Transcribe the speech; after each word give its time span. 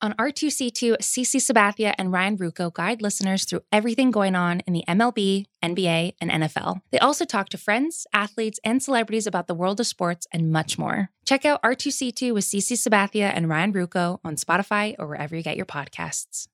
On 0.00 0.12
R2C2, 0.12 0.98
CC 0.98 1.40
Sabathia 1.40 1.92
and 1.98 2.12
Ryan 2.12 2.38
Ruocco 2.38 2.72
guide 2.72 3.02
listeners 3.02 3.44
through 3.44 3.62
everything 3.72 4.12
going 4.12 4.36
on 4.36 4.60
in 4.60 4.72
the 4.72 4.84
MLB, 4.86 5.46
NBA, 5.60 6.14
and 6.20 6.30
NFL. 6.30 6.82
They 6.92 7.00
also 7.00 7.24
talk 7.24 7.48
to 7.48 7.58
friends, 7.58 8.06
athletes, 8.12 8.60
and 8.62 8.80
celebrities 8.80 9.26
about 9.26 9.48
the 9.48 9.56
world 9.56 9.80
of 9.80 9.88
sports 9.88 10.28
and 10.32 10.52
much 10.52 10.78
more. 10.78 11.10
Check 11.26 11.44
out 11.44 11.60
R2C2 11.64 12.32
with 12.32 12.44
CC 12.44 12.74
Sabathia 12.74 13.32
and 13.34 13.48
Ryan 13.48 13.72
Ruocco 13.72 14.20
on 14.24 14.36
Spotify 14.36 14.94
or 15.00 15.08
wherever 15.08 15.34
you 15.34 15.42
get 15.42 15.56
your 15.56 15.66
podcasts. 15.66 16.46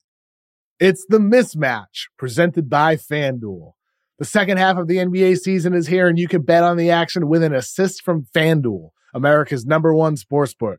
It's 0.80 1.04
the 1.10 1.18
mismatch 1.18 2.08
presented 2.16 2.70
by 2.70 2.96
FanDuel. 2.96 3.72
The 4.18 4.24
second 4.24 4.56
half 4.56 4.78
of 4.78 4.88
the 4.88 4.96
NBA 4.96 5.36
season 5.36 5.74
is 5.74 5.88
here, 5.88 6.08
and 6.08 6.18
you 6.18 6.28
can 6.28 6.40
bet 6.40 6.62
on 6.62 6.78
the 6.78 6.90
action 6.90 7.28
with 7.28 7.42
an 7.42 7.54
assist 7.54 8.00
from 8.00 8.26
FanDuel, 8.34 8.88
America's 9.12 9.66
number 9.66 9.92
one 9.92 10.16
sportsbook. 10.16 10.78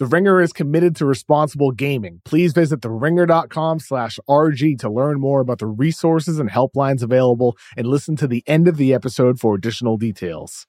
The 0.00 0.06
Ringer 0.06 0.40
is 0.40 0.54
committed 0.54 0.96
to 0.96 1.04
responsible 1.04 1.72
gaming. 1.72 2.22
Please 2.24 2.54
visit 2.54 2.80
theringer.com 2.80 3.80
slash 3.80 4.18
RG 4.26 4.78
to 4.78 4.88
learn 4.88 5.20
more 5.20 5.42
about 5.42 5.58
the 5.58 5.66
resources 5.66 6.38
and 6.38 6.50
helplines 6.50 7.02
available 7.02 7.58
and 7.76 7.86
listen 7.86 8.16
to 8.16 8.26
the 8.26 8.42
end 8.46 8.66
of 8.66 8.78
the 8.78 8.94
episode 8.94 9.38
for 9.38 9.54
additional 9.54 9.98
details. 9.98 10.66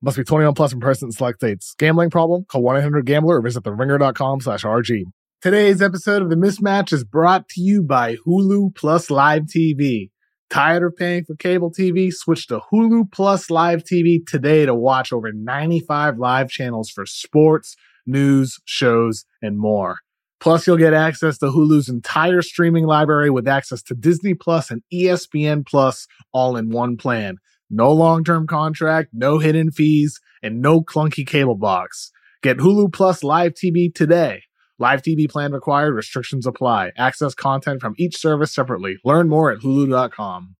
Must 0.00 0.16
be 0.16 0.22
21 0.22 0.54
plus 0.54 0.72
in 0.72 0.78
person 0.78 1.08
in 1.08 1.10
select 1.10 1.40
states. 1.40 1.74
Gambling 1.76 2.10
problem? 2.10 2.44
Call 2.44 2.62
1-800-GAMBLER 2.62 3.38
or 3.38 3.42
visit 3.42 3.64
theringer.com 3.64 4.42
slash 4.42 4.62
RG. 4.62 5.02
Today's 5.42 5.82
episode 5.82 6.22
of 6.22 6.30
The 6.30 6.36
Mismatch 6.36 6.92
is 6.92 7.02
brought 7.02 7.48
to 7.48 7.60
you 7.60 7.82
by 7.82 8.14
Hulu 8.24 8.76
Plus 8.76 9.10
Live 9.10 9.46
TV. 9.46 10.10
Tired 10.50 10.84
of 10.84 10.96
paying 10.96 11.24
for 11.24 11.34
cable 11.34 11.72
TV? 11.72 12.12
Switch 12.12 12.46
to 12.46 12.60
Hulu 12.72 13.10
Plus 13.10 13.50
Live 13.50 13.82
TV 13.82 14.24
today 14.24 14.64
to 14.66 14.74
watch 14.74 15.12
over 15.12 15.32
95 15.32 16.18
live 16.18 16.48
channels 16.48 16.88
for 16.90 17.04
sports, 17.04 17.74
news, 18.08 18.58
shows, 18.64 19.24
and 19.42 19.58
more. 19.58 19.98
Plus, 20.40 20.66
you'll 20.66 20.76
get 20.76 20.94
access 20.94 21.38
to 21.38 21.46
Hulu's 21.46 21.88
entire 21.88 22.42
streaming 22.42 22.86
library 22.86 23.28
with 23.28 23.48
access 23.48 23.82
to 23.84 23.94
Disney 23.94 24.34
Plus 24.34 24.70
and 24.70 24.82
ESPN 24.92 25.66
Plus 25.66 26.06
all 26.32 26.56
in 26.56 26.70
one 26.70 26.96
plan. 26.96 27.36
No 27.70 27.92
long 27.92 28.24
term 28.24 28.46
contract, 28.46 29.10
no 29.12 29.38
hidden 29.38 29.70
fees, 29.70 30.20
and 30.42 30.62
no 30.62 30.80
clunky 30.80 31.26
cable 31.26 31.56
box. 31.56 32.12
Get 32.42 32.58
Hulu 32.58 32.92
Plus 32.92 33.24
Live 33.24 33.52
TV 33.52 33.92
today. 33.92 34.42
Live 34.78 35.02
TV 35.02 35.28
plan 35.28 35.52
required, 35.52 35.94
restrictions 35.94 36.46
apply. 36.46 36.92
Access 36.96 37.34
content 37.34 37.80
from 37.80 37.94
each 37.98 38.16
service 38.16 38.54
separately. 38.54 38.98
Learn 39.04 39.28
more 39.28 39.50
at 39.50 39.58
hulu.com. 39.58 40.54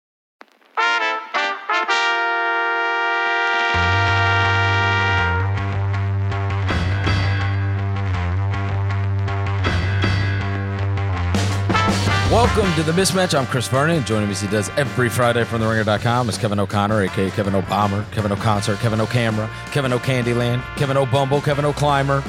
Welcome 12.31 12.71
to 12.75 12.83
the 12.83 12.93
mismatch. 12.93 13.37
I'm 13.37 13.47
Chris 13.47 13.69
Vernon. 13.69 14.05
Joining 14.05 14.27
me 14.29 14.33
as 14.33 14.43
he 14.43 14.49
does 14.49 14.69
every 14.77 15.09
Friday 15.09 15.45
from 15.45 15.63
TheRinger.com 15.63 16.29
is 16.29 16.37
Kevin 16.37 16.61
O'Connor, 16.61 17.05
aka 17.05 17.31
Kevin 17.31 17.55
O'Bomber, 17.55 18.05
Kevin 18.13 18.31
O'Concert, 18.33 18.79
Kevin 18.81 19.01
O'Camera, 19.01 19.49
Kevin 19.73 19.95
O'Candyland, 19.95 20.63
Kevin 20.77 20.99
O'Bumble, 20.99 21.41
Kevin 21.41 21.65
O'Climber, 21.65 22.23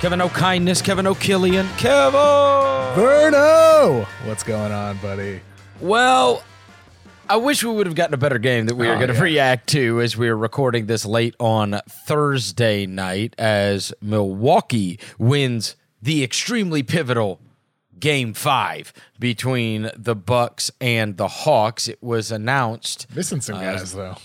Kevin 0.00 0.20
O'Kindness, 0.20 0.82
Kevin 0.82 1.06
O'Killian, 1.06 1.68
Kevin. 1.78 2.18
Verno! 2.98 4.04
What's 4.24 4.42
going 4.42 4.72
on, 4.72 4.96
buddy? 4.98 5.40
Well, 5.80 6.42
I 7.28 7.36
wish 7.36 7.62
we 7.62 7.70
would 7.72 7.86
have 7.86 7.94
gotten 7.94 8.14
a 8.14 8.18
better 8.18 8.38
game 8.38 8.66
that 8.66 8.74
we 8.74 8.88
are 8.88 8.94
Oh, 8.94 8.96
going 8.96 9.08
to 9.10 9.14
yeah. 9.14 9.20
react 9.20 9.68
to 9.68 10.00
as 10.00 10.16
we 10.16 10.28
are 10.28 10.36
recording 10.36 10.86
this 10.86 11.06
late 11.06 11.36
on 11.38 11.80
Thursday 11.88 12.84
night 12.84 13.36
as 13.38 13.94
Milwaukee 14.02 14.98
wins 15.20 15.76
the 16.02 16.24
extremely 16.24 16.82
pivotal 16.82 17.38
game 18.00 18.32
5 18.34 18.92
between 19.18 19.90
the 19.96 20.14
Bucks 20.16 20.70
and 20.80 21.16
the 21.16 21.28
Hawks. 21.28 21.88
It 21.88 22.02
was 22.02 22.32
announced 22.32 23.06
Missing 23.14 23.42
some 23.42 23.60
guys, 23.60 23.94
uh, 23.94 23.96
though. 23.96 24.16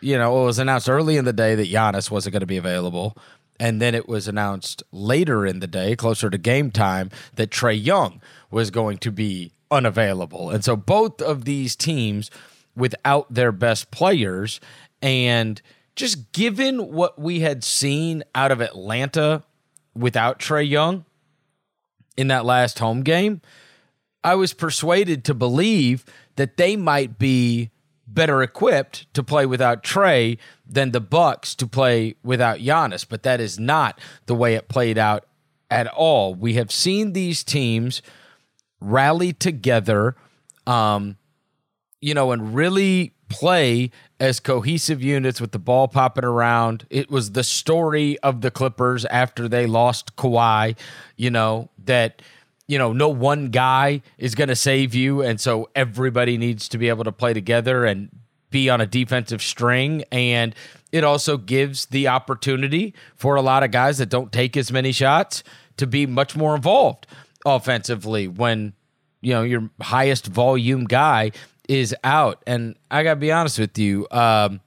you 0.00 0.18
know, 0.18 0.42
it 0.42 0.44
was 0.44 0.58
announced 0.58 0.88
early 0.88 1.16
in 1.16 1.24
the 1.24 1.32
day 1.32 1.54
that 1.54 1.68
Giannis 1.68 2.10
wasn't 2.10 2.32
going 2.32 2.40
to 2.40 2.46
be 2.46 2.56
available. 2.56 3.16
And 3.58 3.80
then 3.80 3.94
it 3.94 4.08
was 4.08 4.26
announced 4.26 4.82
later 4.90 5.44
in 5.46 5.60
the 5.60 5.66
day, 5.66 5.94
closer 5.94 6.30
to 6.30 6.38
game 6.38 6.70
time, 6.70 7.10
that 7.34 7.50
Trae 7.50 7.82
Young 7.82 8.22
was 8.50 8.70
going 8.70 8.96
to 8.98 9.12
be 9.12 9.52
unavailable. 9.70 10.50
And 10.50 10.64
so 10.64 10.76
both 10.76 11.20
of 11.20 11.44
these 11.44 11.76
teams 11.76 12.30
without 12.74 13.32
their 13.32 13.52
best 13.52 13.90
players 13.90 14.60
and 15.02 15.60
just 15.94 16.32
given 16.32 16.90
what 16.92 17.18
we 17.18 17.40
had 17.40 17.62
seen 17.62 18.22
out 18.34 18.50
of 18.50 18.62
Atlanta 18.62 19.42
without 19.94 20.38
Trae 20.38 20.66
Young 20.68 21.04
in 22.16 22.28
that 22.28 22.44
last 22.44 22.78
home 22.78 23.02
game, 23.02 23.40
I 24.22 24.34
was 24.34 24.52
persuaded 24.52 25.24
to 25.24 25.34
believe 25.34 26.04
that 26.36 26.56
they 26.56 26.76
might 26.76 27.18
be 27.18 27.70
better 28.06 28.42
equipped 28.42 29.12
to 29.14 29.22
play 29.22 29.46
without 29.46 29.82
Trae 29.82 30.38
than 30.66 30.90
the 30.90 31.00
Bucks 31.00 31.54
to 31.56 31.66
play 31.66 32.16
without 32.22 32.58
Giannis, 32.58 33.06
but 33.08 33.22
that 33.22 33.40
is 33.40 33.58
not 33.58 33.98
the 34.26 34.34
way 34.34 34.54
it 34.54 34.68
played 34.68 34.98
out 34.98 35.26
at 35.70 35.86
all. 35.86 36.34
We 36.34 36.54
have 36.54 36.72
seen 36.72 37.12
these 37.12 37.44
teams 37.44 38.02
rally 38.80 39.32
together 39.32 40.16
um 40.66 41.16
you 42.00 42.14
know 42.14 42.32
and 42.32 42.54
really 42.54 43.12
play 43.28 43.90
as 44.20 44.38
cohesive 44.38 45.02
units 45.02 45.40
with 45.40 45.52
the 45.52 45.58
ball 45.58 45.88
popping 45.88 46.24
around. 46.24 46.86
It 46.90 47.10
was 47.10 47.32
the 47.32 47.42
story 47.42 48.18
of 48.18 48.42
the 48.42 48.50
Clippers 48.50 49.06
after 49.06 49.48
they 49.48 49.66
lost 49.66 50.14
Kawhi, 50.16 50.76
you 51.16 51.30
know, 51.30 51.70
that 51.84 52.22
you 52.68 52.78
know, 52.78 52.92
no 52.92 53.08
one 53.08 53.48
guy 53.48 54.00
is 54.16 54.36
going 54.36 54.46
to 54.46 54.54
save 54.54 54.94
you 54.94 55.22
and 55.22 55.40
so 55.40 55.68
everybody 55.74 56.38
needs 56.38 56.68
to 56.68 56.78
be 56.78 56.88
able 56.88 57.02
to 57.02 57.10
play 57.10 57.32
together 57.34 57.84
and 57.84 58.10
be 58.50 58.70
on 58.70 58.80
a 58.80 58.86
defensive 58.86 59.42
string 59.42 60.04
and 60.12 60.54
it 60.92 61.02
also 61.02 61.36
gives 61.36 61.86
the 61.86 62.06
opportunity 62.06 62.94
for 63.16 63.34
a 63.34 63.42
lot 63.42 63.64
of 63.64 63.72
guys 63.72 63.98
that 63.98 64.08
don't 64.08 64.30
take 64.30 64.56
as 64.56 64.70
many 64.70 64.92
shots 64.92 65.42
to 65.78 65.86
be 65.86 66.06
much 66.06 66.36
more 66.36 66.54
involved 66.54 67.08
offensively 67.44 68.28
when 68.28 68.72
you 69.20 69.32
know 69.32 69.42
your 69.42 69.68
highest 69.80 70.26
volume 70.26 70.84
guy 70.84 71.32
is 71.70 71.94
out. 72.04 72.42
And 72.46 72.76
i 72.90 73.02
gotta 73.02 73.20
be 73.20 73.32
honest 73.32 73.58
with 73.58 73.78
you 73.78 74.06
um, 74.10 74.60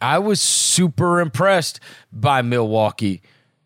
i 0.00 0.18
was 0.18 0.40
super 0.40 1.20
impressed 1.20 1.80
by 2.12 2.42
milwaukee 2.42 3.22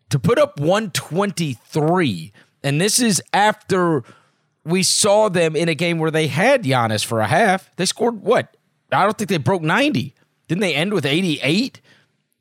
to 0.09 0.17
put 0.17 0.39
up 0.39 0.59
123 0.59 2.33
and 2.63 2.79
this 2.79 2.99
is 2.99 3.21
after 3.33 4.03
we 4.63 4.83
saw 4.83 5.29
them 5.29 5.55
in 5.55 5.69
a 5.69 5.75
game 5.75 5.97
where 5.97 6.11
they 6.11 6.27
had 6.27 6.63
Giannis 6.63 7.03
for 7.03 7.19
a 7.19 7.25
half. 7.25 7.75
They 7.77 7.85
scored 7.87 8.21
what? 8.21 8.55
I 8.91 9.03
don't 9.03 9.17
think 9.17 9.29
they 9.31 9.37
broke 9.37 9.63
90 9.63 10.13
didn't 10.51 10.63
they 10.63 10.75
end 10.75 10.93
with 10.93 11.05
88 11.05 11.79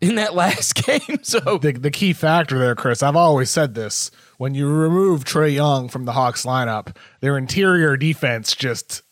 in 0.01 0.17
that 0.17 0.35
last 0.43 0.75
game? 0.75 1.21
So 1.23 1.59
The, 1.59 1.71
the 1.71 1.93
key 1.93 2.13
factor 2.13 2.59
there, 2.59 2.75
Chris, 2.75 3.05
I've 3.05 3.15
always 3.15 3.51
said 3.51 3.75
this. 3.77 4.11
When 4.37 4.53
you 4.53 4.69
remove 4.69 5.23
Trae 5.23 5.55
Young 5.55 5.89
from 5.89 6.07
the 6.07 6.13
Hawks 6.13 6.45
lineup, 6.45 6.97
their 7.21 7.39
interior 7.39 7.97
defense 7.97 8.57
just 8.57 9.03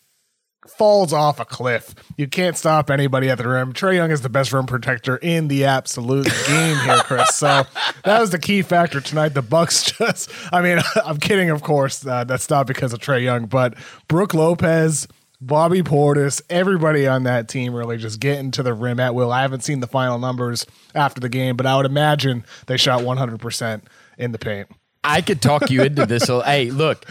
falls 0.79 1.11
off 1.11 1.41
a 1.41 1.45
cliff. 1.45 1.93
You 2.15 2.25
can't 2.25 2.55
stop 2.57 2.89
anybody 2.89 3.29
at 3.29 3.37
the 3.37 3.45
rim. 3.45 3.73
Trae 3.73 3.95
Young 3.95 4.11
is 4.11 4.21
the 4.21 4.29
best 4.29 4.53
rim 4.53 4.65
protector 4.65 5.17
in 5.17 5.49
the 5.49 5.65
absolute 5.65 6.25
game 6.47 6.77
here, 6.77 6.99
Chris. 6.99 7.35
So 7.35 7.63
that 8.05 8.21
was 8.21 8.29
the 8.29 8.39
key 8.39 8.61
factor 8.61 9.01
tonight. 9.01 9.33
The 9.33 9.41
Bucks 9.41 9.91
just, 9.97 10.31
I 10.53 10.61
mean, 10.61 10.79
I'm 11.05 11.17
kidding, 11.17 11.49
of 11.49 11.63
course. 11.63 12.05
Uh, 12.05 12.23
that's 12.23 12.49
not 12.49 12.65
because 12.65 12.93
of 12.93 12.99
Trae 12.99 13.21
Young, 13.21 13.45
but 13.45 13.75
Brook 14.07 14.33
Lopez. 14.33 15.07
Bobby 15.41 15.81
Portis, 15.81 16.41
everybody 16.49 17.07
on 17.07 17.23
that 17.23 17.47
team 17.47 17.73
really 17.73 17.95
just 17.95 18.19
getting 18.19 18.51
to 18.51 18.61
the 18.61 18.73
rim 18.73 18.99
at 18.99 19.15
will. 19.15 19.31
I 19.31 19.41
haven't 19.41 19.63
seen 19.63 19.79
the 19.79 19.87
final 19.87 20.19
numbers 20.19 20.65
after 20.93 21.21
the 21.21 21.29
game, 21.29 21.55
but 21.55 21.65
I 21.65 21.77
would 21.77 21.85
imagine 21.85 22.43
they 22.65 22.75
shot 22.75 23.03
100% 23.03 23.83
in 24.17 24.33
the 24.33 24.37
paint. 24.37 24.67
I 25.01 25.21
could 25.21 25.41
talk 25.41 25.69
you 25.69 25.83
into 25.83 26.05
this. 26.05 26.29
Hey, 26.45 26.71
look, 26.71 27.05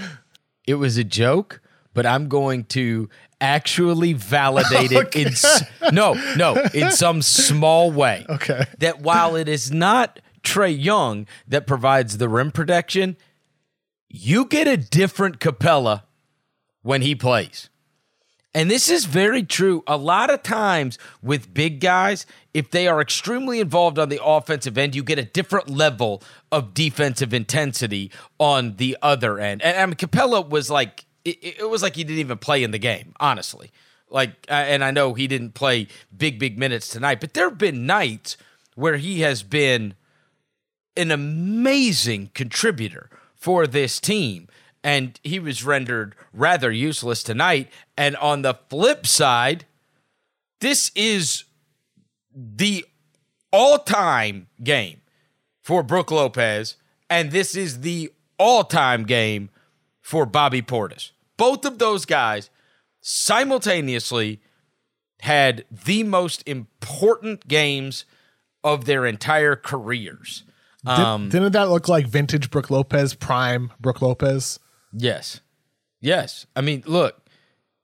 it 0.66 0.74
was 0.74 0.98
a 0.98 1.04
joke, 1.04 1.62
but 1.94 2.04
I'm 2.04 2.28
going 2.28 2.64
to 2.64 3.08
actually 3.40 4.12
validated 4.12 4.92
it 5.14 5.16
in 5.16 5.28
s- 5.28 5.62
no, 5.92 6.14
no, 6.36 6.54
in 6.74 6.90
some 6.90 7.22
small 7.22 7.90
way. 7.90 8.26
Okay. 8.28 8.64
That 8.78 9.00
while 9.00 9.36
it 9.36 9.48
is 9.48 9.70
not 9.72 10.20
Trae 10.42 10.76
Young 10.76 11.26
that 11.46 11.66
provides 11.66 12.18
the 12.18 12.28
rim 12.28 12.50
protection, 12.50 13.16
you 14.08 14.44
get 14.44 14.66
a 14.66 14.76
different 14.76 15.38
Capela 15.38 16.02
when 16.82 17.02
he 17.02 17.14
plays. 17.14 17.68
And 18.54 18.70
this 18.70 18.88
is 18.88 19.04
very 19.04 19.42
true. 19.42 19.84
A 19.86 19.96
lot 19.96 20.30
of 20.30 20.42
times 20.42 20.98
with 21.22 21.52
big 21.52 21.80
guys, 21.80 22.24
if 22.54 22.70
they 22.70 22.88
are 22.88 23.00
extremely 23.00 23.60
involved 23.60 23.98
on 23.98 24.08
the 24.08 24.20
offensive 24.24 24.78
end, 24.78 24.96
you 24.96 25.02
get 25.02 25.18
a 25.18 25.24
different 25.24 25.68
level 25.68 26.22
of 26.50 26.72
defensive 26.72 27.34
intensity 27.34 28.10
on 28.38 28.76
the 28.76 28.96
other 29.02 29.38
end. 29.38 29.60
And 29.62 29.76
I 29.76 29.84
mean, 29.86 29.94
Capela 29.96 30.48
was 30.48 30.70
like, 30.70 31.04
it, 31.30 31.60
it 31.60 31.70
was 31.70 31.82
like 31.82 31.96
he 31.96 32.04
didn't 32.04 32.20
even 32.20 32.38
play 32.38 32.62
in 32.62 32.70
the 32.70 32.78
game, 32.78 33.14
honestly. 33.20 33.70
Like, 34.10 34.32
and 34.48 34.82
I 34.82 34.90
know 34.90 35.14
he 35.14 35.26
didn't 35.26 35.52
play 35.52 35.88
big, 36.16 36.38
big 36.38 36.58
minutes 36.58 36.88
tonight, 36.88 37.20
but 37.20 37.34
there 37.34 37.48
have 37.48 37.58
been 37.58 37.84
nights 37.84 38.36
where 38.74 38.96
he 38.96 39.20
has 39.20 39.42
been 39.42 39.94
an 40.96 41.10
amazing 41.10 42.30
contributor 42.34 43.10
for 43.34 43.66
this 43.66 44.00
team 44.00 44.48
and 44.82 45.18
he 45.22 45.38
was 45.38 45.64
rendered 45.64 46.14
rather 46.32 46.70
useless 46.70 47.22
tonight. 47.22 47.70
And 47.96 48.16
on 48.16 48.42
the 48.42 48.54
flip 48.70 49.06
side, 49.06 49.66
this 50.60 50.90
is 50.94 51.44
the 52.34 52.84
all 53.52 53.78
time 53.78 54.48
game 54.62 55.00
for 55.62 55.82
Brook 55.82 56.10
Lopez, 56.10 56.76
and 57.10 57.30
this 57.30 57.54
is 57.54 57.80
the 57.80 58.12
all 58.38 58.64
time 58.64 59.04
game 59.04 59.50
for 60.00 60.24
Bobby 60.24 60.62
Portis. 60.62 61.10
Both 61.38 61.64
of 61.64 61.78
those 61.78 62.04
guys 62.04 62.50
simultaneously 63.00 64.42
had 65.20 65.64
the 65.70 66.02
most 66.02 66.46
important 66.46 67.48
games 67.48 68.04
of 68.62 68.84
their 68.84 69.06
entire 69.06 69.56
careers. 69.56 70.44
Um, 70.86 71.28
Did, 71.28 71.40
not 71.40 71.52
that 71.52 71.70
look 71.70 71.88
like 71.88 72.06
vintage 72.06 72.50
Brook 72.50 72.70
Lopez, 72.70 73.14
prime 73.14 73.72
Brook 73.80 74.02
Lopez? 74.02 74.60
Yes. 74.92 75.40
Yes. 76.00 76.46
I 76.54 76.60
mean, 76.60 76.82
look, 76.86 77.26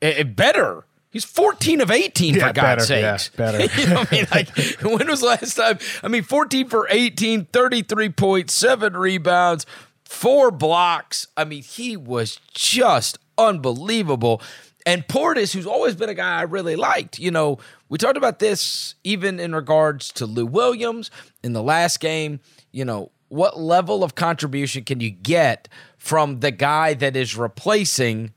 it, 0.01 0.19
it 0.19 0.37
better. 0.37 0.87
He's 1.11 1.25
14 1.25 1.81
of 1.81 1.91
18 1.91 2.35
yeah, 2.35 2.49
for 2.49 2.53
God's 2.53 2.87
sake. 2.87 3.03
better, 3.03 3.19
sakes. 3.19 3.31
Yeah, 3.39 3.53
better. 3.69 3.81
you 3.81 3.89
know 3.89 4.05
I 4.11 4.15
mean? 4.15 4.27
Like, 4.31 4.49
when 4.83 5.07
was 5.07 5.21
the 5.21 5.27
last 5.27 5.55
time? 5.55 5.79
I 6.03 6.09
mean, 6.09 6.23
14 6.23 6.69
for 6.69 6.87
18, 6.91 7.47
33 7.47 8.09
points, 8.11 8.55
seven 8.55 8.97
rebounds, 8.97 9.67
four 10.05 10.51
blocks. 10.51 11.29
I 11.37 11.45
mean, 11.45 11.63
he 11.63 11.97
was 11.97 12.41
just 12.53 13.19
unbelievable. 13.39 14.43
And 14.87 15.07
Portis, 15.07 15.53
who's 15.53 15.67
always 15.67 15.95
been 15.95 16.11
a 16.11 16.15
guy 16.15 16.41
I 16.41 16.43
really 16.43 16.77
liked, 16.77 17.19
you 17.19 17.31
know, 17.31 17.59
we 17.89 17.99
talked 17.99 18.19
about 18.19 18.39
this 18.39 18.95
even 19.03 19.41
in 19.41 19.55
regards 19.55 20.13
to 20.13 20.27
Lou 20.27 20.47
Williams 20.47 21.11
in 21.43 21.55
the 21.55 21.63
last 21.63 22.01
game. 22.01 22.41
You 22.71 22.85
know, 22.85 23.11
what 23.29 23.59
level 23.59 24.05
of 24.05 24.15
contribution 24.15 24.85
can 24.85 25.01
you 25.01 25.11
get 25.11 25.69
from 25.97 26.41
the 26.41 26.51
guy 26.51 26.95
that 26.95 27.17
is 27.17 27.37
replacing 27.37 28.33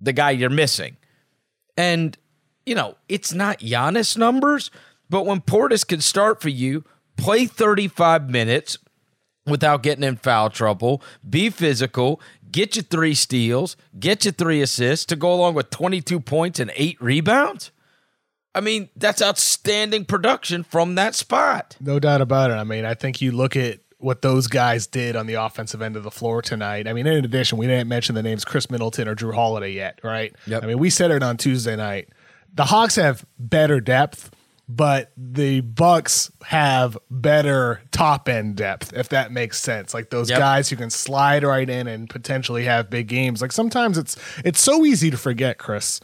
the 0.00 0.12
guy 0.12 0.30
you're 0.30 0.50
missing. 0.50 0.96
And, 1.76 2.16
you 2.64 2.74
know, 2.74 2.96
it's 3.08 3.32
not 3.32 3.60
Giannis 3.60 4.16
numbers, 4.16 4.70
but 5.08 5.26
when 5.26 5.40
Portis 5.40 5.86
can 5.86 6.00
start 6.00 6.40
for 6.40 6.48
you, 6.48 6.84
play 7.16 7.46
35 7.46 8.30
minutes 8.30 8.78
without 9.46 9.82
getting 9.82 10.04
in 10.04 10.16
foul 10.16 10.50
trouble, 10.50 11.02
be 11.28 11.50
physical, 11.50 12.20
get 12.50 12.76
you 12.76 12.82
three 12.82 13.14
steals, 13.14 13.76
get 13.98 14.24
you 14.24 14.32
three 14.32 14.60
assists 14.60 15.06
to 15.06 15.16
go 15.16 15.32
along 15.32 15.54
with 15.54 15.70
22 15.70 16.20
points 16.20 16.60
and 16.60 16.72
eight 16.74 17.00
rebounds. 17.00 17.70
I 18.54 18.60
mean, 18.60 18.88
that's 18.96 19.20
outstanding 19.20 20.06
production 20.06 20.62
from 20.62 20.94
that 20.94 21.14
spot. 21.14 21.76
No 21.78 21.98
doubt 21.98 22.22
about 22.22 22.50
it. 22.50 22.54
I 22.54 22.64
mean, 22.64 22.86
I 22.86 22.94
think 22.94 23.20
you 23.20 23.32
look 23.32 23.54
at 23.54 23.80
what 23.98 24.22
those 24.22 24.46
guys 24.46 24.86
did 24.86 25.16
on 25.16 25.26
the 25.26 25.34
offensive 25.34 25.82
end 25.82 25.96
of 25.96 26.02
the 26.02 26.10
floor 26.10 26.42
tonight. 26.42 26.86
I 26.86 26.92
mean, 26.92 27.06
in 27.06 27.24
addition, 27.24 27.58
we 27.58 27.66
didn't 27.66 27.88
mention 27.88 28.14
the 28.14 28.22
names 28.22 28.44
Khris 28.44 28.70
Middleton 28.70 29.08
or 29.08 29.14
Jrue 29.14 29.34
Holiday 29.34 29.72
yet, 29.72 30.00
right? 30.02 30.34
Yep. 30.46 30.62
I 30.62 30.66
mean, 30.66 30.78
we 30.78 30.90
said 30.90 31.10
it 31.10 31.22
on 31.22 31.36
Tuesday 31.36 31.76
night. 31.76 32.08
The 32.54 32.64
Hawks 32.64 32.96
have 32.96 33.26
better 33.38 33.80
depth, 33.80 34.30
but 34.68 35.12
the 35.16 35.60
Bucks 35.60 36.30
have 36.44 36.98
better 37.10 37.82
top 37.92 38.28
end 38.28 38.56
depth, 38.56 38.92
if 38.92 39.08
that 39.10 39.30
makes 39.30 39.60
sense. 39.60 39.94
Like 39.94 40.10
those 40.10 40.28
yep. 40.28 40.38
guys 40.38 40.68
who 40.68 40.76
can 40.76 40.90
slide 40.90 41.44
right 41.44 41.68
in 41.68 41.86
and 41.86 42.10
potentially 42.10 42.64
have 42.64 42.90
big 42.90 43.06
games. 43.06 43.40
Like 43.40 43.52
sometimes 43.52 43.96
it's 43.96 44.16
it's 44.44 44.60
so 44.60 44.84
easy 44.84 45.10
to 45.10 45.16
forget, 45.16 45.58
Chris. 45.58 46.00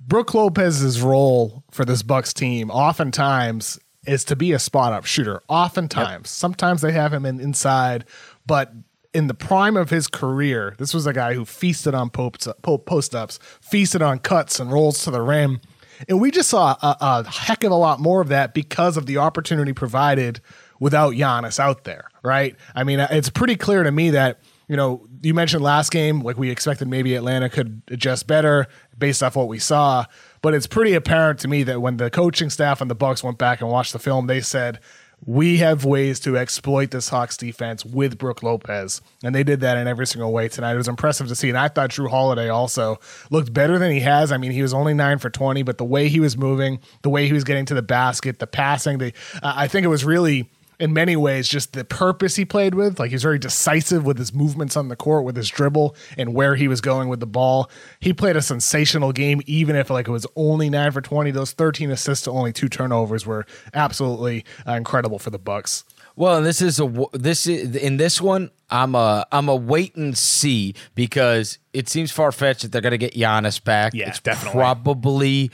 Brook 0.00 0.32
Lopez's 0.32 1.02
role 1.02 1.62
for 1.70 1.84
this 1.84 2.02
Bucks 2.02 2.32
team 2.32 2.70
oftentimes 2.70 3.78
is 4.06 4.24
to 4.24 4.36
be 4.36 4.52
a 4.52 4.58
spot 4.58 4.94
up 4.94 5.04
shooter. 5.04 5.42
Oftentimes, 5.48 6.22
yep. 6.22 6.26
sometimes 6.26 6.80
they 6.80 6.92
have 6.92 7.12
him 7.12 7.26
in 7.26 7.38
inside, 7.38 8.06
but 8.46 8.72
in 9.12 9.26
the 9.26 9.34
prime 9.34 9.76
of 9.76 9.90
his 9.90 10.06
career, 10.06 10.74
this 10.78 10.94
was 10.94 11.06
a 11.06 11.12
guy 11.12 11.34
who 11.34 11.44
feasted 11.44 11.94
on 11.94 12.10
post 12.10 13.14
ups, 13.14 13.38
feasted 13.60 14.02
on 14.02 14.18
cuts 14.20 14.58
and 14.60 14.72
rolls 14.72 15.04
to 15.04 15.10
the 15.10 15.20
rim. 15.20 15.60
And 16.08 16.20
we 16.20 16.30
just 16.30 16.48
saw 16.48 16.76
a, 16.80 16.96
a, 17.00 17.28
heck 17.28 17.64
of 17.64 17.72
a 17.72 17.76
lot 17.76 18.00
more 18.00 18.20
of 18.20 18.28
that 18.28 18.54
because 18.54 18.96
of 18.96 19.06
the 19.06 19.18
opportunity 19.18 19.72
provided 19.72 20.40
without 20.78 21.12
Giannis 21.14 21.58
out 21.58 21.84
there, 21.84 22.08
right? 22.22 22.56
I 22.74 22.84
mean, 22.84 23.00
it's 23.00 23.28
pretty 23.28 23.56
clear 23.56 23.82
to 23.82 23.92
me 23.92 24.10
that, 24.10 24.40
you 24.66 24.76
know, 24.76 25.06
you 25.22 25.34
mentioned 25.34 25.62
last 25.62 25.90
game, 25.90 26.20
like 26.20 26.38
we 26.38 26.50
expected 26.50 26.88
maybe 26.88 27.14
Atlanta 27.14 27.50
could 27.50 27.82
adjust 27.88 28.26
better 28.26 28.66
based 28.96 29.22
off 29.22 29.36
what 29.36 29.48
we 29.48 29.58
saw. 29.58 30.06
But 30.42 30.54
it's 30.54 30.66
pretty 30.66 30.94
apparent 30.94 31.40
to 31.40 31.48
me 31.48 31.64
that 31.64 31.82
when 31.82 31.98
the 31.98 32.08
coaching 32.08 32.50
staff 32.50 32.80
and 32.80 32.90
the 32.90 32.94
Bucks 32.94 33.22
went 33.22 33.36
back 33.36 33.60
and 33.60 33.68
watched 33.70 33.92
the 33.92 33.98
film, 33.98 34.26
they 34.26 34.40
said, 34.40 34.80
we 35.26 35.58
have 35.58 35.84
ways 35.84 36.18
to 36.20 36.36
exploit 36.36 36.90
this 36.90 37.08
Hawks 37.10 37.36
defense 37.36 37.84
with 37.84 38.18
Brook 38.18 38.42
Lopez. 38.42 39.00
And 39.22 39.34
they 39.34 39.42
did 39.42 39.60
that 39.60 39.76
in 39.76 39.86
every 39.86 40.06
single 40.06 40.32
way 40.32 40.48
tonight. 40.48 40.74
It 40.74 40.78
was 40.78 40.88
impressive 40.88 41.28
to 41.28 41.36
see. 41.36 41.50
And 41.50 41.58
I 41.58 41.68
thought 41.68 41.90
Jrue 41.90 42.08
Holiday 42.08 42.48
also 42.48 42.98
looked 43.30 43.52
better 43.52 43.78
than 43.78 43.90
he 43.90 44.00
has. 44.00 44.32
I 44.32 44.38
mean, 44.38 44.50
he 44.50 44.62
was 44.62 44.72
only 44.72 44.94
nine 44.94 45.18
for 45.18 45.28
20, 45.28 45.62
but 45.62 45.78
the 45.78 45.84
way 45.84 46.08
he 46.08 46.20
was 46.20 46.36
moving, 46.36 46.80
the 47.02 47.10
way 47.10 47.26
he 47.26 47.32
was 47.32 47.44
getting 47.44 47.66
to 47.66 47.74
the 47.74 47.82
basket, 47.82 48.38
the 48.38 48.46
passing, 48.46 48.98
the, 48.98 49.12
uh, 49.42 49.52
I 49.56 49.68
think 49.68 49.84
it 49.84 49.88
was 49.88 50.04
really 50.04 50.50
in 50.80 50.92
many 50.92 51.14
ways 51.14 51.46
just 51.48 51.74
the 51.74 51.84
purpose 51.84 52.36
he 52.36 52.44
played 52.44 52.74
with. 52.74 52.98
Like 52.98 53.10
he's 53.10 53.22
very 53.22 53.38
decisive 53.38 54.04
with 54.04 54.18
his 54.18 54.32
movements 54.32 54.76
on 54.76 54.88
the 54.88 54.96
court, 54.96 55.24
with 55.24 55.36
his 55.36 55.48
dribble 55.48 55.94
and 56.16 56.34
where 56.34 56.56
he 56.56 56.66
was 56.66 56.80
going 56.80 57.08
with 57.08 57.20
the 57.20 57.26
ball. 57.26 57.70
He 58.00 58.12
played 58.12 58.36
a 58.36 58.42
sensational 58.42 59.12
game, 59.12 59.40
even 59.46 59.76
if 59.76 59.90
like 59.90 60.08
it 60.08 60.12
was 60.12 60.26
only 60.34 60.70
nine 60.70 60.90
for 60.90 61.00
twenty. 61.00 61.30
Those 61.30 61.52
thirteen 61.52 61.90
assists 61.90 62.24
to 62.24 62.30
only 62.30 62.52
two 62.52 62.68
turnovers 62.68 63.26
were 63.26 63.46
absolutely 63.74 64.44
uh, 64.66 64.72
incredible 64.72 65.18
for 65.18 65.30
the 65.30 65.38
Bucks. 65.38 65.84
Well, 66.16 66.38
and 66.38 66.46
this 66.46 66.60
is 66.60 66.80
a 66.80 67.04
this 67.12 67.46
is 67.46 67.76
in 67.76 67.96
this 67.96 68.20
one. 68.20 68.50
I'm 68.68 68.94
a 68.94 69.26
I'm 69.32 69.48
a 69.48 69.56
wait 69.56 69.96
and 69.96 70.16
see 70.16 70.74
because 70.94 71.58
it 71.72 71.88
seems 71.88 72.10
far 72.10 72.32
fetched 72.32 72.62
that 72.62 72.72
they're 72.72 72.80
going 72.80 72.90
to 72.92 72.98
get 72.98 73.14
Giannis 73.14 73.62
back. 73.62 73.94
Yeah, 73.94 74.08
it's 74.08 74.20
definitely. 74.20 74.58
Probably 74.58 75.50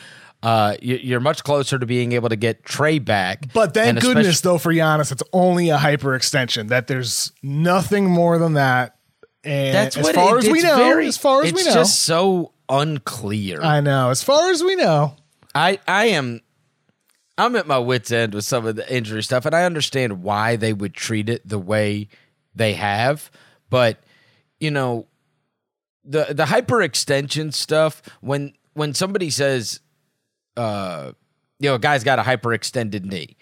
uh, 0.47 0.77
you're 0.81 1.19
much 1.19 1.43
closer 1.43 1.77
to 1.77 1.87
being 1.87 2.13
able 2.13 2.29
to 2.29 2.37
get 2.37 2.63
Trae 2.63 3.05
back. 3.05 3.53
But 3.53 3.75
thank 3.75 3.99
goodness, 3.99 4.43
though, 4.43 4.59
for 4.59 4.73
Giannis, 4.73 5.11
it's 5.11 5.25
only 5.33 5.71
a 5.71 5.77
hyperextension. 5.77 6.69
That 6.69 6.87
there's 6.87 7.33
nothing 7.43 8.09
more 8.09 8.39
than 8.39 8.53
that. 8.53 8.97
And 9.43 9.75
That's 9.75 9.97
as 9.97 10.09
far 10.11 10.39
it, 10.39 10.45
as 10.45 10.53
we 10.53 10.63
know, 10.63 10.77
very, 10.77 11.09
as 11.09 11.17
far 11.17 11.43
as 11.43 11.53
we 11.53 11.63
know, 11.65 11.67
it's 11.67 11.75
just 11.75 12.01
so 12.01 12.53
unclear. 12.69 13.61
I 13.61 13.81
know. 13.81 14.11
As 14.11 14.23
far 14.23 14.53
as 14.53 14.63
we 14.63 14.77
know, 14.77 15.17
I 15.53 15.81
I 15.89 16.07
am. 16.11 16.41
I'm 17.37 17.57
at 17.57 17.67
my 17.67 17.79
wits' 17.79 18.13
end 18.13 18.33
with 18.33 18.45
some 18.45 18.67
of 18.67 18.77
the 18.77 18.95
injury 18.95 19.25
stuff, 19.25 19.47
and 19.47 19.55
I 19.55 19.65
understand 19.65 20.23
why 20.23 20.55
they 20.55 20.73
would 20.73 20.95
treat 20.95 21.29
it 21.29 21.47
the 21.47 21.59
way 21.59 22.07
they 22.55 22.75
have. 22.75 23.33
But 23.69 23.99
you 24.61 24.71
know, 24.71 25.09
the 26.05 26.27
the 26.31 26.45
hyperextension 26.45 27.53
stuff 27.53 28.01
when 28.21 28.53
when 28.75 28.95
somebody 28.95 29.29
says 29.31 29.81
uh, 30.57 31.13
you 31.59 31.69
know, 31.69 31.75
a 31.77 31.79
guy's 31.79 32.05
got 32.05 32.19
a 32.19 32.23
hyperextended 32.23 33.05
knee. 33.05 33.37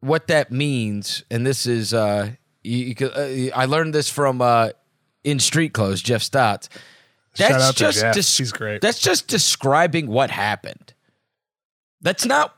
What 0.00 0.26
that 0.28 0.52
means, 0.52 1.24
and 1.30 1.46
this 1.46 1.66
is, 1.66 1.94
uh, 1.94 2.30
you, 2.62 2.94
you 2.98 3.06
uh, 3.08 3.56
I 3.56 3.64
learned 3.66 3.94
this 3.94 4.08
from 4.08 4.40
uh, 4.42 4.70
in 5.24 5.38
Street 5.38 5.72
Clothes, 5.72 6.02
Jeff 6.02 6.22
Stotts. 6.22 6.68
That's 7.36 7.74
just 7.74 8.00
des- 8.00 8.22
she's 8.22 8.52
great. 8.52 8.80
That's 8.80 8.98
just 8.98 9.28
describing 9.28 10.06
what 10.06 10.30
happened. 10.30 10.94
That's 12.00 12.24
not 12.24 12.56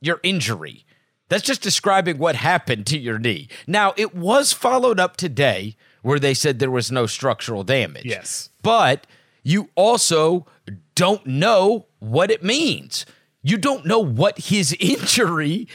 your 0.00 0.20
injury. 0.22 0.84
That's 1.28 1.42
just 1.42 1.62
describing 1.62 2.18
what 2.18 2.36
happened 2.36 2.86
to 2.88 2.98
your 2.98 3.18
knee. 3.18 3.48
Now, 3.66 3.94
it 3.96 4.14
was 4.14 4.52
followed 4.52 5.00
up 5.00 5.16
today 5.16 5.76
where 6.02 6.18
they 6.18 6.34
said 6.34 6.58
there 6.58 6.70
was 6.70 6.92
no 6.92 7.06
structural 7.06 7.64
damage. 7.64 8.04
Yes. 8.04 8.50
But 8.62 9.06
you 9.42 9.70
also 9.74 10.46
don't 10.94 11.26
know 11.26 11.86
what 12.04 12.30
it 12.30 12.42
means. 12.42 13.06
You 13.42 13.58
don't 13.58 13.84
know 13.86 13.98
what 14.00 14.38
his 14.38 14.72
injury 14.80 15.68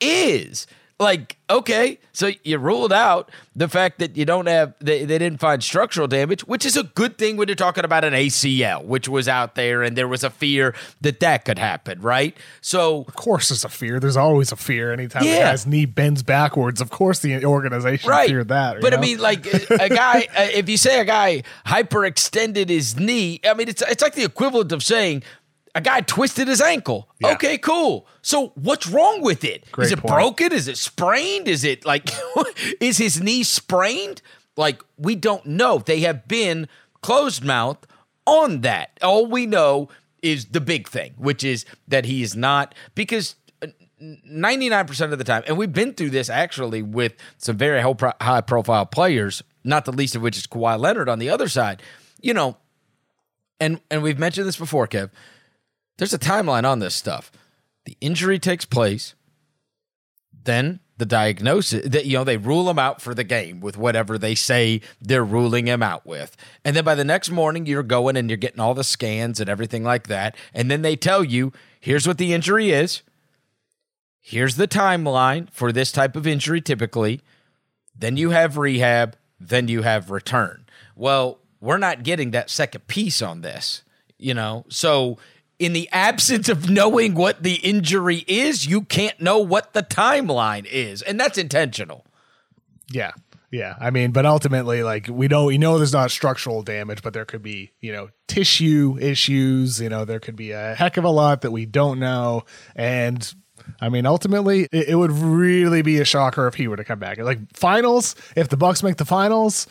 is. 0.00 0.66
Like, 1.00 1.36
okay, 1.50 1.98
so 2.12 2.30
you 2.44 2.58
ruled 2.58 2.92
out 2.92 3.28
the 3.56 3.68
fact 3.68 3.98
that 3.98 4.16
you 4.16 4.24
don't 4.24 4.46
have, 4.46 4.74
they, 4.78 5.04
they 5.04 5.18
didn't 5.18 5.40
find 5.40 5.60
structural 5.60 6.06
damage, 6.06 6.42
which 6.42 6.64
is 6.64 6.76
a 6.76 6.84
good 6.84 7.18
thing 7.18 7.36
when 7.36 7.48
you're 7.48 7.56
talking 7.56 7.84
about 7.84 8.04
an 8.04 8.12
ACL, 8.12 8.84
which 8.84 9.08
was 9.08 9.26
out 9.26 9.56
there 9.56 9.82
and 9.82 9.96
there 9.96 10.06
was 10.06 10.22
a 10.22 10.30
fear 10.30 10.76
that 11.00 11.18
that 11.18 11.44
could 11.44 11.58
happen, 11.58 12.00
right? 12.02 12.36
So, 12.60 13.04
Of 13.08 13.16
course, 13.16 13.48
there's 13.48 13.64
a 13.64 13.68
fear. 13.68 13.98
There's 13.98 14.16
always 14.16 14.52
a 14.52 14.56
fear. 14.56 14.92
Anytime 14.92 15.24
the 15.24 15.30
Yeah. 15.30 15.50
guy's 15.50 15.66
knee 15.66 15.86
bends 15.86 16.22
backwards, 16.22 16.80
of 16.80 16.90
course 16.90 17.18
the 17.18 17.44
organization 17.46 18.08
right. 18.08 18.28
feared 18.28 18.48
that. 18.48 18.80
but 18.80 18.94
I 18.94 19.00
mean, 19.00 19.18
like 19.18 19.44
a 19.46 19.82
a 19.86 19.88
guy, 19.88 20.28
uh, 20.36 20.46
if 20.54 20.68
you 20.68 20.76
say 20.76 21.00
a 21.00 21.04
guy 21.04 21.42
hyperextended 21.66 22.68
his 22.68 22.96
knee, 22.96 23.40
I 23.44 23.54
mean, 23.54 23.68
it's 23.68 23.82
it's 23.82 24.02
like 24.02 24.14
the 24.14 24.24
equivalent 24.24 24.70
of 24.70 24.84
saying 24.84 25.24
a 25.74 25.80
guy 25.80 26.00
twisted 26.02 26.48
his 26.48 26.60
ankle. 26.60 27.08
Yeah. 27.20 27.32
Okay, 27.32 27.56
cool. 27.58 28.06
So 28.20 28.48
what's 28.56 28.86
wrong 28.86 29.22
with 29.22 29.44
it? 29.44 29.64
Is 29.64 29.70
Great 29.72 29.92
it 29.92 29.98
point. 30.00 30.14
broken? 30.14 30.52
Is 30.52 30.68
it 30.68 30.76
sprained? 30.76 31.48
Is 31.48 31.64
it 31.64 31.84
like 31.84 32.10
is 32.80 32.98
his 32.98 33.20
knee 33.22 33.42
sprained? 33.42 34.20
Like 34.56 34.82
we 34.98 35.14
don't 35.14 35.46
know. 35.46 35.78
They 35.78 36.00
have 36.00 36.28
been 36.28 36.68
closed 37.00 37.42
mouth 37.44 37.78
on 38.26 38.60
that. 38.60 38.98
All 39.02 39.26
we 39.26 39.46
know 39.46 39.88
is 40.22 40.46
the 40.46 40.60
big 40.60 40.88
thing, 40.88 41.14
which 41.16 41.42
is 41.42 41.64
that 41.88 42.04
he 42.04 42.22
is 42.22 42.36
not 42.36 42.74
because 42.94 43.34
uh, 43.62 43.66
99% 44.00 45.12
of 45.12 45.18
the 45.18 45.24
time, 45.24 45.42
and 45.46 45.56
we've 45.56 45.72
been 45.72 45.94
through 45.94 46.10
this 46.10 46.28
actually 46.30 46.82
with 46.82 47.14
some 47.38 47.56
very 47.56 47.82
high 48.20 48.40
profile 48.40 48.86
players, 48.86 49.42
not 49.64 49.84
the 49.84 49.92
least 49.92 50.14
of 50.14 50.22
which 50.22 50.36
is 50.36 50.46
Kawhi 50.46 50.78
Leonard 50.78 51.08
on 51.08 51.18
the 51.18 51.30
other 51.30 51.48
side. 51.48 51.82
You 52.20 52.34
know, 52.34 52.56
and 53.58 53.80
and 53.90 54.02
we've 54.02 54.18
mentioned 54.18 54.46
this 54.46 54.56
before, 54.56 54.86
Kev. 54.86 55.10
There's 55.98 56.14
a 56.14 56.18
timeline 56.18 56.64
on 56.64 56.78
this 56.78 56.94
stuff. 56.94 57.30
The 57.84 57.96
injury 58.00 58.38
takes 58.38 58.64
place, 58.64 59.14
then 60.44 60.80
the 60.98 61.06
diagnosis 61.06 61.88
that 61.88 62.06
you 62.06 62.16
know 62.16 62.24
they 62.24 62.36
rule 62.36 62.70
him 62.70 62.78
out 62.78 63.02
for 63.02 63.14
the 63.14 63.24
game 63.24 63.60
with 63.60 63.76
whatever 63.76 64.18
they 64.18 64.36
say 64.36 64.80
they're 65.00 65.24
ruling 65.24 65.66
him 65.66 65.82
out 65.82 66.06
with. 66.06 66.36
And 66.64 66.76
then 66.76 66.84
by 66.84 66.94
the 66.94 67.04
next 67.04 67.30
morning 67.30 67.66
you're 67.66 67.82
going 67.82 68.16
and 68.16 68.30
you're 68.30 68.36
getting 68.36 68.60
all 68.60 68.74
the 68.74 68.84
scans 68.84 69.40
and 69.40 69.50
everything 69.50 69.82
like 69.82 70.06
that, 70.06 70.36
and 70.54 70.70
then 70.70 70.82
they 70.82 70.94
tell 70.94 71.24
you, 71.24 71.52
here's 71.80 72.06
what 72.06 72.18
the 72.18 72.32
injury 72.32 72.70
is. 72.70 73.02
Here's 74.20 74.54
the 74.54 74.68
timeline 74.68 75.50
for 75.50 75.72
this 75.72 75.90
type 75.90 76.14
of 76.14 76.26
injury 76.26 76.60
typically. 76.60 77.20
Then 77.96 78.16
you 78.16 78.30
have 78.30 78.56
rehab, 78.56 79.16
then 79.40 79.66
you 79.66 79.82
have 79.82 80.10
return. 80.10 80.66
Well, 80.94 81.40
we're 81.60 81.78
not 81.78 82.04
getting 82.04 82.30
that 82.30 82.50
second 82.50 82.86
piece 82.86 83.22
on 83.22 83.40
this, 83.40 83.82
you 84.18 84.34
know? 84.34 84.64
So, 84.68 85.18
in 85.62 85.72
the 85.72 85.88
absence 85.92 86.48
of 86.48 86.68
knowing 86.68 87.14
what 87.14 87.42
the 87.42 87.54
injury 87.54 88.24
is, 88.26 88.66
you 88.66 88.82
can't 88.82 89.20
know 89.20 89.38
what 89.38 89.72
the 89.72 89.82
timeline 89.82 90.66
is. 90.66 91.02
And 91.02 91.20
that's 91.20 91.38
intentional. 91.38 92.04
Yeah. 92.90 93.12
Yeah. 93.50 93.76
I 93.80 93.90
mean, 93.90 94.10
but 94.12 94.26
ultimately, 94.26 94.82
like 94.82 95.08
we 95.08 95.28
know 95.28 95.44
we 95.44 95.58
know 95.58 95.76
there's 95.76 95.92
not 95.92 96.10
structural 96.10 96.62
damage, 96.62 97.02
but 97.02 97.12
there 97.12 97.24
could 97.24 97.42
be, 97.42 97.72
you 97.80 97.92
know, 97.92 98.08
tissue 98.26 98.96
issues, 98.98 99.80
you 99.80 99.88
know, 99.88 100.04
there 100.04 100.20
could 100.20 100.36
be 100.36 100.50
a 100.50 100.74
heck 100.74 100.96
of 100.96 101.04
a 101.04 101.10
lot 101.10 101.42
that 101.42 101.52
we 101.52 101.66
don't 101.66 102.00
know. 102.00 102.44
And 102.74 103.32
I 103.80 103.88
mean, 103.88 104.06
ultimately, 104.06 104.68
it, 104.72 104.88
it 104.88 104.94
would 104.96 105.12
really 105.12 105.82
be 105.82 106.00
a 106.00 106.04
shocker 106.04 106.48
if 106.48 106.54
he 106.54 106.66
were 106.66 106.76
to 106.76 106.84
come 106.84 106.98
back. 106.98 107.18
Like 107.18 107.38
finals, 107.54 108.16
if 108.34 108.48
the 108.48 108.56
Bucks 108.56 108.82
make 108.82 108.96
the 108.96 109.04
finals, 109.04 109.66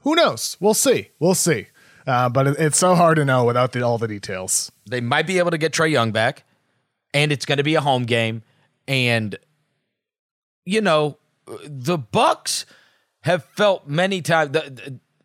who 0.00 0.14
knows? 0.14 0.56
We'll 0.58 0.74
see. 0.74 1.10
We'll 1.18 1.34
see. 1.34 1.68
Uh, 2.06 2.28
but 2.28 2.46
it, 2.46 2.56
it's 2.58 2.78
so 2.78 2.94
hard 2.94 3.16
to 3.16 3.24
know 3.24 3.44
without 3.44 3.72
the, 3.72 3.82
all 3.82 3.98
the 3.98 4.08
details. 4.08 4.72
They 4.88 5.00
might 5.00 5.26
be 5.26 5.38
able 5.38 5.50
to 5.50 5.58
get 5.58 5.72
Trae 5.72 5.90
Young 5.90 6.12
back, 6.12 6.44
and 7.12 7.32
it's 7.32 7.44
going 7.44 7.58
to 7.58 7.64
be 7.64 7.74
a 7.74 7.80
home 7.80 8.04
game. 8.04 8.42
And 8.88 9.36
you 10.64 10.80
know, 10.80 11.18
the 11.64 11.98
Bucks 11.98 12.66
have 13.22 13.44
felt 13.44 13.86
many 13.86 14.22
times. 14.22 14.56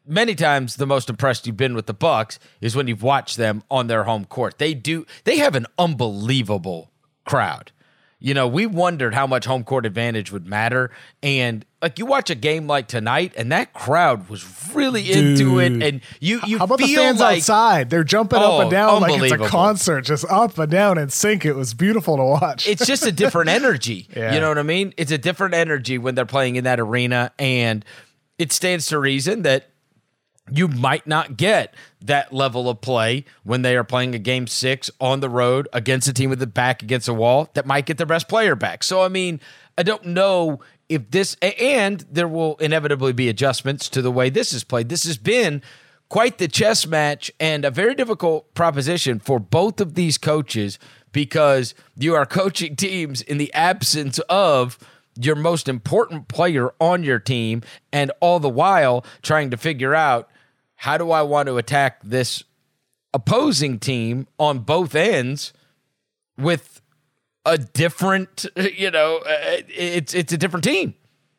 Many 0.08 0.36
times, 0.36 0.76
the 0.76 0.86
most 0.86 1.10
impressed 1.10 1.48
you've 1.48 1.58
been 1.58 1.74
with 1.74 1.88
the 1.88 1.94
Bucks 1.94 2.38
is 2.62 2.76
when 2.76 2.88
you've 2.88 3.02
watched 3.02 3.38
them 3.38 3.64
on 3.72 3.88
their 3.88 4.04
home 4.04 4.26
court. 4.26 4.60
They 4.60 4.76
do. 4.76 5.06
They 5.24 5.38
have 5.38 5.56
an 5.56 5.66
unbelievable 5.80 6.92
crowd. 7.26 7.72
You 8.26 8.34
know, 8.34 8.48
we 8.48 8.66
wondered 8.66 9.14
how 9.14 9.28
much 9.28 9.46
home 9.46 9.64
court 9.64 9.86
advantage 9.86 10.32
would 10.32 10.48
matter, 10.48 10.90
and 11.22 11.64
like 11.80 12.00
you 12.00 12.08
watch 12.08 12.32
a 12.32 12.36
game 12.36 12.66
like 12.66 12.88
tonight, 12.88 13.34
and 13.38 13.52
that 13.52 13.72
crowd 13.74 14.30
was 14.30 14.74
really 14.74 15.12
into 15.12 15.60
it, 15.60 15.84
and 15.84 16.02
you 16.20 16.42
you 16.48 16.58
How 16.58 16.64
about 16.64 16.80
the 16.80 16.96
fans 16.96 17.20
like 17.20 17.38
outside? 17.38 17.92
They're 17.92 18.04
jumping 18.04 18.40
Oh, 18.40 18.56
up 18.56 18.62
and 18.62 18.68
oh, 18.70 18.72
down 18.72 19.02
like 19.04 19.22
it's 19.22 19.32
a 19.32 19.48
concert, 19.48 20.02
just 20.06 20.26
up 20.28 20.58
and 20.58 20.72
down 20.72 20.98
and 20.98 21.14
sync. 21.14 21.46
It 21.46 21.54
was 21.54 21.76
beautiful 21.76 22.18
to 22.18 22.24
watch. 22.24 22.68
it's 22.68 22.88
just 22.88 23.06
a 23.06 23.12
different 23.12 23.50
energy. 23.62 24.08
Yeah. 24.16 24.34
You 24.34 24.40
know 24.42 24.50
what 24.50 24.58
I 24.58 24.64
mean? 24.64 24.96
It's 24.98 25.12
a 25.12 25.20
different 25.20 25.54
energy 25.54 26.00
when 26.00 26.16
they're 26.16 26.26
playing 26.26 26.56
in 26.56 26.64
that 26.64 26.80
arena, 26.80 27.32
and 27.38 27.86
it 28.40 28.52
stands 28.52 28.88
to 28.88 28.98
reason 28.98 29.44
that 29.44 29.70
you 30.52 30.68
might 30.68 31.08
not 31.08 31.38
get 31.38 31.74
that 32.02 32.32
level 32.32 32.70
of 32.70 32.82
play 32.82 33.26
when 33.44 33.64
they 33.64 33.76
are 33.76 33.84
playing 33.84 34.14
a 34.14 34.20
game 34.20 34.46
six 34.46 34.92
on 35.02 35.20
the 35.20 35.30
road 35.30 35.68
against 35.74 36.08
a 36.08 36.14
team 36.14 36.30
with 36.30 36.40
the 36.40 36.48
back 36.48 36.84
against 36.84 37.08
a 37.08 37.14
wall 37.14 37.50
that 37.54 37.66
might 37.66 37.86
get 37.86 37.98
their 37.98 38.06
best 38.06 38.28
player 38.28 38.56
back. 38.56 38.84
So, 38.84 39.02
I 39.02 39.08
mean, 39.08 39.40
I 39.78 39.84
don't 39.84 40.06
know 40.06 40.60
if 40.88 41.10
this, 41.10 41.36
and 41.42 42.06
there 42.12 42.28
will 42.28 42.58
inevitably 42.58 43.14
be 43.14 43.28
adjustments 43.28 43.90
to 43.90 44.02
the 44.02 44.12
way 44.12 44.30
this 44.30 44.54
is 44.54 44.64
played. 44.64 44.90
This 44.90 45.06
has 45.06 45.18
been 45.18 45.64
quite 46.10 46.38
the 46.38 46.48
chess 46.48 46.86
match 46.86 47.32
and 47.40 47.66
a 47.66 47.72
very 47.72 47.96
difficult 47.96 48.54
proposition 48.54 49.20
for 49.20 49.40
both 49.40 49.82
of 49.82 49.96
these 49.96 50.20
coaches 50.20 50.78
because 51.12 51.74
you 51.98 52.14
are 52.14 52.26
coaching 52.26 52.76
teams 52.78 53.22
in 53.22 53.40
the 53.40 53.52
absence 53.54 54.20
of 54.30 54.78
your 55.20 55.36
most 55.36 55.68
important 55.68 56.28
player 56.28 56.72
on 56.80 57.02
your 57.04 57.20
team 57.20 57.64
and 57.92 58.12
all 58.20 58.40
the 58.40 58.50
while 58.50 59.04
trying 59.24 59.50
to 59.50 59.58
figure 59.58 59.96
out 59.96 60.30
how 60.76 60.98
do 60.98 61.12
I 61.12 61.22
want 61.22 61.48
to 61.48 61.58
attack 61.58 62.02
this 62.04 62.44
opposing 63.14 63.80
team 63.80 64.28
on 64.38 64.60
both 64.60 64.94
ends 64.94 65.54
with 66.38 66.82
a 67.46 67.58
different 67.58 68.46
you 68.56 68.92
know 68.92 69.18
uh, 69.18 69.62
it's 69.70 70.14
it's 70.14 70.34
a 70.34 70.38
different 70.38 70.64
team. 70.64 70.96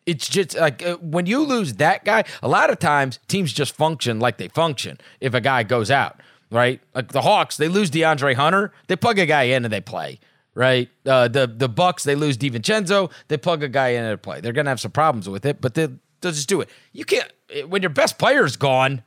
It's 0.07 0.28
just 0.28 0.57
like 0.57 0.87
uh, 0.87 0.97
when 0.99 1.26
you 1.26 1.40
lose 1.40 1.75
that 1.75 2.05
guy 2.05 2.25
a 2.43 2.49
lot 2.49 2.71
of 2.71 2.78
times 2.78 3.19
teams 3.28 3.52
just 3.52 3.75
function 3.75 4.21
like 4.21 4.38
they 4.38 4.49
function 4.49 4.99
if 5.21 5.35
a 5.35 5.40
guy 5.40 5.62
goes 5.62 5.90
out 5.90 6.21
right? 6.50 6.81
Like 6.95 7.09
the 7.09 7.23
hawks 7.23 7.57
they 7.57 7.69
lose 7.69 7.90
deandre 7.90 8.35
hunter 8.35 8.73
they 8.87 8.97
plug 8.97 9.19
a 9.19 9.26
guy 9.26 9.45
in 9.45 9.64
and 9.64 9.73
they 9.73 9.81
play 9.81 10.21
right? 10.55 10.88
Uh, 11.05 11.28
the 11.28 11.47
the 11.47 11.69
bucks 11.69 12.05
they 12.05 12.14
lose 12.14 12.38
DiVincenzo, 12.38 13.12
they 13.28 13.37
plug 13.37 13.62
a 13.62 13.69
guy 13.69 13.88
in 13.88 14.05
and 14.05 14.12
they 14.12 14.16
play. 14.16 14.40
They're 14.40 14.55
gonna 14.55 14.71
have 14.71 14.81
some 14.81 14.93
problems 14.93 15.28
with 15.28 15.45
it 15.45 15.61
but 15.61 15.75
they, 15.75 15.88
they'll 16.21 16.33
just 16.33 16.49
do 16.49 16.61
it. 16.61 16.71
You 16.93 17.05
can't 17.05 17.31
when 17.69 17.83
your 17.83 17.90
best 17.90 18.19
player's 18.19 18.57
gone 18.57 19.02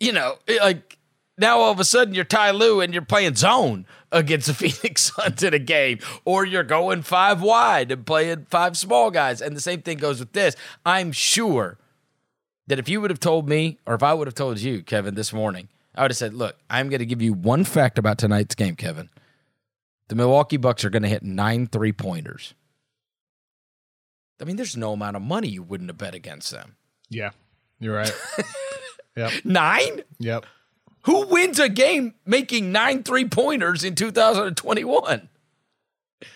you 0.00 0.12
know, 0.12 0.36
like 0.60 0.98
now 1.38 1.58
all 1.58 1.72
of 1.72 1.80
a 1.80 1.84
sudden 1.84 2.14
you're 2.14 2.24
Ty 2.24 2.52
Lue 2.52 2.80
and 2.80 2.92
you're 2.92 3.02
playing 3.02 3.34
zone 3.34 3.86
against 4.12 4.46
the 4.46 4.54
Phoenix 4.70 5.12
Suns 5.14 5.42
in 5.42 5.54
a 5.54 5.58
game, 5.58 5.98
or 6.24 6.44
you're 6.44 6.62
going 6.62 7.02
five 7.02 7.42
wide 7.42 7.90
and 7.90 8.06
playing 8.06 8.46
five 8.50 8.76
small 8.76 9.10
guys. 9.10 9.40
And 9.40 9.56
the 9.56 9.60
same 9.60 9.82
thing 9.82 9.98
goes 9.98 10.20
with 10.20 10.32
this. 10.32 10.56
I'm 10.84 11.12
sure 11.12 11.78
that 12.66 12.78
if 12.78 12.88
you 12.88 13.00
would 13.00 13.10
have 13.10 13.20
told 13.20 13.48
me, 13.48 13.78
or 13.86 13.94
if 13.94 14.02
I 14.02 14.14
would 14.14 14.26
have 14.26 14.34
told 14.34 14.58
you, 14.60 14.82
Kevin, 14.82 15.14
this 15.14 15.32
morning, 15.32 15.68
I 15.94 16.02
would 16.02 16.10
have 16.10 16.18
said, 16.18 16.34
look, 16.34 16.56
I'm 16.68 16.88
going 16.88 16.98
to 16.98 17.06
give 17.06 17.22
you 17.22 17.32
one 17.32 17.64
fact 17.64 17.98
about 17.98 18.18
tonight's 18.18 18.54
game, 18.54 18.76
Kevin. 18.76 19.08
The 20.08 20.14
Milwaukee 20.14 20.56
Bucks 20.56 20.84
are 20.84 20.90
going 20.90 21.02
to 21.02 21.08
hit 21.08 21.22
nine 21.22 21.66
three 21.66 21.92
pointers. 21.92 22.54
I 24.40 24.44
mean, 24.44 24.56
there's 24.56 24.76
no 24.76 24.92
amount 24.92 25.16
of 25.16 25.22
money 25.22 25.48
you 25.48 25.62
wouldn't 25.62 25.88
have 25.90 25.98
bet 25.98 26.14
against 26.14 26.50
them. 26.50 26.76
yeah, 27.08 27.30
you're 27.80 27.94
right. 27.94 28.12
yep. 29.16 29.32
Nine? 29.44 30.02
Yep. 30.18 30.46
Who 31.02 31.26
wins 31.28 31.58
a 31.58 31.68
game 31.68 32.14
making 32.24 32.72
nine 32.72 33.02
three 33.04 33.28
pointers 33.28 33.84
in 33.84 33.94
2021? 33.94 35.28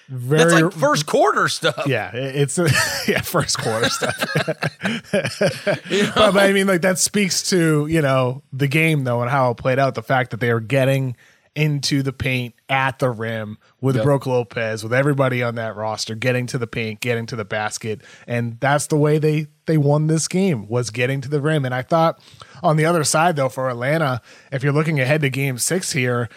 Very 0.09 0.39
That's 0.51 0.61
like 0.63 0.73
first 0.73 1.07
quarter 1.07 1.49
stuff. 1.49 1.85
Yeah, 1.87 2.15
it- 2.15 2.37
it's 2.37 2.59
yeah 3.09 3.21
first 3.23 3.59
quarter 3.59 3.89
stuff. 3.89 4.17
but, 5.13 6.15
but 6.15 6.37
I 6.37 6.53
mean, 6.53 6.67
like 6.67 6.83
that 6.83 6.99
speaks 6.99 7.49
to 7.51 7.87
you 7.87 8.03
know 8.03 8.43
the 8.53 8.69
game 8.69 9.05
though 9.05 9.23
and 9.23 9.31
how 9.31 9.51
it 9.51 9.57
played 9.57 9.79
out. 9.79 9.95
The 9.95 10.03
fact 10.03 10.31
that 10.33 10.41
they 10.41 10.51
are 10.51 10.61
getting 10.61 11.17
into 11.57 12.03
the 12.03 12.13
paint 12.13 12.55
at 12.69 12.99
the 13.01 13.11
rim 13.11 13.59
with 13.81 13.97
Yep. 13.97 14.05
Brook 14.05 14.27
Lopez, 14.27 14.83
with 14.85 14.93
everybody 14.93 15.43
on 15.43 15.57
that 15.57 15.75
roster 15.75 16.15
getting 16.15 16.47
to 16.49 16.59
the 16.59 16.67
paint, 16.69 17.01
getting 17.01 17.27
to 17.27 17.35
the 17.37 17.45
basket, 17.45 18.03
and 18.27 18.59
that's 18.61 18.87
the 18.89 18.97
way 18.97 19.19
they 19.19 19.47
they 19.67 19.79
won 19.79 20.07
this 20.07 20.29
game 20.29 20.69
was 20.69 20.91
getting 20.91 21.21
to 21.23 21.29
the 21.29 21.41
rim. 21.41 21.65
And 21.65 21.75
I 21.75 21.83
thought 21.83 22.21
on 22.62 22.76
the 22.76 22.85
other 22.85 23.05
side 23.05 23.37
though 23.37 23.49
for 23.49 23.69
Atlanta, 23.69 24.21
if 24.52 24.62
you're 24.62 24.73
looking 24.73 25.00
ahead 25.00 25.21
to 25.23 25.31
Game 25.31 25.59
Six 25.59 25.93
here, 25.93 26.29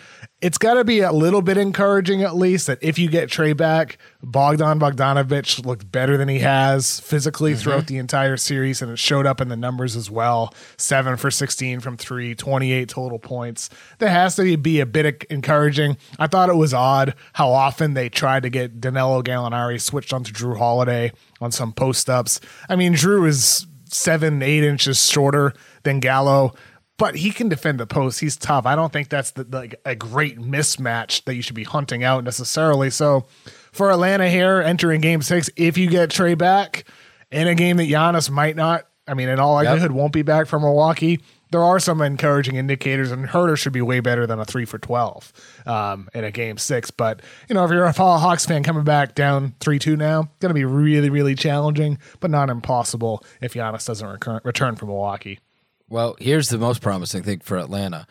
it's 0.44 0.58
got 0.58 0.74
to 0.74 0.84
be 0.84 1.00
a 1.00 1.13
little 1.13 1.42
bit 1.42 1.58
encouraging 1.58 2.22
at 2.22 2.36
least 2.36 2.68
that 2.68 2.77
if 2.82 3.00
you 3.00 3.10
get 3.10 3.30
Trae 3.30 3.56
back, 3.56 3.98
Bogdan 4.22 4.77
Bogdanovich 4.77 5.65
looked 5.65 5.89
better 5.89 6.18
than 6.18 6.27
he 6.27 6.39
has 6.39 7.00
physically 7.00 7.53
mm-hmm. 7.53 7.62
throughout 7.62 7.88
the 7.88 7.98
entire 7.98 8.36
series, 8.36 8.82
and 8.82 8.92
it 8.92 9.00
showed 9.00 9.25
up 9.25 9.39
in 9.39 9.48
the 9.48 9.56
numbers 9.56 9.96
as 9.96 10.12
well. 10.12 10.53
Seven 10.75 11.15
for 11.15 11.32
16 11.32 11.80
from 11.80 11.96
three, 11.96 12.36
28 12.36 12.89
total 12.89 13.20
points. 13.20 13.70
That 14.00 14.10
has 14.10 14.36
to 14.36 14.58
be 14.58 14.82
a 14.82 14.86
bit 14.86 15.24
encouraging. 15.30 15.96
I 16.20 16.27
thought 16.27 16.50
it 16.50 16.58
was 16.58 16.74
odd 16.74 17.15
how 17.32 17.50
often 17.50 17.94
they 17.94 18.10
tried 18.10 18.44
to 18.44 18.50
get 18.50 18.82
Danilo 18.82 19.22
Gallinari 19.24 19.80
switched 19.80 20.12
onto 20.12 20.34
Jrue 20.34 20.58
Holiday 20.58 21.13
on 21.39 21.53
some 21.53 21.72
post 21.72 22.10
ups. 22.10 22.42
I 22.68 22.75
mean, 22.75 22.96
Jrue 22.96 23.25
is 23.30 23.65
seven, 23.94 24.42
eight 24.42 24.64
inches 24.64 25.10
shorter 25.10 25.54
than 25.84 26.00
Gallo, 26.00 26.54
but 26.98 27.16
he 27.16 27.32
can 27.32 27.50
defend 27.50 27.80
the 27.80 27.88
post. 27.88 28.20
He's 28.20 28.38
tough. 28.38 28.66
I 28.66 28.76
don't 28.76 28.94
think 28.94 29.10
that's 29.10 29.32
the, 29.32 29.46
like 29.50 29.76
a 29.86 29.96
great 29.96 30.40
mismatch 30.40 31.24
that 31.26 31.36
you 31.36 31.42
should 31.42 31.56
be 31.56 31.64
hunting 31.64 32.04
out 32.04 32.24
necessarily. 32.24 32.90
So 32.90 33.26
for 33.72 33.92
Atlanta 33.92 34.30
here 34.30 34.62
entering 34.62 35.02
game 35.02 35.22
six, 35.22 35.50
if 35.56 35.78
you 35.78 35.90
get 35.90 36.10
Trae 36.10 36.38
back 36.38 36.86
in 37.32 37.48
a 37.48 37.56
game 37.56 37.78
that 37.78 37.90
Giannis 37.90 38.30
might 38.30 38.56
not, 38.56 38.88
I 39.08 39.16
mean, 39.16 39.28
in 39.28 39.40
all 39.40 39.54
likelihood, 39.54 39.92
yep. 39.92 39.98
won't 40.00 40.14
be 40.14 40.22
back 40.22 40.48
from 40.48 40.62
Milwaukee 40.62 41.22
there 41.53 41.63
are 41.63 41.79
some 41.79 42.01
encouraging 42.01 42.55
indicators, 42.55 43.12
and 43.12 43.27
Huerter 43.27 43.55
should 43.55 43.74
be 43.74 43.81
way 43.81 44.00
better 44.00 44.25
than 44.25 44.39
a 44.39 44.45
three 44.45 44.65
for 44.65 44.79
twelve 44.79 45.31
um, 45.67 46.10
in 46.15 46.24
a 46.24 46.31
game 46.31 46.57
six. 46.57 46.89
But 46.89 47.22
you 47.48 47.53
know, 47.53 47.63
if 47.63 47.69
you're 47.69 47.83
a 47.86 47.91
Hawks 47.93 48.45
fan 48.45 48.63
coming 48.63 48.83
back 48.83 49.13
down 49.13 49.53
three 49.60 49.77
two 49.77 49.95
now, 49.95 50.24
going 50.39 50.50
to 50.50 50.55
be 50.55 50.65
really 50.65 51.12
really 51.12 51.36
challenging, 51.36 52.00
but 52.19 52.31
not 52.31 52.50
impossible 52.50 53.24
if 53.39 53.53
Giannis 53.53 53.86
doesn't 53.86 54.07
recur- 54.07 54.41
return 54.43 54.75
from 54.75 54.88
Milwaukee. 54.89 55.39
Well, 55.88 56.15
here's 56.19 56.50
the 56.50 56.57
most 56.57 56.81
promising 56.81 57.22
thing 57.22 57.39
for 57.39 57.57
Atlanta: 57.57 58.07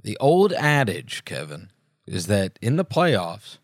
the 0.00 0.16
old 0.18 0.52
adage, 0.52 1.24
Kevin, 1.24 1.70
is 2.06 2.28
that 2.28 2.56
in 2.62 2.76
the 2.76 2.84
playoffs 2.84 3.58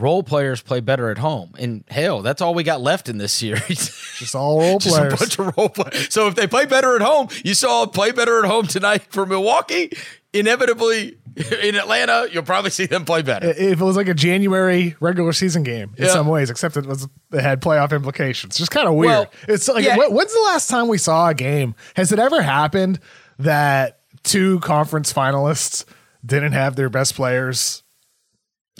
role 0.00 0.22
players 0.22 0.62
play 0.62 0.80
better 0.80 1.10
at 1.10 1.18
home. 1.18 1.52
And 1.58 1.84
hell, 1.88 2.22
that's 2.22 2.40
all 2.40 2.54
we 2.54 2.62
got 2.62 2.80
left 2.80 3.08
in 3.08 3.18
this 3.18 3.32
series. 3.32 4.14
Just 4.18 4.34
all 4.34 4.60
role 4.60 4.78
Just 4.80 4.96
players. 4.96 5.12
a 5.12 5.16
bunch 5.16 5.38
of 5.38 5.56
role 5.56 5.68
players. 5.68 6.12
So 6.12 6.28
if 6.28 6.34
they 6.34 6.46
play 6.46 6.66
better 6.66 6.96
at 6.96 7.02
home, 7.02 7.28
you 7.44 7.54
saw 7.54 7.86
play 7.86 8.12
better 8.12 8.38
at 8.38 8.50
home 8.50 8.66
tonight 8.66 9.02
for 9.10 9.26
Milwaukee. 9.26 9.92
Inevitably, 10.32 11.16
in 11.62 11.74
Atlanta, 11.74 12.28
you'll 12.32 12.42
probably 12.42 12.70
see 12.70 12.86
them 12.86 13.04
play 13.04 13.22
better. 13.22 13.50
If 13.50 13.80
it 13.80 13.84
was 13.84 13.96
like 13.96 14.08
a 14.08 14.14
January 14.14 14.96
regular 15.00 15.32
season 15.32 15.62
game 15.62 15.94
in 15.96 16.04
yeah. 16.04 16.10
some 16.10 16.26
ways, 16.26 16.50
except 16.50 16.76
it 16.76 16.86
was 16.86 17.08
it 17.32 17.40
had 17.40 17.60
playoff 17.60 17.92
implications. 17.92 18.56
Just 18.56 18.70
kind 18.70 18.88
of 18.88 18.94
weird. 18.94 19.10
Well, 19.10 19.30
it's 19.48 19.68
like 19.68 19.84
yeah. 19.84 19.96
when's 19.96 20.32
the 20.32 20.42
last 20.46 20.68
time 20.68 20.88
we 20.88 20.98
saw 20.98 21.28
a 21.28 21.34
game? 21.34 21.74
Has 21.94 22.12
it 22.12 22.18
ever 22.18 22.42
happened 22.42 23.00
that 23.38 24.00
two 24.24 24.60
conference 24.60 25.12
finalists 25.12 25.84
didn't 26.24 26.52
have 26.52 26.76
their 26.76 26.88
best 26.88 27.14
players 27.14 27.83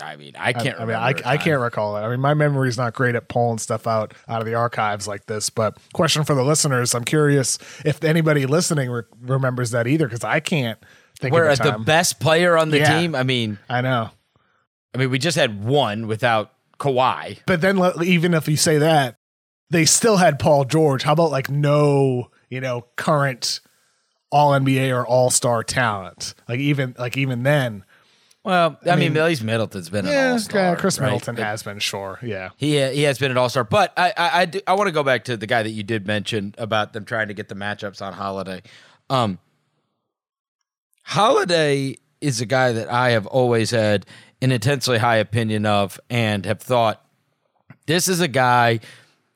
I 0.02 0.16
mean, 0.16 0.32
I 0.36 0.52
can't. 0.52 0.78
I, 0.78 0.82
I 0.82 0.86
mean, 0.86 0.96
I, 0.96 1.14
I 1.24 1.36
can't 1.36 1.60
recall 1.60 1.96
it. 1.96 2.00
I 2.00 2.08
mean, 2.08 2.20
my 2.20 2.34
memory 2.34 2.68
is 2.68 2.76
not 2.76 2.94
great 2.94 3.14
at 3.14 3.28
pulling 3.28 3.58
stuff 3.58 3.86
out 3.86 4.12
out 4.28 4.40
of 4.40 4.46
the 4.46 4.54
archives 4.54 5.06
like 5.06 5.26
this. 5.26 5.50
But 5.50 5.78
question 5.92 6.24
for 6.24 6.34
the 6.34 6.42
listeners: 6.42 6.94
I'm 6.94 7.04
curious 7.04 7.58
if 7.84 8.02
anybody 8.02 8.46
listening 8.46 8.90
re- 8.90 9.02
remembers 9.20 9.70
that 9.70 9.86
either, 9.86 10.06
because 10.06 10.24
I 10.24 10.40
can't 10.40 10.78
think. 11.20 11.32
We're 11.32 11.44
at 11.44 11.62
the 11.62 11.78
best 11.78 12.18
player 12.18 12.58
on 12.58 12.70
the 12.70 12.78
yeah, 12.78 13.00
team. 13.00 13.14
I 13.14 13.22
mean, 13.22 13.58
I 13.68 13.82
know. 13.82 14.10
I 14.94 14.98
mean, 14.98 15.10
we 15.10 15.18
just 15.18 15.36
had 15.36 15.64
one 15.64 16.08
without 16.08 16.52
Kawhi. 16.80 17.38
But 17.46 17.60
then, 17.60 17.80
even 18.02 18.34
if 18.34 18.48
you 18.48 18.56
say 18.56 18.78
that, 18.78 19.16
they 19.70 19.84
still 19.84 20.16
had 20.16 20.40
Paul 20.40 20.64
George. 20.64 21.04
How 21.04 21.12
about 21.12 21.30
like 21.30 21.48
no, 21.48 22.30
you 22.50 22.60
know, 22.60 22.86
current 22.96 23.60
All 24.32 24.50
NBA 24.52 24.92
or 24.92 25.06
All 25.06 25.30
Star 25.30 25.62
talent? 25.62 26.34
Like 26.48 26.58
even 26.58 26.96
like 26.98 27.16
even 27.16 27.44
then 27.44 27.84
well, 28.44 28.78
I, 28.84 28.90
I 28.90 28.96
mean, 28.96 29.14
mean, 29.14 29.46
Middleton's 29.46 29.88
been 29.88 30.04
yeah, 30.04 30.26
an 30.26 30.32
all 30.32 30.38
star. 30.38 30.76
Khris 30.76 30.98
right? 31.00 31.06
Middleton 31.06 31.36
has 31.36 31.62
been, 31.62 31.78
sure, 31.78 32.18
yeah. 32.22 32.50
He 32.56 32.72
he 32.92 33.02
has 33.02 33.18
been 33.18 33.30
an 33.30 33.38
all 33.38 33.48
star, 33.48 33.64
but 33.64 33.92
I 33.96 34.12
I 34.16 34.42
I, 34.42 34.50
I 34.66 34.74
want 34.74 34.88
to 34.88 34.92
go 34.92 35.02
back 35.02 35.24
to 35.24 35.36
the 35.36 35.46
guy 35.46 35.62
that 35.62 35.70
you 35.70 35.82
did 35.82 36.06
mention 36.06 36.54
about 36.58 36.92
them 36.92 37.04
trying 37.04 37.28
to 37.28 37.34
get 37.34 37.48
the 37.48 37.54
matchups 37.54 38.02
on 38.02 38.12
Holiday. 38.12 38.62
Um, 39.08 39.38
Holiday 41.04 41.96
is 42.20 42.40
a 42.40 42.46
guy 42.46 42.72
that 42.72 42.90
I 42.90 43.10
have 43.10 43.26
always 43.26 43.70
had 43.70 44.06
an 44.42 44.52
intensely 44.52 44.98
high 44.98 45.16
opinion 45.16 45.64
of, 45.64 45.98
and 46.10 46.44
have 46.44 46.60
thought 46.60 47.04
this 47.86 48.08
is 48.08 48.20
a 48.20 48.28
guy 48.28 48.80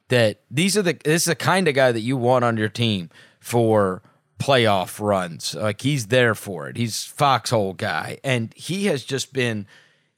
that 0.09 0.43
these 0.51 0.77
are 0.77 0.83
the 0.83 0.99
this 1.05 1.23
is 1.23 1.27
the 1.27 1.35
kind 1.35 1.67
of 1.67 1.75
guy 1.75 1.93
that 1.93 2.01
you 2.01 2.17
want 2.17 2.45
on 2.45 2.57
your 2.57 2.69
team 2.69 3.09
for 3.41 4.03
playoff 4.39 5.01
runs. 5.01 5.55
Like 5.55 5.83
he's 5.83 6.07
there 6.07 6.35
for 6.35 6.69
it. 6.69 6.77
He's 6.77 7.05
foxhole 7.05 7.75
guy, 7.75 8.19
and 8.25 8.53
he 8.55 8.87
has 8.87 9.05
just 9.05 9.33
been 9.33 9.67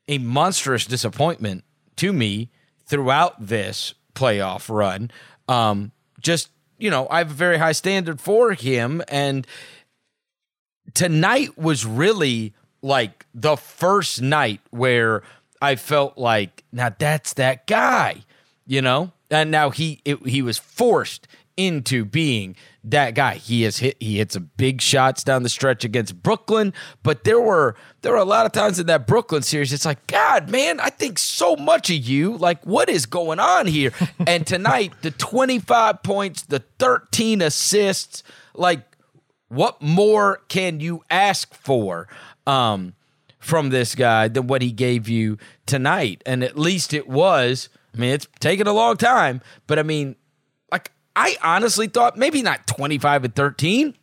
a 0.09 0.19
monstrous 0.19 0.87
disappointment 0.87 1.65
to 1.97 2.13
me 2.13 2.51
throughout 2.87 3.47
this 3.47 3.95
playoff 4.15 4.69
run. 4.69 5.11
Um, 5.49 5.93
just 6.21 6.51
you 6.79 6.91
know, 6.91 7.07
I 7.11 7.19
have 7.19 7.31
a 7.31 7.35
very 7.35 7.59
high 7.59 7.73
standard 7.73 8.21
for 8.21 8.53
him, 8.53 9.03
and 9.09 9.47
tonight 10.95 11.59
was 11.59 11.85
really 11.85 12.55
like 12.83 13.27
the 13.35 13.57
first 13.57 14.23
night 14.23 14.61
where 14.71 15.23
I 15.61 15.77
felt 15.77 16.17
like 16.17 16.65
now 16.73 16.95
that's 16.97 17.35
that 17.35 17.67
guy, 17.67 18.25
you 18.67 18.83
know. 18.83 19.13
And 19.31 19.51
now 19.51 19.71
he 19.71 20.01
it, 20.05 20.27
he 20.27 20.43
was 20.43 20.59
forced 20.59 21.29
into 21.57 22.05
being 22.05 22.57
that 22.85 23.15
guy. 23.15 23.35
He 23.35 23.63
has 23.63 23.79
hit 23.79 23.97
he 24.01 24.19
hit 24.19 24.33
some 24.33 24.51
big 24.57 24.81
shots 24.81 25.23
down 25.23 25.43
the 25.43 25.49
stretch 25.49 25.85
against 25.85 26.23
Brooklyn, 26.23 26.73
but 27.03 27.25
there 27.25 27.41
were 27.41 27.77
there 28.03 28.13
were 28.13 28.19
a 28.19 28.25
lot 28.25 28.47
of 28.47 28.53
times 28.53 28.79
in 28.79 28.87
that 28.87 29.07
Brooklyn 29.07 29.43
series 29.43 29.73
it's 29.73 29.85
like, 29.85 30.07
God, 30.07 30.51
man, 30.51 30.81
I 30.81 30.91
think 30.91 31.19
so 31.19 31.57
much 31.57 31.91
of 31.91 31.97
you. 31.97 32.37
Like 32.37 32.65
what 32.65 32.89
is 32.89 33.07
going 33.07 33.39
on 33.39 33.67
here? 33.67 33.93
and 34.27 34.47
tonight 34.47 34.93
the 35.03 35.11
25 35.11 36.03
points, 36.03 36.43
the 36.43 36.61
13 36.79 37.43
assists, 37.43 38.23
like 38.55 38.83
what 39.49 39.83
more 39.83 40.41
can 40.49 40.81
you 40.81 41.05
ask 41.11 41.55
for? 41.55 42.09
Um 42.47 42.95
from 43.41 43.71
this 43.71 43.95
guy 43.95 44.29
than 44.29 44.47
what 44.47 44.63
he 44.63 44.71
gave 44.71 45.09
you 45.09 45.39
tonight. 45.65 46.23
And 46.27 46.45
at 46.45 46.59
least 46.59 46.93
it 46.93 47.09
was, 47.09 47.71
I 47.95 47.99
mean, 47.99 48.11
it's 48.11 48.29
taken 48.39 48.67
a 48.67 48.73
long 48.73 48.99
time, 48.99 49.41
but 49.67 49.79
I 49.79 49.83
mean, 49.83 50.15
I 51.15 51.37
honestly 51.43 51.89
thought 51.89 52.17
maybe 52.17 52.43
not 52.43 52.67
25 52.67 53.25
and 53.25 53.35
13. 53.35 53.95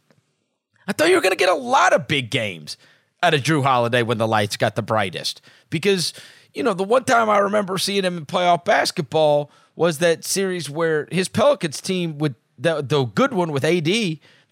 I 0.87 0.93
thought 0.93 1.09
you 1.09 1.15
were 1.15 1.21
going 1.21 1.31
to 1.31 1.37
get 1.37 1.49
a 1.49 1.55
lot 1.55 1.93
of 1.93 2.07
big 2.07 2.29
games 2.29 2.77
out 3.23 3.33
of 3.33 3.41
Jrue 3.41 3.63
Holiday 3.63 4.03
when 4.03 4.17
the 4.17 4.27
lights 4.27 4.57
got 4.57 4.75
the 4.75 4.81
brightest. 4.81 5.41
Because, 5.69 6.13
you 6.53 6.63
know, 6.63 6.73
the 6.73 6.83
one 6.83 7.03
time 7.03 7.29
I 7.29 7.39
remember 7.39 7.77
seeing 7.77 8.03
him 8.03 8.17
in 8.17 8.25
playoff 8.25 8.63
basketball 8.65 9.51
was 9.75 9.99
that 9.99 10.23
series 10.23 10.69
where 10.69 11.07
his 11.11 11.27
Pelicans 11.27 11.81
team 11.81 12.17
with 12.17 12.35
the, 12.57 12.81
the 12.81 13.05
good 13.05 13.33
one 13.33 13.51
with 13.51 13.63
AD 13.63 13.87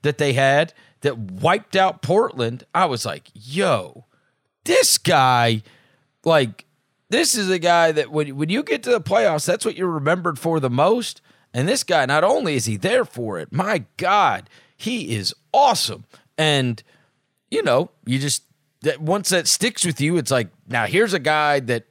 that 0.01 0.17
they 0.17 0.33
had 0.33 0.73
that 1.01 1.17
wiped 1.17 1.75
out 1.75 2.01
Portland. 2.01 2.63
I 2.73 2.85
was 2.85 3.05
like, 3.05 3.29
yo, 3.33 4.05
this 4.65 4.97
guy, 4.97 5.63
like, 6.23 6.65
this 7.09 7.35
is 7.35 7.49
a 7.49 7.59
guy 7.59 7.91
that 7.91 8.11
when, 8.11 8.35
when 8.35 8.49
you 8.49 8.63
get 8.63 8.83
to 8.83 8.91
the 8.91 9.01
playoffs, 9.01 9.45
that's 9.45 9.65
what 9.65 9.75
you're 9.75 9.89
remembered 9.89 10.37
for 10.37 10.59
the 10.59 10.69
most. 10.69 11.21
And 11.55 11.69
this 11.69 11.85
guy, 11.85 12.05
not 12.05 12.25
only 12.25 12.55
is 12.55 12.65
he 12.65 12.75
there 12.75 13.05
for 13.05 13.39
it, 13.39 13.53
my 13.53 13.85
God, 13.95 14.49
he 14.75 15.15
is 15.15 15.33
awesome. 15.53 16.03
And, 16.37 16.83
you 17.49 17.63
know, 17.63 17.91
you 18.05 18.19
just, 18.19 18.43
that 18.81 18.99
once 18.99 19.29
that 19.29 19.47
sticks 19.47 19.85
with 19.85 20.01
you, 20.01 20.17
it's 20.17 20.31
like, 20.31 20.49
now 20.67 20.85
here's 20.85 21.13
a 21.13 21.19
guy 21.19 21.61
that 21.61 21.85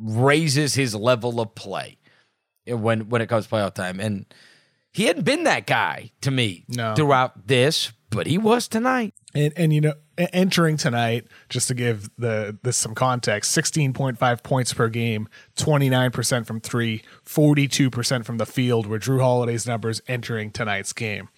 raises 0.00 0.72
his 0.74 0.94
level 0.94 1.38
of 1.38 1.54
play 1.54 1.98
when 2.66 3.10
when 3.10 3.20
it 3.20 3.28
comes 3.28 3.46
playoff 3.46 3.74
time. 3.74 4.00
And 4.00 4.24
he 4.90 5.04
hadn't 5.04 5.24
been 5.24 5.44
that 5.44 5.66
guy 5.66 6.10
to 6.22 6.30
me 6.30 6.64
no. 6.66 6.94
throughout 6.94 7.46
this, 7.46 7.92
but 8.08 8.26
he 8.26 8.38
was 8.38 8.68
tonight. 8.68 9.12
And, 9.34 9.52
and 9.54 9.70
you 9.74 9.82
know, 9.82 9.94
entering 10.18 10.76
tonight, 10.76 11.26
just 11.48 11.68
to 11.68 11.74
give 11.74 12.10
the 12.18 12.56
this 12.62 12.76
some 12.76 12.94
context, 12.94 13.56
16.5 13.56 14.42
points 14.42 14.72
per 14.72 14.88
game, 14.88 15.28
29% 15.56 16.46
from 16.46 16.60
three, 16.60 17.02
42% 17.24 18.24
from 18.24 18.38
the 18.38 18.46
field 18.46 18.86
were 18.86 18.98
Jrue 18.98 19.20
Holiday's 19.20 19.66
numbers 19.66 20.00
entering 20.08 20.50
tonight's 20.50 20.92
game. 20.92 21.28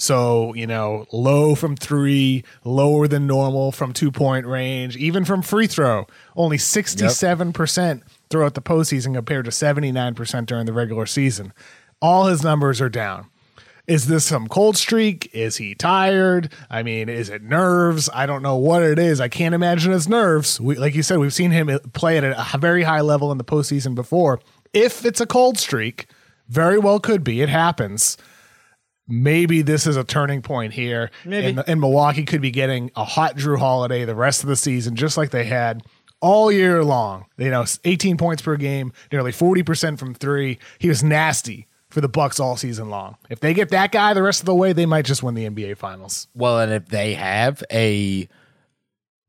So, 0.00 0.54
you 0.54 0.66
know, 0.66 1.06
low 1.12 1.56
from 1.56 1.74
three, 1.74 2.44
lower 2.64 3.08
than 3.08 3.26
normal 3.26 3.72
from 3.72 3.92
two 3.92 4.12
point 4.12 4.46
range, 4.46 4.96
even 4.96 5.24
from 5.24 5.42
free 5.42 5.66
throw, 5.66 6.06
only 6.36 6.56
67% 6.56 7.88
yep. 7.88 8.08
throughout 8.30 8.54
the 8.54 8.62
postseason 8.62 9.14
compared 9.14 9.44
to 9.46 9.50
79% 9.50 10.46
during 10.46 10.66
the 10.66 10.72
regular 10.72 11.04
season. 11.04 11.52
All 12.00 12.26
his 12.26 12.44
numbers 12.44 12.80
are 12.80 12.88
down. 12.88 13.26
Is 13.88 14.06
this 14.06 14.26
some 14.26 14.48
cold 14.48 14.76
streak? 14.76 15.30
Is 15.32 15.56
he 15.56 15.74
tired? 15.74 16.52
I 16.68 16.82
mean, 16.82 17.08
is 17.08 17.30
it 17.30 17.42
nerves? 17.42 18.10
I 18.12 18.26
don't 18.26 18.42
know 18.42 18.56
what 18.56 18.82
it 18.82 18.98
is. 18.98 19.18
I 19.18 19.28
can't 19.28 19.54
imagine 19.54 19.94
it's 19.94 20.06
nerves. 20.06 20.60
We, 20.60 20.74
like 20.76 20.94
you 20.94 21.02
said, 21.02 21.18
we've 21.18 21.32
seen 21.32 21.52
him 21.52 21.70
play 21.94 22.18
at 22.18 22.24
a 22.24 22.58
very 22.58 22.82
high 22.82 23.00
level 23.00 23.32
in 23.32 23.38
the 23.38 23.44
postseason 23.44 23.94
before. 23.94 24.40
If 24.74 25.06
it's 25.06 25.22
a 25.22 25.26
cold 25.26 25.56
streak, 25.56 26.06
very 26.48 26.78
well 26.78 27.00
could 27.00 27.24
be. 27.24 27.40
It 27.40 27.48
happens. 27.48 28.18
Maybe 29.08 29.62
this 29.62 29.86
is 29.86 29.96
a 29.96 30.04
turning 30.04 30.42
point 30.42 30.74
here. 30.74 31.10
Maybe. 31.24 31.46
And, 31.46 31.64
and 31.66 31.80
Milwaukee 31.80 32.24
could 32.24 32.42
be 32.42 32.50
getting 32.50 32.90
a 32.94 33.06
hot 33.06 33.38
Jrue 33.38 33.58
Holiday 33.58 34.04
the 34.04 34.14
rest 34.14 34.42
of 34.42 34.50
the 34.50 34.56
season, 34.56 34.96
just 34.96 35.16
like 35.16 35.30
they 35.30 35.44
had 35.44 35.82
all 36.20 36.52
year 36.52 36.84
long. 36.84 37.24
You 37.38 37.50
know, 37.50 37.64
18 37.86 38.18
points 38.18 38.42
per 38.42 38.56
game, 38.56 38.92
nearly 39.10 39.32
40% 39.32 39.98
from 39.98 40.12
three. 40.12 40.58
He 40.78 40.90
was 40.90 41.02
nasty 41.02 41.68
for 41.98 42.02
the 42.02 42.08
Bucks 42.08 42.38
all 42.38 42.56
season 42.56 42.90
long. 42.90 43.16
If 43.28 43.40
they 43.40 43.52
get 43.52 43.70
that 43.70 43.90
guy 43.90 44.14
the 44.14 44.22
rest 44.22 44.38
of 44.38 44.46
the 44.46 44.54
way, 44.54 44.72
they 44.72 44.86
might 44.86 45.04
just 45.04 45.20
win 45.20 45.34
the 45.34 45.50
NBA 45.50 45.76
Finals. 45.78 46.28
Well, 46.32 46.60
and 46.60 46.72
if 46.72 46.86
they 46.86 47.14
have 47.14 47.64
a, 47.72 48.28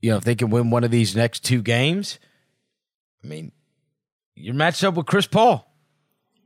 you 0.02 0.12
know, 0.12 0.18
if 0.18 0.24
they 0.24 0.36
can 0.36 0.52
win 0.52 0.70
one 0.70 0.84
of 0.84 0.92
these 0.92 1.16
next 1.16 1.44
two 1.44 1.64
games, 1.64 2.20
I 3.24 3.28
mean, 3.28 3.52
you're 4.36 4.54
matched 4.54 4.84
up 4.84 4.94
with 4.94 5.08
Chris 5.08 5.26
Paul. 5.26 5.66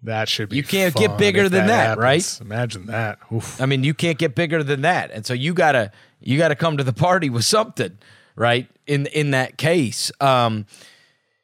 That 0.03 0.29
should 0.29 0.47
be. 0.47 0.55
You 0.55 0.63
can't 0.63 0.95
get 0.95 1.17
bigger 1.17 1.49
than 1.49 1.67
that, 1.67 1.97
happens. 1.97 2.01
right? 2.01 2.39
Imagine 2.39 2.85
that. 2.85 3.19
Oof. 3.33 3.59
I 3.59 3.65
mean, 3.65 3.83
you 3.83 3.93
can't 3.93 4.17
get 4.17 4.33
bigger 4.33 4.63
than 4.63 4.83
that, 4.83 5.11
and 5.11 5.25
so 5.25 5.33
you 5.33 5.53
gotta 5.53 5.91
you 6.21 6.37
gotta 6.37 6.55
come 6.55 6.77
to 6.77 6.85
the 6.85 6.93
party 6.93 7.29
with 7.29 7.43
something, 7.43 7.97
right? 8.37 8.69
In 8.87 9.07
in 9.07 9.31
that 9.31 9.57
case, 9.57 10.09
um, 10.21 10.67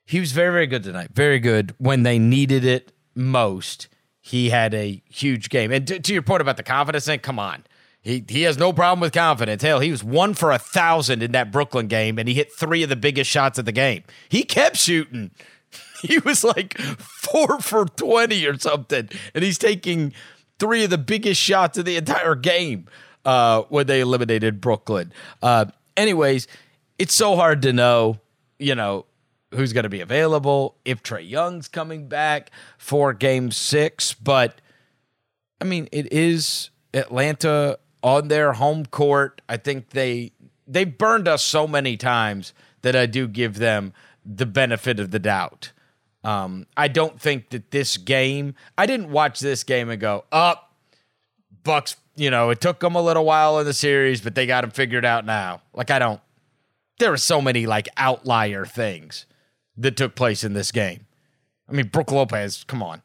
he 0.05 0.21
was 0.21 0.31
very 0.31 0.53
very 0.53 0.67
good 0.67 0.83
tonight, 0.83 1.09
very 1.13 1.39
good 1.39 1.75
when 1.79 2.03
they 2.03 2.17
needed 2.17 2.63
it 2.63 2.93
most. 3.13 3.89
He 4.29 4.51
had 4.51 4.75
a 4.75 5.01
huge 5.09 5.49
game, 5.49 5.71
and 5.71 5.87
to, 5.87 5.99
to 5.99 6.13
your 6.13 6.21
point 6.21 6.41
about 6.41 6.57
the 6.57 6.63
confidence 6.63 7.05
thing, 7.05 7.19
come 7.19 7.39
on. 7.39 7.63
He, 7.99 8.23
he 8.27 8.43
has 8.43 8.59
no 8.59 8.71
problem 8.71 8.99
with 8.99 9.11
confidence. 9.11 9.63
Hell, 9.63 9.79
he 9.79 9.89
was 9.89 10.03
one 10.03 10.35
for 10.35 10.51
a 10.51 10.59
thousand 10.59 11.23
in 11.23 11.31
that 11.31 11.51
Brooklyn 11.51 11.87
game, 11.87 12.19
and 12.19 12.29
he 12.29 12.35
hit 12.35 12.53
three 12.53 12.83
of 12.83 12.89
the 12.89 12.95
biggest 12.95 13.27
shots 13.27 13.57
of 13.57 13.65
the 13.65 13.71
game. 13.71 14.03
He 14.29 14.43
kept 14.43 14.77
shooting. 14.77 15.31
He 16.01 16.17
was 16.19 16.45
like 16.45 16.77
four 16.79 17.59
for 17.59 17.85
20 17.85 18.45
or 18.45 18.57
something. 18.57 19.09
And 19.35 19.43
he's 19.43 19.57
taking 19.57 20.13
three 20.57 20.85
of 20.85 20.91
the 20.91 20.97
biggest 20.97 21.41
shots 21.41 21.77
of 21.77 21.83
the 21.83 21.97
entire 21.97 22.35
game 22.35 22.87
uh, 23.25 23.63
when 23.63 23.85
they 23.85 23.99
eliminated 23.99 24.61
Brooklyn. 24.61 25.11
Uh, 25.41 25.65
anyways, 25.97 26.47
it's 26.97 27.13
so 27.13 27.35
hard 27.35 27.61
to 27.63 27.73
know, 27.73 28.17
you 28.57 28.75
know, 28.75 29.07
who's 29.53 29.73
going 29.73 29.83
to 29.83 29.89
be 29.89 30.01
available, 30.01 30.75
if 30.85 31.01
Trae 31.01 31.27
Young's 31.27 31.67
coming 31.67 32.07
back 32.07 32.51
for 32.77 33.13
game 33.13 33.51
six. 33.51 34.13
But 34.13 34.61
I 35.59 35.65
mean, 35.65 35.87
it 35.91 36.11
is 36.13 36.69
Atlanta 36.93 37.79
on 38.03 38.27
their 38.27 38.53
home 38.53 38.85
court. 38.85 39.41
I 39.49 39.57
think 39.57 39.89
they 39.89 40.31
they 40.67 40.85
burned 40.85 41.27
us 41.27 41.43
so 41.43 41.67
many 41.67 41.97
times 41.97 42.53
that 42.81 42.95
I 42.95 43.05
do 43.05 43.27
give 43.27 43.55
them 43.55 43.93
the 44.23 44.45
benefit 44.45 44.99
of 44.99 45.11
the 45.11 45.19
doubt. 45.19 45.71
Um, 46.23 46.67
I 46.77 46.87
don't 46.87 47.19
think 47.19 47.49
that 47.49 47.71
this 47.71 47.97
game. 47.97 48.55
I 48.77 48.85
didn't 48.85 49.09
watch 49.09 49.39
this 49.39 49.63
game 49.63 49.89
and 49.89 49.99
go 49.99 50.25
up. 50.31 50.73
Bucks, 51.63 51.95
you 52.15 52.29
know, 52.29 52.49
it 52.49 52.61
took 52.61 52.79
them 52.79 52.95
a 52.95 53.01
little 53.01 53.25
while 53.25 53.59
in 53.59 53.65
the 53.65 53.73
series, 53.73 54.21
but 54.21 54.35
they 54.35 54.45
got 54.45 54.61
them 54.61 54.71
figured 54.71 55.05
out 55.05 55.25
now. 55.25 55.61
Like 55.73 55.91
I 55.91 55.99
don't. 55.99 56.21
There 56.99 57.11
are 57.11 57.17
so 57.17 57.41
many 57.41 57.65
like 57.65 57.87
outlier 57.97 58.65
things 58.65 59.25
that 59.79 59.97
took 59.97 60.15
place 60.15 60.43
in 60.43 60.53
this 60.53 60.71
game. 60.71 61.05
I 61.67 61.71
mean, 61.73 61.87
Brook 61.87 62.11
Lopez, 62.11 62.63
come 62.67 62.83
on. 62.83 63.01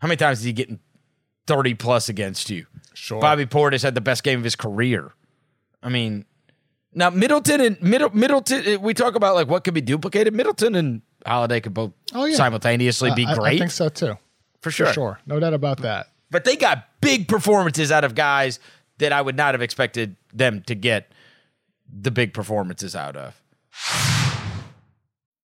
How 0.00 0.08
many 0.08 0.16
times 0.16 0.38
is 0.40 0.44
he 0.44 0.52
getting 0.52 0.78
30 1.46 1.74
plus 1.74 2.08
against 2.08 2.50
you? 2.50 2.66
Sure. 2.94 3.20
Bobby 3.20 3.46
Portis 3.46 3.82
had 3.82 3.94
the 3.94 4.00
best 4.00 4.22
game 4.24 4.38
of 4.38 4.44
his 4.44 4.56
career. 4.56 5.12
I 5.82 5.88
mean, 5.88 6.24
now 6.94 7.10
Middleton 7.10 7.60
and 7.60 7.80
Middle, 7.82 8.10
Middleton, 8.10 8.62
eh, 8.66 8.76
we 8.76 8.94
talk 8.94 9.14
about 9.14 9.34
like 9.34 9.48
what 9.48 9.64
could 9.64 9.74
be 9.74 9.80
duplicated. 9.80 10.34
Middleton 10.34 10.74
and 10.74 11.02
Holiday 11.26 11.60
could 11.60 11.74
both 11.74 11.92
Oh, 12.14 12.24
yeah. 12.24 12.36
simultaneously 12.36 13.12
be 13.14 13.26
I- 13.26 13.32
I- 13.32 13.34
great 13.34 13.54
I, 13.54 13.58
think 13.58 13.70
so 13.70 13.88
too. 13.88 14.16
for 14.60 14.70
sure. 14.70 14.86
For 14.88 14.92
sure. 14.92 15.20
No 15.26 15.38
doubt 15.40 15.54
about 15.54 15.78
that. 15.82 16.08
But 16.30 16.44
they 16.44 16.56
got 16.56 16.86
big 17.00 17.28
performances 17.28 17.90
out 17.92 18.04
of 18.04 18.14
guys 18.14 18.58
that 18.98 19.12
I 19.12 19.20
would 19.20 19.36
not 19.36 19.54
have 19.54 19.62
expected 19.62 20.16
them 20.32 20.62
to 20.66 20.74
get 20.74 21.12
the 21.92 22.10
big 22.10 22.32
performances 22.32 22.94
out 22.94 23.16
of. 23.16 23.40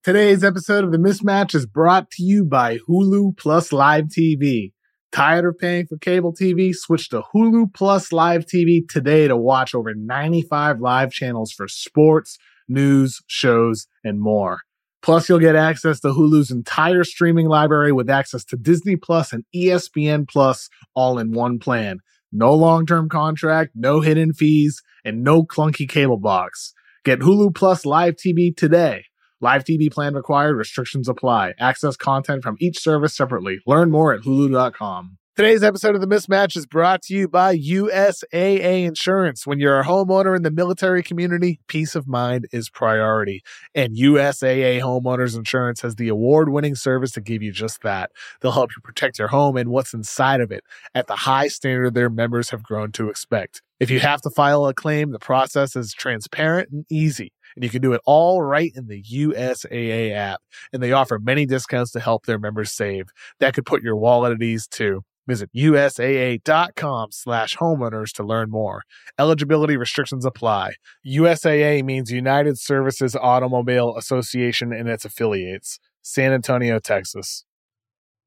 Today's 0.06 0.44
episode 0.44 0.84
of 0.84 0.92
The 0.92 0.98
Mismatch 0.98 1.52
is 1.52 1.66
brought 1.66 2.12
to 2.12 2.22
you 2.22 2.44
by 2.44 2.78
Hulu 2.88 3.36
Plus 3.36 3.72
Live 3.72 4.04
TV. 4.04 4.72
Tired 5.10 5.44
of 5.44 5.58
paying 5.58 5.88
for 5.88 5.98
cable 5.98 6.32
TV? 6.32 6.72
Switch 6.72 7.08
to 7.08 7.22
Hulu 7.34 7.74
Plus 7.74 8.12
Live 8.12 8.44
TV 8.46 8.88
today 8.88 9.26
to 9.26 9.36
watch 9.36 9.74
over 9.74 9.92
95 9.96 10.78
live 10.78 11.10
channels 11.10 11.50
for 11.50 11.66
sports, 11.66 12.38
news, 12.68 13.20
shows, 13.26 13.88
and 14.04 14.20
more. 14.20 14.60
Plus, 15.02 15.28
you'll 15.28 15.40
get 15.40 15.56
access 15.56 15.98
to 15.98 16.10
Hulu's 16.10 16.52
entire 16.52 17.02
streaming 17.02 17.48
library 17.48 17.90
with 17.90 18.08
access 18.08 18.44
to 18.44 18.56
Disney 18.56 18.94
Plus 18.94 19.32
and 19.32 19.44
ESPN 19.52 20.28
Plus 20.28 20.68
all 20.94 21.18
in 21.18 21.32
one 21.32 21.58
plan. 21.58 21.98
No 22.30 22.54
long 22.54 22.86
term 22.86 23.08
contract, 23.08 23.72
no 23.74 24.02
hidden 24.02 24.34
fees, 24.34 24.80
and 25.04 25.24
no 25.24 25.42
clunky 25.42 25.88
cable 25.88 26.18
box. 26.18 26.74
Get 27.04 27.18
Hulu 27.18 27.56
Plus 27.56 27.84
Live 27.84 28.14
TV 28.14 28.56
today. 28.56 29.06
Live 29.42 29.64
TV 29.64 29.92
plan 29.92 30.14
required, 30.14 30.56
restrictions 30.56 31.08
apply. 31.08 31.52
Access 31.58 31.94
content 31.94 32.42
from 32.42 32.56
each 32.58 32.78
service 32.78 33.14
separately. 33.14 33.58
Learn 33.66 33.90
more 33.90 34.14
at 34.14 34.22
hulu.com. 34.22 35.18
Today's 35.36 35.62
episode 35.62 35.94
of 35.94 36.00
The 36.00 36.06
Mismatch 36.06 36.56
is 36.56 36.64
brought 36.64 37.02
to 37.02 37.14
you 37.14 37.28
by 37.28 37.54
USAA 37.54 38.86
Insurance. 38.86 39.46
When 39.46 39.60
you're 39.60 39.78
a 39.78 39.84
homeowner 39.84 40.34
in 40.34 40.42
the 40.42 40.50
military 40.50 41.02
community, 41.02 41.60
peace 41.68 41.94
of 41.94 42.08
mind 42.08 42.46
is 42.52 42.70
priority. 42.70 43.42
And 43.74 43.94
USAA 43.94 44.80
Homeowners 44.80 45.36
Insurance 45.36 45.82
has 45.82 45.96
the 45.96 46.08
award 46.08 46.48
winning 46.48 46.74
service 46.74 47.10
to 47.12 47.20
give 47.20 47.42
you 47.42 47.52
just 47.52 47.82
that. 47.82 48.12
They'll 48.40 48.52
help 48.52 48.70
you 48.74 48.80
protect 48.82 49.18
your 49.18 49.28
home 49.28 49.58
and 49.58 49.68
what's 49.68 49.92
inside 49.92 50.40
of 50.40 50.50
it 50.50 50.64
at 50.94 51.08
the 51.08 51.16
high 51.16 51.48
standard 51.48 51.92
their 51.92 52.08
members 52.08 52.48
have 52.48 52.62
grown 52.62 52.90
to 52.92 53.10
expect. 53.10 53.60
If 53.78 53.90
you 53.90 54.00
have 54.00 54.22
to 54.22 54.30
file 54.30 54.64
a 54.64 54.72
claim, 54.72 55.10
the 55.10 55.18
process 55.18 55.76
is 55.76 55.92
transparent 55.92 56.70
and 56.70 56.86
easy 56.90 57.32
and 57.56 57.64
you 57.64 57.70
can 57.70 57.82
do 57.82 57.94
it 57.94 58.00
all 58.04 58.42
right 58.42 58.70
in 58.76 58.86
the 58.86 59.02
USAA 59.02 60.12
app. 60.12 60.40
And 60.72 60.82
they 60.82 60.92
offer 60.92 61.18
many 61.18 61.46
discounts 61.46 61.90
to 61.92 62.00
help 62.00 62.26
their 62.26 62.38
members 62.38 62.70
save. 62.70 63.06
That 63.40 63.54
could 63.54 63.66
put 63.66 63.82
your 63.82 63.96
wallet 63.96 64.32
at 64.32 64.42
ease 64.42 64.68
too. 64.68 65.02
Visit 65.26 65.50
USAA.com 65.56 67.08
slash 67.10 67.56
homeowners 67.56 68.12
to 68.12 68.22
learn 68.22 68.48
more. 68.48 68.82
Eligibility 69.18 69.76
restrictions 69.76 70.24
apply. 70.24 70.74
USAA 71.04 71.82
means 71.84 72.12
United 72.12 72.58
Services 72.58 73.16
Automobile 73.16 73.96
Association 73.96 74.72
and 74.72 74.88
its 74.88 75.04
affiliates. 75.04 75.80
San 76.02 76.32
Antonio, 76.32 76.78
Texas. 76.78 77.44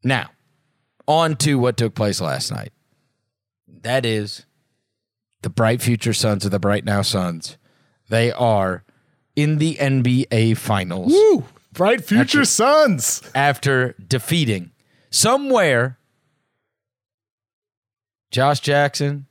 Now, 0.04 0.32
on 1.08 1.38
to 1.38 1.58
what 1.58 1.78
took 1.78 1.96
place 1.96 2.20
last 2.20 2.52
night. 2.52 2.74
That 3.68 4.06
is 4.06 4.46
the 5.42 5.50
Bright 5.50 5.82
Future 5.82 6.14
Suns 6.14 6.44
of 6.44 6.52
the 6.52 6.60
Bright 6.60 6.84
Now 6.84 7.02
Suns. 7.02 7.58
They 8.10 8.32
are 8.32 8.84
in 9.42 9.58
the 9.58 9.76
NBA 9.76 10.58
Finals 10.58 11.12
Woo! 11.12 11.46
Bright 11.74 12.04
future 12.04 12.22
Actually- 12.22 12.46
Suns. 12.46 13.22
after 13.36 13.96
defeating 14.08 14.72
somewhere 15.10 15.98
Josh 18.32 18.60
Jackson, 18.60 19.26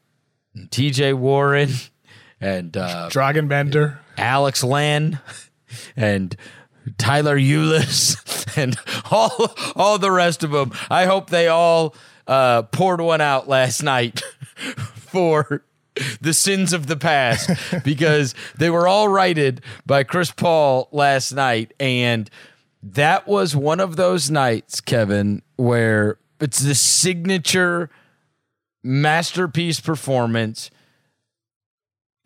and 0.54 0.68
TJ 0.70 1.14
Warren, 1.14 1.70
and 2.40 2.76
uh, 2.76 3.08
Dragan 3.12 3.48
Bender. 3.48 4.00
Alex 4.16 4.64
Len 4.64 5.20
and 5.96 6.34
Tyler 6.98 7.38
Ulis 7.38 8.56
and 8.56 8.76
all 9.10 9.52
all 9.76 9.98
the 9.98 10.10
rest 10.10 10.42
of 10.42 10.50
them. 10.50 10.72
I 10.90 11.06
hope 11.06 11.30
they 11.30 11.46
all 11.46 11.94
uh, 12.26 12.62
poured 12.62 13.00
one 13.00 13.20
out 13.20 13.46
last 13.48 13.82
night 13.84 14.20
for 14.96 15.62
the 16.20 16.34
sins 16.34 16.72
of 16.72 16.86
the 16.86 16.96
past 16.96 17.50
because 17.84 18.34
they 18.56 18.70
were 18.70 18.86
all 18.88 19.08
righted 19.08 19.62
by 19.86 20.04
Chris 20.04 20.30
Paul 20.30 20.88
last 20.92 21.32
night. 21.32 21.74
And 21.78 22.30
that 22.82 23.26
was 23.26 23.56
one 23.56 23.80
of 23.80 23.96
those 23.96 24.30
nights 24.30 24.80
Kevin 24.80 25.42
where 25.56 26.18
it's 26.40 26.60
the 26.60 26.74
signature 26.74 27.90
masterpiece 28.82 29.80
performance 29.80 30.70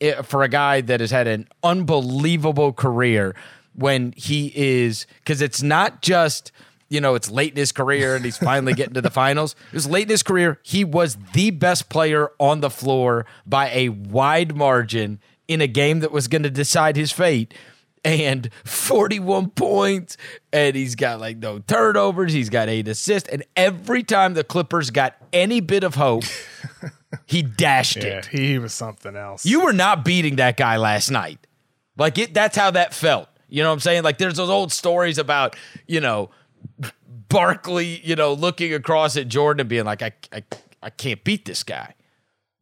eh, 0.00 0.22
for 0.22 0.42
a 0.42 0.48
guy 0.48 0.80
that 0.82 1.00
has 1.00 1.11
had 1.11 1.26
an 1.26 1.48
unbelievable 1.62 2.72
career 2.72 3.35
when 3.74 4.12
he 4.16 4.52
is 4.54 5.06
because 5.20 5.40
it's 5.40 5.62
not 5.62 6.02
just 6.02 6.52
you 6.92 7.00
know 7.00 7.14
it's 7.14 7.31
late 7.31 7.52
in 7.52 7.57
his 7.57 7.72
career 7.72 8.14
and 8.14 8.24
he's 8.24 8.37
finally 8.37 8.74
getting 8.74 8.94
to 8.94 9.00
the 9.00 9.11
finals 9.11 9.57
it 9.68 9.74
was 9.74 9.88
late 9.88 10.05
in 10.05 10.11
his 10.11 10.22
career 10.22 10.59
he 10.62 10.85
was 10.85 11.16
the 11.33 11.50
best 11.50 11.88
player 11.88 12.31
on 12.38 12.61
the 12.61 12.70
floor 12.70 13.26
by 13.46 13.70
a 13.70 13.88
wide 13.88 14.55
margin 14.57 15.18
in 15.48 15.61
a 15.61 15.66
game 15.66 16.00
that 16.00 16.12
was 16.12 16.28
going 16.28 16.42
to 16.42 16.50
decide 16.50 16.96
his 16.96 17.11
fate 17.11 17.55
and 18.05 18.50
41 18.64 19.50
points 19.50 20.16
and 20.52 20.76
he's 20.76 20.94
got 20.94 21.20
like 21.20 21.38
no 21.38 21.59
turnovers 21.61 22.33
he's 22.33 22.50
got 22.50 22.68
eight 22.68 22.88
assists 22.88 23.28
and 23.28 23.44
every 23.57 24.02
time 24.02 24.35
the 24.35 24.44
clippers 24.44 24.90
got 24.90 25.14
any 25.33 25.61
bit 25.61 25.85
of 25.85 25.94
hope 25.94 26.24
he 27.26 27.42
dashed 27.42 27.96
it 27.98 28.26
he 28.26 28.59
was 28.59 28.72
something 28.72 29.16
else. 29.16 29.46
you 29.46 29.64
were 29.64 29.72
not 29.72 30.05
beating 30.05 30.37
that 30.37 30.57
guy 30.57 30.76
last 30.76 31.11
night. 31.11 31.46
Like 31.96 32.18
it 32.18 32.35
that's 32.35 32.57
how 32.57 32.70
that 32.72 32.94
felt. 32.94 33.28
You 33.48 33.62
know 33.62 33.68
what 33.68 33.74
I'm 33.74 33.81
saying? 33.81 34.02
Like 34.02 34.18
there's 34.18 34.37
those 34.37 34.48
old 34.48 34.72
stories 34.72 35.18
about, 35.18 35.57
you 35.87 36.00
know, 36.00 36.31
Barkley, 37.29 38.01
you 38.05 38.16
know, 38.16 38.33
looking 38.35 38.75
across 38.75 39.16
at 39.16 39.29
Jordan 39.29 39.61
and 39.61 39.68
being 39.68 39.85
like, 39.85 40.03
I 40.03 40.12
I, 40.33 40.42
I 40.83 40.90
can't 40.90 41.22
beat 41.25 41.44
this 41.44 41.62
guy. 41.62 41.94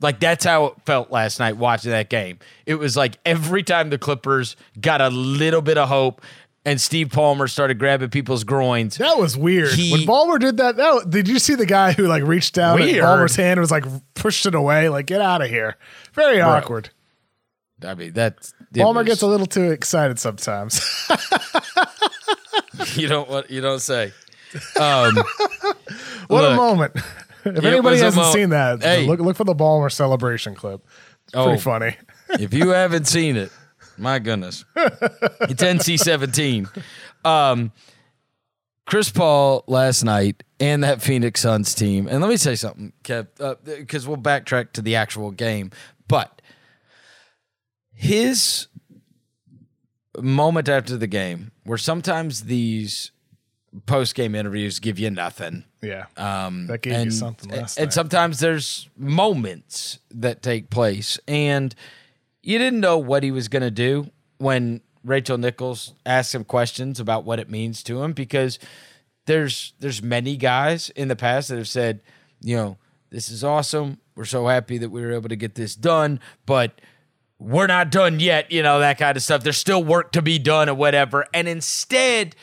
Like 0.01 0.21
that's 0.21 0.45
how 0.45 0.67
it 0.67 0.75
felt 0.87 1.11
last 1.11 1.39
night 1.41 1.57
watching 1.57 1.91
that 1.91 2.09
game. 2.09 2.39
It 2.67 2.77
was 2.77 2.97
like 2.97 3.19
every 3.27 3.63
time 3.63 3.91
the 3.91 3.99
Clippers 3.99 4.57
got 4.81 5.01
a 5.01 5.09
little 5.11 5.61
bit 5.61 5.77
of 5.77 5.89
hope 5.89 6.23
and 6.65 6.81
Steve 6.81 7.09
Ballmer 7.09 7.51
started 7.51 7.79
grabbing 7.79 8.09
people's 8.11 8.45
groins. 8.45 8.97
That 8.99 9.19
was 9.19 9.37
weird. 9.37 9.73
He- 9.75 9.93
when 9.93 10.03
Ballmer 10.03 10.39
did 10.39 10.57
that, 10.59 10.77
that, 10.77 11.11
did 11.11 11.27
you 11.29 11.39
see 11.39 11.55
the 11.55 11.67
guy 11.67 11.93
who 11.93 12.07
like 12.07 12.23
reached 12.23 12.55
down 12.55 12.79
Weird. 12.81 12.99
at 12.99 13.03
Ballmer's 13.05 13.37
hand 13.37 13.53
and 13.53 13.61
was 13.61 13.71
like 13.71 13.85
pushed 14.15 14.47
it 14.47 14.55
away? 14.55 14.89
Like, 14.89 15.07
get 15.07 15.21
out 15.21 15.43
of 15.43 15.49
here. 15.51 15.77
Very 16.15 16.41
awkward. 16.41 16.91
I 17.85 17.95
mean, 17.95 18.13
that's 18.13 18.53
it 18.75 18.79
Ballmer 18.81 18.97
was- 18.97 19.07
gets 19.07 19.23
a 19.23 19.27
little 19.27 19.47
too 19.47 19.71
excited 19.71 20.19
sometimes. 20.19 20.81
you 22.95 23.09
don't 23.09 23.29
what 23.29 23.51
you 23.51 23.61
don't 23.61 23.81
say. 23.81 24.13
Um 24.79 25.17
What 26.29 26.45
a 26.53 26.55
moment. 26.55 26.93
if 27.45 27.65
anybody 27.65 27.99
hasn't 27.99 28.25
mo- 28.25 28.33
seen 28.33 28.51
that, 28.51 28.83
Hey. 28.83 29.07
look 29.07 29.21
look 29.21 29.37
for 29.37 29.45
the 29.45 29.55
Ballmer 29.55 29.91
celebration 29.91 30.55
clip. 30.55 30.85
It's 31.27 31.35
Oh. 31.35 31.45
pretty 31.47 31.61
funny. 31.61 31.97
if 32.41 32.53
you 32.55 32.71
haven't 32.71 33.07
seen 33.07 33.37
it, 33.37 33.51
my 33.99 34.19
goodness, 34.19 34.65
it's 34.77 35.63
NC 35.63 35.99
seventeen. 35.99 36.69
Um, 37.25 37.73
Chris 38.87 39.11
Paul 39.11 39.63
last 39.67 40.03
night 40.05 40.43
and 40.59 40.83
that 40.85 41.01
Phoenix 41.03 41.41
Suns 41.43 41.75
team, 41.75 42.09
and 42.09 42.21
let 42.21 42.29
me 42.29 42.37
say 42.37 42.55
something, 42.57 42.93
Kev, 43.05 43.29
because 43.65 44.07
we'll 44.09 44.17
backtrack 44.17 44.73
to 44.73 44.83
the 44.83 44.97
actual 44.97 45.31
game, 45.31 45.71
but 46.09 46.43
his 47.93 48.67
moment 50.19 50.69
after 50.69 50.97
the 50.97 51.07
game, 51.07 51.53
where 51.65 51.79
sometimes 51.79 52.45
these 52.45 53.11
post 53.87 54.15
game 54.15 54.35
interviews 54.35 54.79
give 54.81 54.99
you 54.99 55.11
nothing. 55.11 55.65
Yeah. 55.83 56.07
Um, 56.17 56.67
That 56.67 56.83
gave 56.83 57.05
you 57.05 57.11
something 57.11 57.51
last 57.51 57.79
and 57.79 57.87
night. 57.87 57.93
sometimes 57.93 58.41
there's 58.41 58.89
moments 58.97 59.99
that 60.11 60.43
take 60.43 60.71
place, 60.71 61.19
and 61.29 61.75
you 62.43 62.59
didn't 62.59 62.81
know 62.81 62.99
what 62.99 63.23
he 63.23 63.31
was 63.31 63.49
going 63.49 63.63
to 63.63 63.71
do 63.71 64.11
when 64.39 64.81
Rachel 65.05 65.39
Nichols 65.39 65.95
asked 66.05 66.35
him 66.35 66.45
questions 66.45 66.99
about 67.01 67.25
what 67.25 67.39
it 67.39 67.49
means 67.49 67.83
to 67.85 68.03
him 68.03 68.13
because 68.13 68.59
there's 69.27 69.73
there's 69.81 70.03
many 70.03 70.37
guys 70.37 70.91
in 70.91 71.09
the 71.09 71.17
past 71.17 71.49
that 71.49 71.57
have 71.59 71.69
said, 71.69 72.01
you 72.41 72.57
know, 72.57 72.77
this 73.11 73.29
is 73.31 73.45
awesome. 73.45 73.99
We're 74.15 74.25
so 74.25 74.47
happy 74.49 74.77
that 74.79 74.91
we 74.91 75.01
were 75.03 75.13
able 75.13 75.29
to 75.29 75.37
get 75.37 75.55
this 75.55 75.75
done, 75.75 76.21
but 76.45 76.81
we're 77.41 77.67
not 77.67 77.91
done 77.91 78.21
yet, 78.21 78.53
you 78.53 78.63
know, 78.63 78.81
that 78.81 78.99
kind 78.99 79.17
of 79.17 79.23
stuff. 79.23 79.43
There's 79.43 79.57
still 79.57 79.83
work 79.83 80.13
to 80.13 80.21
be 80.21 80.39
done 80.39 80.69
or 80.69 80.75
whatever. 80.75 81.27
And 81.33 81.49
instead, 81.49 82.37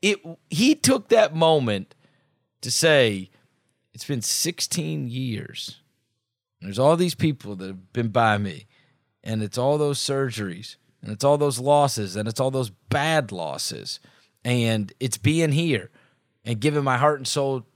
it 0.00 0.18
he 0.48 0.74
took 0.74 1.10
that 1.10 1.36
moment 1.36 1.94
to 2.62 2.70
say, 2.70 3.30
it's 3.92 4.06
been 4.06 4.22
16 4.22 5.08
years. 5.08 5.80
There's 6.62 6.78
all 6.78 6.96
these 6.96 7.14
people 7.14 7.54
that 7.56 7.66
have 7.66 7.92
been 7.92 8.08
by 8.08 8.38
me, 8.38 8.66
and 9.22 9.42
it's 9.42 9.58
all 9.58 9.76
those 9.76 9.98
surgeries, 9.98 10.76
and 11.02 11.12
it's 11.12 11.24
all 11.24 11.36
those 11.36 11.58
losses, 11.58 12.16
and 12.16 12.26
it's 12.26 12.40
all 12.40 12.50
those 12.50 12.70
bad 12.70 13.32
losses. 13.32 14.00
And 14.42 14.90
it's 15.00 15.18
being 15.18 15.52
here 15.52 15.90
and 16.46 16.60
giving 16.60 16.84
my 16.84 16.96
heart 16.96 17.18
and 17.18 17.28
soul 17.28 17.66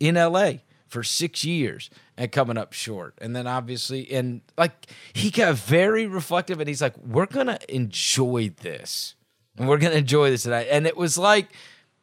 in 0.00 0.14
LA 0.14 0.52
for 0.88 1.02
six 1.02 1.44
years 1.44 1.90
and 2.16 2.30
coming 2.30 2.56
up 2.56 2.72
short. 2.72 3.14
And 3.20 3.34
then 3.34 3.46
obviously, 3.46 4.10
and 4.12 4.40
like 4.56 4.86
he 5.12 5.30
got 5.30 5.56
very 5.56 6.06
reflective 6.06 6.60
and 6.60 6.68
he's 6.68 6.82
like, 6.82 6.96
we're 6.98 7.26
going 7.26 7.48
to 7.48 7.74
enjoy 7.74 8.50
this. 8.60 9.14
And 9.58 9.68
we're 9.68 9.78
going 9.78 9.92
to 9.92 9.98
enjoy 9.98 10.30
this 10.30 10.42
tonight. 10.44 10.68
And 10.70 10.86
it 10.86 10.96
was 10.96 11.16
like, 11.16 11.48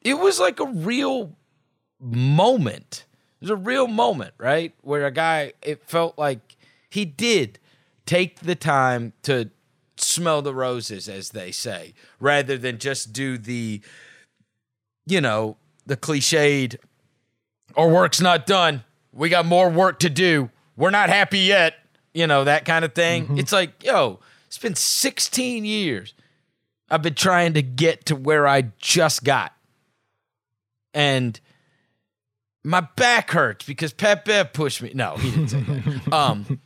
it 0.01 0.15
was 0.15 0.39
like 0.39 0.59
a 0.59 0.65
real 0.65 1.35
moment. 1.99 3.05
It 3.39 3.45
was 3.45 3.51
a 3.51 3.55
real 3.55 3.87
moment, 3.87 4.33
right? 4.37 4.73
Where 4.81 5.05
a 5.05 5.11
guy, 5.11 5.53
it 5.61 5.83
felt 5.87 6.17
like 6.17 6.57
he 6.89 7.05
did 7.05 7.59
take 8.05 8.39
the 8.39 8.55
time 8.55 9.13
to 9.23 9.49
smell 9.95 10.41
the 10.41 10.53
roses, 10.53 11.07
as 11.07 11.29
they 11.29 11.51
say, 11.51 11.93
rather 12.19 12.57
than 12.57 12.79
just 12.79 13.13
do 13.13 13.37
the, 13.37 13.81
you 15.05 15.21
know, 15.21 15.57
the 15.85 15.95
cliched, 15.95 16.77
our 17.75 17.87
work's 17.87 18.21
not 18.21 18.45
done. 18.45 18.83
We 19.11 19.29
got 19.29 19.45
more 19.45 19.69
work 19.69 19.99
to 19.99 20.09
do. 20.09 20.49
We're 20.75 20.89
not 20.89 21.09
happy 21.09 21.39
yet. 21.39 21.75
You 22.13 22.27
know, 22.27 22.43
that 22.43 22.65
kind 22.65 22.85
of 22.85 22.93
thing. 22.93 23.37
It's 23.37 23.51
like, 23.51 23.83
yo, 23.83 24.19
it's 24.45 24.57
been 24.57 24.75
16 24.75 25.65
years. 25.65 26.13
I've 26.89 27.01
been 27.01 27.15
trying 27.15 27.53
to 27.53 27.63
get 27.63 28.05
to 28.07 28.15
where 28.15 28.47
I 28.47 28.71
just 28.77 29.23
got. 29.23 29.53
And 30.93 31.39
my 32.63 32.81
back 32.81 33.31
hurts 33.31 33.65
because 33.65 33.93
Pat 33.93 34.25
Bev 34.25 34.53
pushed 34.53 34.81
me. 34.81 34.91
No, 34.93 35.15
he 35.17 35.31
didn't 35.31 35.47
say 35.47 35.61
that. 35.61 36.13
um, 36.13 36.59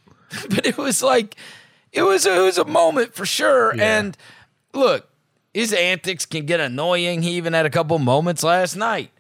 but 0.50 0.66
it 0.66 0.78
was 0.78 1.02
like 1.02 1.36
it 1.92 2.04
was 2.04 2.26
it 2.26 2.40
was 2.40 2.58
a 2.58 2.66
moment 2.66 3.14
for 3.16 3.26
sure. 3.26 3.74
And 3.80 4.18
look, 4.74 5.10
his 5.54 5.74
antics 5.74 6.26
can 6.26 6.46
get 6.46 6.60
annoying. 6.60 7.22
He 7.22 7.32
even 7.32 7.54
had 7.54 7.66
a 7.66 7.70
couple 7.70 7.98
moments 8.00 8.44
last 8.44 8.76
night. 8.76 9.12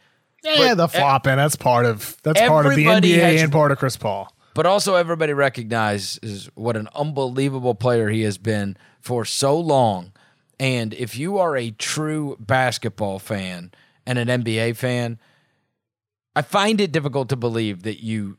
Yeah, 0.55 0.73
the 0.75 0.87
flopping. 0.87 1.35
That's 1.37 1.55
part 1.55 1.85
of 1.85 2.17
that's 2.23 2.39
part 2.41 2.65
of 2.65 2.75
the 2.75 2.85
NBA 2.85 3.17
has- 3.19 3.41
and 3.41 3.51
part 3.51 3.71
of 3.71 3.77
Chris 3.79 3.97
Paul. 3.97 4.31
But 4.53 4.65
also, 4.65 4.95
everybody 4.95 5.33
recognizes 5.33 6.49
what 6.55 6.75
an 6.75 6.89
unbelievable 6.95 7.75
player 7.75 8.09
he 8.09 8.21
has 8.23 8.37
been 8.39 8.75
for 8.99 9.23
so 9.23 9.59
long. 9.59 10.13
And 10.59 10.95
if 10.95 11.15
you 11.15 11.37
are 11.37 11.55
a 11.55 11.69
true 11.71 12.35
basketball 12.39 13.19
fan 13.19 13.71
and 14.07 14.17
an 14.17 14.27
NBA 14.29 14.75
fan, 14.75 15.19
I 16.35 16.41
find 16.41 16.81
it 16.81 16.91
difficult 16.91 17.29
to 17.29 17.35
believe 17.35 17.83
that 17.83 18.03
you 18.03 18.37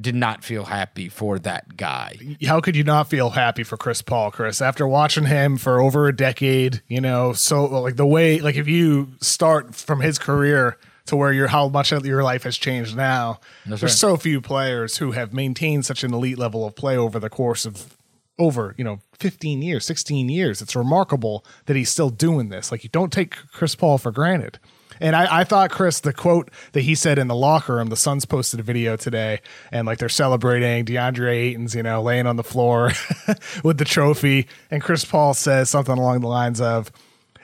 did 0.00 0.14
not 0.16 0.42
feel 0.42 0.64
happy 0.64 1.08
for 1.08 1.38
that 1.40 1.76
guy. 1.76 2.16
How 2.46 2.60
could 2.60 2.74
you 2.74 2.84
not 2.84 3.08
feel 3.08 3.30
happy 3.30 3.62
for 3.62 3.76
Chris 3.76 4.02
Paul, 4.02 4.30
Chris? 4.30 4.60
After 4.60 4.86
watching 4.86 5.26
him 5.26 5.56
for 5.58 5.80
over 5.80 6.08
a 6.08 6.16
decade, 6.16 6.82
you 6.88 7.00
know, 7.00 7.32
so 7.34 7.64
like 7.66 7.96
the 7.96 8.06
way 8.06 8.40
like 8.40 8.56
if 8.56 8.66
you 8.66 9.12
start 9.20 9.74
from 9.76 10.00
his 10.00 10.18
career 10.18 10.76
to 11.10 11.16
where 11.16 11.32
your 11.32 11.48
how 11.48 11.68
much 11.68 11.90
of 11.90 12.06
your 12.06 12.22
life 12.22 12.44
has 12.44 12.56
changed 12.56 12.96
now. 12.96 13.40
That's 13.66 13.80
there's 13.80 13.92
right. 13.92 13.98
so 13.98 14.16
few 14.16 14.40
players 14.40 14.98
who 14.98 15.10
have 15.10 15.32
maintained 15.32 15.84
such 15.84 16.04
an 16.04 16.14
elite 16.14 16.38
level 16.38 16.64
of 16.64 16.76
play 16.76 16.96
over 16.96 17.18
the 17.18 17.28
course 17.28 17.66
of 17.66 17.96
over, 18.38 18.74
you 18.78 18.84
know, 18.84 19.00
15 19.18 19.60
years, 19.60 19.84
16 19.84 20.28
years. 20.28 20.62
It's 20.62 20.76
remarkable 20.76 21.44
that 21.66 21.76
he's 21.76 21.90
still 21.90 22.10
doing 22.10 22.48
this. 22.48 22.70
Like 22.70 22.84
you 22.84 22.90
don't 22.90 23.12
take 23.12 23.34
Chris 23.52 23.74
Paul 23.74 23.98
for 23.98 24.12
granted. 24.12 24.60
And 25.00 25.16
I, 25.16 25.40
I 25.40 25.44
thought 25.44 25.70
Chris, 25.70 25.98
the 25.98 26.12
quote 26.12 26.48
that 26.72 26.82
he 26.82 26.94
said 26.94 27.18
in 27.18 27.26
the 27.26 27.34
locker 27.34 27.74
room, 27.74 27.88
the 27.88 27.96
Suns 27.96 28.24
posted 28.24 28.60
a 28.60 28.62
video 28.62 28.96
today, 28.96 29.40
and 29.72 29.86
like 29.86 29.98
they're 29.98 30.08
celebrating 30.08 30.84
DeAndre 30.84 31.32
Ayton's, 31.32 31.74
you 31.74 31.82
know, 31.82 32.02
laying 32.02 32.26
on 32.26 32.36
the 32.36 32.44
floor 32.44 32.92
with 33.64 33.78
the 33.78 33.84
trophy, 33.84 34.46
and 34.70 34.82
Chris 34.82 35.04
Paul 35.04 35.32
says 35.32 35.70
something 35.70 35.96
along 35.96 36.20
the 36.20 36.28
lines 36.28 36.60
of, 36.60 36.92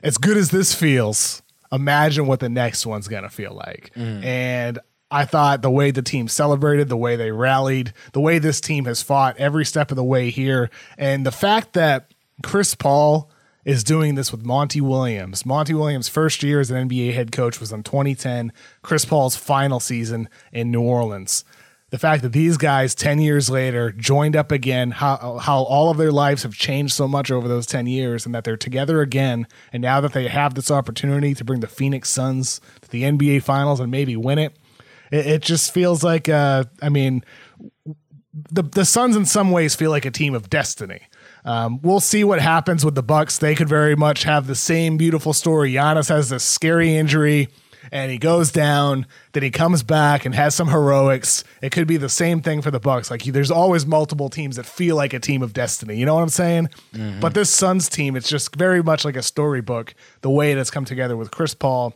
"As 0.02 0.18
good 0.18 0.36
as 0.36 0.50
this 0.50 0.74
feels, 0.74 1.40
imagine 1.72 2.26
what 2.26 2.40
the 2.40 2.48
next 2.48 2.86
one's 2.86 3.08
gonna 3.08 3.30
feel 3.30 3.54
like." 3.54 3.90
Mm. 3.96 4.24
And 4.24 4.78
I 5.10 5.24
thought 5.24 5.62
the 5.62 5.70
way 5.70 5.90
the 5.90 6.02
team 6.02 6.28
celebrated, 6.28 6.88
the 6.88 6.96
way 6.96 7.16
they 7.16 7.30
rallied, 7.30 7.92
the 8.12 8.20
way 8.20 8.38
this 8.38 8.60
team 8.60 8.86
has 8.86 9.02
fought 9.02 9.36
every 9.38 9.64
step 9.64 9.90
of 9.90 9.96
the 9.96 10.04
way 10.04 10.30
here, 10.30 10.70
and 10.98 11.24
the 11.24 11.32
fact 11.32 11.74
that 11.74 12.12
Chris 12.42 12.74
Paul 12.74 13.30
is 13.64 13.82
doing 13.82 14.14
this 14.14 14.30
with 14.30 14.44
Monty 14.44 14.80
Williams. 14.80 15.44
Monty 15.44 15.74
Williams' 15.74 16.08
first 16.08 16.44
year 16.44 16.60
as 16.60 16.70
an 16.70 16.88
NBA 16.88 17.12
head 17.12 17.32
coach 17.32 17.58
was 17.58 17.72
in 17.72 17.82
2010, 17.82 18.52
Chris 18.82 19.04
Paul's 19.04 19.34
final 19.34 19.80
season 19.80 20.28
in 20.52 20.70
New 20.70 20.82
Orleans. 20.82 21.44
The 21.90 21.98
fact 21.98 22.22
that 22.22 22.32
these 22.32 22.56
guys 22.56 22.96
10 22.96 23.20
years 23.20 23.48
later 23.48 23.92
joined 23.92 24.34
up 24.34 24.50
again, 24.50 24.90
how, 24.90 25.38
how 25.40 25.62
all 25.62 25.90
of 25.90 25.98
their 25.98 26.10
lives 26.10 26.42
have 26.42 26.54
changed 26.54 26.94
so 26.94 27.06
much 27.06 27.30
over 27.30 27.46
those 27.46 27.66
10 27.66 27.86
years, 27.86 28.26
and 28.26 28.34
that 28.34 28.42
they're 28.42 28.56
together 28.56 29.02
again. 29.02 29.46
And 29.72 29.82
now 29.82 30.00
that 30.00 30.12
they 30.12 30.26
have 30.26 30.54
this 30.54 30.70
opportunity 30.70 31.32
to 31.34 31.44
bring 31.44 31.60
the 31.60 31.68
Phoenix 31.68 32.10
Suns 32.10 32.60
to 32.80 32.90
the 32.90 33.04
NBA 33.04 33.44
Finals 33.44 33.78
and 33.78 33.90
maybe 33.90 34.16
win 34.16 34.38
it, 34.38 34.56
it, 35.12 35.26
it 35.26 35.42
just 35.42 35.72
feels 35.72 36.02
like, 36.02 36.28
uh, 36.28 36.64
I 36.82 36.88
mean, 36.88 37.22
the 38.50 38.62
the 38.62 38.84
Suns 38.84 39.16
in 39.16 39.24
some 39.24 39.50
ways 39.50 39.74
feel 39.74 39.90
like 39.90 40.04
a 40.04 40.10
team 40.10 40.34
of 40.34 40.50
destiny. 40.50 41.02
Um, 41.44 41.80
we'll 41.82 42.00
see 42.00 42.24
what 42.24 42.40
happens 42.40 42.84
with 42.84 42.94
the 42.94 43.02
Bucks. 43.02 43.38
They 43.38 43.54
could 43.54 43.68
very 43.68 43.96
much 43.96 44.24
have 44.24 44.46
the 44.46 44.54
same 44.54 44.96
beautiful 44.96 45.32
story. 45.32 45.72
Giannis 45.72 46.08
has 46.08 46.28
this 46.28 46.44
scary 46.44 46.96
injury, 46.96 47.48
and 47.92 48.10
he 48.10 48.18
goes 48.18 48.50
down. 48.50 49.06
Then 49.32 49.42
he 49.42 49.50
comes 49.50 49.82
back 49.82 50.24
and 50.24 50.34
has 50.34 50.54
some 50.54 50.68
heroics. 50.68 51.44
It 51.62 51.72
could 51.72 51.86
be 51.86 51.96
the 51.96 52.08
same 52.08 52.40
thing 52.42 52.62
for 52.62 52.70
the 52.70 52.80
Bucks. 52.80 53.10
Like 53.10 53.22
there's 53.24 53.50
always 53.50 53.86
multiple 53.86 54.28
teams 54.28 54.56
that 54.56 54.66
feel 54.66 54.96
like 54.96 55.12
a 55.12 55.20
team 55.20 55.42
of 55.42 55.52
destiny. 55.52 55.96
You 55.96 56.06
know 56.06 56.14
what 56.14 56.22
I'm 56.22 56.28
saying? 56.28 56.68
Mm-hmm. 56.94 57.20
But 57.20 57.34
this 57.34 57.50
Suns 57.50 57.88
team, 57.88 58.16
it's 58.16 58.28
just 58.28 58.54
very 58.56 58.82
much 58.82 59.04
like 59.04 59.16
a 59.16 59.22
storybook. 59.22 59.94
The 60.20 60.30
way 60.30 60.52
it 60.52 60.58
has 60.58 60.70
come 60.70 60.84
together 60.84 61.16
with 61.16 61.30
Chris 61.30 61.54
Paul 61.54 61.94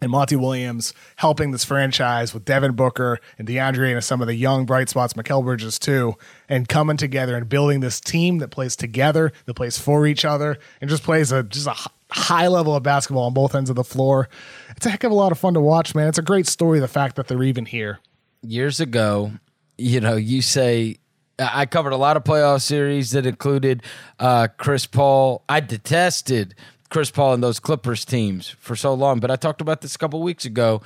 and 0.00 0.10
Monty 0.10 0.36
Williams 0.36 0.92
helping 1.16 1.52
this 1.52 1.64
franchise 1.64 2.34
with 2.34 2.44
Devin 2.44 2.72
Booker 2.72 3.18
and 3.38 3.48
DeAndre 3.48 3.94
and 3.94 4.04
some 4.04 4.20
of 4.20 4.26
the 4.26 4.34
young 4.34 4.66
bright 4.66 4.88
spots, 4.88 5.14
Mikal 5.14 5.42
Bridges 5.42 5.78
too, 5.78 6.14
and 6.48 6.68
coming 6.68 6.96
together 6.96 7.36
and 7.36 7.48
building 7.48 7.80
this 7.80 8.00
team 8.00 8.38
that 8.38 8.50
plays 8.50 8.76
together, 8.76 9.32
that 9.46 9.54
plays 9.54 9.78
for 9.78 10.06
each 10.06 10.24
other, 10.24 10.58
and 10.80 10.90
just 10.90 11.02
plays 11.02 11.32
a 11.32 11.42
just 11.42 11.66
a 11.66 11.90
high 12.10 12.46
level 12.48 12.74
of 12.76 12.82
basketball 12.82 13.24
on 13.24 13.34
both 13.34 13.54
ends 13.54 13.70
of 13.70 13.76
the 13.76 13.84
floor. 13.84 14.28
It's 14.76 14.86
a 14.86 14.90
heck 14.90 15.04
of 15.04 15.10
a 15.10 15.14
lot 15.14 15.32
of 15.32 15.38
fun 15.38 15.54
to 15.54 15.60
watch, 15.60 15.94
man. 15.94 16.08
It's 16.08 16.18
a 16.18 16.22
great 16.22 16.46
story. 16.46 16.78
The 16.80 16.88
fact 16.88 17.16
that 17.16 17.28
they're 17.28 17.42
even 17.42 17.66
here. 17.66 17.98
years 18.42 18.80
ago, 18.80 19.32
you 19.78 20.00
know, 20.00 20.16
you 20.16 20.40
say 20.42 20.98
I 21.38 21.66
covered 21.66 21.92
a 21.92 21.96
lot 21.96 22.16
of 22.16 22.24
playoff 22.24 22.62
series 22.62 23.10
that 23.10 23.26
included 23.26 23.82
uh, 24.18 24.48
Chris 24.56 24.86
Paul. 24.86 25.42
I 25.48 25.60
detested 25.60 26.54
Chris 26.88 27.10
Paul 27.10 27.34
and 27.34 27.42
those 27.42 27.58
Clippers 27.60 28.04
teams 28.04 28.48
for 28.48 28.76
so 28.76 28.94
long, 28.94 29.20
but 29.20 29.30
I 29.30 29.36
talked 29.36 29.60
about 29.60 29.80
this 29.80 29.94
a 29.94 29.98
couple 29.98 30.22
weeks 30.22 30.44
ago. 30.44 30.80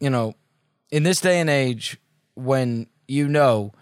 You 0.00 0.10
know, 0.10 0.34
in 0.90 1.02
this 1.04 1.20
day 1.20 1.40
and 1.40 1.48
age, 1.48 1.98
when 2.34 2.88
you 3.08 3.28
know 3.28 3.72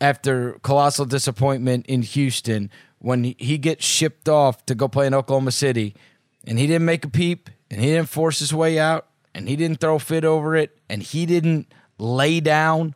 after 0.00 0.58
colossal 0.62 1.06
disappointment 1.06 1.86
in 1.86 2.02
Houston, 2.02 2.70
when 2.98 3.24
he- 3.24 3.56
gets 3.58 3.84
shipped 3.84 4.28
off 4.28 4.66
to 4.66 4.74
go 4.74 4.88
play 4.88 5.06
in 5.06 5.14
Oklahoma 5.14 5.52
City, 5.52 5.94
and 6.46 6.58
he 6.58 6.66
didn't 6.66 6.84
make 6.86 7.04
a 7.04 7.08
peep, 7.08 7.50
and 7.70 7.80
he 7.80 7.88
didn't 7.88 8.08
force 8.08 8.38
his 8.38 8.54
way 8.54 8.78
out, 8.78 9.06
and 9.34 9.48
he 9.48 9.56
didn't 9.56 9.80
throw 9.80 9.98
fit 9.98 10.24
over 10.24 10.54
it, 10.56 10.78
and 10.88 11.02
he 11.02 11.26
didn't 11.26 11.72
lay 11.98 12.40
down. 12.40 12.94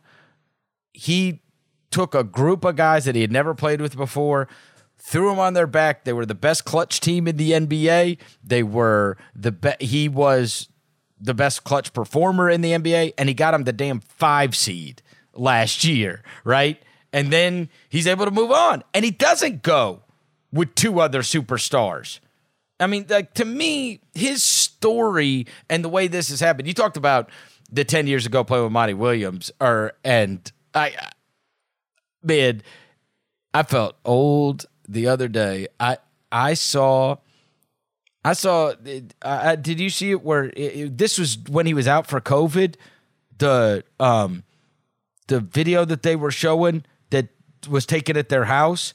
He 0.93 1.41
took 1.89 2.15
a 2.15 2.23
group 2.23 2.63
of 2.63 2.75
guys 2.75 3.05
that 3.05 3.15
he 3.15 3.21
had 3.21 3.31
never 3.31 3.53
played 3.53 3.81
with 3.81 3.95
before, 3.97 4.47
threw 4.97 5.29
them 5.29 5.39
on 5.39 5.53
their 5.53 5.67
back. 5.67 6.03
They 6.03 6.13
were 6.13 6.25
the 6.25 6.35
best 6.35 6.63
clutch 6.65 6.99
team 6.99 7.27
in 7.27 7.37
the 7.37 7.51
NBA. 7.51 8.17
They 8.43 8.63
were 8.63 9.17
the 9.35 9.51
be- 9.51 9.85
he 9.85 10.07
was 10.07 10.69
the 11.19 11.33
best 11.33 11.63
clutch 11.63 11.93
performer 11.93 12.49
in 12.49 12.61
the 12.61 12.71
NBA, 12.71 13.13
and 13.17 13.29
he 13.29 13.35
got 13.35 13.53
him 13.53 13.63
the 13.63 13.73
damn 13.73 13.99
five 13.99 14.55
seed 14.55 15.01
last 15.33 15.83
year, 15.83 16.23
right? 16.43 16.81
And 17.13 17.31
then 17.31 17.69
he's 17.89 18.07
able 18.07 18.25
to 18.25 18.31
move 18.31 18.51
on, 18.51 18.83
and 18.93 19.03
he 19.03 19.11
doesn't 19.11 19.63
go 19.63 20.03
with 20.51 20.73
two 20.75 20.99
other 20.99 21.21
superstars. 21.21 22.19
I 22.81 22.87
mean, 22.87 23.05
like 23.09 23.33
to 23.35 23.45
me, 23.45 24.01
his 24.13 24.43
story 24.43 25.45
and 25.69 25.83
the 25.83 25.89
way 25.89 26.07
this 26.07 26.29
has 26.29 26.39
happened. 26.39 26.67
You 26.67 26.73
talked 26.73 26.97
about 26.97 27.29
the 27.71 27.85
ten 27.85 28.07
years 28.07 28.25
ago 28.25 28.43
playing 28.43 28.63
with 28.63 28.73
Monty 28.73 28.95
Williams, 28.95 29.51
or 29.61 29.93
and 30.03 30.51
I, 30.73 30.95
man, 32.23 32.63
I 33.53 33.63
felt 33.63 33.95
old 34.03 34.65
the 34.87 35.07
other 35.07 35.27
day. 35.27 35.67
I 35.79 35.99
I 36.31 36.55
saw. 36.55 37.17
I 38.23 38.33
saw. 38.33 38.73
Uh, 39.21 39.55
did 39.55 39.79
you 39.79 39.89
see 39.89 40.11
it? 40.11 40.23
Where 40.23 40.45
it, 40.45 40.57
it, 40.57 40.97
this 40.97 41.17
was 41.17 41.37
when 41.49 41.65
he 41.65 41.73
was 41.73 41.87
out 41.87 42.07
for 42.07 42.19
COVID. 42.19 42.75
The 43.37 43.83
um, 43.99 44.43
the 45.27 45.39
video 45.39 45.85
that 45.85 46.03
they 46.03 46.15
were 46.15 46.31
showing 46.31 46.83
that 47.11 47.29
was 47.69 47.85
taken 47.85 48.17
at 48.17 48.29
their 48.29 48.45
house 48.45 48.93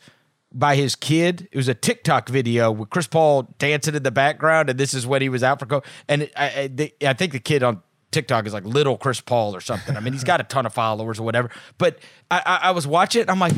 by 0.52 0.76
his 0.76 0.94
kid. 0.94 1.48
It 1.52 1.56
was 1.56 1.68
a 1.68 1.74
TikTok 1.74 2.28
video 2.28 2.70
with 2.70 2.90
Chris 2.90 3.06
Paul 3.06 3.54
dancing 3.58 3.94
in 3.94 4.02
the 4.02 4.10
background, 4.10 4.70
and 4.70 4.78
this 4.78 4.94
is 4.94 5.06
when 5.06 5.22
he 5.22 5.28
was 5.28 5.42
out 5.42 5.58
for 5.58 5.66
COVID. 5.66 5.84
And 6.08 6.30
I, 6.36 6.70
I, 6.78 7.08
I 7.08 7.12
think 7.12 7.32
the 7.32 7.40
kid 7.40 7.62
on 7.62 7.82
TikTok 8.10 8.46
is 8.46 8.52
like 8.52 8.64
little 8.64 8.96
Chris 8.96 9.20
Paul 9.20 9.54
or 9.54 9.60
something. 9.60 9.96
I 9.96 10.00
mean, 10.00 10.12
he's 10.12 10.24
got 10.24 10.40
a 10.40 10.44
ton 10.44 10.66
of 10.66 10.72
followers 10.72 11.18
or 11.18 11.24
whatever. 11.24 11.50
But 11.78 11.98
I, 12.30 12.42
I, 12.46 12.56
I 12.68 12.70
was 12.70 12.86
watching 12.86 13.22
it. 13.22 13.28
I'm 13.28 13.38
like, 13.38 13.52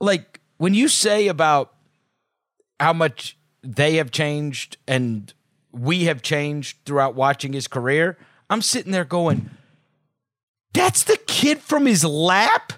like 0.00 0.40
when 0.58 0.74
you 0.74 0.88
say 0.88 1.28
about 1.28 1.72
how 2.80 2.92
much 2.92 3.38
they 3.62 3.96
have 3.96 4.10
changed 4.10 4.76
and 4.88 5.32
we 5.70 6.04
have 6.04 6.22
changed 6.22 6.78
throughout 6.84 7.14
watching 7.14 7.52
his 7.52 7.68
career, 7.68 8.18
I'm 8.50 8.62
sitting 8.62 8.92
there 8.92 9.04
going, 9.04 9.50
that's 10.72 11.04
the 11.04 11.16
kid 11.26 11.60
from 11.60 11.86
his 11.86 12.04
lap 12.04 12.72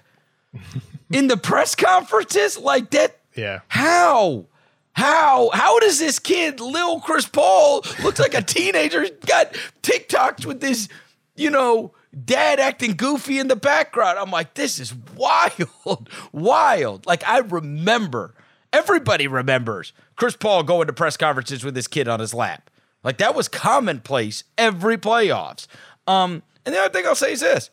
in 1.11 1.27
the 1.27 1.37
press 1.37 1.75
conferences 1.75 2.57
like 2.57 2.91
that. 2.91 3.19
Yeah. 3.35 3.61
How? 3.67 4.45
How? 4.93 5.49
How 5.53 5.79
does 5.79 5.99
this 5.99 6.19
kid, 6.19 6.59
Lil 6.59 7.01
Chris 7.01 7.27
Paul, 7.27 7.85
looks 8.03 8.19
like 8.19 8.33
a 8.33 8.41
teenager, 8.41 9.05
got 9.25 9.53
TikToks 9.83 10.45
with 10.45 10.61
this, 10.61 10.87
you 11.35 11.49
know, 11.49 11.93
dad 12.23 12.59
acting 12.59 12.93
goofy 12.93 13.39
in 13.39 13.47
the 13.47 13.55
background? 13.55 14.17
I'm 14.17 14.31
like, 14.31 14.53
this 14.53 14.79
is 14.79 14.93
wild, 15.15 16.09
wild. 16.31 17.05
Like, 17.05 17.27
I 17.27 17.39
remember, 17.39 18.33
everybody 18.71 19.27
remembers 19.27 19.91
Chris 20.15 20.35
Paul 20.35 20.63
going 20.63 20.87
to 20.87 20.93
press 20.93 21.17
conferences 21.17 21.63
with 21.63 21.75
his 21.75 21.87
kid 21.87 22.07
on 22.07 22.19
his 22.19 22.33
lap. 22.33 22.69
Like, 23.03 23.17
that 23.17 23.35
was 23.35 23.47
commonplace 23.47 24.45
every 24.57 24.97
playoffs. 24.97 25.67
Um, 26.07 26.41
and 26.65 26.73
the 26.73 26.79
other 26.79 26.89
thing 26.89 27.05
I'll 27.05 27.15
say 27.15 27.33
is 27.33 27.41
this 27.41 27.69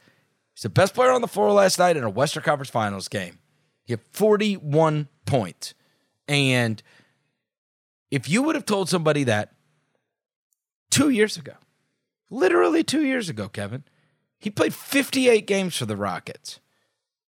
He's 0.54 0.62
the 0.62 0.68
best 0.68 0.94
player 0.94 1.10
on 1.10 1.20
the 1.20 1.28
floor 1.28 1.50
last 1.52 1.78
night 1.78 1.96
in 1.96 2.04
a 2.04 2.10
Western 2.10 2.42
Conference 2.42 2.70
Finals 2.70 3.08
game. 3.08 3.38
He 3.84 3.92
had 3.92 4.00
41 4.12 5.08
points. 5.26 5.74
And 6.28 6.82
if 8.10 8.28
you 8.28 8.42
would 8.42 8.54
have 8.54 8.66
told 8.66 8.88
somebody 8.88 9.24
that 9.24 9.54
two 10.90 11.10
years 11.10 11.36
ago, 11.36 11.54
literally 12.30 12.84
two 12.84 13.04
years 13.04 13.28
ago, 13.28 13.48
Kevin, 13.48 13.84
he 14.38 14.50
played 14.50 14.74
58 14.74 15.46
games 15.46 15.76
for 15.76 15.86
the 15.86 15.96
Rockets. 15.96 16.60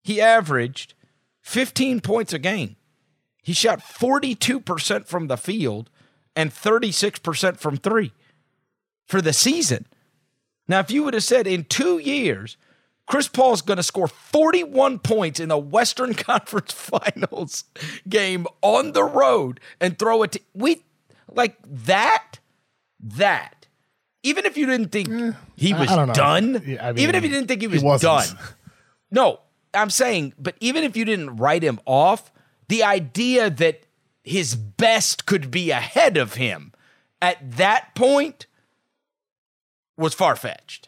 He 0.04 0.20
averaged 0.20 0.94
15 1.42 2.02
points 2.02 2.34
a 2.34 2.40
game. 2.40 2.76
He 3.42 3.54
shot 3.54 3.80
42% 3.80 5.06
from 5.06 5.28
the 5.28 5.38
field 5.38 5.90
and 6.36 6.52
36% 6.52 7.58
from 7.58 7.78
three 7.78 8.14
for 9.06 9.22
the 9.22 9.34
season. 9.34 9.86
Now, 10.68 10.80
if 10.80 10.90
you 10.90 11.04
would 11.04 11.14
have 11.14 11.24
said 11.24 11.46
in 11.46 11.66
two 11.66 12.00
years, 12.00 12.58
Chris 13.06 13.28
Paul 13.28 13.54
is 13.54 13.62
going 13.62 13.78
to 13.78 13.84
score 13.84 14.08
41 14.08 15.00
points 15.00 15.40
in 15.40 15.50
the 15.50 15.58
Western 15.58 16.14
Conference 16.14 16.72
Finals 16.72 17.66
game 18.08 18.48
on 18.62 18.94
the 18.94 19.04
road 19.04 19.60
and 19.80 19.98
throw 20.00 20.24
it 20.24 20.34
to 20.34 20.40
we 20.54 20.84
like 21.32 21.58
that 21.66 22.40
that 23.00 23.68
even 24.24 24.46
if 24.46 24.56
you 24.56 24.66
didn't 24.66 24.92
think 24.92 25.10
he 25.56 25.74
was 25.74 25.90
done 26.14 26.62
Yeah, 26.66 26.88
I 26.88 26.92
mean, 26.94 27.04
even 27.04 27.16
if 27.16 27.24
you 27.24 27.30
didn't 27.30 27.48
think 27.48 27.62
he 27.62 27.68
was 27.68 27.82
he 27.82 27.98
done. 28.00 28.28
No 29.12 29.42
I'm 29.74 29.90
saying 29.90 30.34
but 30.40 30.56
even 30.60 30.84
if 30.84 30.96
you 30.96 31.04
didn't 31.04 31.36
write 31.38 31.64
him 31.64 31.80
off 31.86 32.32
the 32.70 32.84
idea 32.84 33.50
that 33.50 33.86
his 34.24 34.56
best 34.56 35.26
could 35.26 35.52
be 35.52 35.72
ahead 35.72 36.16
of 36.16 36.36
him 36.36 36.72
at 37.22 37.58
that 37.58 37.94
point 37.96 38.46
was 39.98 40.14
far-fetched 40.14 40.88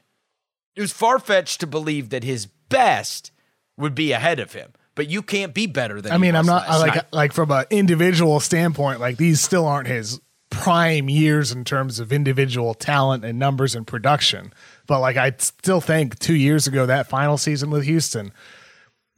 it 0.75 0.81
was 0.81 0.91
far 0.91 1.19
fetched 1.19 1.59
to 1.61 1.67
believe 1.67 2.09
that 2.09 2.23
his 2.23 2.45
best 2.45 3.31
would 3.77 3.95
be 3.95 4.11
ahead 4.11 4.39
of 4.39 4.53
him. 4.53 4.73
But 4.95 5.09
you 5.09 5.21
can't 5.21 5.53
be 5.53 5.67
better 5.67 6.01
than. 6.01 6.13
I 6.13 6.17
mean, 6.17 6.35
I'm 6.35 6.45
not 6.45 6.67
I 6.69 6.77
like 6.77 6.95
night. 6.95 7.05
like 7.11 7.33
from 7.33 7.51
an 7.51 7.65
individual 7.69 8.39
standpoint, 8.39 9.01
like 9.01 9.17
these 9.17 9.41
still 9.41 9.65
aren't 9.67 9.87
his 9.87 10.21
prime 10.49 11.09
years 11.09 11.51
in 11.51 11.65
terms 11.65 11.99
of 11.99 12.13
individual 12.13 12.73
talent 12.73 13.25
and 13.25 13.37
numbers 13.37 13.75
and 13.75 13.85
production. 13.85 14.53
But 14.87 15.01
like 15.01 15.17
I 15.17 15.33
still 15.37 15.81
think 15.81 16.17
2 16.19 16.33
years 16.33 16.65
ago 16.65 16.85
that 16.85 17.07
final 17.07 17.37
season 17.37 17.71
with 17.71 17.83
Houston, 17.83 18.31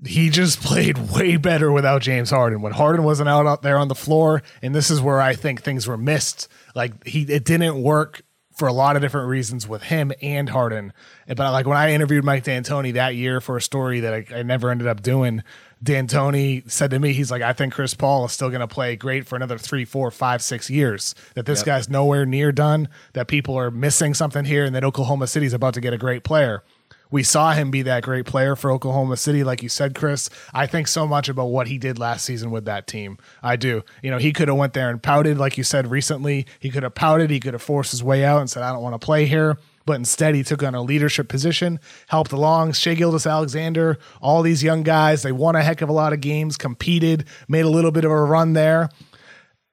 he 0.03 0.31
just 0.31 0.61
played 0.63 1.11
way 1.11 1.37
better 1.37 1.71
without 1.71 2.01
James 2.01 2.31
Harden. 2.31 2.61
When 2.63 2.73
Harden 2.73 3.03
wasn't 3.05 3.29
out 3.29 3.45
out 3.45 3.61
there 3.61 3.77
on 3.77 3.87
the 3.87 3.95
floor, 3.95 4.41
and 4.63 4.73
this 4.73 4.89
is 4.89 4.99
where 4.99 5.21
I 5.21 5.35
think 5.35 5.61
things 5.61 5.85
were 5.87 5.97
missed. 5.97 6.47
Like 6.73 7.05
he 7.05 7.21
it 7.21 7.45
didn't 7.45 7.79
work 7.83 8.23
for 8.57 8.67
a 8.67 8.73
lot 8.73 8.95
of 8.95 9.03
different 9.03 9.29
reasons 9.29 9.67
with 9.67 9.83
him 9.83 10.11
and 10.19 10.49
Harden. 10.49 10.91
But 11.27 11.37
like 11.37 11.67
when 11.67 11.77
I 11.77 11.91
interviewed 11.93 12.25
Mike 12.25 12.43
D'Antoni 12.43 12.93
that 12.93 13.15
year 13.15 13.39
for 13.39 13.55
a 13.55 13.61
story 13.61 13.99
that 13.99 14.13
I, 14.13 14.25
I 14.35 14.43
never 14.43 14.71
ended 14.71 14.87
up 14.87 15.03
doing, 15.03 15.43
D'Antoni 15.83 16.69
said 16.69 16.89
to 16.89 16.99
me, 16.99 17.13
he's 17.13 17.29
like, 17.29 17.43
I 17.43 17.53
think 17.53 17.73
Chris 17.73 17.93
Paul 17.93 18.25
is 18.25 18.31
still 18.31 18.49
going 18.49 18.61
to 18.61 18.67
play 18.67 18.95
great 18.95 19.27
for 19.27 19.35
another 19.35 19.59
three, 19.59 19.85
four, 19.85 20.09
five, 20.09 20.41
six 20.41 20.71
years. 20.71 21.13
That 21.35 21.45
this 21.45 21.61
guy's 21.61 21.87
nowhere 21.87 22.25
near 22.25 22.51
done. 22.51 22.89
That 23.13 23.27
people 23.27 23.55
are 23.55 23.69
missing 23.69 24.15
something 24.15 24.45
here, 24.45 24.65
and 24.65 24.73
that 24.75 24.83
Oklahoma 24.83 25.27
City's 25.27 25.53
about 25.53 25.75
to 25.75 25.81
get 25.81 25.93
a 25.93 25.97
great 25.97 26.23
player. 26.23 26.63
We 27.09 27.23
saw 27.23 27.53
him 27.53 27.71
be 27.71 27.81
that 27.83 28.03
great 28.03 28.25
player 28.25 28.55
for 28.55 28.71
Oklahoma 28.71 29.17
City, 29.17 29.43
like 29.43 29.63
you 29.63 29.69
said, 29.69 29.95
Chris. 29.95 30.29
I 30.53 30.67
think 30.67 30.87
so 30.87 31.07
much 31.07 31.29
about 31.29 31.45
what 31.45 31.67
he 31.67 31.77
did 31.77 31.97
last 31.97 32.25
season 32.25 32.51
with 32.51 32.65
that 32.65 32.87
team. 32.87 33.17
I 33.41 33.55
do. 33.55 33.83
You 34.01 34.11
know, 34.11 34.17
he 34.17 34.33
could 34.33 34.47
have 34.47 34.57
went 34.57 34.73
there 34.73 34.89
and 34.89 35.01
pouted, 35.01 35.37
like 35.37 35.57
you 35.57 35.63
said 35.63 35.89
recently. 35.89 36.45
He 36.59 36.69
could 36.69 36.83
have 36.83 36.95
pouted. 36.95 37.29
He 37.29 37.39
could 37.39 37.53
have 37.53 37.61
forced 37.61 37.91
his 37.91 38.03
way 38.03 38.25
out 38.25 38.41
and 38.41 38.49
said, 38.49 38.63
"I 38.63 38.71
don't 38.71 38.83
want 38.83 38.99
to 38.99 39.05
play 39.05 39.25
here." 39.25 39.57
But 39.85 39.93
instead, 39.93 40.35
he 40.35 40.43
took 40.43 40.63
on 40.63 40.75
a 40.75 40.81
leadership 40.81 41.29
position, 41.29 41.79
helped 42.07 42.33
along 42.33 42.73
Shai 42.73 42.93
Gilgeous-Alexander, 42.95 43.97
all 44.21 44.41
these 44.41 44.61
young 44.61 44.83
guys. 44.83 45.21
They 45.21 45.31
won 45.31 45.55
a 45.55 45.63
heck 45.63 45.81
of 45.81 45.87
a 45.87 45.93
lot 45.93 46.11
of 46.11 46.19
games, 46.19 46.57
competed, 46.57 47.23
made 47.47 47.63
a 47.63 47.69
little 47.69 47.91
bit 47.91 48.03
of 48.03 48.11
a 48.11 48.21
run 48.21 48.51
there. 48.51 48.89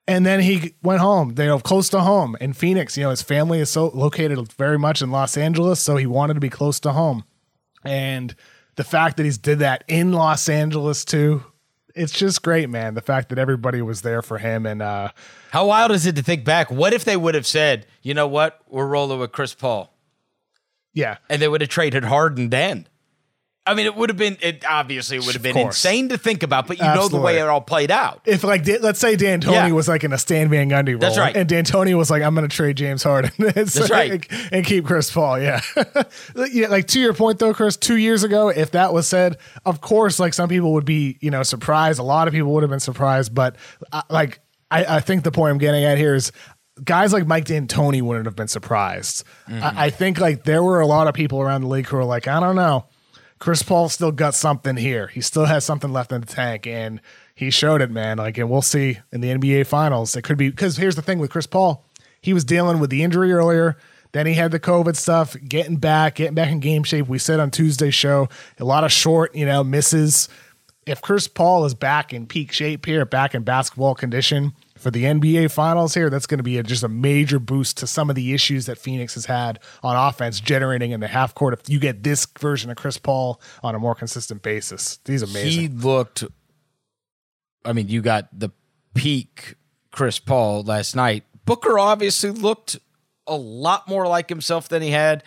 And 0.06 0.26
then 0.26 0.40
he 0.40 0.74
went 0.82 1.00
home, 1.00 1.34
you 1.38 1.46
know, 1.46 1.58
close 1.58 1.88
to 1.90 2.00
home 2.00 2.36
in 2.40 2.52
Phoenix. 2.52 2.96
You 2.96 3.04
know, 3.04 3.10
his 3.10 3.22
family 3.22 3.60
is 3.60 3.70
so 3.70 3.88
located 3.88 4.52
very 4.52 4.78
much 4.78 5.00
in 5.00 5.10
Los 5.10 5.36
Angeles, 5.36 5.80
so 5.80 5.96
he 5.96 6.06
wanted 6.06 6.34
to 6.34 6.40
be 6.40 6.50
close 6.50 6.78
to 6.80 6.92
home. 6.92 7.24
And 7.84 8.34
the 8.76 8.84
fact 8.84 9.16
that 9.16 9.24
he's 9.24 9.38
did 9.38 9.60
that 9.60 9.82
in 9.88 10.12
Los 10.12 10.48
Angeles 10.48 11.04
too, 11.04 11.44
it's 11.94 12.12
just 12.12 12.42
great, 12.42 12.68
man. 12.68 12.94
The 12.94 13.00
fact 13.00 13.28
that 13.30 13.38
everybody 13.38 13.80
was 13.80 14.02
there 14.02 14.20
for 14.20 14.38
him 14.38 14.66
and 14.66 14.82
uh 14.82 15.10
How 15.52 15.66
wild 15.66 15.92
is 15.92 16.06
it 16.06 16.16
to 16.16 16.22
think 16.22 16.44
back? 16.44 16.70
What 16.70 16.92
if 16.92 17.04
they 17.04 17.16
would 17.16 17.34
have 17.34 17.46
said, 17.46 17.86
you 18.02 18.12
know 18.14 18.26
what, 18.26 18.60
we're 18.68 18.86
rolling 18.86 19.20
with 19.20 19.32
Chris 19.32 19.54
Paul, 19.54 19.94
yeah, 20.92 21.18
and 21.30 21.40
they 21.40 21.48
would 21.48 21.60
have 21.60 21.70
traded 21.70 22.04
Harden 22.04 22.50
then? 22.50 22.88
I 23.66 23.72
mean, 23.72 23.86
it 23.86 23.96
would 23.96 24.10
have 24.10 24.18
been. 24.18 24.36
It 24.42 24.62
obviously 24.68 25.16
it 25.16 25.24
would 25.24 25.32
have 25.34 25.42
been 25.42 25.56
insane 25.56 26.10
to 26.10 26.18
think 26.18 26.42
about, 26.42 26.66
but 26.66 26.76
you 26.78 26.84
know 26.84 27.08
the 27.08 27.18
way 27.18 27.38
it 27.38 27.42
all 27.48 27.62
played 27.62 27.90
out. 27.90 28.20
if 28.26 28.44
like 28.44 28.66
let's 28.82 28.98
say 29.00 29.16
D'Antoni 29.16 29.52
Yeah. 29.52 29.70
was 29.72 29.88
like 29.88 30.04
in 30.04 30.12
a 30.12 30.18
Stan 30.18 30.50
Van 30.50 30.68
Gundy 30.68 30.90
role, 30.90 30.98
That's 30.98 31.16
right. 31.16 31.34
and 31.34 31.48
D'Antoni 31.48 31.96
was 31.96 32.10
like, 32.10 32.22
"I'm 32.22 32.34
going 32.34 32.46
to 32.46 32.54
trade 32.54 32.76
James 32.76 33.02
Harden." 33.02 33.30
That's 33.38 33.78
like- 33.88 33.90
right. 33.90 34.26
and 34.52 34.66
keep 34.66 34.84
Chris 34.84 35.10
Paul. 35.10 35.40
Yeah, 35.40 35.60
yeah. 36.52 36.68
Like 36.68 36.88
to 36.88 37.00
your 37.00 37.14
point 37.14 37.38
though, 37.38 37.54
Chris, 37.54 37.76
two 37.78 37.96
years 37.96 38.22
ago, 38.22 38.48
if 38.50 38.72
that 38.72 38.92
was 38.92 39.06
said, 39.06 39.38
of 39.64 39.80
course, 39.80 40.18
like 40.20 40.34
some 40.34 40.48
people 40.50 40.74
would 40.74 40.84
be, 40.84 41.16
you 41.22 41.30
know, 41.30 41.42
surprised. 41.42 41.98
A 41.98 42.02
lot 42.02 42.28
of 42.28 42.34
people 42.34 42.52
would 42.52 42.62
have 42.64 42.70
been 42.70 42.80
surprised, 42.80 43.34
but 43.34 43.56
uh, 43.92 44.02
like 44.10 44.40
I, 44.70 44.96
I 44.96 45.00
think 45.00 45.24
the 45.24 45.32
point 45.32 45.52
I'm 45.52 45.58
getting 45.58 45.84
at 45.84 45.96
here 45.98 46.14
is. 46.14 46.32
Guys 46.82 47.12
like 47.12 47.24
Mike 47.24 47.44
D'Antoni 47.44 48.02
wouldn't 48.02 48.26
have 48.26 48.34
been 48.34 48.48
surprised. 48.48 49.22
I, 49.46 49.84
I 49.86 49.90
think 49.90 50.18
like 50.18 50.42
there 50.42 50.60
were 50.60 50.80
a 50.80 50.88
lot 50.88 51.06
of 51.06 51.14
people 51.14 51.40
around 51.40 51.60
the 51.60 51.68
league 51.68 51.86
who 51.86 51.96
were 51.96 52.04
like, 52.04 52.26
I 52.26 52.40
don't 52.40 52.56
know, 52.56 52.86
Chris 53.38 53.62
Paul 53.62 53.88
still 53.88 54.12
got 54.12 54.34
something 54.34 54.76
here. 54.76 55.08
He 55.08 55.20
still 55.20 55.44
has 55.46 55.64
something 55.64 55.92
left 55.92 56.12
in 56.12 56.20
the 56.20 56.26
tank, 56.26 56.66
and 56.66 57.00
he 57.34 57.50
showed 57.50 57.82
it, 57.82 57.90
man. 57.90 58.18
Like, 58.18 58.38
and 58.38 58.48
we'll 58.48 58.62
see 58.62 58.98
in 59.12 59.20
the 59.20 59.28
NBA 59.28 59.66
Finals. 59.66 60.16
It 60.16 60.22
could 60.22 60.38
be 60.38 60.50
because 60.50 60.76
here's 60.76 60.96
the 60.96 61.02
thing 61.02 61.18
with 61.18 61.30
Chris 61.30 61.46
Paul: 61.46 61.84
he 62.20 62.32
was 62.32 62.44
dealing 62.44 62.78
with 62.78 62.90
the 62.90 63.02
injury 63.02 63.32
earlier. 63.32 63.76
Then 64.12 64.26
he 64.26 64.34
had 64.34 64.52
the 64.52 64.60
COVID 64.60 64.94
stuff, 64.94 65.36
getting 65.48 65.76
back, 65.76 66.14
getting 66.14 66.34
back 66.34 66.48
in 66.50 66.60
game 66.60 66.84
shape. 66.84 67.08
We 67.08 67.18
said 67.18 67.40
on 67.40 67.50
Tuesday's 67.50 67.96
show, 67.96 68.28
a 68.60 68.64
lot 68.64 68.84
of 68.84 68.92
short, 68.92 69.34
you 69.34 69.44
know, 69.44 69.64
misses. 69.64 70.28
If 70.86 71.02
Chris 71.02 71.26
Paul 71.26 71.64
is 71.64 71.74
back 71.74 72.12
in 72.12 72.26
peak 72.26 72.52
shape 72.52 72.86
here, 72.86 73.04
back 73.04 73.34
in 73.34 73.42
basketball 73.42 73.96
condition 73.96 74.52
for 74.84 74.90
the 74.90 75.04
NBA 75.04 75.50
finals 75.50 75.94
here, 75.94 76.10
that's 76.10 76.26
going 76.26 76.38
to 76.38 76.44
be 76.44 76.58
a, 76.58 76.62
just 76.62 76.82
a 76.82 76.88
major 76.88 77.38
boost 77.38 77.78
to 77.78 77.86
some 77.86 78.10
of 78.10 78.16
the 78.16 78.34
issues 78.34 78.66
that 78.66 78.76
Phoenix 78.76 79.14
has 79.14 79.24
had 79.24 79.58
on 79.82 79.96
offense, 79.96 80.40
generating 80.40 80.90
in 80.90 81.00
the 81.00 81.08
half 81.08 81.34
court. 81.34 81.54
If 81.54 81.70
you 81.70 81.80
get 81.80 82.02
this 82.02 82.26
version 82.38 82.70
of 82.70 82.76
Chris 82.76 82.98
Paul 82.98 83.40
on 83.62 83.74
a 83.74 83.78
more 83.78 83.94
consistent 83.94 84.42
basis, 84.42 84.98
he's 85.06 85.22
amazing. 85.22 85.50
He 85.50 85.68
looked, 85.68 86.24
I 87.64 87.72
mean, 87.72 87.88
you 87.88 88.02
got 88.02 88.28
the 88.38 88.50
peak 88.92 89.54
Chris 89.90 90.18
Paul 90.18 90.64
last 90.64 90.94
night. 90.94 91.24
Booker 91.46 91.78
obviously 91.78 92.30
looked 92.30 92.78
a 93.26 93.36
lot 93.36 93.88
more 93.88 94.06
like 94.06 94.28
himself 94.28 94.68
than 94.68 94.82
he 94.82 94.90
had 94.90 95.24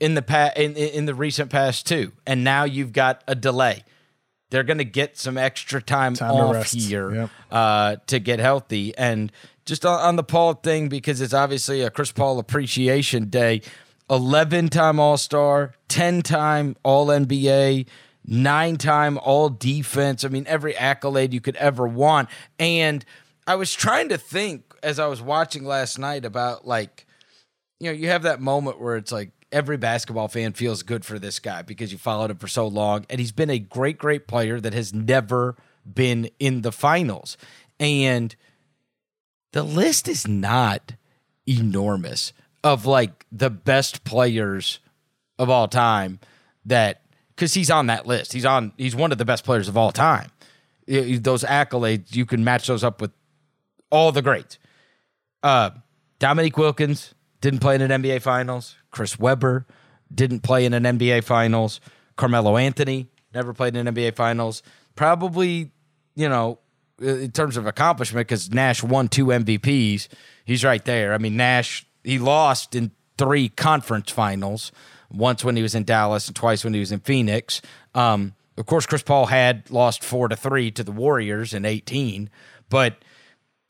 in 0.00 0.14
the 0.14 0.22
past 0.22 0.58
in, 0.58 0.74
in 0.74 1.06
the 1.06 1.14
recent 1.14 1.50
past 1.50 1.86
too. 1.86 2.10
And 2.26 2.42
now 2.42 2.64
you've 2.64 2.92
got 2.92 3.22
a 3.28 3.36
delay. 3.36 3.84
They're 4.52 4.62
going 4.64 4.78
to 4.78 4.84
get 4.84 5.16
some 5.16 5.38
extra 5.38 5.80
time, 5.80 6.12
Time 6.12 6.30
off 6.30 6.54
rest. 6.54 6.74
here 6.74 7.12
Yep. 7.14 7.30
uh, 7.50 7.96
to 8.06 8.18
get 8.18 8.38
healthy. 8.38 8.94
And 8.98 9.32
just 9.64 9.86
on, 9.86 9.98
on 9.98 10.16
the 10.16 10.22
Paul 10.22 10.52
thing, 10.52 10.90
because 10.90 11.22
it's 11.22 11.32
obviously 11.32 11.80
a 11.80 11.88
Chris 11.90 12.12
Paul 12.12 12.38
appreciation 12.38 13.30
day. 13.30 13.62
11 14.10 14.68
time 14.68 15.00
All 15.00 15.16
Star, 15.16 15.72
10 15.88 16.20
time 16.20 16.76
All 16.82 17.06
NBA, 17.06 17.86
nine 18.26 18.76
time 18.76 19.16
All 19.16 19.48
Defense. 19.48 20.22
I 20.22 20.28
mean, 20.28 20.44
every 20.46 20.76
accolade 20.76 21.32
you 21.32 21.40
could 21.40 21.56
ever 21.56 21.88
want. 21.88 22.28
And 22.58 23.04
I 23.46 23.54
was 23.54 23.72
trying 23.72 24.10
to 24.10 24.18
think 24.18 24.74
as 24.82 24.98
I 24.98 25.06
was 25.06 25.22
watching 25.22 25.64
last 25.64 25.98
night 25.98 26.26
about 26.26 26.66
like, 26.66 27.06
you 27.80 27.86
know, 27.86 27.92
you 27.96 28.08
have 28.08 28.24
that 28.24 28.38
moment 28.38 28.78
where 28.82 28.96
it's 28.96 29.12
like 29.12 29.30
every 29.52 29.76
basketball 29.76 30.28
fan 30.28 30.52
feels 30.52 30.82
good 30.82 31.04
for 31.04 31.18
this 31.18 31.38
guy 31.38 31.62
because 31.62 31.92
you 31.92 31.98
followed 31.98 32.30
him 32.30 32.38
for 32.38 32.48
so 32.48 32.66
long. 32.66 33.06
And 33.08 33.20
he's 33.20 33.32
been 33.32 33.50
a 33.50 33.58
great, 33.58 33.98
great 33.98 34.26
player 34.26 34.60
that 34.60 34.72
has 34.74 34.92
never 34.92 35.56
been 35.90 36.30
in 36.38 36.62
the 36.62 36.72
finals. 36.72 37.36
And 37.78 38.34
the 39.52 39.62
list 39.62 40.08
is 40.08 40.26
not 40.26 40.94
enormous 41.46 42.32
of 42.64 42.86
like 42.86 43.26
the 43.30 43.50
best 43.50 44.04
players 44.04 44.80
of 45.38 45.50
all 45.50 45.68
time 45.68 46.20
that 46.64 47.02
because 47.34 47.54
he's 47.54 47.70
on 47.70 47.86
that 47.86 48.06
list. 48.06 48.32
He's 48.32 48.44
on 48.44 48.72
he's 48.76 48.94
one 48.94 49.12
of 49.12 49.18
the 49.18 49.24
best 49.24 49.44
players 49.44 49.68
of 49.68 49.76
all 49.76 49.92
time. 49.92 50.30
Those 50.86 51.44
accolades, 51.44 52.14
you 52.14 52.26
can 52.26 52.44
match 52.44 52.66
those 52.66 52.84
up 52.84 53.00
with 53.00 53.12
all 53.90 54.12
the 54.12 54.22
greats. 54.22 54.58
Uh 55.42 55.70
Dominique 56.18 56.56
Wilkins 56.56 57.14
didn't 57.40 57.58
play 57.58 57.74
in 57.74 57.82
an 57.82 58.02
NBA 58.02 58.22
finals. 58.22 58.76
Chris 58.92 59.18
Webber 59.18 59.66
didn't 60.14 60.40
play 60.40 60.64
in 60.64 60.72
an 60.74 60.84
NBA 60.84 61.24
finals. 61.24 61.80
Carmelo 62.16 62.56
Anthony 62.56 63.08
never 63.34 63.52
played 63.52 63.74
in 63.74 63.86
an 63.86 63.94
NBA 63.94 64.14
finals. 64.14 64.62
Probably, 64.94 65.72
you 66.14 66.28
know, 66.28 66.58
in 67.00 67.32
terms 67.32 67.56
of 67.56 67.66
accomplishment, 67.66 68.28
because 68.28 68.52
Nash 68.52 68.82
won 68.82 69.08
two 69.08 69.26
MVPs. 69.26 70.08
He's 70.44 70.62
right 70.62 70.84
there. 70.84 71.14
I 71.14 71.18
mean, 71.18 71.36
Nash, 71.36 71.86
he 72.04 72.18
lost 72.18 72.74
in 72.74 72.92
three 73.18 73.48
conference 73.48 74.10
finals 74.10 74.70
once 75.10 75.44
when 75.44 75.56
he 75.56 75.62
was 75.62 75.74
in 75.74 75.84
Dallas 75.84 76.28
and 76.28 76.36
twice 76.36 76.64
when 76.64 76.74
he 76.74 76.80
was 76.80 76.92
in 76.92 77.00
Phoenix. 77.00 77.60
Um, 77.94 78.34
of 78.56 78.66
course, 78.66 78.86
Chris 78.86 79.02
Paul 79.02 79.26
had 79.26 79.70
lost 79.70 80.04
four 80.04 80.28
to 80.28 80.36
three 80.36 80.70
to 80.72 80.84
the 80.84 80.92
Warriors 80.92 81.54
in 81.54 81.64
18, 81.64 82.30
but 82.68 82.96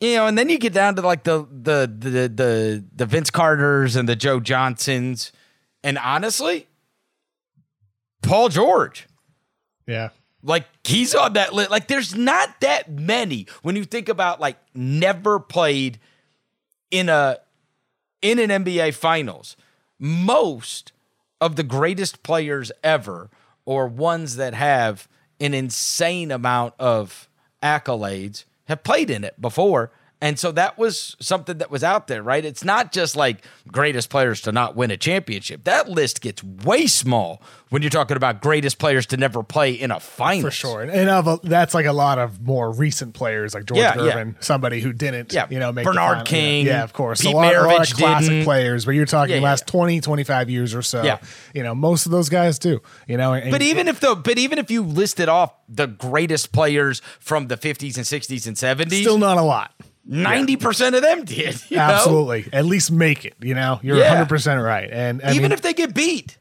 you 0.03 0.17
know, 0.17 0.27
and 0.27 0.37
then 0.37 0.49
you 0.49 0.59
get 0.59 0.73
down 0.73 0.97
to 0.97 1.03
like 1.03 1.23
the 1.23 1.47
the 1.49 1.87
the 1.87 2.29
the 2.29 2.85
the 2.93 3.07
Vince 3.07 3.31
Carters 3.31 3.95
and 3.95 4.09
the 4.09 4.17
Joe 4.17 4.41
Johnsons, 4.41 5.31
and 5.85 5.97
honestly, 5.97 6.67
Paul 8.21 8.49
George, 8.49 9.07
yeah. 9.87 10.09
like 10.43 10.67
he's 10.83 11.15
on 11.15 11.35
that 11.35 11.55
list. 11.55 11.71
Like, 11.71 11.87
there's 11.87 12.17
not 12.17 12.61
that 12.63 12.91
many 12.91 13.47
when 13.63 13.77
you 13.77 13.85
think 13.85 14.09
about 14.09 14.41
like 14.41 14.57
never 14.75 15.39
played 15.39 16.01
in 16.91 17.09
a 17.09 17.39
in 18.21 18.41
an 18.41 18.65
NBA 18.65 18.95
Finals. 18.95 19.57
Most 20.01 20.91
of 21.41 21.55
the 21.55 21.63
greatest 21.63 22.25
players 22.25 22.73
ever, 22.83 23.31
or 23.65 23.87
ones 23.87 24.35
that 24.35 24.55
have 24.55 25.07
an 25.39 25.55
insane 25.55 26.33
amount 26.33 26.75
of 26.81 27.29
accolades, 27.63 28.47
have 28.67 28.83
played 28.83 29.11
in 29.11 29.25
it 29.25 29.41
before. 29.41 29.91
And 30.23 30.39
so 30.39 30.53
that 30.53 30.79
was 30.79 31.17
something 31.19 31.59
that 31.59 31.69
was 31.71 31.83
out 31.83 32.07
there, 32.07 32.23
right? 32.23 32.45
It's 32.45 32.63
not 32.65 32.93
just 32.93 33.17
like 33.17 33.45
greatest 33.67 34.09
players 34.09 34.41
to 34.43 34.53
not 34.53 34.77
win 34.77 34.93
a 34.93 34.97
championship. 34.97 35.65
That 35.65 35.89
list 35.91 36.21
gets 36.21 36.45
way 36.45 36.87
small 36.87 37.43
when 37.71 37.83
you're 37.83 37.91
talking 37.91 38.17
about 38.17 38.41
greatest 38.41 38.79
players 38.79 39.05
to 39.07 39.17
never 39.17 39.43
play 39.43 39.73
in 39.73 39.91
a 39.91 39.99
final. 39.99 40.43
For 40.43 40.53
sure. 40.53 40.83
And 40.83 41.11
of 41.11 41.27
a, 41.27 41.41
that's 41.43 41.75
like 41.75 41.87
a 41.87 41.93
lot 41.93 42.19
of 42.21 42.41
more 42.41 42.71
recent 42.71 43.15
players 43.15 43.53
like 43.53 43.65
George 43.65 43.79
Yeah, 43.81 44.01
yeah. 44.01 44.13
Gervin, 44.13 44.45
somebody 44.45 44.81
who 44.81 44.93
didn't, 44.93 45.33
Yeah. 45.33 45.49
you 45.51 45.59
know, 45.59 45.73
make 45.73 45.85
Bernard. 45.87 46.25
King, 46.25 46.67
Yeah, 46.67 46.85
of 46.85 46.93
course. 46.93 47.21
Pete 47.23 47.33
a 47.33 47.37
lot, 47.37 47.53
a 47.57 47.63
lot 47.63 47.91
of 47.91 47.97
classic 47.97 48.29
didn't. 48.29 48.45
players, 48.45 48.85
but 48.85 48.93
you're 48.93 49.07
talking 49.07 49.31
Yeah, 49.35 49.37
yeah, 49.39 49.43
last 49.45 49.65
yeah. 49.67 49.73
20, 49.73 50.01
25 50.03 50.51
years 50.51 50.73
or 50.73 50.83
so. 50.83 51.03
Yeah. 51.03 51.19
You 51.53 51.65
know, 51.65 51.75
most 51.75 52.07
of 52.07 52.13
those 52.13 52.29
guys 52.29 52.61
do, 52.61 52.81
you 53.09 53.17
know. 53.17 53.33
And, 53.33 53.51
But 53.51 53.63
even 53.63 53.89
if 53.89 53.99
the 53.99 54.15
but 54.15 54.39
even 54.39 54.59
if 54.61 54.71
you 54.71 54.83
listed 54.85 55.29
off 55.29 55.53
the 55.69 55.89
greatest 55.89 56.53
players 56.53 57.01
from 57.19 57.49
the 57.49 57.57
50s 57.57 57.97
and 57.97 58.07
60s 58.07 58.47
and 58.47 58.57
70s, 58.57 59.01
still 59.01 59.19
not 59.19 59.37
a 59.39 59.43
lot. 59.43 59.73
Ninety 60.05 60.57
percent 60.57 60.95
of 60.95 61.03
them 61.03 61.25
did. 61.25 61.63
you 61.71 61.77
know? 61.77 61.83
Absolutely. 61.83 62.49
At 62.53 62.65
least 62.65 62.91
make 62.91 63.25
it, 63.25 63.35
you 63.41 63.55
know. 63.55 63.79
You're 63.83 63.97
Yeah. 63.99 64.25
100% 64.25 64.65
right. 64.65 64.89
And 64.91 65.21
I 65.23 65.31
Even 65.31 65.43
mean, 65.43 65.53
if 65.53 65.63
they 65.63 65.73
get 65.75 65.95
beat, 65.95 66.39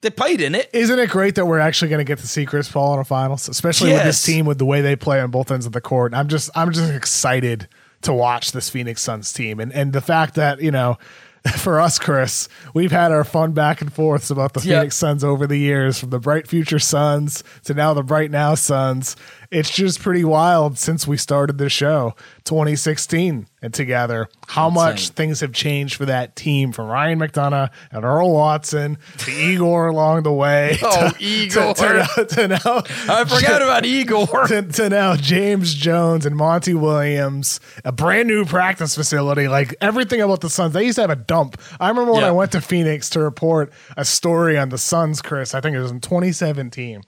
they 0.00 0.10
played 0.10 0.40
in 0.40 0.54
it. 0.54 0.70
Isn't 0.72 0.98
it 0.98 1.10
great 1.10 1.34
that 1.36 1.46
we're 1.46 1.58
actually 1.58 1.88
going 1.88 1.98
to 1.98 2.04
get 2.04 2.18
to 2.18 2.26
see 2.28 2.46
Chris 2.46 2.70
Paul 2.70 2.94
in 2.94 3.00
a 3.00 3.04
finals, 3.04 3.48
especially 3.48 3.92
with 3.92 4.04
this 4.04 4.22
team, 4.22 4.46
with 4.46 4.58
the 4.58 4.64
way 4.66 4.80
they 4.80 4.94
play 4.96 5.20
on 5.20 5.30
both 5.30 5.50
ends 5.50 5.66
of 5.66 5.72
the 5.72 5.80
court? 5.80 6.14
I'm 6.14 6.28
just, 6.28 6.50
I'm 6.54 6.72
just 6.72 6.92
excited 6.92 7.66
to 8.02 8.12
watch 8.12 8.52
this 8.52 8.70
Phoenix 8.70 9.02
Suns 9.02 9.32
team, 9.32 9.58
and 9.58 9.72
and 9.72 9.92
the 9.92 10.00
fact 10.00 10.36
that 10.36 10.60
you 10.62 10.70
know, 10.70 10.98
for 11.56 11.80
us, 11.80 11.98
Chris, 11.98 12.48
we've 12.74 12.92
had 12.92 13.10
our 13.10 13.24
fun 13.24 13.50
back 13.52 13.80
and 13.80 13.92
forths 13.92 14.30
about 14.30 14.52
the 14.52 14.60
Yep. 14.60 14.66
Phoenix 14.82 14.94
Suns 14.96 15.24
over 15.24 15.48
the 15.48 15.56
years, 15.58 15.98
from 15.98 16.10
the 16.10 16.20
bright 16.20 16.46
future 16.46 16.78
Suns 16.78 17.42
to 17.64 17.74
now 17.74 17.94
the 17.94 18.04
bright 18.04 18.30
now 18.30 18.54
Suns. 18.54 19.16
It's 19.50 19.70
just 19.74 20.00
pretty 20.00 20.24
wild 20.24 20.76
since 20.76 21.06
we 21.06 21.16
started 21.16 21.56
the 21.56 21.70
show, 21.70 22.14
2016, 22.44 23.46
and 23.62 23.72
together, 23.72 24.28
how 24.46 24.68
much 24.68 25.08
things 25.10 25.40
have 25.40 25.54
changed 25.54 25.94
for 25.96 26.04
that 26.04 26.36
team 26.36 26.70
from 26.70 26.88
Ryan 26.88 27.18
McDonough 27.18 27.70
and 27.90 28.04
Earl 28.04 28.32
Watson 28.34 28.98
to 29.18 29.30
Igor 29.30 29.86
along 29.86 30.24
the 30.24 30.32
way. 30.34 30.76
Oh, 30.90 31.10
to- 31.10 31.24
Igor. 31.24 31.72
To, 31.74 31.82
to 31.82 31.88
now, 31.98 32.24
to 32.24 32.48
now- 32.48 32.58
I 33.08 33.24
forgot 33.24 33.62
about 33.62 33.86
Igor. 33.86 34.26
to, 34.48 34.62
to 34.62 34.88
now 34.90 35.16
James 35.16 35.72
Jones 35.72 36.26
and 36.26 36.36
Monty 36.36 36.74
Williams, 36.74 37.58
a 37.86 37.90
brand 37.92 38.28
new 38.28 38.44
practice 38.44 38.94
facility, 38.94 39.48
like 39.48 39.74
everything 39.80 40.20
about 40.20 40.42
the 40.42 40.50
Suns. 40.50 40.74
They 40.74 40.84
used 40.84 40.96
to 40.96 41.02
have 41.02 41.10
a 41.10 41.16
dump. 41.16 41.58
I 41.80 41.88
remember 41.88 42.12
when 42.12 42.20
Yeah. 42.20 42.28
I 42.28 42.32
went 42.32 42.52
to 42.52 42.60
Phoenix 42.60 43.08
to 43.10 43.20
report 43.20 43.72
a 43.96 44.04
story 44.04 44.58
on 44.58 44.68
the 44.68 44.78
Suns, 44.78 45.22
Chris. 45.22 45.54
I 45.54 45.62
think 45.62 45.74
it 45.74 45.80
was 45.80 45.90
in 45.90 46.00
2017. 46.00 47.02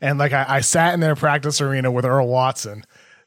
And 0.00 0.18
like 0.18 0.32
I, 0.32 0.44
I 0.48 0.60
sat 0.60 0.94
in 0.94 1.00
their 1.00 1.16
practice 1.16 1.60
arena 1.60 1.90
with 1.90 2.04
Earl 2.04 2.28
Watson. 2.28 2.84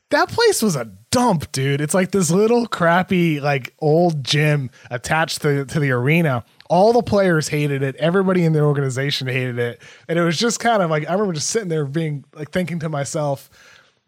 That 0.10 0.30
place 0.30 0.64
was 0.64 0.76
a 0.76 0.86
dump, 1.12 1.52
dude. 1.52 1.82
It's 1.82 1.94
like 1.94 2.12
this 2.12 2.32
little 2.32 2.66
crappy, 2.66 3.40
like 3.40 3.76
old 3.80 4.24
gym 4.24 4.72
attached 4.90 5.42
to, 5.44 5.66
to 5.66 5.80
the 5.80 5.92
arena. 5.92 6.44
All 6.68 6.94
the 6.94 7.04
players 7.04 7.48
hated 7.48 7.84
it. 7.84 7.96
Everybody 7.98 8.44
in 8.44 8.54
the 8.54 8.62
organization 8.62 9.28
hated 9.28 9.60
it. 9.60 9.82
And 10.08 10.18
it 10.18 10.24
was 10.24 10.38
just 10.38 10.60
kind 10.60 10.82
of 10.82 10.90
like 10.90 11.08
I 11.08 11.14
remember 11.14 11.34
just 11.34 11.50
sitting 11.50 11.70
there 11.70 11.86
being 11.86 12.26
like 12.34 12.52
thinking 12.52 12.80
to 12.80 12.90
myself, 12.90 13.50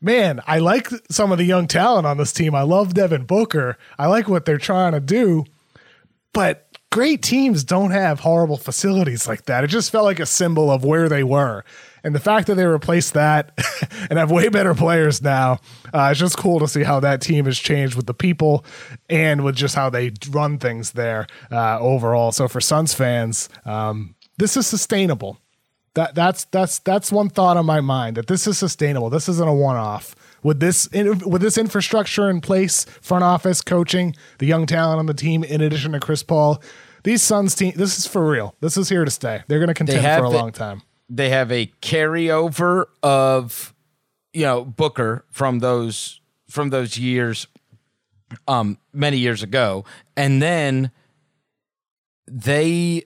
man, 0.01 0.41
I 0.47 0.57
like 0.59 0.89
some 1.11 1.31
of 1.31 1.37
the 1.37 1.43
young 1.43 1.67
talent 1.67 2.07
on 2.07 2.17
this 2.17 2.33
team. 2.33 2.55
I 2.55 2.63
love 2.63 2.95
Devin 2.95 3.25
Booker. 3.25 3.77
I 3.99 4.07
like 4.07 4.27
what 4.27 4.45
they're 4.45 4.57
trying 4.57 4.93
to 4.93 4.99
do 4.99 5.45
but 6.33 6.67
great 6.91 7.21
teams 7.21 7.63
don't 7.63 7.91
have 7.91 8.21
horrible 8.21 8.57
facilities 8.57 9.27
like 9.27 9.45
that. 9.45 9.63
It 9.63 9.67
just 9.67 9.91
felt 9.91 10.05
like 10.05 10.19
a 10.19 10.25
symbol 10.25 10.71
of 10.71 10.83
where 10.83 11.09
they 11.09 11.23
were. 11.23 11.63
And 12.03 12.15
the 12.15 12.19
fact 12.19 12.47
that 12.47 12.55
they 12.55 12.65
replaced 12.65 13.13
that 13.13 13.51
and 14.09 14.17
have 14.17 14.31
way 14.31 14.49
better 14.49 14.73
players 14.73 15.21
now, 15.21 15.59
uh, 15.93 16.09
it's 16.11 16.19
just 16.19 16.37
cool 16.37 16.59
to 16.59 16.67
see 16.67 16.83
how 16.83 16.99
that 16.99 17.21
team 17.21 17.45
has 17.45 17.59
changed 17.59 17.95
with 17.95 18.07
the 18.07 18.13
people 18.13 18.65
and 19.09 19.43
with 19.43 19.55
just 19.55 19.75
how 19.75 19.89
they 19.89 20.11
run 20.29 20.57
things 20.57 20.91
there 20.91 21.27
uh, 21.51 21.79
overall. 21.79 22.31
So 22.31 22.47
for 22.47 22.61
Suns 22.61 22.93
fans, 22.93 23.49
um, 23.65 24.15
this 24.37 24.57
is 24.57 24.65
sustainable. 24.67 25.39
That 25.93 26.15
that's 26.15 26.45
that's 26.45 26.79
that's 26.79 27.11
one 27.11 27.29
thought 27.29 27.57
on 27.57 27.65
my 27.65 27.81
mind 27.81 28.15
that 28.15 28.27
this 28.27 28.47
is 28.47 28.57
sustainable. 28.57 29.09
This 29.09 29.27
isn't 29.27 29.47
a 29.47 29.53
one-off. 29.53 30.15
With 30.41 30.59
this 30.59 30.89
with 30.91 31.41
this 31.41 31.57
infrastructure 31.57 32.29
in 32.29 32.41
place, 32.41 32.85
front 33.01 33.23
office, 33.23 33.61
coaching, 33.61 34.15
the 34.39 34.47
young 34.47 34.65
talent 34.65 34.99
on 34.99 35.05
the 35.05 35.13
team, 35.13 35.43
in 35.43 35.61
addition 35.61 35.91
to 35.91 35.99
Chris 35.99 36.23
Paul, 36.23 36.63
these 37.03 37.21
Suns 37.21 37.55
team, 37.55 37.73
this 37.75 37.97
is 37.99 38.07
for 38.07 38.27
real. 38.27 38.55
This 38.61 38.77
is 38.77 38.89
here 38.89 39.05
to 39.05 39.11
stay. 39.11 39.43
They're 39.47 39.59
going 39.59 39.67
to 39.67 39.73
contend 39.73 39.99
have 39.99 40.19
for 40.19 40.25
a 40.25 40.29
long 40.29 40.51
time. 40.51 40.81
They 41.13 41.29
have 41.29 41.51
a 41.51 41.67
carryover 41.81 42.85
of 43.03 43.73
you 44.33 44.43
know 44.43 44.63
Booker 44.63 45.25
from 45.29 45.59
those 45.59 46.21
from 46.49 46.69
those 46.69 46.97
years 46.97 47.47
um 48.47 48.77
many 48.93 49.17
years 49.17 49.43
ago 49.43 49.83
and 50.15 50.41
then 50.41 50.89
they 52.27 53.03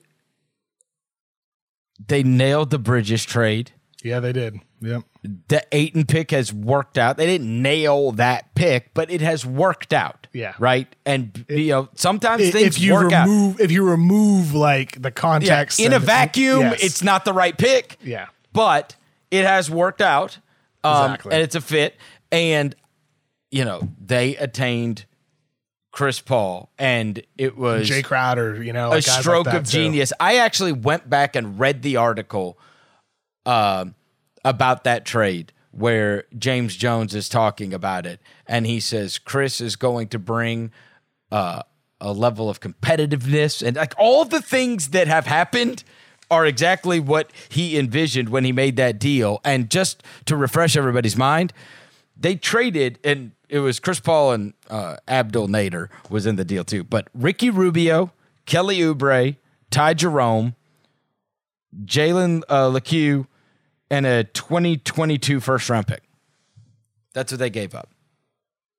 they 2.06 2.22
nailed 2.22 2.70
the 2.70 2.78
Bridges 2.78 3.24
trade. 3.24 3.72
Yeah, 4.02 4.20
they 4.20 4.32
did. 4.32 4.60
Yep. 4.80 5.02
The 5.48 5.66
Ayton 5.72 6.06
pick 6.06 6.30
has 6.30 6.52
worked 6.52 6.98
out. 6.98 7.16
They 7.16 7.26
didn't 7.26 7.62
nail 7.62 8.12
that 8.12 8.54
pick, 8.54 8.92
but 8.94 9.10
it 9.10 9.20
has 9.20 9.44
worked 9.46 9.92
out. 9.92 10.26
Yeah. 10.32 10.54
Right. 10.58 10.94
And 11.04 11.44
you 11.48 11.68
know, 11.68 11.88
sometimes 11.94 12.42
If 12.42 12.52
things 12.52 12.78
you 12.78 12.94
work 12.94 13.12
out. 13.12 13.26
remove 13.26 13.60
if 13.60 13.70
you 13.70 13.88
remove 13.88 14.54
like 14.54 15.00
the 15.00 15.08
Yeah, 15.08 15.10
context 15.10 15.80
in 15.80 15.92
a 15.92 15.98
vacuum, 15.98 16.60
yes. 16.60 16.82
it's 16.82 17.02
not 17.02 17.24
the 17.24 17.32
right 17.32 17.56
pick. 17.56 17.98
Yeah. 18.02 18.26
But 18.52 18.96
it 19.30 19.44
has 19.44 19.70
worked 19.70 20.00
out. 20.00 20.38
Um, 20.84 21.12
Exactly. 21.12 21.32
And 21.32 21.42
it's 21.42 21.54
a 21.54 21.60
fit. 21.60 21.96
And, 22.30 22.74
you 23.50 23.64
know, 23.64 23.88
they 24.00 24.36
attained 24.36 25.04
Chris 25.90 26.20
Paul, 26.20 26.70
and 26.78 27.22
it 27.38 27.56
was 27.56 27.88
Jae 27.88 28.04
Crowder, 28.04 28.62
you 28.62 28.72
know, 28.74 28.88
a 28.88 29.00
like 29.00 29.06
like 29.08 29.20
stroke 29.22 29.46
that, 29.46 29.54
of 29.56 29.64
too. 29.64 29.78
genius. 29.78 30.12
I 30.20 30.36
actually 30.36 30.72
went 30.72 31.08
back 31.08 31.34
and 31.34 31.58
read 31.58 31.80
the 31.82 31.96
article 31.96 32.58
um, 33.46 33.94
about 34.46 34.84
that 34.84 35.04
trade 35.04 35.52
where 35.72 36.24
James 36.38 36.76
Jones 36.76 37.14
is 37.14 37.28
talking 37.28 37.74
about 37.74 38.06
it, 38.06 38.20
and 38.46 38.64
he 38.64 38.80
says 38.80 39.18
Chris 39.18 39.60
is 39.60 39.76
going 39.76 40.08
to 40.08 40.18
bring 40.18 40.70
uh, 41.30 41.62
a 42.00 42.12
level 42.12 42.48
of 42.48 42.60
competitiveness 42.60 43.66
and 43.66 43.76
like 43.76 43.92
all 43.98 44.24
the 44.24 44.40
things 44.40 44.90
that 44.90 45.08
have 45.08 45.26
happened 45.26 45.82
are 46.30 46.46
exactly 46.46 47.00
what 47.00 47.30
he 47.48 47.78
envisioned 47.78 48.28
when 48.28 48.44
he 48.44 48.52
made 48.52 48.76
that 48.76 48.98
deal. 48.98 49.40
And 49.44 49.70
just 49.70 50.02
to 50.26 50.36
refresh 50.36 50.76
everybody's 50.76 51.16
mind, 51.16 51.52
they 52.16 52.36
traded 52.36 52.98
and 53.04 53.32
it 53.48 53.60
was 53.60 53.78
Chris 53.80 54.00
Paul 54.00 54.32
and 54.32 54.54
uh, 54.68 54.96
Abdul 55.06 55.48
Nader 55.48 55.88
was 56.08 56.26
in 56.26 56.36
the 56.36 56.44
deal 56.44 56.64
too. 56.64 56.84
But 56.84 57.08
Ricky 57.14 57.50
Rubio, 57.50 58.12
Kelly 58.44 58.78
Oubre, 58.78 59.36
Ty 59.70 59.94
Jerome, 59.94 60.54
Jalen 61.84 62.42
uh, 62.48 62.68
Lecque, 62.68 63.26
and 63.90 64.06
a 64.06 64.24
2022 64.24 65.40
first 65.40 65.68
round 65.70 65.86
pick. 65.86 66.02
That's 67.14 67.32
what 67.32 67.38
they 67.38 67.50
gave 67.50 67.74
up 67.74 67.90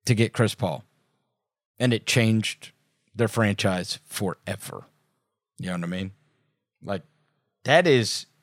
to 0.05 0.15
get 0.15 0.33
Chris 0.33 0.55
Paul. 0.55 0.83
And 1.79 1.93
it 1.93 2.05
changed 2.05 2.71
their 3.15 3.27
franchise 3.27 3.99
forever. 4.05 4.85
You 5.59 5.67
know 5.67 5.73
what 5.73 5.83
I 5.83 5.87
mean? 5.87 6.11
Like, 6.83 7.03
that 7.63 7.87
is. 7.87 8.25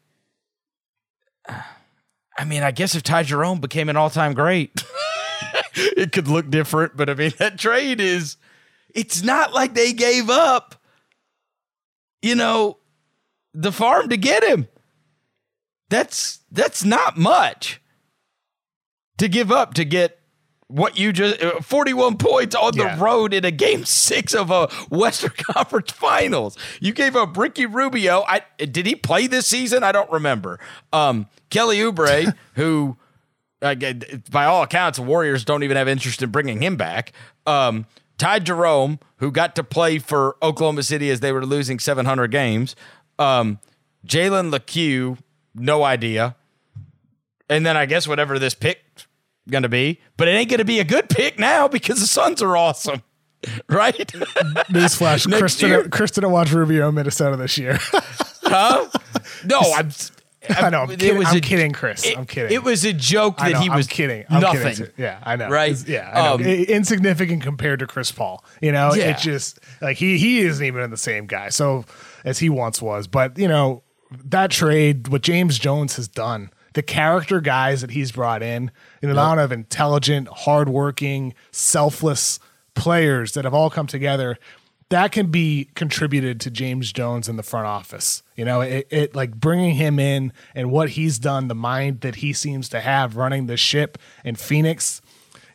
I 2.37 2.45
mean, 2.45 2.65
I 2.65 2.73
guess 2.73 2.97
if 2.97 3.05
Ty 3.05 3.23
Jerome 3.23 3.61
became 3.61 3.89
an 3.89 3.97
all 3.97 4.11
time 4.11 4.35
great, 4.35 4.85
it 5.75 6.11
could 6.11 6.27
look 6.27 6.51
different. 6.51 6.97
But 6.97 7.09
I 7.09 7.15
mean, 7.15 7.33
that 7.39 7.59
trade 7.59 8.01
is. 8.01 8.37
It's 8.93 9.23
not 9.23 9.53
like 9.53 9.75
they 9.75 9.93
gave 9.93 10.31
up, 10.31 10.77
you 12.23 12.35
know, 12.35 12.79
the 13.53 13.73
farm 13.73 14.09
to 14.09 14.17
get 14.17 14.45
him. 14.45 14.69
That's 15.91 16.41
that's 16.51 16.85
not 16.85 17.17
much 17.17 17.81
to 19.19 19.29
give 19.29 19.53
up 19.53 19.75
to 19.75 19.85
get 19.85 20.19
what 20.69 20.99
you 20.99 21.13
just 21.13 21.41
uh, 21.43 21.61
41 21.61 22.17
points 22.17 22.55
on 22.57 22.73
Yeah. 22.75 22.97
the 22.97 23.03
road 23.03 23.35
in 23.35 23.45
a 23.45 23.51
game 23.51 23.85
6 23.85 24.35
of 24.35 24.51
a 24.51 24.67
Western 24.91 25.31
Conference 25.37 25.91
Finals. 25.93 26.57
You 26.81 26.93
gave 26.93 27.15
up 27.15 27.37
Ricky 27.37 27.67
Rubio. 27.67 28.25
I 28.27 28.43
did 28.59 28.87
he 28.87 28.97
play 28.97 29.27
this 29.27 29.47
season? 29.47 29.83
I 29.85 29.93
don't 29.93 30.11
remember. 30.11 30.59
Um 30.93 31.29
Kelly 31.51 31.79
Oubre 31.79 32.35
who 32.55 32.97
uh, 33.63 33.75
by 34.31 34.45
all 34.45 34.63
accounts, 34.63 34.99
the 34.99 35.05
Warriors 35.05 35.43
don't 35.45 35.63
even 35.63 35.77
have 35.79 35.89
interest 35.89 36.23
in 36.23 36.31
bringing 36.31 36.63
him 36.63 36.77
back. 36.77 37.13
Um, 37.47 37.87
Ty 38.19 38.41
Jerome, 38.41 38.99
who 39.19 39.31
got 39.33 39.57
to 39.57 39.65
play 39.65 39.99
for 39.99 40.37
Oklahoma 40.43 40.83
City 40.83 41.09
as 41.09 41.21
they 41.21 41.33
were 41.33 41.47
losing 41.47 41.79
700 41.79 42.31
games. 42.31 42.77
Um, 43.19 43.59
Jalen 44.07 44.53
Lecque, 44.53 45.17
no 45.55 45.83
idea. 45.85 46.37
And 47.49 47.65
then 47.65 47.77
I 47.77 47.87
guess 47.87 48.09
whatever 48.09 48.39
this 48.39 48.55
pick 48.55 48.81
going 49.49 49.63
to 49.65 49.69
be, 49.69 50.01
but 50.17 50.29
it 50.29 50.33
ain't 50.33 50.49
going 50.49 50.59
to 50.59 50.65
be 50.65 50.81
a 50.81 50.85
good 50.85 51.09
pick 51.09 51.39
now 51.39 51.69
because 51.69 52.01
the 52.01 52.07
Suns 52.07 52.41
are 52.43 52.57
awesome, 52.57 53.03
right? 53.69 53.97
Newsflash: 54.71 55.31
Chris 55.91 56.11
didn't, 56.11 56.31
watch 56.31 56.51
Rubio 56.53 56.91
Minnesota 56.91 57.37
this 57.37 57.59
year. 57.59 57.79
huh? 58.43 58.89
No, 59.45 59.61
I'm. 59.61 59.91
I 60.51 60.69
know. 60.69 60.83
I'm, 60.83 60.91
it 60.91 60.99
kidding, 61.01 61.19
was 61.19 61.29
I'm 61.29 61.37
a- 61.37 61.41
kidding, 61.41 61.73
Chris. 61.73 62.05
It, 62.05 62.19
I'm 62.19 62.27
kidding. 62.27 62.53
It 62.53 62.63
was 62.63 62.85
a 62.85 62.93
joke 62.93 63.39
that 63.39 63.53
know, 63.53 63.61
he 63.61 63.71
was 63.71 63.87
I'm 63.87 63.91
kidding. 63.91 64.25
I'm 64.29 64.41
nothing. 64.43 64.75
kidding. 64.75 64.93
Yeah, 64.99 65.19
I 65.23 65.37
know. 65.37 65.49
Right? 65.49 65.71
It's- 65.73 65.89
Yeah, 65.89 66.11
I 66.13 66.23
know. 66.23 66.35
Um, 66.35 66.43
I- 66.43 66.65
insignificant 66.69 67.43
compared 67.43 67.79
to 67.79 67.87
Chris 67.87 68.13
Paul. 68.13 68.45
You 68.61 68.73
know, 68.73 68.93
Yeah. 68.95 69.11
it 69.11 69.19
just 69.19 69.59
like 69.81 69.97
he 69.97 70.19
he 70.19 70.41
isn't 70.41 70.65
even 70.65 70.91
the 70.91 70.97
same 70.99 71.27
guy. 71.27 71.49
So 71.51 71.85
as 72.25 72.39
he 72.41 72.51
once 72.51 72.83
was, 72.83 73.07
but 73.07 73.39
you 73.39 73.49
know 73.49 73.84
that 74.25 74.51
trade, 74.51 75.09
what 75.09 75.23
James 75.23 75.59
Jones 75.59 75.97
has 75.97 76.09
done, 76.09 76.51
the 76.75 76.83
character 76.83 77.41
guys 77.41 77.81
that 77.81 77.93
he's 77.93 78.13
brought 78.13 78.43
in, 78.43 78.71
the 79.01 79.11
amount 79.11 79.41
of 79.41 79.53
intelligent, 79.53 80.29
hardworking, 80.29 81.35
selfless 81.53 82.39
players 82.75 83.33
that 83.33 83.45
have 83.45 83.55
all 83.55 83.71
come 83.71 83.87
together. 83.87 84.39
That 84.91 85.13
can 85.13 85.31
be 85.31 85.71
contributed 85.75 86.41
to 86.43 86.51
James 86.51 86.93
Jones 86.93 87.29
in 87.29 87.37
the 87.37 87.43
front 87.43 87.67
office. 87.67 88.23
You 88.37 88.45
know, 88.45 88.61
it, 88.61 88.87
it 88.91 89.15
like 89.15 89.35
bringing 89.35 89.75
him 89.75 89.99
in 89.99 90.33
and 90.55 90.71
what 90.71 90.91
he's 90.91 91.19
done, 91.19 91.49
the 91.49 91.55
mind 91.55 92.03
that 92.03 92.17
he 92.17 92.33
seems 92.33 92.69
to 92.71 92.81
have 92.81 93.17
running 93.17 93.47
the 93.47 93.57
ship 93.57 93.97
in 94.25 94.35
Phoenix, 94.35 95.01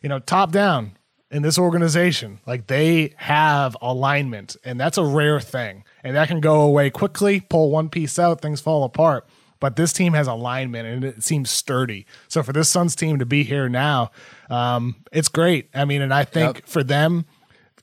you 0.02 0.08
know, 0.08 0.18
top 0.18 0.50
down 0.50 0.96
in 1.30 1.42
this 1.42 1.58
organization. 1.58 2.40
Like 2.46 2.66
they 2.66 3.14
have 3.16 3.76
alignment, 3.80 4.56
and 4.64 4.80
that's 4.80 4.98
a 4.98 5.04
rare 5.04 5.40
thing. 5.40 5.84
And 6.02 6.16
that 6.16 6.28
can 6.28 6.40
go 6.40 6.62
away 6.62 6.90
quickly, 6.90 7.40
pull 7.40 7.70
one 7.70 7.88
piece 7.88 8.18
out, 8.18 8.40
things 8.40 8.60
fall 8.60 8.84
apart. 8.84 9.26
But 9.60 9.76
this 9.76 9.92
team 9.92 10.14
has 10.14 10.26
alignment 10.26 10.86
and 10.88 11.04
it 11.04 11.22
seems 11.22 11.50
sturdy. 11.50 12.06
So 12.28 12.42
for 12.42 12.52
this 12.54 12.70
Suns 12.70 12.96
team 12.96 13.18
to 13.18 13.26
be 13.26 13.44
here 13.44 13.68
now, 13.68 14.10
um, 14.48 14.96
it's 15.12 15.28
great. 15.28 15.68
I 15.74 15.84
mean, 15.84 16.00
and 16.00 16.14
I 16.14 16.24
think 16.24 16.56
Yep. 16.58 16.66
for 16.66 16.82
them, 16.82 17.26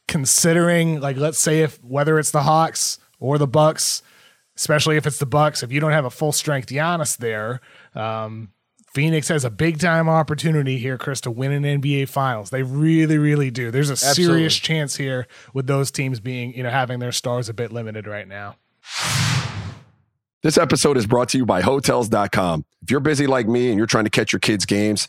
considering 0.08 1.00
like 1.02 1.18
let's 1.18 1.38
say 1.40 1.62
if 1.62 1.84
whether 1.84 2.18
it's 2.18 2.32
the 2.32 2.44
Hawks 2.44 2.98
or 3.20 3.38
the 3.38 3.48
Bucks, 3.48 4.02
especially 4.56 4.98
if 4.98 5.06
it's 5.06 5.20
the 5.20 5.26
Bucks, 5.26 5.62
if 5.62 5.72
you 5.72 5.80
don't 5.80 5.92
have 5.92 6.06
a 6.06 6.10
full 6.10 6.32
strength 6.32 6.70
Giannis 6.70 7.18
there, 7.18 7.62
um, 7.94 8.50
Phoenix 8.94 9.28
has 9.28 9.46
a 9.46 9.50
big 9.50 9.80
time 9.80 10.10
opportunity 10.10 10.78
here, 10.78 10.98
Chris, 10.98 11.22
to 11.22 11.32
win 11.32 11.52
an 11.52 11.82
NBA 11.82 12.10
Finals. 12.10 12.50
They 12.50 12.64
really, 12.64 13.18
really 13.18 13.52
do. 13.52 13.70
There's 13.70 13.90
a 13.90 13.94
Absolutely. 13.94 14.24
serious 14.24 14.56
chance 14.56 14.96
here 14.96 15.28
with 15.54 15.68
those 15.68 15.92
teams 15.92 16.20
being, 16.20 16.54
you 16.54 16.64
know, 16.64 16.70
having 16.70 17.00
their 17.00 17.12
stars 17.12 17.50
a 17.50 17.54
bit 17.54 17.72
limited 17.72 18.08
right 18.08 18.28
now. 18.28 18.56
This 20.44 20.58
episode 20.58 20.98
is 20.98 21.06
brought 21.06 21.30
to 21.30 21.38
you 21.38 21.46
by 21.46 21.62
Hotels.com. 21.62 22.66
If 22.82 22.92
you're 22.92 23.00
busy 23.00 23.28
like 23.28 23.48
me 23.48 23.70
and 23.70 23.78
you're 23.78 23.88
trying 23.88 24.06
to 24.06 24.10
catch 24.10 24.32
your 24.32 24.40
kids' 24.40 24.66
games, 24.66 25.08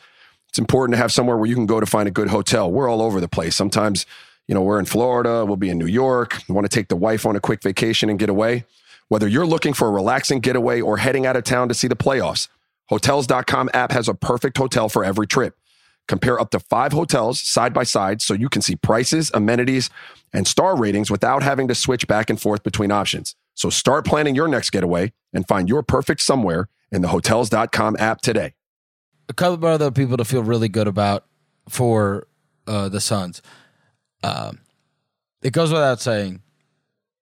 it's 0.48 0.58
important 0.58 0.94
to 0.94 0.98
have 0.98 1.12
somewhere 1.12 1.36
where 1.36 1.48
you 1.48 1.54
can 1.54 1.66
go 1.66 1.78
to 1.80 1.86
find 1.86 2.08
a 2.08 2.10
good 2.10 2.28
hotel. 2.28 2.70
We're 2.70 2.88
all 2.88 3.02
over 3.02 3.20
the 3.20 3.28
place. 3.28 3.54
Sometimes, 3.54 4.06
you 4.48 4.54
know, 4.54 4.62
we're 4.62 4.80
in 4.80 4.86
Florida, 4.86 5.44
we'll 5.44 5.56
be 5.56 5.68
in 5.68 5.78
New 5.78 5.86
York, 5.86 6.42
we 6.48 6.54
want 6.54 6.64
to 6.64 6.74
take 6.74 6.88
the 6.88 6.96
wife 6.96 7.26
on 7.26 7.36
a 7.36 7.40
quick 7.40 7.62
vacation 7.62 8.08
and 8.08 8.18
get 8.18 8.28
away. 8.30 8.64
Whether 9.08 9.28
you're 9.28 9.46
looking 9.46 9.74
for 9.74 9.88
a 9.88 9.90
relaxing 9.90 10.40
getaway 10.40 10.80
or 10.80 10.96
heading 10.96 11.24
out 11.26 11.36
of 11.36 11.44
town 11.44 11.68
to 11.68 11.74
see 11.74 11.88
the 11.88 11.96
playoffs, 11.96 12.48
Hotels.com 12.88 13.70
app 13.74 13.92
has 13.92 14.08
a 14.08 14.14
perfect 14.14 14.56
hotel 14.56 14.88
for 14.88 15.04
every 15.04 15.26
trip. 15.26 15.56
Compare 16.06 16.40
up 16.40 16.50
to 16.50 16.60
five 16.60 16.92
hotels 16.92 17.40
side 17.40 17.74
by 17.74 17.82
side 17.82 18.22
so 18.22 18.32
you 18.32 18.48
can 18.48 18.62
see 18.62 18.76
prices, 18.76 19.30
amenities, 19.34 19.90
and 20.32 20.46
star 20.46 20.76
ratings 20.76 21.10
without 21.10 21.42
having 21.42 21.68
to 21.68 21.74
switch 21.74 22.06
back 22.06 22.30
and 22.30 22.40
forth 22.40 22.62
between 22.62 22.90
options. 22.90 23.36
So 23.54 23.68
start 23.68 24.06
planning 24.06 24.34
your 24.34 24.48
next 24.48 24.70
getaway 24.70 25.12
and 25.34 25.46
find 25.46 25.68
your 25.68 25.82
perfect 25.82 26.22
somewhere 26.22 26.68
in 26.90 27.02
the 27.02 27.08
Hotels.com 27.08 27.96
app 27.98 28.22
today. 28.22 28.54
a 29.28 29.34
couple 29.34 29.54
of 29.54 29.64
other 29.64 29.90
people 29.90 30.16
to 30.16 30.24
feel 30.24 30.42
really 30.42 30.68
good 30.68 30.86
about 30.86 31.26
for 31.68 32.26
uh, 32.66 32.88
the 32.88 33.00
Suns. 33.00 33.42
Um, 34.22 34.60
it 35.42 35.52
goes 35.52 35.70
without 35.70 36.00
saying, 36.00 36.40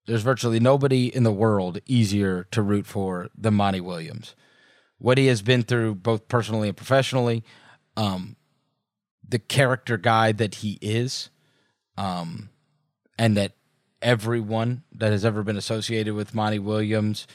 there's 0.07 0.23
virtually 0.23 0.61
nobody 0.61 1.15
in 1.15 1.25
the 1.25 1.33
world 1.33 1.81
easier 1.87 2.45
to 2.53 2.63
root 2.63 2.87
for 2.87 3.29
than 3.37 3.55
Monty 3.55 3.81
Williams. 3.81 4.37
What 4.99 5.19
he 5.19 5.27
has 5.27 5.43
been 5.43 5.63
through, 5.63 5.97
both 5.97 6.29
personally 6.29 6.69
and 6.69 6.77
professionally, 6.77 7.45
um, 7.97 8.37
the 9.29 9.39
character 9.39 9.97
guy 9.97 10.33
that 10.33 10.57
he 10.57 10.79
is, 10.81 11.31
um, 11.99 12.51
and 13.19 13.37
that 13.37 13.53
everyone 14.01 14.83
that 14.93 15.13
has 15.13 15.25
ever 15.25 15.43
been 15.43 15.57
associated 15.57 16.15
with 16.15 16.35
Monty 16.35 16.59
Williams, 16.59 17.27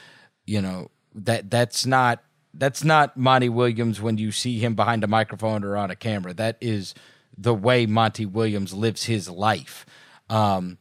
you 0.45 0.61
know, 0.61 0.89
that 1.13 1.49
that's 1.49 1.85
not 1.85 2.23
that's 2.53 2.83
not 2.83 3.15
Monty 3.15 3.49
Williams 3.49 4.01
when 4.01 4.17
you 4.17 4.31
see 4.31 4.59
him 4.59 4.75
behind 4.75 5.03
a 5.03 5.07
microphone 5.07 5.63
or 5.63 5.77
on 5.77 5.91
a 5.91 5.95
camera. 5.95 6.33
That 6.33 6.57
is 6.59 6.93
the 7.37 7.53
way 7.53 7.85
Monty 7.85 8.25
Williams 8.25 8.73
lives 8.73 9.05
his 9.05 9.29
life. 9.29 9.85
Um, 10.29 10.77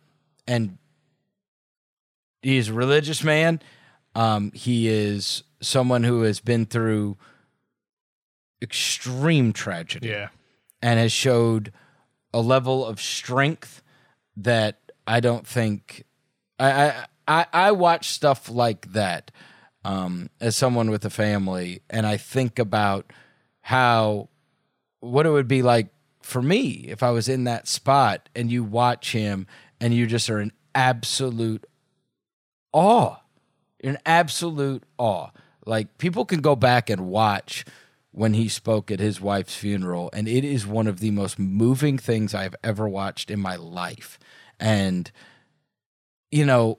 and 0.46 0.78
he 2.42 2.56
is 2.56 2.68
a 2.68 2.72
religious 2.72 3.22
man. 3.22 3.60
Um, 4.14 4.50
he 4.52 4.88
is 4.88 5.42
someone 5.60 6.02
who 6.04 6.22
has 6.22 6.40
been 6.40 6.66
through 6.66 7.16
extreme 8.62 9.52
tragedy 9.52 10.08
Yeah. 10.08 10.28
and 10.82 10.98
has 10.98 11.12
showed 11.12 11.72
a 12.32 12.40
level 12.40 12.84
of 12.84 13.00
strength 13.00 13.82
that 14.36 14.78
I 15.06 15.20
don't 15.20 15.46
think 15.46 16.04
I 16.58 16.70
I, 16.70 17.06
I, 17.26 17.46
I 17.52 17.72
watch 17.72 18.08
stuff 18.10 18.48
like 18.50 18.92
that 18.92 19.30
um, 19.84 20.28
as 20.40 20.56
someone 20.56 20.90
with 20.90 21.04
a 21.04 21.10
family, 21.10 21.80
and 21.88 22.06
I 22.06 22.16
think 22.18 22.58
about 22.58 23.12
how 23.62 24.28
what 25.00 25.24
it 25.26 25.30
would 25.30 25.48
be 25.48 25.62
like 25.62 25.88
for 26.22 26.42
me 26.42 26.84
if 26.88 27.02
I 27.02 27.10
was 27.10 27.28
in 27.28 27.44
that 27.44 27.66
spot 27.66 28.28
and 28.36 28.50
you 28.50 28.62
watch 28.62 29.12
him 29.12 29.46
and 29.80 29.94
you 29.94 30.06
just 30.06 30.28
are 30.28 30.38
in 30.40 30.52
absolute 30.74 31.64
awe. 32.72 33.16
In 33.80 33.98
absolute 34.04 34.84
awe. 34.98 35.30
Like 35.66 35.98
people 35.98 36.24
can 36.24 36.40
go 36.40 36.56
back 36.56 36.90
and 36.90 37.08
watch 37.08 37.64
when 38.12 38.34
he 38.34 38.48
spoke 38.48 38.90
at 38.90 38.98
his 38.98 39.20
wife's 39.20 39.54
funeral, 39.54 40.10
and 40.12 40.26
it 40.26 40.44
is 40.44 40.66
one 40.66 40.86
of 40.86 41.00
the 41.00 41.10
most 41.10 41.38
moving 41.38 41.96
things 41.96 42.34
I've 42.34 42.56
ever 42.64 42.88
watched 42.88 43.30
in 43.30 43.40
my 43.40 43.56
life. 43.56 44.18
And, 44.58 45.10
you 46.30 46.44
know, 46.44 46.78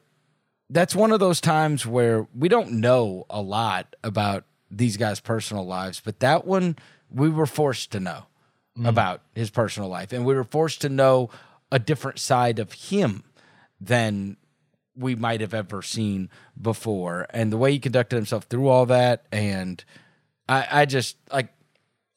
that's 0.69 0.95
one 0.95 1.11
of 1.11 1.19
those 1.19 1.41
times 1.41 1.85
where 1.85 2.27
we 2.35 2.49
don't 2.49 2.73
know 2.73 3.25
a 3.29 3.41
lot 3.41 3.95
about 4.03 4.45
these 4.69 4.97
guys' 4.97 5.19
personal 5.19 5.65
lives, 5.65 6.01
but 6.03 6.19
that 6.19 6.45
one 6.45 6.77
we 7.09 7.29
were 7.29 7.45
forced 7.45 7.91
to 7.91 7.99
know 7.99 8.25
mm. 8.77 8.87
about 8.87 9.21
his 9.33 9.49
personal 9.49 9.89
life. 9.89 10.13
And 10.13 10.25
we 10.25 10.33
were 10.33 10.43
forced 10.43 10.81
to 10.81 10.89
know 10.89 11.29
a 11.71 11.79
different 11.79 12.19
side 12.19 12.59
of 12.59 12.73
him 12.73 13.23
than 13.79 14.37
we 14.95 15.15
might 15.15 15.41
have 15.41 15.53
ever 15.53 15.81
seen 15.81 16.29
before. 16.59 17.27
And 17.29 17.51
the 17.51 17.57
way 17.57 17.71
he 17.71 17.79
conducted 17.79 18.15
himself 18.17 18.45
through 18.45 18.67
all 18.67 18.85
that 18.87 19.25
and 19.31 19.83
I, 20.47 20.67
I 20.81 20.85
just 20.85 21.17
like 21.31 21.53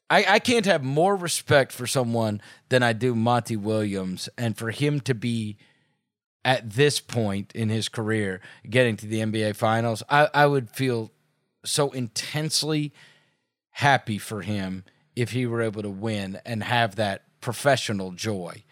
I, 0.09 0.25
I 0.27 0.39
can't 0.39 0.65
have 0.65 0.83
more 0.83 1.15
respect 1.15 1.71
for 1.71 1.87
someone 1.87 2.41
than 2.69 2.83
I 2.83 2.93
do 2.93 3.15
Monty 3.15 3.55
Williams, 3.55 4.29
and 4.37 4.55
for 4.55 4.69
him 4.69 4.99
to 5.01 5.15
be 5.15 5.57
at 6.43 6.69
this 6.71 6.99
point 6.99 7.51
in 7.55 7.69
his 7.69 7.89
career 7.89 8.39
getting 8.69 8.97
to 8.97 9.07
the 9.07 9.19
NBA 9.19 9.55
Finals, 9.55 10.03
I, 10.07 10.29
I 10.33 10.45
would 10.45 10.69
feel 10.69 11.11
so 11.63 11.89
intensely 11.89 12.93
happy 13.71 14.19
for 14.19 14.41
him 14.43 14.83
if 15.15 15.31
he 15.31 15.47
were 15.47 15.61
able 15.61 15.81
to 15.81 15.89
win 15.89 16.39
and 16.45 16.63
have 16.63 16.95
that 16.97 17.23
professional 17.41 18.11
joy. 18.11 18.63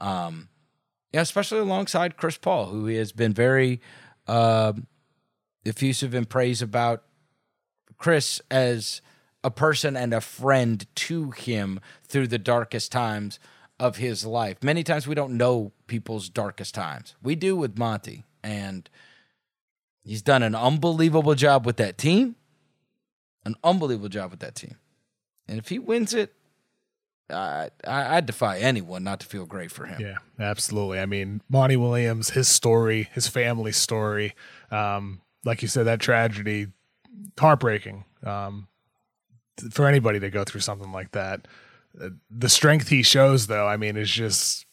Um, 0.00 0.48
yeah, 1.12 1.20
especially 1.20 1.58
alongside 1.58 2.16
Chris 2.16 2.36
Paul, 2.36 2.66
who 2.66 2.86
has 2.86 3.12
been 3.12 3.32
very 3.32 3.80
uh, 4.26 4.72
effusive 5.64 6.14
in 6.14 6.24
praise 6.24 6.62
about 6.62 7.02
Chris 7.98 8.40
as 8.50 9.02
a 9.42 9.50
person 9.50 9.96
and 9.96 10.14
a 10.14 10.20
friend 10.20 10.86
to 10.94 11.30
him 11.30 11.80
through 12.04 12.28
the 12.28 12.38
darkest 12.38 12.92
times 12.92 13.38
of 13.78 13.96
his 13.96 14.24
life. 14.24 14.62
Many 14.62 14.84
times 14.84 15.06
we 15.06 15.14
don't 15.14 15.36
know 15.36 15.72
people's 15.86 16.28
darkest 16.28 16.74
times. 16.74 17.16
We 17.22 17.34
do 17.34 17.56
with 17.56 17.78
Monty, 17.78 18.24
and 18.42 18.88
he's 20.04 20.22
done 20.22 20.42
an 20.42 20.54
unbelievable 20.54 21.34
job 21.34 21.66
with 21.66 21.78
that 21.78 21.98
team. 21.98 22.36
An 23.44 23.54
unbelievable 23.64 24.10
job 24.10 24.30
with 24.30 24.40
that 24.40 24.54
team. 24.54 24.76
And 25.48 25.58
if 25.58 25.70
he 25.70 25.78
wins 25.78 26.12
it, 26.12 26.34
I, 27.30 27.70
I, 27.86 28.16
I 28.16 28.20
defy 28.20 28.58
anyone 28.58 29.04
not 29.04 29.20
to 29.20 29.26
feel 29.26 29.46
great 29.46 29.70
for 29.70 29.86
him. 29.86 30.00
Yeah, 30.00 30.16
absolutely. 30.38 31.00
I 31.00 31.06
mean, 31.06 31.42
Monty 31.48 31.76
Williams, 31.76 32.30
his 32.30 32.48
story, 32.48 33.08
his 33.12 33.28
family 33.28 33.72
story, 33.72 34.34
um, 34.70 35.20
like 35.44 35.62
you 35.62 35.68
said, 35.68 35.84
that 35.84 36.00
tragedy, 36.00 36.68
heartbreaking. 37.38 38.04
Um, 38.24 38.68
for 39.70 39.86
anybody 39.86 40.20
to 40.20 40.30
go 40.30 40.44
through 40.44 40.62
something 40.62 40.92
like 40.92 41.12
that. 41.12 41.46
Uh, 42.00 42.10
the 42.30 42.48
strength 42.48 42.88
he 42.88 43.02
shows, 43.02 43.46
though, 43.46 43.66
I 43.66 43.76
mean, 43.76 43.96
is 43.96 44.10
just 44.10 44.64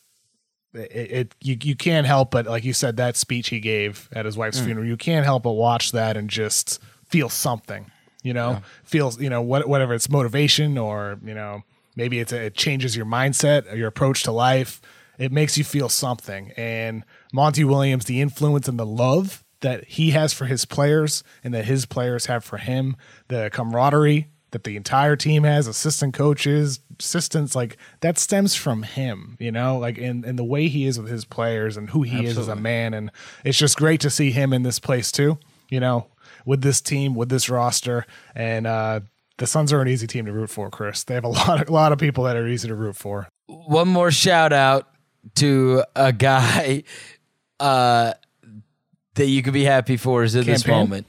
it, 0.73 1.11
it. 1.11 1.35
you 1.41 1.57
you 1.61 1.75
can't 1.75 2.05
help 2.05 2.31
but 2.31 2.45
like 2.45 2.63
you 2.63 2.73
said 2.73 2.97
that 2.97 3.15
speech 3.15 3.49
he 3.49 3.59
gave 3.59 4.09
at 4.13 4.25
his 4.25 4.37
wife's 4.37 4.59
mm. 4.59 4.65
funeral. 4.65 4.85
You 4.85 4.97
can't 4.97 5.25
help 5.25 5.43
but 5.43 5.53
watch 5.53 5.91
that 5.91 6.17
and 6.17 6.29
just 6.29 6.79
feel 7.05 7.29
something. 7.29 7.91
You 8.23 8.33
know, 8.33 8.51
yeah. 8.51 8.59
feels 8.83 9.19
you 9.19 9.29
know 9.29 9.41
what 9.41 9.67
whatever 9.67 9.93
it's 9.93 10.09
motivation 10.09 10.77
or 10.77 11.19
you 11.23 11.33
know 11.33 11.63
maybe 11.97 12.19
it's 12.19 12.31
a, 12.31 12.45
it 12.45 12.53
changes 12.53 12.95
your 12.95 13.05
mindset 13.05 13.69
or 13.69 13.75
your 13.75 13.89
approach 13.89 14.23
to 14.23 14.31
life. 14.31 14.79
It 15.17 15.31
makes 15.31 15.57
you 15.57 15.65
feel 15.65 15.89
something. 15.89 16.51
And 16.55 17.03
Monty 17.33 17.65
Williams, 17.65 18.05
the 18.05 18.21
influence 18.21 18.67
and 18.69 18.79
the 18.79 18.85
love 18.85 19.43
that 19.61 19.85
he 19.85 20.11
has 20.11 20.31
for 20.31 20.45
his 20.45 20.63
players 20.63 21.23
and 21.43 21.53
that 21.53 21.65
his 21.65 21.85
players 21.87 22.27
have 22.27 22.45
for 22.45 22.57
him, 22.57 22.95
the 23.27 23.49
camaraderie 23.51 24.27
that 24.51 24.63
the 24.63 24.77
entire 24.77 25.15
team 25.15 25.43
has, 25.43 25.67
assistant 25.67 26.13
coaches, 26.13 26.79
assistants, 26.99 27.55
like 27.55 27.75
that 28.01 28.17
stems 28.17 28.55
from 28.55 28.83
him, 28.83 29.35
you 29.39 29.51
know, 29.51 29.77
like 29.77 29.97
in, 29.97 30.23
in 30.23 30.35
the 30.35 30.43
way 30.43 30.67
he 30.67 30.85
is 30.85 30.99
with 30.99 31.11
his 31.11 31.25
players 31.25 31.75
and 31.75 31.89
who 31.89 32.03
he 32.03 32.11
Absolutely. 32.11 32.31
is 32.31 32.37
as 32.37 32.47
a 32.47 32.55
man. 32.55 32.93
And 32.93 33.11
it's 33.43 33.57
just 33.57 33.77
great 33.77 33.99
to 34.01 34.09
see 34.09 34.31
him 34.31 34.53
in 34.53 34.63
this 34.63 34.79
place 34.79 35.11
too, 35.11 35.39
you 35.69 35.79
know, 35.79 36.07
with 36.45 36.61
this 36.61 36.79
team, 36.79 37.15
with 37.15 37.29
this 37.29 37.49
roster. 37.49 38.05
And 38.35 38.67
uh, 38.67 39.01
the 39.37 39.47
Suns 39.47 39.71
are 39.71 39.81
an 39.81 39.87
easy 39.87 40.07
team 40.07 40.25
to 40.25 40.33
root 40.33 40.49
for, 40.49 40.69
Chris. 40.69 41.03
They 41.03 41.13
have 41.13 41.23
a 41.23 41.29
lot 41.29 41.61
of, 41.61 41.69
a 41.69 41.73
lot 41.73 41.91
of 41.91 41.99
people 41.99 42.23
that 42.25 42.35
are 42.35 42.47
easy 42.47 42.67
to 42.67 42.75
root 42.75 42.95
for. 42.95 43.27
One 43.47 43.87
more 43.87 44.11
shout 44.11 44.53
out 44.53 44.87
to 45.35 45.83
a 45.95 46.11
guy 46.11 46.83
uh, 47.59 48.13
that 49.15 49.25
you 49.25 49.43
could 49.43 49.53
be 49.53 49.63
happy 49.63 49.97
for 49.97 50.23
is 50.23 50.35
in 50.35 50.43
Cam 50.43 50.45
Payne. 50.45 50.53
this 50.53 50.67
moment. 50.67 51.07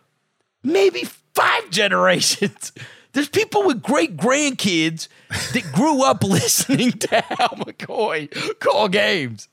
maybe 0.64 1.04
five 1.32 1.70
generations 1.70 2.72
there's 3.12 3.28
people 3.28 3.64
with 3.64 3.82
great 3.82 4.16
grandkids 4.16 5.08
that 5.52 5.72
grew 5.72 6.04
up 6.04 6.22
listening 6.22 6.92
to 6.92 7.16
Al 7.16 7.56
McCoy 7.56 8.60
call 8.60 8.88
games. 8.88 9.48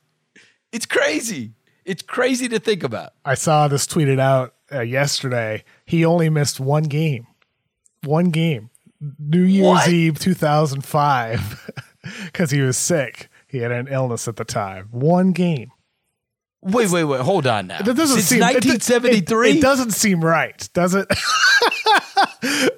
It's 0.72 0.86
crazy. 0.86 1.54
It's 1.86 2.02
crazy 2.02 2.48
to 2.50 2.60
think 2.60 2.84
about. 2.84 3.14
I 3.24 3.36
saw 3.36 3.68
this 3.68 3.88
tweeted 3.88 4.20
out 4.20 4.54
uh, 4.72 4.82
yesterday. 4.82 5.64
He 5.86 6.04
only 6.04 6.30
missed 6.30 6.60
one 6.60 6.84
game. 6.84 7.28
One 8.04 8.30
game. 8.30 8.70
New 9.20 9.44
Year's 9.44 9.66
what? 9.66 9.90
Eve 9.90 10.20
2005 10.20 11.72
because 12.26 12.52
he 12.52 12.62
was 12.62 12.78
sick. 12.78 13.30
He 13.48 13.60
had 13.60 13.72
an 13.72 13.88
illness 13.88 14.28
at 14.28 14.36
the 14.36 14.46
time. 14.46 14.88
One 14.92 15.32
game. 15.32 15.72
Wait, 16.62 16.90
wait, 16.90 17.04
wait. 17.04 17.22
Hold 17.22 17.46
on 17.46 17.68
now. 17.68 17.78
That 17.78 17.96
doesn't 17.96 18.18
Since 18.18 18.26
seem 18.26 18.40
1973. 18.40 19.50
It, 19.50 19.56
it, 19.56 19.58
it, 19.60 19.62
doesn't 19.62 19.92
seem 19.92 20.26
right, 20.26 20.68
does 20.74 20.96
it? 20.96 21.06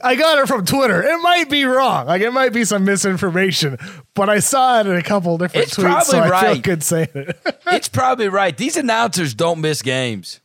I 0.03 0.15
got 0.15 0.39
it 0.39 0.47
from 0.47 0.65
Twitter. 0.65 1.01
It 1.01 1.17
might 1.21 1.49
be 1.49 1.63
wrong. 1.63 2.07
Like 2.07 2.21
it 2.21 2.31
might 2.31 2.51
be 2.51 2.65
some 2.65 2.83
misinformation, 2.83 3.77
but 4.13 4.29
I 4.29 4.39
saw 4.39 4.81
it 4.81 4.87
in 4.87 4.95
a 4.97 5.01
couple 5.01 5.37
different 5.37 5.67
it's 5.67 5.77
tweets, 5.77 6.03
so 6.03 6.19
I 6.19 6.29
right. 6.29 6.53
feel 6.53 6.61
good 6.61 6.83
saying 6.83 7.07
it. 7.13 7.39
it's 7.67 7.87
probably 7.87 8.27
right. 8.27 8.55
These 8.55 8.75
announcers 8.75 9.33
don't 9.33 9.61
miss 9.61 9.81
games. 9.81 10.41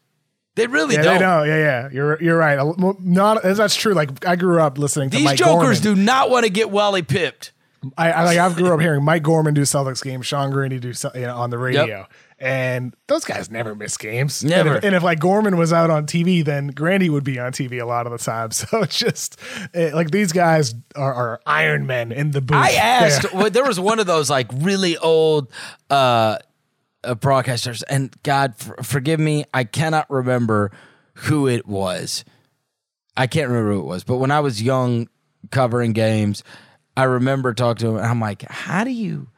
They 0.54 0.66
really 0.66 0.96
Yeah, 0.96 1.02
don't. 1.02 1.14
they 1.14 1.20
know. 1.20 1.42
Yeah, 1.44 1.56
yeah. 1.56 1.88
You're 1.92 2.22
you're 2.22 2.36
right. 2.36 2.58
Not 3.00 3.42
that's 3.42 3.74
true. 3.74 3.94
Like 3.94 4.26
I 4.26 4.36
grew 4.36 4.60
up 4.60 4.78
listening 4.78 5.10
to 5.10 5.16
These 5.16 5.24
Mike 5.24 5.38
jokers 5.38 5.80
Gorman. 5.80 5.98
do 5.98 6.04
not 6.04 6.30
want 6.30 6.44
to 6.44 6.50
get 6.50 6.70
Wally 6.70 7.02
pipped. 7.02 7.52
I, 7.98 8.12
I 8.12 8.24
like 8.24 8.38
I 8.38 8.52
grew 8.54 8.72
up 8.72 8.80
hearing 8.80 9.02
Mike 9.02 9.24
Gorman 9.24 9.54
do 9.54 9.62
Celtics 9.62 10.04
games, 10.04 10.24
Sean 10.26 10.50
Grande 10.52 10.80
do 10.80 10.92
you 11.14 11.20
know 11.22 11.36
on 11.36 11.50
the 11.50 11.58
radio, 11.58 12.06
and 12.38 12.94
those 13.08 13.24
guys 13.24 13.50
never 13.50 13.74
miss 13.74 13.96
games. 13.96 14.44
Never. 14.44 14.68
And 14.68 14.78
if, 14.78 14.84
and 14.84 14.94
if, 14.94 15.02
like 15.02 15.18
Gorman 15.18 15.56
was 15.56 15.72
out 15.72 15.90
on 15.90 16.06
TV, 16.06 16.44
then 16.44 16.68
Grande 16.68 17.10
would 17.10 17.24
be 17.24 17.40
on 17.40 17.50
TV 17.50 17.82
a 17.82 17.84
lot 17.84 18.06
of 18.06 18.12
the 18.12 18.18
time. 18.18 18.50
So 18.52 18.82
it's 18.82 18.96
just 18.96 19.36
it, 19.74 19.94
like 19.94 20.12
these 20.12 20.30
guys 20.30 20.74
are, 20.94 21.12
are 21.12 21.40
Iron 21.44 21.86
Men 21.86 22.12
in 22.12 22.30
the 22.30 22.40
booth. 22.40 22.56
I 22.56 22.70
asked. 22.74 23.32
Well, 23.34 23.50
there 23.50 23.64
was 23.64 23.80
one 23.80 23.98
of 23.98 24.06
those 24.06 24.30
like 24.30 24.46
really 24.54 24.96
old 24.98 25.50
uh, 25.90 26.38
uh, 27.04 27.14
broadcasters, 27.14 27.82
and 27.88 28.14
God 28.22 28.54
f- 28.60 28.86
forgive 28.86 29.20
me, 29.20 29.44
I 29.52 29.64
cannot 29.64 30.10
remember 30.10 30.70
who 31.14 31.46
it 31.48 31.66
was. 31.66 32.24
I 33.16 33.26
can't 33.26 33.48
remember 33.48 33.72
who 33.72 33.80
it 33.80 33.86
was, 33.86 34.04
but 34.04 34.16
when 34.16 34.30
I 34.30 34.40
was 34.40 34.62
young 34.62 35.08
covering 35.50 35.92
games, 35.92 36.42
I 36.96 37.04
remember 37.04 37.54
talking 37.54 37.80
to 37.80 37.90
him, 37.90 37.96
and 37.96 38.06
I'm 38.06 38.20
like, 38.20 38.42
"How 38.42 38.84
do 38.84 38.90
you?" 38.90 39.28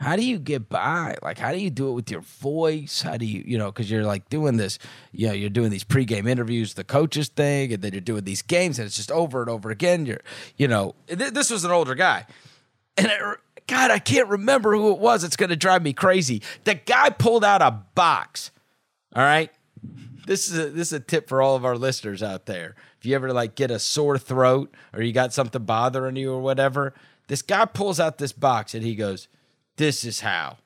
How 0.00 0.16
do 0.16 0.24
you 0.24 0.38
get 0.38 0.70
by? 0.70 1.16
Like, 1.22 1.36
how 1.36 1.52
do 1.52 1.58
you 1.58 1.68
do 1.68 1.90
it 1.90 1.92
with 1.92 2.10
your 2.10 2.22
voice? 2.22 3.02
How 3.02 3.18
do 3.18 3.26
you, 3.26 3.44
you 3.46 3.58
know, 3.58 3.70
because 3.70 3.90
you're 3.90 4.04
like 4.04 4.30
doing 4.30 4.56
this, 4.56 4.78
you 5.12 5.26
know, 5.28 5.34
you're 5.34 5.50
doing 5.50 5.68
these 5.68 5.84
pregame 5.84 6.26
interviews, 6.26 6.72
the 6.72 6.84
coaches 6.84 7.28
thing, 7.28 7.70
and 7.74 7.82
then 7.82 7.92
you're 7.92 8.00
doing 8.00 8.24
these 8.24 8.40
games, 8.40 8.78
and 8.78 8.86
it's 8.86 8.96
just 8.96 9.12
over 9.12 9.42
and 9.42 9.50
over 9.50 9.70
again. 9.70 10.06
You're, 10.06 10.22
you 10.56 10.68
know, 10.68 10.94
th- 11.06 11.34
this 11.34 11.50
was 11.50 11.66
an 11.66 11.70
older 11.70 11.94
guy, 11.94 12.24
and 12.96 13.08
it, 13.08 13.20
God, 13.70 13.92
I 13.92 14.00
can't 14.00 14.26
remember 14.26 14.74
who 14.74 14.90
it 14.90 14.98
was. 14.98 15.22
It's 15.22 15.36
going 15.36 15.50
to 15.50 15.56
drive 15.56 15.84
me 15.84 15.92
crazy. 15.92 16.42
The 16.64 16.74
guy 16.74 17.10
pulled 17.10 17.44
out 17.44 17.62
a 17.62 17.70
box. 17.94 18.50
All 19.14 19.22
right, 19.22 19.48
this 20.26 20.50
is 20.50 20.58
a, 20.58 20.70
this 20.70 20.88
is 20.88 20.94
a 20.94 21.00
tip 21.00 21.28
for 21.28 21.40
all 21.40 21.54
of 21.54 21.64
our 21.64 21.76
listeners 21.76 22.20
out 22.20 22.46
there. 22.46 22.74
If 22.98 23.06
you 23.06 23.14
ever 23.14 23.32
like 23.32 23.54
get 23.54 23.70
a 23.70 23.78
sore 23.78 24.18
throat 24.18 24.74
or 24.92 25.02
you 25.02 25.12
got 25.12 25.32
something 25.32 25.62
bothering 25.62 26.16
you 26.16 26.32
or 26.32 26.40
whatever, 26.40 26.94
this 27.28 27.42
guy 27.42 27.64
pulls 27.64 28.00
out 28.00 28.18
this 28.18 28.32
box 28.32 28.74
and 28.74 28.82
he 28.82 28.96
goes, 28.96 29.28
"This 29.76 30.04
is 30.04 30.18
how." 30.18 30.58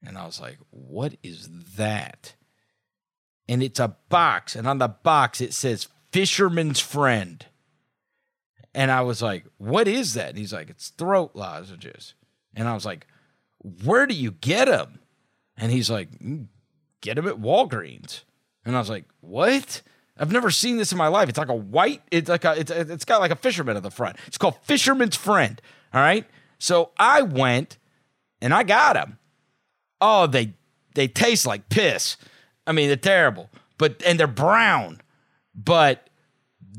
And 0.00 0.16
I 0.16 0.24
was 0.26 0.40
like, 0.40 0.58
"What 0.70 1.16
is 1.24 1.48
that?" 1.76 2.36
And 3.48 3.64
it's 3.64 3.80
a 3.80 3.96
box, 4.08 4.54
and 4.54 4.68
on 4.68 4.78
the 4.78 4.88
box 4.88 5.40
it 5.40 5.54
says 5.54 5.88
"Fisherman's 6.12 6.78
Friend." 6.78 7.44
And 8.74 8.90
I 8.90 9.02
was 9.02 9.20
like, 9.22 9.44
"What 9.58 9.88
is 9.88 10.14
that?" 10.14 10.30
And 10.30 10.38
he's 10.38 10.52
like, 10.52 10.70
"It's 10.70 10.88
throat 10.88 11.32
lozenges." 11.34 12.14
And 12.54 12.68
I 12.68 12.74
was 12.74 12.86
like, 12.86 13.06
"Where 13.58 14.06
do 14.06 14.14
you 14.14 14.32
get 14.32 14.66
them?" 14.66 15.00
And 15.56 15.70
he's 15.70 15.90
like, 15.90 16.10
"Mm, 16.18 16.46
"Get 17.00 17.16
them 17.16 17.28
at 17.28 17.40
Walgreens." 17.40 18.22
And 18.64 18.74
I 18.76 18.78
was 18.78 18.88
like, 18.90 19.04
"What?" 19.20 19.82
I've 20.18 20.32
never 20.32 20.50
seen 20.50 20.76
this 20.76 20.92
in 20.92 20.98
my 20.98 21.08
life. 21.08 21.28
It's 21.28 21.38
like 21.38 21.48
a 21.48 21.54
white. 21.54 22.02
It's 22.10 22.28
like 22.28 22.44
a. 22.44 22.58
It's 22.58 22.70
it's 22.70 23.04
got 23.04 23.20
like 23.20 23.30
a 23.30 23.36
fisherman 23.36 23.76
at 23.76 23.82
the 23.82 23.90
front. 23.90 24.16
It's 24.26 24.38
called 24.38 24.56
Fisherman's 24.62 25.16
Friend. 25.16 25.60
All 25.92 26.00
right. 26.00 26.26
So 26.58 26.90
I 26.98 27.22
went 27.22 27.78
and 28.40 28.54
I 28.54 28.62
got 28.62 28.94
them. 28.94 29.18
Oh, 30.00 30.26
they 30.26 30.54
they 30.94 31.08
taste 31.08 31.46
like 31.46 31.68
piss. 31.68 32.16
I 32.66 32.72
mean, 32.72 32.88
they're 32.88 32.96
terrible. 32.96 33.50
But 33.78 34.02
and 34.06 34.20
they're 34.20 34.26
brown. 34.26 35.00
But 35.54 36.08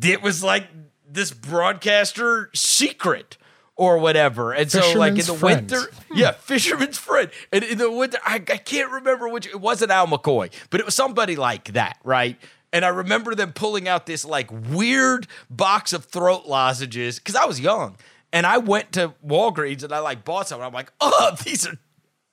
it 0.02 0.22
was 0.22 0.44
like 0.44 0.68
this 1.14 1.32
broadcaster 1.32 2.50
secret 2.54 3.38
or 3.76 3.98
whatever. 3.98 4.52
And 4.54 4.72
so 4.72 4.94
like 4.98 5.12
in 5.12 5.18
the 5.18 5.34
Friend. 5.34 5.70
winter, 5.70 5.92
yeah, 6.14 6.32
fisherman's 6.32 6.98
friend. 6.98 7.30
And 7.52 7.64
in 7.64 7.78
the 7.78 7.92
winter, 7.92 8.20
I, 8.24 8.36
I 8.36 8.58
can't 8.58 8.92
remember 8.92 9.28
which 9.28 9.48
it 9.48 9.60
wasn't 9.60 9.92
Al 9.92 10.08
McCoy, 10.08 10.52
but 10.70 10.80
it 10.80 10.86
was 10.86 10.96
somebody 10.96 11.36
like 11.36 11.74
that, 11.74 11.98
right? 12.04 12.38
And 12.72 12.84
I 12.84 12.90
remember 12.90 13.36
them 13.36 13.54
pulling 13.54 13.88
out 13.88 14.06
this 14.06 14.26
like 14.26 14.50
weird 14.52 15.28
box 15.50 15.94
of 15.94 16.06
throat 16.06 16.46
lozenges 16.46 17.20
because 17.20 17.36
I 17.36 17.46
was 17.46 17.60
young. 17.60 17.98
And 18.32 18.48
I 18.48 18.58
went 18.58 18.94
to 18.94 19.14
Walgreens 19.26 19.84
and 19.84 19.94
I 19.94 20.00
like 20.00 20.26
bought 20.26 20.48
some. 20.48 20.60
And 20.60 20.66
I'm 20.66 20.74
like, 20.74 20.92
oh, 21.02 21.36
these 21.44 21.68
are 21.68 21.78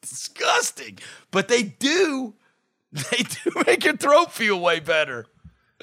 disgusting. 0.00 0.98
But 1.30 1.48
they 1.48 1.62
do, 1.62 2.34
they 2.92 3.18
do 3.18 3.62
make 3.66 3.84
your 3.84 3.96
throat 3.96 4.32
feel 4.32 4.58
way 4.58 4.80
better. 4.80 5.26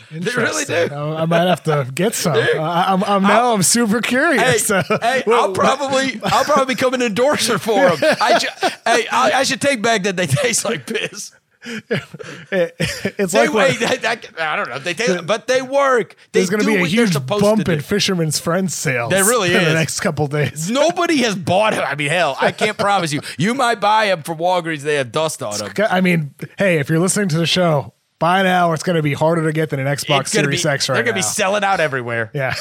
They 0.11 0.31
really 0.35 0.63
do. 0.65 0.93
I 0.93 1.23
I 1.23 1.25
might 1.25 1.47
have 1.47 1.63
to 1.63 1.89
get 1.93 2.13
some. 2.15 2.33
I, 2.37 2.85
I'm, 2.93 3.03
I'm 3.03 3.23
now 3.23 3.53
I'm 3.53 3.63
super 3.63 3.99
curious. 4.01 4.41
Hey, 4.41 4.57
So- 4.59 4.81
hey, 5.01 5.23
I'll 5.27 5.51
probably, 5.53 6.19
I'll 6.23 6.43
probably 6.45 6.75
become 6.75 6.93
an 6.93 7.01
endorser 7.01 7.57
for 7.59 7.95
them. 7.95 8.15
I 8.21 8.39
ju- 8.39 8.47
hey, 8.85 9.07
I, 9.11 9.31
I 9.35 9.43
should 9.43 9.59
take 9.61 9.81
back 9.81 10.03
that 10.03 10.15
they 10.15 10.27
taste 10.27 10.63
like 10.65 10.85
piss. 10.87 11.31
it- 11.65 12.75
it's 13.17 13.33
They, 13.33 13.47
like 13.49 13.53
wait, 13.53 13.79
that- 14.01 14.29
I 14.39 14.55
don't 14.55 14.69
know. 14.69 14.79
They 14.79 14.93
taste, 14.93 15.25
but 15.25 15.47
they 15.47 15.61
work. 15.61 16.15
They 16.31 16.39
there's 16.39 16.49
going 16.49 16.61
to 16.61 16.67
be 16.67 16.75
a 16.75 16.85
huge 16.85 17.13
bump 17.25 17.67
in. 17.67 17.81
Fisherman's 17.81 18.39
Friend 18.39 18.71
sales. 18.71 19.09
There 19.09 19.25
really 19.25 19.53
in 19.53 19.63
the 19.63 19.73
next 19.73 19.99
couple 19.99 20.27
days. 20.27 20.69
Nobody 20.71 21.17
has 21.23 21.35
bought 21.35 21.73
it. 21.73 21.79
I 21.79 21.95
mean, 21.95 22.09
hell, 22.09 22.37
I 22.39 22.51
can't 22.51 22.77
promise 22.77 23.11
you. 23.11 23.21
You 23.37 23.53
might 23.53 23.81
buy 23.81 24.05
them 24.07 24.23
from 24.23 24.37
Walgreens. 24.37 24.81
They 24.81 24.95
have 24.95 25.11
dust 25.11 25.41
on 25.43 25.57
them. 25.57 25.71
I 25.89 25.99
mean, 26.01 26.33
hey, 26.57 26.79
if 26.79 26.89
you're 26.89 26.99
listening 26.99 27.27
to 27.29 27.37
the 27.37 27.47
show, 27.47 27.93
by 28.19 28.43
now 28.43 28.73
it's 28.73 28.83
going 28.83 28.95
to 28.95 29.01
be 29.03 29.13
harder 29.13 29.43
to 29.43 29.53
get 29.53 29.69
than 29.69 29.79
an 29.79 29.87
Xbox 29.87 30.27
Series 30.29 30.63
be, 30.63 30.69
X 30.69 30.89
right 30.89 30.95
They're 30.95 31.03
gonna 31.03 31.15
be 31.15 31.21
selling 31.21 31.63
out 31.63 31.79
everywhere. 31.79 32.31
yeah, 32.33 32.53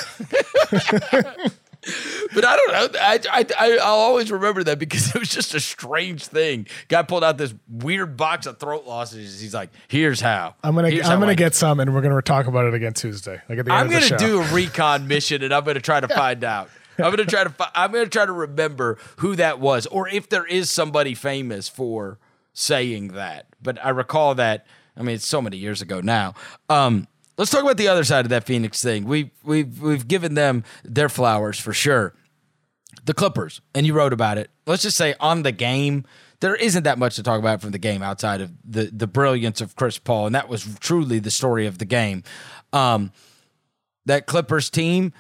But 2.35 2.45
I 2.45 2.57
don't 2.57 2.73
know. 2.73 2.99
I, 3.01 3.21
I, 3.31 3.47
I, 3.61 3.79
I'll 3.81 3.95
always 3.95 4.33
remember 4.33 4.65
that 4.65 4.79
because 4.81 5.09
it 5.15 5.19
was 5.21 5.29
just 5.29 5.55
a 5.55 5.61
strange 5.61 6.27
thing. 6.27 6.67
Guy 6.89 7.03
pulled 7.05 7.23
out 7.23 7.39
this 7.39 7.55
weird 7.69 8.17
box 8.17 8.47
of 8.47 8.59
throat 8.59 8.87
lozenges. 8.87 9.41
He's 9.41 9.55
like, 9.55 9.71
"Here's 9.87 10.21
how." 10.21 10.57
I'm 10.65 10.75
gonna 10.75 10.91
Here's 10.91 11.07
I'm 11.09 11.21
gonna 11.21 11.33
I- 11.33 11.37
get 11.37 11.55
some, 11.55 11.79
and 11.79 11.95
we're 11.95 12.01
gonna 12.01 12.21
talk 12.23 12.49
about 12.49 12.65
it 12.67 12.75
again 12.75 12.93
Tuesday. 12.93 13.41
Like 13.49 13.61
at 13.61 13.67
the 13.67 13.73
end 13.73 13.81
I'm 13.95 14.01
gonna 14.01 14.19
do 14.19 14.41
a 14.43 14.53
recon 14.53 15.07
mission, 15.09 15.45
and 15.45 15.55
I'm 15.55 15.63
gonna 15.65 15.79
try 15.81 16.01
to 16.01 16.09
find 16.09 16.43
out. 16.43 16.71
I'm 16.99 17.11
gonna 17.13 17.25
try 17.25 17.45
to. 17.45 17.51
Fi- 17.51 17.71
I'm 17.73 17.93
gonna 17.93 18.07
try 18.07 18.27
to 18.27 18.33
remember 18.33 18.99
who 19.19 19.37
that 19.37 19.61
was, 19.61 19.87
or 19.87 20.09
if 20.09 20.29
there 20.29 20.45
is 20.45 20.69
somebody 20.71 21.15
famous 21.15 21.69
for 21.69 22.19
saying 22.53 23.09
that. 23.09 23.47
But 23.63 23.85
I 23.85 23.91
recall 23.91 24.35
that. 24.35 24.67
I 24.97 25.03
mean, 25.03 25.17
it's 25.17 25.27
so 25.27 25.43
many 25.43 25.57
years 25.57 25.83
ago 25.83 26.01
now. 26.01 26.35
Um, 26.69 27.07
let's 27.37 27.51
talk 27.51 27.63
about 27.63 27.77
the 27.77 27.89
other 27.89 28.05
side 28.05 28.25
of 28.25 28.31
that 28.31 28.45
Phoenix 28.45 28.83
thing. 28.83 29.05
We 29.05 29.31
we've 29.45 29.81
we've 29.81 30.07
given 30.09 30.35
them 30.35 30.65
their 30.85 31.09
flowers 31.09 31.59
for 31.59 31.73
sure. 31.73 32.15
The 33.05 33.15
Clippers, 33.15 33.61
and 33.75 33.87
you 33.87 33.95
wrote 33.95 34.13
about 34.13 34.39
it. 34.39 34.51
Let's 34.67 34.83
just 34.83 34.97
say 34.97 35.15
on 35.21 35.43
the 35.43 35.53
game, 35.53 36.05
there 36.41 36.57
isn't 36.57 36.83
that 36.85 36.99
much 36.99 37.17
to 37.17 37.23
talk 37.23 37.39
about 37.39 37.61
from 37.61 37.71
the 37.71 37.79
game 37.79 38.03
outside 38.03 38.41
of 38.41 38.53
the 38.65 38.91
the 38.93 39.07
brilliance 39.07 39.61
of 39.61 39.77
Chris 39.77 39.99
Paul, 39.99 40.27
and 40.27 40.35
that 40.35 40.49
was 40.49 40.67
truly 40.81 41.19
the 41.19 41.31
story 41.31 41.67
of 41.67 41.79
the 41.79 41.85
game. 41.85 42.23
Um, 42.73 43.13
that 44.07 44.27
Clippers 44.27 44.71
team, 44.71 45.13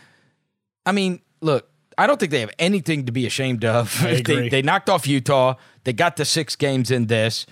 I 0.84 0.92
mean, 0.92 1.20
look, 1.40 1.68
I 1.98 2.06
don't 2.06 2.18
think 2.18 2.32
they 2.32 2.40
have 2.40 2.54
anything 2.58 3.06
to 3.06 3.12
be 3.12 3.26
ashamed 3.26 3.64
of. 3.64 4.04
They, 4.26 4.48
they 4.48 4.62
knocked 4.62 4.88
off 4.88 5.06
Utah. 5.06 5.54
They 5.84 5.92
got 5.92 6.16
the 6.16 6.24
six 6.24 6.56
games 6.56 6.90
in 6.90 7.06
this. 7.06 7.46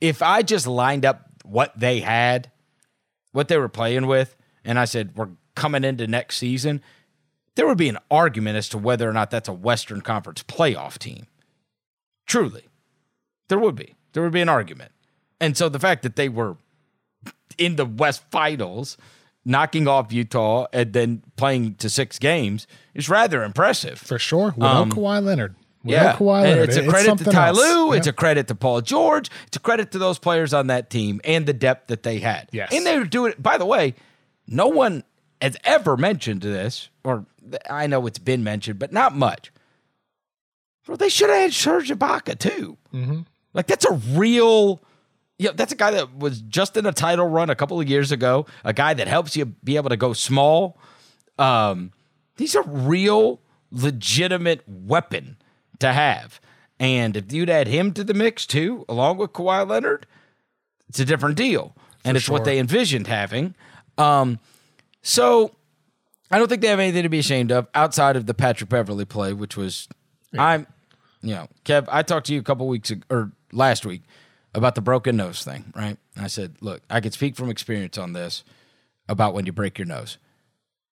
If 0.00 0.22
I 0.22 0.42
just 0.42 0.66
lined 0.66 1.04
up 1.04 1.27
what 1.48 1.78
they 1.78 2.00
had, 2.00 2.50
what 3.32 3.48
they 3.48 3.56
were 3.58 3.68
playing 3.68 4.06
with, 4.06 4.36
and 4.64 4.78
I 4.78 4.84
said, 4.84 5.16
we're 5.16 5.30
coming 5.54 5.84
into 5.84 6.06
next 6.06 6.36
season, 6.36 6.82
there 7.54 7.66
would 7.66 7.78
be 7.78 7.88
an 7.88 7.98
argument 8.10 8.56
as 8.56 8.68
to 8.70 8.78
whether 8.78 9.08
or 9.08 9.12
not 9.12 9.30
that's 9.30 9.48
a 9.48 9.52
Western 9.52 10.00
Conference 10.00 10.42
playoff 10.42 10.98
team. 10.98 11.26
Truly. 12.26 12.66
There 13.48 13.58
would 13.58 13.74
be. 13.74 13.94
There 14.12 14.22
would 14.22 14.32
be 14.32 14.40
an 14.40 14.48
argument. 14.48 14.92
And 15.40 15.56
so 15.56 15.68
the 15.68 15.78
fact 15.78 16.02
that 16.02 16.16
they 16.16 16.28
were 16.28 16.56
in 17.56 17.76
the 17.76 17.86
West 17.86 18.22
Finals, 18.30 18.96
knocking 19.44 19.88
off 19.88 20.12
Utah 20.12 20.66
and 20.72 20.92
then 20.92 21.22
playing 21.36 21.74
to 21.76 21.88
six 21.88 22.18
games 22.18 22.66
is 22.94 23.08
rather 23.08 23.42
impressive. 23.42 23.98
for 23.98 24.18
sure. 24.18 24.52
Without 24.56 24.82
Um, 24.82 24.92
Kawhi 24.92 25.24
Leonard, 25.24 25.56
Yeah, 25.92 26.16
Kawhi 26.16 26.44
and 26.52 26.60
it's 26.60 26.76
a 26.76 26.84
It- 26.84 26.88
credit 26.88 27.04
to 27.04 27.08
something 27.10 27.32
Ty 27.32 27.48
else. 27.48 27.58
Lue. 27.58 27.92
It's 27.92 28.06
a 28.06 28.12
credit 28.12 28.48
to 28.48 28.54
Paul 28.54 28.80
George. 28.80 29.30
It's 29.46 29.56
a 29.56 29.60
credit 29.60 29.92
to 29.92 29.98
those 29.98 30.18
players 30.18 30.52
on 30.54 30.66
that 30.68 30.90
team 30.90 31.20
and 31.24 31.46
the 31.46 31.52
depth 31.52 31.88
that 31.88 32.02
they 32.02 32.18
had. 32.18 32.48
Yes. 32.52 32.70
and 32.72 32.84
they 32.86 32.98
were 32.98 33.04
doing. 33.04 33.32
it. 33.32 33.42
By 33.42 33.58
the 33.58 33.66
way, 33.66 33.94
no 34.46 34.68
one 34.68 35.04
has 35.40 35.56
ever 35.64 35.96
mentioned 35.96 36.40
this, 36.42 36.88
or 37.04 37.26
I 37.70 37.86
know 37.86 38.06
it's 38.06 38.18
been 38.18 38.42
mentioned, 38.44 38.78
but 38.78 38.92
not 38.92 39.14
much. 39.14 39.52
Well, 40.86 40.96
they 40.96 41.08
should 41.10 41.28
have 41.30 41.38
had 41.40 41.52
Serge 41.52 41.90
Ibaka 41.90 42.38
too. 42.38 42.76
Mm-hmm. 42.94 43.20
Like 43.54 43.66
that's 43.66 43.84
a 43.84 43.92
real. 43.92 44.80
Yeah, 45.40 45.50
that's 45.54 45.72
a 45.72 45.76
guy 45.76 45.92
that 45.92 46.16
was 46.18 46.40
just 46.40 46.76
in 46.76 46.84
a 46.86 46.92
title 46.92 47.26
run 47.28 47.48
a 47.50 47.54
couple 47.54 47.78
of 47.80 47.88
years 47.88 48.10
ago. 48.10 48.46
A 48.64 48.72
guy 48.72 48.94
that 48.94 49.06
helps 49.06 49.36
you 49.36 49.44
be 49.44 49.76
able 49.76 49.90
to 49.90 49.96
go 49.96 50.12
small. 50.12 50.76
Um, 51.38 51.92
he's 52.36 52.54
a 52.56 52.62
real, 52.62 53.40
legitimate 53.70 54.62
weapon 54.66 55.36
to 55.80 55.92
have. 55.92 56.40
And 56.80 57.16
if 57.16 57.32
you'd 57.32 57.50
add 57.50 57.68
him 57.68 57.92
to 57.94 58.04
the 58.04 58.14
mix 58.14 58.46
too, 58.46 58.84
along 58.88 59.18
with 59.18 59.32
Kawhi 59.32 59.68
Leonard, 59.68 60.06
it's 60.88 61.00
a 61.00 61.04
different 61.04 61.36
deal. 61.36 61.74
And 62.04 62.16
it's 62.16 62.28
what 62.28 62.44
they 62.44 62.58
envisioned 62.58 63.06
having. 63.06 63.54
Um, 63.98 64.38
so 65.02 65.54
I 66.30 66.38
don't 66.38 66.48
think 66.48 66.62
they 66.62 66.68
have 66.68 66.78
anything 66.78 67.02
to 67.02 67.08
be 67.08 67.18
ashamed 67.18 67.52
of 67.52 67.66
outside 67.74 68.16
of 68.16 68.26
the 68.26 68.34
Patrick 68.34 68.70
Beverley 68.70 69.04
play, 69.04 69.32
which 69.32 69.56
was 69.56 69.88
I'm, 70.36 70.66
you 71.22 71.34
know, 71.34 71.48
Kev. 71.64 71.86
I 71.90 72.02
talked 72.02 72.26
to 72.26 72.34
you 72.34 72.40
a 72.40 72.44
couple 72.44 72.68
weeks 72.68 72.90
ag- 72.90 73.04
or 73.10 73.32
last 73.52 73.84
week 73.84 74.02
about 74.54 74.74
the 74.74 74.80
broken 74.80 75.16
nose 75.16 75.42
thing, 75.42 75.72
right? 75.74 75.96
And 76.14 76.24
I 76.24 76.28
said, 76.28 76.56
look, 76.60 76.82
I 76.88 77.00
can 77.00 77.12
speak 77.12 77.36
from 77.36 77.50
experience 77.50 77.98
on 77.98 78.12
this 78.12 78.44
about 79.08 79.34
when 79.34 79.46
you 79.46 79.52
break 79.52 79.78
your 79.78 79.86
nose. 79.86 80.18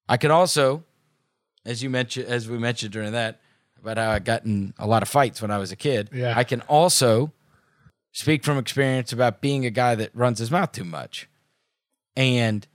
I 0.08 0.16
can 0.16 0.30
also, 0.30 0.84
as 1.64 1.82
you 1.82 1.90
mentioned, 1.90 2.26
as 2.26 2.48
we 2.48 2.58
mentioned 2.58 2.92
during 2.92 3.12
that, 3.12 3.40
about 3.86 4.02
how 4.02 4.10
I 4.10 4.18
got 4.18 4.44
in 4.44 4.74
a 4.78 4.86
lot 4.86 5.02
of 5.02 5.08
fights 5.08 5.40
when 5.40 5.50
I 5.50 5.58
was 5.58 5.70
a 5.70 5.76
kid. 5.76 6.10
Yeah. 6.12 6.34
I 6.36 6.44
can 6.44 6.60
also 6.62 7.32
speak 8.12 8.44
from 8.44 8.58
experience 8.58 9.12
about 9.12 9.40
being 9.40 9.64
a 9.64 9.70
guy 9.70 9.94
that 9.94 10.10
runs 10.14 10.38
his 10.38 10.50
mouth 10.50 10.72
too 10.72 10.84
much. 10.84 11.28
And 12.16 12.66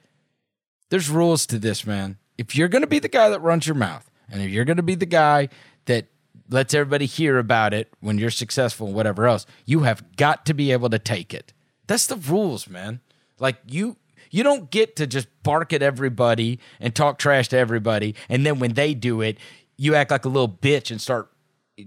there's 0.89 1.09
rules 1.09 1.45
to 1.47 1.59
this, 1.59 1.85
man. 1.85 2.17
If 2.37 2.55
you're 2.55 2.67
going 2.69 2.83
to 2.83 2.87
be 2.87 2.99
the 2.99 3.09
guy 3.09 3.29
that 3.29 3.41
runs 3.41 3.67
your 3.67 3.75
mouth, 3.75 4.09
and 4.29 4.41
if 4.41 4.49
you're 4.51 4.65
going 4.65 4.77
to 4.77 4.83
be 4.83 4.95
the 4.95 5.05
guy 5.05 5.49
that 5.85 6.07
lets 6.49 6.73
everybody 6.73 7.05
hear 7.05 7.39
about 7.39 7.73
it 7.73 7.91
when 7.99 8.17
you're 8.17 8.29
successful 8.29 8.87
and 8.87 8.95
whatever 8.95 9.27
else, 9.27 9.45
you 9.65 9.81
have 9.81 10.15
got 10.15 10.45
to 10.45 10.53
be 10.53 10.71
able 10.71 10.89
to 10.89 10.99
take 10.99 11.33
it. 11.33 11.53
That's 11.87 12.07
the 12.07 12.15
rules, 12.15 12.69
man. 12.69 13.01
Like 13.39 13.57
you 13.67 13.97
you 14.29 14.43
don't 14.43 14.71
get 14.71 14.95
to 14.95 15.07
just 15.07 15.27
bark 15.43 15.73
at 15.73 15.81
everybody 15.81 16.59
and 16.79 16.95
talk 16.95 17.19
trash 17.19 17.49
to 17.49 17.57
everybody 17.57 18.15
and 18.29 18.45
then 18.45 18.59
when 18.59 18.73
they 18.73 18.93
do 18.93 19.21
it, 19.21 19.37
you 19.81 19.95
act 19.95 20.11
like 20.11 20.25
a 20.25 20.29
little 20.29 20.47
bitch 20.47 20.91
and 20.91 21.01
start 21.01 21.31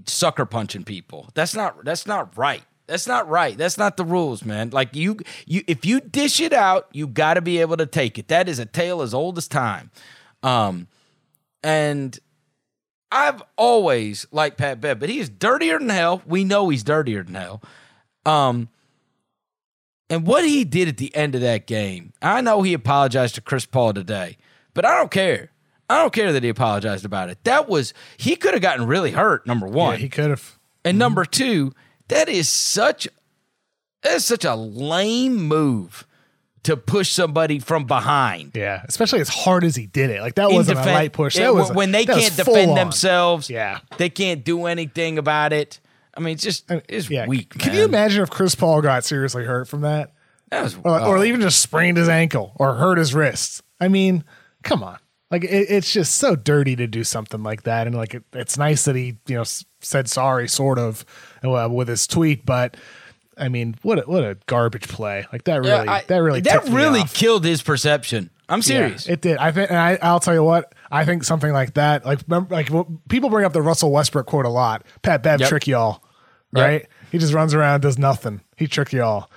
sucker 0.06 0.44
punching 0.44 0.82
people. 0.82 1.30
That's 1.34 1.54
not 1.54 1.84
that's 1.84 2.08
not 2.08 2.36
right. 2.36 2.64
That's 2.88 3.06
not 3.06 3.28
right. 3.28 3.56
That's 3.56 3.78
not 3.78 3.96
the 3.96 4.04
rules, 4.04 4.44
man. 4.44 4.70
Like 4.70 4.96
you 4.96 5.18
you 5.46 5.62
if 5.68 5.86
you 5.86 6.00
dish 6.00 6.40
it 6.40 6.52
out, 6.52 6.88
you 6.92 7.06
got 7.06 7.34
to 7.34 7.40
be 7.40 7.60
able 7.60 7.76
to 7.76 7.86
take 7.86 8.18
it. 8.18 8.26
That 8.26 8.48
is 8.48 8.58
a 8.58 8.66
tale 8.66 9.00
as 9.00 9.14
old 9.14 9.38
as 9.38 9.46
time. 9.46 9.92
Um 10.42 10.88
and 11.62 12.18
I've 13.12 13.44
always 13.56 14.26
liked 14.32 14.58
Pat 14.58 14.80
Bev, 14.80 14.98
but 14.98 15.08
he 15.08 15.20
is 15.20 15.28
dirtier 15.28 15.78
than 15.78 15.88
hell. 15.88 16.20
We 16.26 16.42
know 16.42 16.70
he's 16.70 16.82
dirtier 16.82 17.22
than 17.22 17.36
hell. 17.36 17.62
Um, 18.26 18.70
and 20.10 20.26
what 20.26 20.44
he 20.44 20.64
did 20.64 20.88
at 20.88 20.96
the 20.96 21.14
end 21.14 21.36
of 21.36 21.40
that 21.42 21.68
game, 21.68 22.12
I 22.20 22.40
know 22.40 22.62
he 22.62 22.74
apologized 22.74 23.36
to 23.36 23.40
Chris 23.40 23.66
Paul 23.66 23.94
today, 23.94 24.36
but 24.74 24.84
I 24.84 24.96
don't 24.96 25.12
care. 25.12 25.52
I 25.90 25.98
don't 25.98 26.12
care 26.12 26.32
that 26.32 26.42
he 26.42 26.48
apologized 26.48 27.04
about 27.04 27.28
it. 27.30 27.38
That 27.44 27.68
was 27.68 27.92
he 28.16 28.36
could 28.36 28.54
have 28.54 28.62
gotten 28.62 28.86
really 28.86 29.10
hurt. 29.10 29.46
Number 29.46 29.66
one, 29.66 29.92
Yeah, 29.94 29.98
he 29.98 30.08
could 30.08 30.30
have. 30.30 30.58
and 30.84 30.92
mm-hmm. 30.94 30.98
number 30.98 31.24
two, 31.24 31.72
that 32.08 32.28
is 32.28 32.48
such 32.48 33.06
that 34.02 34.14
is 34.16 34.24
such 34.24 34.44
a 34.44 34.54
lame 34.54 35.36
move 35.36 36.06
to 36.62 36.76
push 36.76 37.10
somebody 37.10 37.58
from 37.58 37.84
behind. 37.86 38.52
Yeah, 38.54 38.82
especially 38.88 39.20
as 39.20 39.28
hard 39.28 39.64
as 39.64 39.76
he 39.76 39.86
did 39.86 40.08
it. 40.10 40.20
Like 40.22 40.36
that 40.36 40.50
wasn't 40.50 40.78
defend- 40.78 40.90
a 40.96 40.98
light 40.98 41.12
push. 41.12 41.36
That 41.36 41.54
was 41.54 41.70
when 41.72 41.92
they 41.92 42.06
can't 42.06 42.34
defend 42.36 42.70
on. 42.70 42.76
themselves. 42.76 43.50
Yeah. 43.50 43.80
they 43.98 44.08
can't 44.08 44.42
do 44.44 44.64
anything 44.66 45.18
about 45.18 45.52
it. 45.52 45.80
I 46.16 46.20
mean, 46.20 46.34
it's 46.34 46.42
just 46.44 46.70
it's 46.88 47.10
Yeah. 47.10 47.26
weak. 47.26 47.50
Can 47.58 47.74
you 47.74 47.84
imagine 47.84 48.22
if 48.22 48.30
Chris 48.30 48.54
Paul 48.54 48.80
got 48.80 49.04
seriously 49.04 49.44
hurt 49.44 49.68
from 49.68 49.82
that, 49.82 50.12
That 50.50 50.62
was, 50.62 50.76
or, 50.76 51.00
oh. 51.00 51.06
or 51.08 51.24
even 51.24 51.40
just 51.40 51.60
sprained 51.60 51.96
his 51.98 52.08
ankle 52.08 52.52
or 52.56 52.74
hurt 52.74 52.96
his 52.98 53.14
wrist? 53.14 53.62
I 53.80 53.88
mean, 53.88 54.24
come 54.62 54.82
on. 54.82 54.98
Like 55.30 55.44
it, 55.44 55.48
it's 55.70 55.92
just 55.92 56.14
so 56.16 56.36
dirty 56.36 56.76
to 56.76 56.86
do 56.86 57.02
something 57.04 57.42
like 57.42 57.62
that, 57.64 57.86
and 57.86 57.96
like 57.96 58.14
it, 58.14 58.24
it's 58.32 58.56
nice 58.58 58.84
that 58.84 58.94
he 58.96 59.16
you 59.26 59.34
know 59.36 59.40
s- 59.42 59.64
said 59.80 60.08
sorry, 60.08 60.48
sort 60.48 60.78
of, 60.78 61.04
uh, 61.42 61.68
with 61.70 61.88
his 61.88 62.06
tweet, 62.06 62.44
but. 62.46 62.76
I 63.36 63.48
mean, 63.48 63.74
what 63.82 63.98
a, 63.98 64.02
what 64.02 64.22
a 64.22 64.36
garbage 64.46 64.86
play! 64.86 65.26
Like 65.32 65.42
that 65.42 65.56
really, 65.56 65.70
Yeah, 65.86 65.92
I- 65.92 66.04
that 66.06 66.18
really, 66.18 66.40
that 66.42 66.68
really 66.68 67.02
killed 67.02 67.44
his 67.44 67.62
perception. 67.62 68.30
I'm 68.48 68.62
serious. 68.62 69.08
Yeah, 69.08 69.14
it 69.14 69.22
did. 69.22 69.38
I 69.38 69.50
think, 69.50 69.70
and 69.70 69.78
I, 69.80 69.98
I'll 70.00 70.20
tell 70.20 70.34
you 70.34 70.44
what. 70.44 70.72
I 70.88 71.04
think 71.04 71.24
something 71.24 71.52
like 71.52 71.74
that, 71.74 72.06
like 72.06 72.20
remember, 72.28 72.54
like 72.54 72.70
people 73.08 73.30
bring 73.30 73.44
up 73.44 73.52
the 73.52 73.60
Russell 73.60 73.90
Westbrook 73.90 74.26
quote 74.26 74.44
a 74.46 74.50
lot. 74.50 74.84
Pat 75.02 75.24
Bev 75.24 75.40
Yep. 75.40 75.48
trick 75.48 75.66
y'all, 75.66 76.04
right? 76.52 76.82
Yep. 76.82 76.90
He 77.10 77.18
just 77.18 77.32
runs 77.34 77.54
around, 77.54 77.80
does 77.80 77.98
nothing. 77.98 78.40
He 78.56 78.68
trick 78.68 78.92
y'all. 78.92 79.28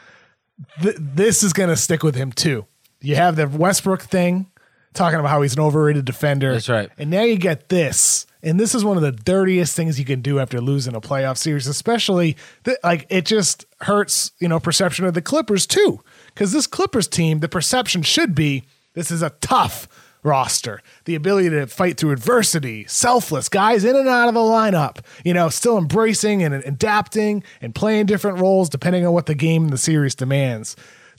Th- 0.79 0.95
this 0.99 1.41
is 1.41 1.51
going 1.51 1.69
to 1.69 1.75
stick 1.75 2.03
with 2.03 2.13
him 2.13 2.31
too. 2.31 2.67
You 3.01 3.15
have 3.15 3.35
the 3.35 3.47
Westbrook 3.47 4.03
thing 4.03 4.51
talking 4.93 5.19
about 5.19 5.29
how 5.29 5.41
he's 5.41 5.53
an 5.53 5.59
overrated 5.59 6.05
defender. 6.05 6.53
That's 6.53 6.69
right. 6.69 6.89
And 6.97 7.09
now 7.09 7.23
you 7.23 7.37
get 7.37 7.69
this. 7.69 8.25
And 8.43 8.59
this 8.59 8.75
is 8.75 8.85
one 8.85 8.97
of 8.97 9.03
the 9.03 9.11
dirtiest 9.11 9.75
things 9.75 9.99
you 9.99 10.05
can 10.05 10.21
do 10.21 10.39
after 10.39 10.61
losing 10.61 10.95
a 10.95 11.01
playoff 11.01 11.37
series, 11.37 11.67
especially 11.67 12.37
that 12.63 12.79
like 12.83 13.05
it 13.09 13.25
just 13.25 13.65
hurts, 13.81 14.31
you 14.39 14.47
know, 14.47 14.59
perception 14.59 15.05
of 15.05 15.13
the 15.13 15.21
Clippers 15.21 15.65
too. 15.65 16.01
Because 16.27 16.51
this 16.51 16.67
Clippers 16.67 17.07
team, 17.07 17.39
the 17.39 17.49
perception 17.49 18.03
should 18.03 18.35
be 18.35 18.63
this 18.93 19.11
is 19.11 19.21
a 19.21 19.31
tough 19.41 19.87
roster. 20.23 20.81
The 21.05 21.15
ability 21.15 21.49
to 21.49 21.67
fight 21.67 21.97
through 21.97 22.11
adversity, 22.11 22.85
selfless 22.85 23.49
guys 23.49 23.83
in 23.83 23.95
and 23.95 24.07
out 24.07 24.27
of 24.27 24.33
the 24.33 24.39
lineup, 24.39 24.99
you 25.23 25.33
know, 25.33 25.49
still 25.49 25.77
embracing 25.77 26.43
and 26.43 26.53
adapting 26.53 27.43
and 27.61 27.73
playing 27.73 28.05
different 28.05 28.39
roles 28.39 28.69
depending 28.69 29.05
on 29.05 29.13
what 29.13 29.25
the 29.25 29.35
game 29.35 29.63
and 29.63 29.73
the 29.73 29.77
series 29.77 30.15
demands. 30.15 30.75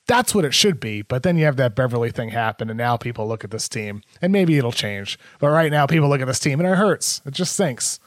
That's 0.09 0.35
what 0.35 0.45
it 0.45 0.55
should 0.55 0.81
be. 0.81 1.03
But 1.03 1.23
then 1.23 1.37
you 1.37 1.45
have 1.45 1.57
that 1.57 1.77
Beverley 1.77 2.11
thing 2.11 2.31
happen, 2.31 2.71
and 2.71 2.79
now 2.79 2.97
people 2.97 3.29
look 3.29 3.45
at 3.45 3.51
this 3.51 3.69
team, 3.69 4.03
and 4.21 4.33
maybe 4.33 4.59
it'll 4.59 4.73
change. 4.73 5.19
But 5.39 5.51
right 5.51 5.71
now, 5.71 5.87
people 5.87 6.09
look 6.09 6.21
at 6.21 6.27
this 6.27 6.41
team, 6.41 6.59
and 6.59 6.69
it 6.69 6.77
hurts. 6.77 7.23
It 7.25 7.35
just 7.35 7.55
sinks. 7.55 8.01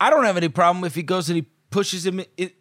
I 0.00 0.10
don't 0.10 0.24
have 0.24 0.36
any 0.36 0.48
problem 0.48 0.84
if 0.84 0.94
he 0.94 1.02
goes 1.02 1.28
and 1.28 1.36
he 1.36 1.46
pushes 1.70 2.06
him 2.06 2.20
it, 2.36 2.54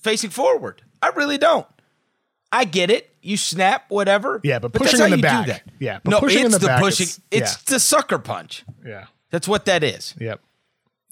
facing 0.00 0.30
forward. 0.30 0.82
I 1.02 1.08
really 1.08 1.38
don't. 1.38 1.66
I 2.52 2.64
get 2.64 2.90
it. 2.90 3.10
You 3.22 3.36
snap, 3.36 3.86
whatever. 3.88 4.40
Yeah, 4.44 4.58
but 4.58 4.72
that's 4.72 4.92
pushing 4.92 5.04
in 5.04 5.10
the 5.10 5.18
back. 5.18 5.46
Do 5.46 5.52
that. 5.52 5.62
Yeah, 5.80 5.98
but 6.04 6.10
no, 6.10 6.20
pushing 6.20 6.40
in 6.40 6.46
it's 6.46 6.54
the 6.54 6.60
the 6.60 6.66
back 6.66 6.82
pushing. 6.82 7.06
it's 7.30 7.52
yeah. 7.52 7.56
the 7.66 7.80
sucker 7.80 8.18
punch. 8.18 8.64
Yeah. 8.84 9.06
That's 9.30 9.48
what 9.48 9.64
that 9.64 9.82
is. 9.82 10.14
Yep. 10.20 10.40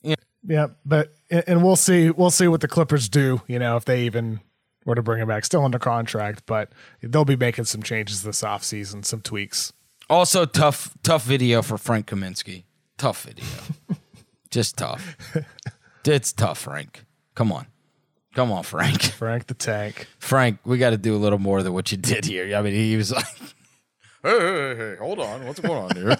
Yeah. 0.02 0.14
Yeah. 0.46 0.66
But 0.84 1.12
and 1.30 1.64
we'll 1.64 1.76
see. 1.76 2.10
We'll 2.10 2.30
see 2.30 2.46
what 2.46 2.60
the 2.60 2.68
Clippers 2.68 3.08
do. 3.08 3.42
You 3.48 3.58
know, 3.58 3.76
if 3.76 3.84
they 3.84 4.02
even 4.02 4.40
were 4.84 4.94
to 4.94 5.02
bring 5.02 5.20
him 5.22 5.28
back, 5.28 5.44
still 5.44 5.64
under 5.64 5.78
contract, 5.78 6.42
but 6.46 6.70
they'll 7.02 7.24
be 7.24 7.36
making 7.36 7.64
some 7.64 7.82
changes 7.82 8.22
this 8.22 8.42
offseason, 8.42 9.04
some 9.04 9.20
tweaks. 9.20 9.72
Also, 10.10 10.44
tough, 10.44 10.90
tough 11.02 11.24
video 11.24 11.62
for 11.62 11.78
Frank 11.78 12.06
Kaminsky. 12.06 12.64
Tough 12.98 13.22
video. 13.24 13.44
Just 14.50 14.76
tough. 14.76 15.16
It's 16.04 16.32
tough, 16.32 16.58
Frank. 16.58 17.04
Come 17.34 17.50
on. 17.50 17.66
Come 18.34 18.52
on, 18.52 18.62
Frank. 18.62 19.00
Frank 19.18 19.46
the 19.46 19.54
Tank. 19.54 20.06
Frank, 20.18 20.58
we 20.64 20.76
got 20.78 20.90
to 20.90 20.98
do 20.98 21.14
a 21.14 21.18
little 21.18 21.38
more 21.38 21.62
than 21.62 21.72
what 21.72 21.90
you 21.90 21.98
did 21.98 22.24
here. 22.26 22.54
I 22.56 22.62
mean, 22.62 22.74
he 22.74 22.96
was 22.96 23.10
like, 23.12 23.24
hey, 24.22 24.38
hey, 24.38 24.74
hey, 24.76 24.96
hold 24.98 25.20
on. 25.20 25.46
What's 25.46 25.60
going 25.60 25.84
on 25.84 25.96
here? 25.96 26.16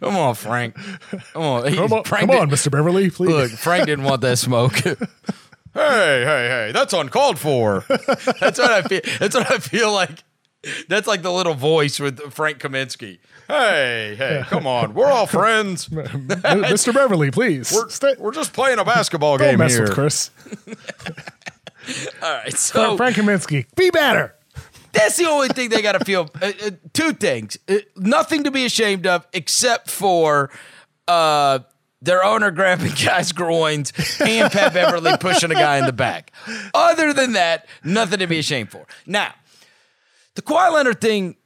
Come 0.00 0.16
on, 0.16 0.34
Frank. 0.34 0.76
Come 1.32 1.42
on. 1.42 1.68
He- 1.68 1.76
Come 1.76 1.92
on, 1.92 2.04
Frank 2.04 2.30
come 2.30 2.40
on, 2.40 2.50
Mr. 2.50 2.70
Beverley, 2.70 3.10
please. 3.10 3.30
Look, 3.30 3.50
Frank 3.52 3.86
didn't 3.86 4.04
want 4.04 4.20
that 4.22 4.38
smoke. 4.38 4.74
Hey, 5.74 6.22
hey, 6.24 6.48
hey, 6.48 6.70
that's 6.72 6.92
uncalled 6.92 7.38
for. 7.38 7.84
That's 7.88 8.58
what 8.58 8.70
I 8.70 8.82
feel. 8.82 9.00
That's 9.18 9.34
what 9.34 9.50
I 9.50 9.58
feel 9.58 9.92
like. 9.92 10.22
That's 10.88 11.06
like 11.08 11.22
the 11.22 11.32
little 11.32 11.54
voice 11.54 11.98
with 11.98 12.32
Frank 12.32 12.58
Kaminsky. 12.60 13.18
Hey, 13.48 14.14
hey, 14.16 14.44
come 14.46 14.66
on. 14.66 14.94
We're 14.94 15.10
all 15.10 15.26
friends. 15.26 15.88
Mr. 15.88 16.94
Beverley, 16.94 17.30
please. 17.30 17.72
We're, 17.74 17.88
Stay, 17.88 18.14
we're 18.18 18.32
just 18.32 18.52
playing 18.52 18.78
a 18.78 18.84
basketball 18.84 19.36
don't 19.36 19.48
game 19.48 19.58
mess 19.58 19.72
here. 19.72 19.82
with 19.82 19.92
Chris. 19.94 20.30
All 22.22 22.32
right, 22.32 22.54
so 22.54 22.96
Frank 22.96 23.16
Kaminsky, 23.16 23.66
be 23.76 23.90
better. 23.90 24.34
That's 24.92 25.16
the 25.16 25.26
only 25.26 25.48
thing 25.48 25.68
they 25.68 25.82
got 25.82 25.92
to 25.92 26.04
feel. 26.04 26.30
Uh, 26.40 26.52
uh, 26.64 26.70
two 26.94 27.12
things. 27.12 27.58
Uh, 27.68 27.78
nothing 27.96 28.44
to 28.44 28.50
be 28.50 28.64
ashamed 28.64 29.06
of 29.06 29.26
except 29.34 29.90
for 29.90 30.50
uh, 31.08 31.58
their 32.04 32.24
owner 32.24 32.50
grabbing 32.50 32.92
guys' 33.04 33.32
groins 33.32 33.92
and 34.20 34.50
Pat 34.52 34.74
Beverley 34.74 35.16
pushing 35.18 35.50
a 35.50 35.54
guy 35.54 35.78
in 35.78 35.86
the 35.86 35.92
back. 35.92 36.32
Other 36.72 37.12
than 37.12 37.32
that, 37.32 37.66
nothing 37.82 38.18
to 38.20 38.26
be 38.26 38.38
ashamed 38.38 38.70
for. 38.70 38.86
Now, 39.06 39.34
the 40.34 40.42
Kawhi 40.42 40.72
Leonard 40.72 41.00
thing, 41.00 41.36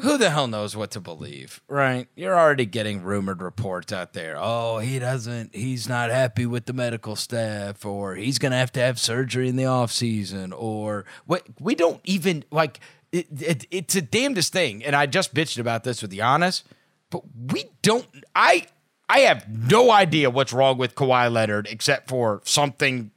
who 0.00 0.16
the 0.16 0.30
hell 0.30 0.46
knows 0.46 0.76
what 0.76 0.92
to 0.92 1.00
believe, 1.00 1.60
right? 1.68 2.06
You're 2.14 2.38
already 2.38 2.66
getting 2.66 3.02
rumored 3.02 3.42
reports 3.42 3.92
out 3.92 4.12
there. 4.12 4.36
Oh, 4.38 4.78
he 4.78 4.98
doesn't, 4.98 5.54
he's 5.54 5.88
not 5.88 6.10
happy 6.10 6.46
with 6.46 6.66
the 6.66 6.72
medical 6.72 7.16
staff, 7.16 7.84
or 7.84 8.14
he's 8.14 8.38
going 8.38 8.52
to 8.52 8.58
have 8.58 8.72
to 8.72 8.80
have 8.80 9.00
surgery 9.00 9.48
in 9.48 9.56
the 9.56 9.64
offseason, 9.64 10.52
or 10.56 11.04
what? 11.26 11.42
We 11.58 11.74
don't 11.74 12.00
even 12.04 12.44
like 12.52 12.78
it, 13.12 13.26
it, 13.40 13.66
it's 13.70 13.96
a 13.96 14.02
damnedest 14.02 14.52
thing. 14.52 14.84
And 14.84 14.94
I 14.94 15.06
just 15.06 15.34
bitched 15.34 15.58
about 15.58 15.84
this 15.84 16.02
with 16.02 16.12
Giannis, 16.12 16.62
but 17.10 17.22
we 17.50 17.64
don't, 17.82 18.06
I, 18.34 18.66
I 19.08 19.20
have 19.20 19.48
no 19.48 19.90
idea 19.90 20.30
what's 20.30 20.52
wrong 20.52 20.78
with 20.78 20.94
Kawhi 20.94 21.32
Leonard 21.32 21.66
except 21.70 22.08
for 22.08 22.42
something 22.44 23.10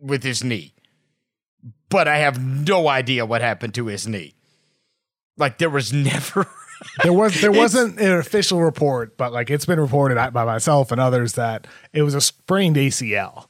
with 0.00 0.22
his 0.22 0.42
knee. 0.42 0.74
But 1.88 2.08
I 2.08 2.18
have 2.18 2.42
no 2.42 2.88
idea 2.88 3.24
what 3.24 3.40
happened 3.40 3.74
to 3.74 3.86
his 3.86 4.06
knee. 4.06 4.34
Like 5.36 5.58
there 5.58 5.70
was 5.70 5.92
never 5.92 6.46
There 7.02 7.12
was 7.12 7.40
there 7.40 7.52
wasn't 7.52 7.98
an 7.98 8.12
official 8.12 8.60
report, 8.62 9.16
but 9.16 9.32
like 9.32 9.50
it's 9.50 9.66
been 9.66 9.80
reported 9.80 10.14
by 10.32 10.44
myself 10.44 10.92
and 10.92 11.00
others 11.00 11.34
that 11.34 11.66
it 11.92 12.02
was 12.02 12.14
a 12.14 12.20
sprained 12.20 12.76
ACL. 12.76 13.46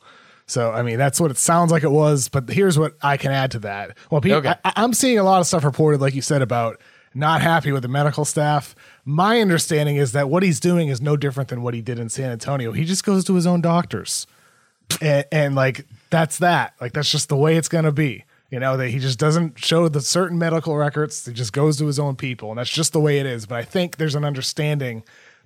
So 0.47 0.71
I 0.73 0.83
mean 0.83 0.99
that's 0.99 1.21
what 1.21 1.31
it 1.31 1.37
sounds 1.39 1.71
like 1.71 1.83
it 1.83 1.91
was. 1.91 2.29
But 2.29 2.49
here's 2.49 2.79
what 2.79 2.95
I 3.03 3.17
can 3.17 3.33
add 3.33 3.51
to 3.53 3.59
that. 3.61 3.97
Well, 4.11 4.21
people, 4.21 4.39
Okay. 4.39 4.55
I, 4.65 4.73
I'm 4.77 4.95
seeing 4.95 5.19
a 5.19 5.25
lot 5.25 5.41
of 5.41 5.47
stuff 5.47 5.65
reported, 5.65 6.01
like 6.01 6.15
you 6.15 6.23
said, 6.23 6.41
about 6.43 6.81
not 7.15 7.43
happy 7.43 7.73
with 7.73 7.83
the 7.83 7.89
medical 7.89 8.25
staff. 8.25 8.75
My 9.09 9.41
understanding 9.41 9.97
is 9.97 10.13
that 10.13 10.29
what 10.29 10.43
he's 10.43 10.61
doing 10.61 10.89
is 10.89 11.01
no 11.01 11.17
different 11.17 11.49
than 11.49 11.63
what 11.63 11.73
he 11.73 11.81
did 11.81 11.99
in 11.99 12.11
San 12.11 12.31
Antonio. 12.31 12.73
He 12.73 12.85
just 12.85 13.05
goes 13.05 13.25
to 13.25 13.35
his 13.37 13.47
own 13.47 13.63
doctors. 13.63 14.27
and, 15.01 15.25
and 15.33 15.55
like 15.55 15.87
that's 16.11 16.37
that. 16.41 16.75
Like 16.79 16.93
that's 16.93 17.11
just 17.11 17.31
the 17.31 17.37
way 17.37 17.57
it's 17.57 17.71
gonna 17.71 17.91
be. 17.91 18.27
You 18.51 18.61
know 18.61 18.77
that 18.77 18.89
he 18.89 18.99
just 18.99 19.19
doesn't 19.19 19.59
show 19.59 19.89
the 19.89 20.03
certain 20.03 20.39
medical 20.39 20.77
records. 20.77 21.25
He 21.25 21.33
just 21.33 21.55
goes 21.55 21.79
to 21.79 21.87
his 21.87 21.99
own 21.99 22.17
people, 22.17 22.51
and 22.51 22.59
that's 22.59 22.69
just 22.69 22.93
the 22.93 23.01
way 23.01 23.19
it 23.19 23.25
is. 23.25 23.47
But 23.47 23.57
I 23.57 23.63
think 23.63 23.97
there's 23.97 24.15
an 24.15 24.27
understanding 24.27 25.05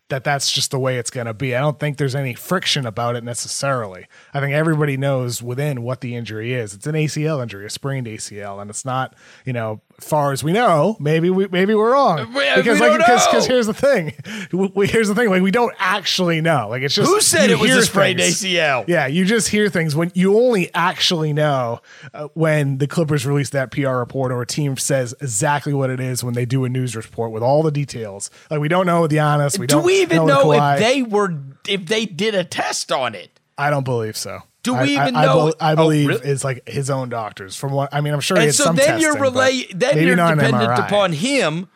that 0.08 0.24
that's 0.24 0.50
just 0.50 0.72
the 0.72 0.78
way 0.78 0.98
it's 0.98 1.10
going 1.10 1.26
to 1.26 1.34
be. 1.34 1.54
I 1.54 1.60
don't 1.60 1.78
think 1.78 1.96
there's 1.96 2.14
any 2.14 2.34
friction 2.34 2.84
about 2.84 3.16
it 3.16 3.24
necessarily. 3.24 4.06
I 4.34 4.40
think 4.40 4.52
everybody 4.52 4.96
knows 4.96 5.42
within 5.42 5.82
what 5.82 6.00
the 6.00 6.16
injury 6.16 6.52
is. 6.52 6.74
It's 6.74 6.86
an 6.86 6.94
ACL 6.94 7.42
injury, 7.42 7.64
a 7.64 7.70
sprained 7.70 8.06
ACL, 8.06 8.60
and 8.60 8.68
it's 8.68 8.84
not, 8.84 9.14
you 9.46 9.52
know, 9.52 9.80
far 10.03 10.32
as 10.32 10.42
we 10.44 10.53
know, 10.53 10.96
maybe 11.00 11.30
we 11.30 11.46
maybe 11.48 11.74
we're 11.74 11.92
wrong. 11.92 12.32
We- 12.34 12.42
because 12.57 12.80
we 12.80 12.88
like 12.88 12.98
because 12.98 13.46
here's 13.46 13.66
the 13.66 13.74
thing. 13.74 14.14
We, 14.53 14.86
here's 14.86 15.09
the 15.09 15.14
thing, 15.14 15.30
like 15.30 15.42
we 15.42 15.50
don't 15.50 15.74
actually 15.78 16.40
know. 16.40 16.68
Like 16.68 16.82
it's 16.82 16.94
just 16.94 17.11
Who 17.11 17.20
said 17.20 17.48
it 17.50 17.59
was 17.59 17.70
a 17.70 17.82
sprained. 17.82 18.18
ACL? 18.20 18.84
Yeah, 18.86 19.07
you 19.07 19.24
just 19.24 19.48
hear 19.48 19.68
things 19.68 19.96
when 19.96 20.11
you 20.14 20.36
only 20.38 20.72
actually 20.74 21.32
know 21.32 21.80
uh, 22.12 22.28
when 22.34 22.78
the 22.78 22.86
Clippers 22.86 23.24
release 23.26 23.50
that 23.50 23.70
PR 23.70 23.90
report 23.90 24.30
or 24.32 24.42
a 24.42 24.46
team 24.46 24.76
says 24.76 25.14
exactly 25.20 25.72
what 25.72 25.88
it 25.90 26.00
is 26.00 26.22
when 26.22 26.34
they 26.34 26.44
do 26.44 26.64
a 26.64 26.68
news 26.68 26.94
report 26.94 27.30
with 27.32 27.42
all 27.42 27.62
the 27.62 27.70
details. 27.70 28.30
Like 28.50 28.61
we 28.61 28.68
don't 28.68 28.86
know 28.86 29.03
with 29.03 29.11
Giannis. 29.12 29.59
We 29.59 29.66
Do 29.66 29.76
don't 29.76 29.84
we 29.84 30.03
even 30.03 30.18
know, 30.18 30.50
know 30.50 30.53
if 30.53 30.78
they 30.80 31.03
were 31.03 31.34
if 31.66 31.86
they 31.86 32.05
did 32.05 32.34
a 32.34 32.44
test 32.44 32.92
on 32.92 33.14
it? 33.14 33.40
I 33.57 33.70
don't 33.70 33.84
believe 33.84 34.16
so. 34.16 34.40
Do 34.62 34.74
we 34.74 34.96
I- 34.96 35.02
even 35.02 35.16
I, 35.16 35.26
know- 35.26 35.34
bel- 35.50 35.54
I 35.60 35.72
Oh, 35.72 35.76
believe 35.76 36.08
really? 36.08 36.28
it's 36.28 36.44
like 36.44 36.68
his 36.68 36.88
own 36.90 37.08
doctors. 37.08 37.56
From 37.56 37.72
what 37.72 37.92
I 37.92 38.00
mean, 38.00 38.14
I'm 38.14 38.20
sure 38.20 38.38
he 38.38 38.44
And 38.46 38.54
so 38.54 38.72
then 38.72 39.00
you're 39.00 39.12
testing, 39.14 39.22
relay 39.22 39.66
then 39.74 39.96
you're 40.06 40.16
dependent 40.16 40.78
upon 40.78 41.12
him 41.12 41.68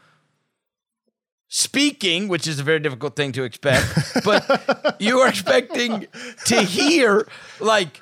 speaking, 1.48 2.28
which 2.28 2.46
is 2.46 2.58
a 2.58 2.62
very 2.62 2.80
difficult 2.80 3.16
thing 3.16 3.32
to 3.32 3.44
expect, 3.44 3.86
but 4.24 4.96
you 5.00 5.20
are 5.20 5.28
expecting 5.28 6.06
to 6.46 6.62
hear 6.62 7.26
like 7.60 8.00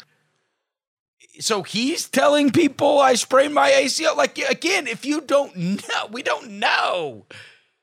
so 1.41 1.63
he's 1.63 2.09
telling 2.09 2.51
people 2.53 3.01
I 3.01 3.15
sprained 3.15 3.55
my 3.55 3.71
ACL. 3.71 4.17
Like 4.17 4.39
again, 4.39 4.87
if 4.87 5.05
you 5.05 5.21
don't 5.21 5.57
know, 5.57 6.07
we 6.11 6.23
don't 6.23 6.53
know. 6.59 7.27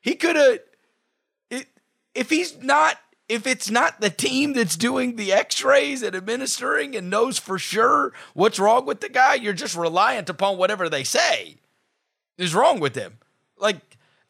He 0.01 0.15
could 0.15 0.35
have 0.35 0.59
it 1.49 1.67
if 2.15 2.29
he's 2.29 2.57
not 2.61 2.97
if 3.31 3.47
it's 3.47 3.71
not 3.71 4.01
the 4.01 4.09
team 4.09 4.51
that's 4.51 4.75
doing 4.75 5.15
the 5.15 5.31
x-rays 5.31 6.03
and 6.03 6.13
administering 6.13 6.97
and 6.97 7.09
knows 7.09 7.39
for 7.39 7.57
sure 7.57 8.11
what's 8.33 8.59
wrong 8.59 8.85
with 8.85 8.99
the 8.99 9.07
guy, 9.07 9.35
you're 9.35 9.53
just 9.53 9.73
reliant 9.73 10.29
upon 10.29 10.57
whatever 10.57 10.89
they 10.89 11.05
say 11.05 11.55
is 12.37 12.53
wrong 12.53 12.81
with 12.81 12.93
him. 12.93 13.19
Like 13.57 13.77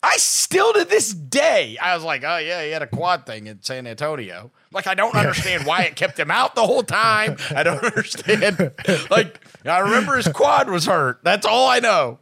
I 0.03 0.17
still 0.17 0.71
to 0.73 0.85
this 0.85 1.15
day, 1.15 1.79
I 1.81 1.95
was 1.95 2.03
like, 2.03 2.23
oh 2.23 2.37
yeah, 2.37 2.63
he 2.63 2.69
had 2.69 2.83
a 2.83 2.87
quad 2.87 3.25
thing 3.25 3.47
in 3.47 3.63
San 3.63 3.87
Antonio. 3.87 4.51
Like 4.71 4.85
I 4.85 4.93
don't 4.93 5.15
understand 5.15 5.65
why 5.65 5.81
it 5.81 5.95
kept 5.95 6.19
him 6.19 6.29
out 6.29 6.53
the 6.53 6.67
whole 6.67 6.83
time. 6.83 7.37
I 7.49 7.63
don't 7.63 7.83
understand. 7.83 8.71
like 9.09 9.39
I 9.65 9.79
remember 9.79 10.15
his 10.15 10.27
quad 10.27 10.69
was 10.69 10.85
hurt. 10.85 11.21
That's 11.23 11.47
all 11.47 11.67
I 11.67 11.79
know. 11.79 12.19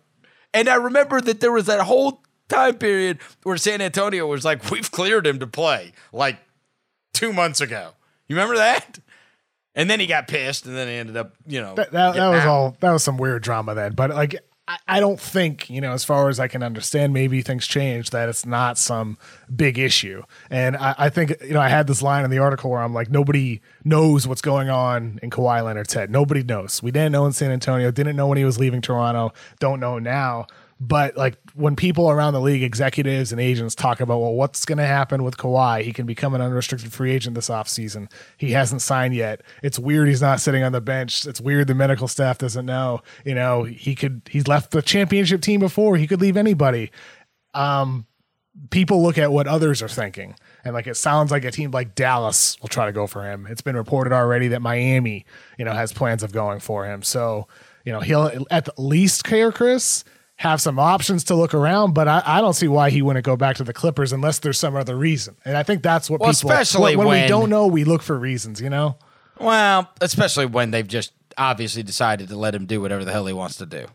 And 0.53 0.69
I 0.69 0.75
remember 0.75 1.19
that 1.19 1.41
there 1.41 1.51
was 1.51 1.65
that 1.65 1.81
whole 1.81 2.23
time 2.47 2.75
period 2.75 3.19
where 3.43 3.57
San 3.57 3.81
Antonio 3.81 4.25
was 4.27 4.45
like, 4.45 4.71
we've 4.71 4.89
cleared 4.89 5.27
him 5.27 5.39
to 5.39 5.47
play 5.47 5.91
like 6.13 6.37
two 7.19 7.33
months 7.33 7.59
ago. 7.59 7.91
You 8.27 8.35
remember 8.35 8.55
that? 8.55 8.99
And 9.75 9.89
then 9.89 9.99
he 9.99 10.07
got 10.07 10.27
pissed, 10.27 10.65
and 10.65 10.75
then 10.75 10.87
he 10.87 10.93
ended 10.95 11.15
up, 11.17 11.35
you 11.45 11.61
know, 11.61 11.75
that, 11.75 11.91
that, 11.91 12.15
that 12.15 12.29
was 12.29 12.41
out. 12.41 12.47
all 12.47 12.77
that 12.79 12.91
was 12.91 13.03
some 13.03 13.17
weird 13.17 13.43
drama 13.43 13.75
then 13.75 13.93
but 13.93 14.09
like 14.09 14.35
I, 14.67 14.77
I 14.87 14.99
don't 14.99 15.19
think 15.19 15.69
you 15.69 15.81
know 15.81 15.91
as 15.93 16.03
far 16.03 16.29
as 16.29 16.39
i 16.39 16.47
can 16.47 16.63
understand 16.63 17.13
maybe 17.13 17.41
things 17.41 17.65
change 17.67 18.11
that 18.11 18.29
it's 18.29 18.45
not 18.45 18.77
some 18.77 19.17
big 19.53 19.77
issue 19.79 20.23
and 20.49 20.75
I, 20.77 20.95
I 20.97 21.09
think 21.09 21.33
you 21.41 21.53
know 21.53 21.61
i 21.61 21.69
had 21.69 21.87
this 21.87 22.01
line 22.01 22.23
in 22.25 22.31
the 22.31 22.39
article 22.39 22.69
where 22.71 22.81
i'm 22.81 22.93
like 22.93 23.09
nobody 23.09 23.61
knows 23.83 24.27
what's 24.27 24.41
going 24.41 24.69
on 24.69 25.19
in 25.21 25.29
Kawhi 25.29 25.63
leonard's 25.63 25.93
head 25.93 26.09
nobody 26.09 26.43
knows 26.43 26.83
we 26.83 26.91
didn't 26.91 27.11
know 27.11 27.25
in 27.25 27.31
san 27.33 27.51
antonio 27.51 27.91
didn't 27.91 28.15
know 28.15 28.27
when 28.27 28.37
he 28.37 28.45
was 28.45 28.59
leaving 28.59 28.81
toronto 28.81 29.33
don't 29.59 29.79
know 29.79 29.97
now 29.99 30.45
but 30.79 31.17
like 31.17 31.37
when 31.55 31.75
people 31.75 32.09
around 32.09 32.33
the 32.33 32.39
league, 32.39 32.63
executives 32.63 33.33
and 33.33 33.41
agents 33.41 33.75
talk 33.75 33.99
about, 33.99 34.19
well, 34.19 34.33
what's 34.33 34.63
going 34.63 34.77
to 34.77 34.85
happen 34.85 35.23
with 35.23 35.35
Kawhi? 35.35 35.83
He 35.83 35.91
can 35.91 36.05
become 36.05 36.33
an 36.33 36.41
unrestricted 36.41 36.93
free 36.93 37.11
agent 37.11 37.35
this 37.35 37.49
offseason. 37.49 38.09
He 38.37 38.51
hasn't 38.51 38.81
signed 38.81 39.13
yet. 39.13 39.41
It's 39.61 39.77
weird 39.77 40.07
he's 40.07 40.21
not 40.21 40.39
sitting 40.39 40.63
on 40.63 40.71
the 40.71 40.79
bench. 40.79 41.25
It's 41.25 41.41
weird 41.41 41.67
the 41.67 41.75
medical 41.75 42.07
staff 42.07 42.37
doesn't 42.37 42.65
know. 42.65 43.01
You 43.25 43.35
know, 43.35 43.63
he 43.63 43.93
could 43.93 44.21
he's 44.29 44.47
left 44.47 44.71
the 44.71 44.81
championship 44.81 45.41
team 45.41 45.59
before. 45.59 45.97
He 45.97 46.07
could 46.07 46.21
leave 46.21 46.37
anybody. 46.37 46.91
Um, 47.53 48.05
people 48.69 49.03
look 49.03 49.17
at 49.17 49.33
what 49.33 49.47
others 49.47 49.81
are 49.81 49.89
thinking. 49.89 50.35
And 50.63 50.73
like 50.73 50.87
it 50.87 50.95
sounds 50.95 51.29
like 51.29 51.43
a 51.43 51.51
team 51.51 51.71
like 51.71 51.93
Dallas 51.93 52.57
will 52.61 52.69
try 52.69 52.85
to 52.85 52.93
go 52.93 53.05
for 53.05 53.29
him. 53.29 53.47
It's 53.49 53.61
been 53.61 53.75
reported 53.75 54.13
already 54.13 54.47
that 54.49 54.61
Miami, 54.61 55.25
you 55.57 55.65
know, 55.65 55.73
has 55.73 55.91
plans 55.91 56.23
of 56.23 56.31
going 56.31 56.61
for 56.61 56.85
him. 56.85 57.03
So, 57.03 57.49
you 57.83 57.91
know, 57.91 57.99
he'll 57.99 58.45
at 58.49 58.79
least 58.79 59.25
care 59.25 59.51
Chris 59.51 60.05
have 60.39 60.61
some 60.61 60.79
options 60.79 61.25
to 61.25 61.35
look 61.35 61.53
around, 61.53 61.93
but 61.93 62.07
I, 62.07 62.23
I 62.25 62.39
don't 62.39 62.53
see 62.53 62.69
why 62.69 62.91
he 62.91 63.01
wouldn't 63.01 63.25
go 63.25 63.35
back 63.35 63.57
to 63.57 63.65
the 63.65 63.73
Clippers 63.73 64.13
unless 64.13 64.39
there's 64.39 64.57
some 64.57 64.73
other 64.73 64.95
reason. 64.95 65.35
And 65.43 65.57
I 65.57 65.63
think 65.63 65.83
that's 65.83 66.09
what 66.09 66.19
people. 66.19 66.27
Well, 66.27 66.33
people 66.33 66.51
especially 66.51 66.95
when, 66.95 67.07
when 67.07 67.23
we 67.23 67.27
don't 67.27 67.49
know, 67.49 67.67
we 67.67 67.83
look 67.83 68.01
for 68.01 68.17
reasons, 68.17 68.61
you 68.61 68.69
know? 68.69 68.95
Well, 69.37 69.89
especially 69.99 70.45
when 70.45 70.71
they've 70.71 70.87
just 70.87 71.11
obviously 71.37 71.83
decided 71.83 72.29
to 72.29 72.37
let 72.37 72.55
him 72.55 72.67
do 72.67 72.79
whatever 72.79 73.03
the 73.03 73.11
hell 73.11 73.25
he 73.25 73.33
wants 73.33 73.57
to 73.57 73.65
do. 73.65 73.87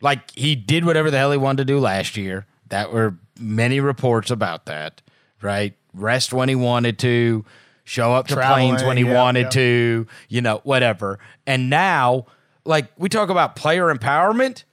Like 0.00 0.30
he 0.30 0.56
did 0.56 0.86
whatever 0.86 1.10
the 1.10 1.18
hell 1.18 1.32
he 1.32 1.38
wanted 1.38 1.66
to 1.66 1.72
do 1.72 1.78
last 1.78 2.16
year. 2.16 2.46
That 2.68 2.90
were 2.90 3.18
many 3.38 3.78
reports 3.80 4.30
about 4.30 4.64
that, 4.66 5.02
right? 5.42 5.74
Rest 5.92 6.32
when 6.32 6.48
he 6.48 6.54
wanted 6.54 6.98
to, 7.00 7.44
show 7.84 8.12
up 8.12 8.28
to 8.28 8.34
Traveling, 8.34 8.68
planes 8.68 8.84
when 8.84 8.96
he 8.96 9.04
yeah, 9.04 9.14
wanted 9.14 9.44
yeah. 9.44 9.48
to, 9.50 10.06
you 10.28 10.40
know, 10.42 10.60
whatever. 10.64 11.18
And 11.46 11.70
now, 11.70 12.26
like 12.64 12.86
we 12.98 13.08
talk 13.08 13.30
about 13.30 13.56
player 13.56 13.94
empowerment, 13.94 14.64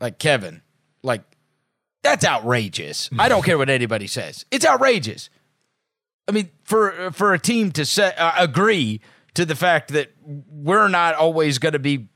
like 0.00 0.18
Kevin, 0.18 0.62
like 1.02 1.22
that's 2.02 2.24
outrageous. 2.24 3.10
I 3.18 3.28
don't 3.28 3.44
care 3.44 3.58
what 3.58 3.68
anybody 3.68 4.06
says. 4.06 4.46
It's 4.50 4.64
outrageous. 4.64 5.28
I 6.28 6.32
mean, 6.32 6.50
for 6.64 7.10
for 7.12 7.32
a 7.32 7.38
team 7.38 7.72
to 7.72 7.84
say 7.84 8.14
uh, 8.16 8.32
agree 8.38 9.00
to 9.34 9.44
the 9.44 9.54
fact 9.54 9.88
that 9.92 10.12
we're 10.24 10.88
not 10.88 11.14
always 11.14 11.58
going 11.58 11.72
to 11.72 11.78
be 11.78 12.08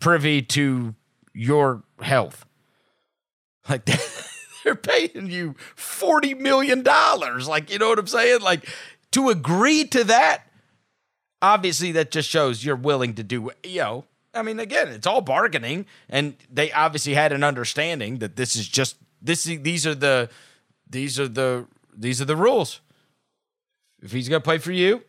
privy 0.00 0.42
to 0.42 0.94
your 1.34 1.82
health, 2.00 2.46
like 3.68 3.84
they're 4.64 4.74
paying 4.74 5.28
you 5.30 5.54
forty 5.74 6.34
million 6.34 6.82
dollars. 6.82 7.48
Like, 7.48 7.70
you 7.70 7.78
know 7.78 7.88
what 7.88 7.98
I'm 7.98 8.06
saying? 8.06 8.40
Like 8.40 8.68
to 9.12 9.28
agree 9.28 9.84
to 9.84 10.04
that, 10.04 10.44
obviously 11.42 11.92
that 11.92 12.10
just 12.10 12.28
shows 12.28 12.64
you're 12.64 12.76
willing 12.76 13.14
to 13.14 13.22
do. 13.22 13.50
You 13.64 13.80
know, 13.80 14.04
I 14.36 14.42
mean, 14.42 14.60
again, 14.60 14.88
it's 14.88 15.06
all 15.06 15.20
bargaining, 15.20 15.86
and 16.08 16.36
they 16.52 16.70
obviously 16.72 17.14
had 17.14 17.32
an 17.32 17.42
understanding 17.42 18.18
that 18.18 18.36
this 18.36 18.54
is 18.56 18.68
just 18.68 18.96
this. 19.20 19.44
These 19.44 19.86
are 19.86 19.94
the 19.94 20.28
these 20.88 21.18
are 21.18 21.28
the 21.28 21.66
these 21.96 22.20
are 22.20 22.26
the 22.26 22.36
rules 22.36 22.80
if 24.02 24.12
he's 24.12 24.28
going 24.28 24.40
to 24.40 24.44
play 24.44 24.58
for 24.58 24.72
you, 24.72 25.02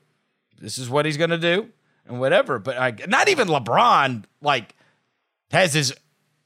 this 0.59 0.77
is 0.77 0.89
what 0.89 1.05
he's 1.05 1.17
going 1.17 1.29
to 1.29 1.37
do 1.37 1.69
and 2.07 2.19
whatever. 2.19 2.59
But 2.59 2.77
I, 2.77 2.95
not 3.07 3.29
even 3.29 3.47
LeBron 3.47 4.23
like 4.41 4.75
has 5.51 5.73
his 5.73 5.93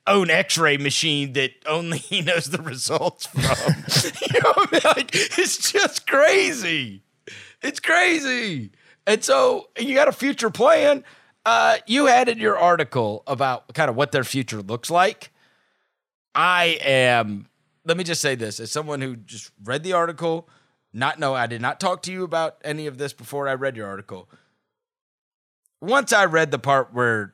own 0.08 0.30
X-ray 0.30 0.78
machine 0.78 1.34
that 1.34 1.52
only 1.66 1.98
he 2.00 2.22
knows 2.22 2.46
the 2.46 2.62
results 2.62 3.28
from. 3.28 3.42
you 4.22 4.42
know 4.42 4.54
I 4.58 4.68
mean? 4.72 4.82
Like 4.84 5.12
it's 5.14 5.72
just 5.72 6.08
crazy. 6.08 7.04
It's 7.62 7.80
crazy. 7.80 8.72
And 9.08 9.24
so 9.24 9.70
you 9.80 9.96
got 9.96 10.08
a 10.08 10.14
future 10.14 10.50
plan. 10.50 11.04
Uh, 11.46 11.78
you 11.88 12.06
had 12.06 12.30
in 12.30 12.38
your 12.38 12.58
article 12.58 13.24
about 13.26 13.74
kind 13.74 13.90
of 13.90 13.96
what 13.96 14.12
their 14.12 14.24
future 14.24 14.62
looks 14.62 14.90
like. 14.92 15.32
I 16.36 16.78
am. 16.82 17.48
Let 17.84 17.98
me 17.98 18.04
just 18.04 18.22
say 18.22 18.36
this: 18.36 18.60
as 18.60 18.72
someone 18.72 19.02
who 19.02 19.16
just 19.16 19.52
read 19.64 19.84
the 19.84 19.94
article, 19.94 20.48
not 20.94 21.20
know 21.20 21.34
I 21.34 21.48
did 21.48 21.62
not 21.62 21.80
talk 21.80 22.04
to 22.04 22.12
you 22.12 22.24
about 22.24 22.58
any 22.64 22.86
of 22.88 22.98
this 23.00 23.12
before 23.12 23.48
I 23.48 23.56
read 23.56 23.76
your 23.76 23.88
article. 23.88 24.30
Once 25.82 26.14
I 26.14 26.26
read 26.26 26.52
the 26.52 26.60
part 26.60 26.94
where 26.94 27.34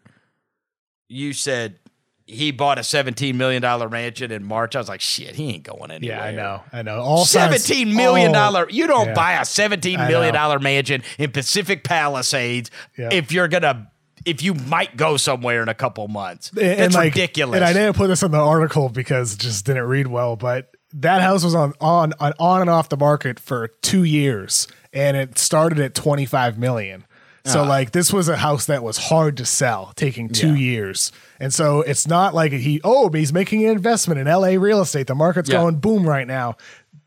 you 1.09 1.33
said 1.33 1.79
he 2.25 2.51
bought 2.51 2.79
a 2.79 2.83
seventeen 2.83 3.37
million 3.37 3.61
dollar 3.61 3.89
mansion 3.89 4.31
in 4.31 4.43
March, 4.45 4.73
I 4.75 4.79
was 4.79 4.87
like, 4.87 5.01
"Shit, 5.01 5.35
he 5.35 5.49
ain't 5.49 5.63
going 5.63 5.91
anywhere." 5.91 6.17
Yeah, 6.17 6.23
I 6.23 6.31
know. 6.31 6.63
I 6.71 6.81
know. 6.81 7.01
All 7.01 7.25
Seventeen 7.25 7.93
million 7.93 8.31
dollar. 8.31 8.67
You 8.69 8.87
don't 8.87 9.07
Yeah. 9.07 9.13
buy 9.13 9.33
a 9.33 9.45
seventeen 9.45 9.99
million 10.07 10.33
dollar 10.33 10.59
mansion 10.59 11.03
in 11.17 11.31
Pacific 11.31 11.83
Palisades 11.83 12.71
Yeah. 12.97 13.09
if 13.11 13.33
you're 13.33 13.49
gonna 13.49 13.91
if 14.27 14.43
you 14.43 14.53
might 14.53 14.97
go 14.97 15.17
somewhere 15.17 15.61
in 15.63 15.69
a 15.69 15.73
couple 15.73 16.07
months. 16.07 16.51
And- 16.51 16.59
and, 16.61 16.93
like- 16.93 17.13
ridiculous. 17.15 17.55
And 17.57 17.65
I 17.65 17.73
didn't 17.73 17.95
put 17.95 18.07
this 18.07 18.21
in 18.23 18.31
the 18.31 18.37
article 18.39 18.89
because 18.89 19.33
it 19.33 19.39
just 19.39 19.65
didn't 19.65 19.85
read 19.85 20.07
well, 20.07 20.35
but 20.35 20.69
that 20.93 21.21
house 21.21 21.43
was 21.43 21.55
on 21.55 21.73
on 21.81 22.13
on, 22.19 22.33
on 22.39 22.61
and 22.61 22.69
off 22.69 22.89
the 22.89 22.97
market 22.97 23.39
for 23.39 23.67
two 23.81 24.03
years, 24.03 24.67
and 24.93 25.17
it 25.17 25.37
started 25.37 25.79
at 25.79 25.93
twenty 25.95 26.25
five 26.25 26.57
million. 26.57 27.05
So 27.45 27.63
like 27.63 27.91
this 27.91 28.11
was 28.11 28.27
a 28.27 28.35
house 28.35 28.65
that 28.65 28.83
was 28.83 28.97
hard 28.97 29.37
to 29.37 29.45
sell, 29.45 29.93
taking 29.95 30.27
two 30.27 30.49
Ah. 30.49 30.51
Yeah. 30.51 30.57
years, 30.57 31.11
and 31.39 31.53
so 31.53 31.79
it's 31.81 32.05
not 32.05 32.35
like 32.35 32.51
he 32.51 32.81
oh 32.83 33.07
but 33.09 33.19
he's 33.21 33.31
making 33.31 33.63
an 33.65 33.71
investment 33.71 34.19
in 34.19 34.27
L.A. 34.27 34.57
real 34.57 34.81
estate. 34.81 35.07
The 35.07 35.15
market's 35.15 35.49
Yeah. 35.49 35.59
going 35.61 35.75
boom 35.77 36.05
right 36.07 36.27
now. 36.27 36.55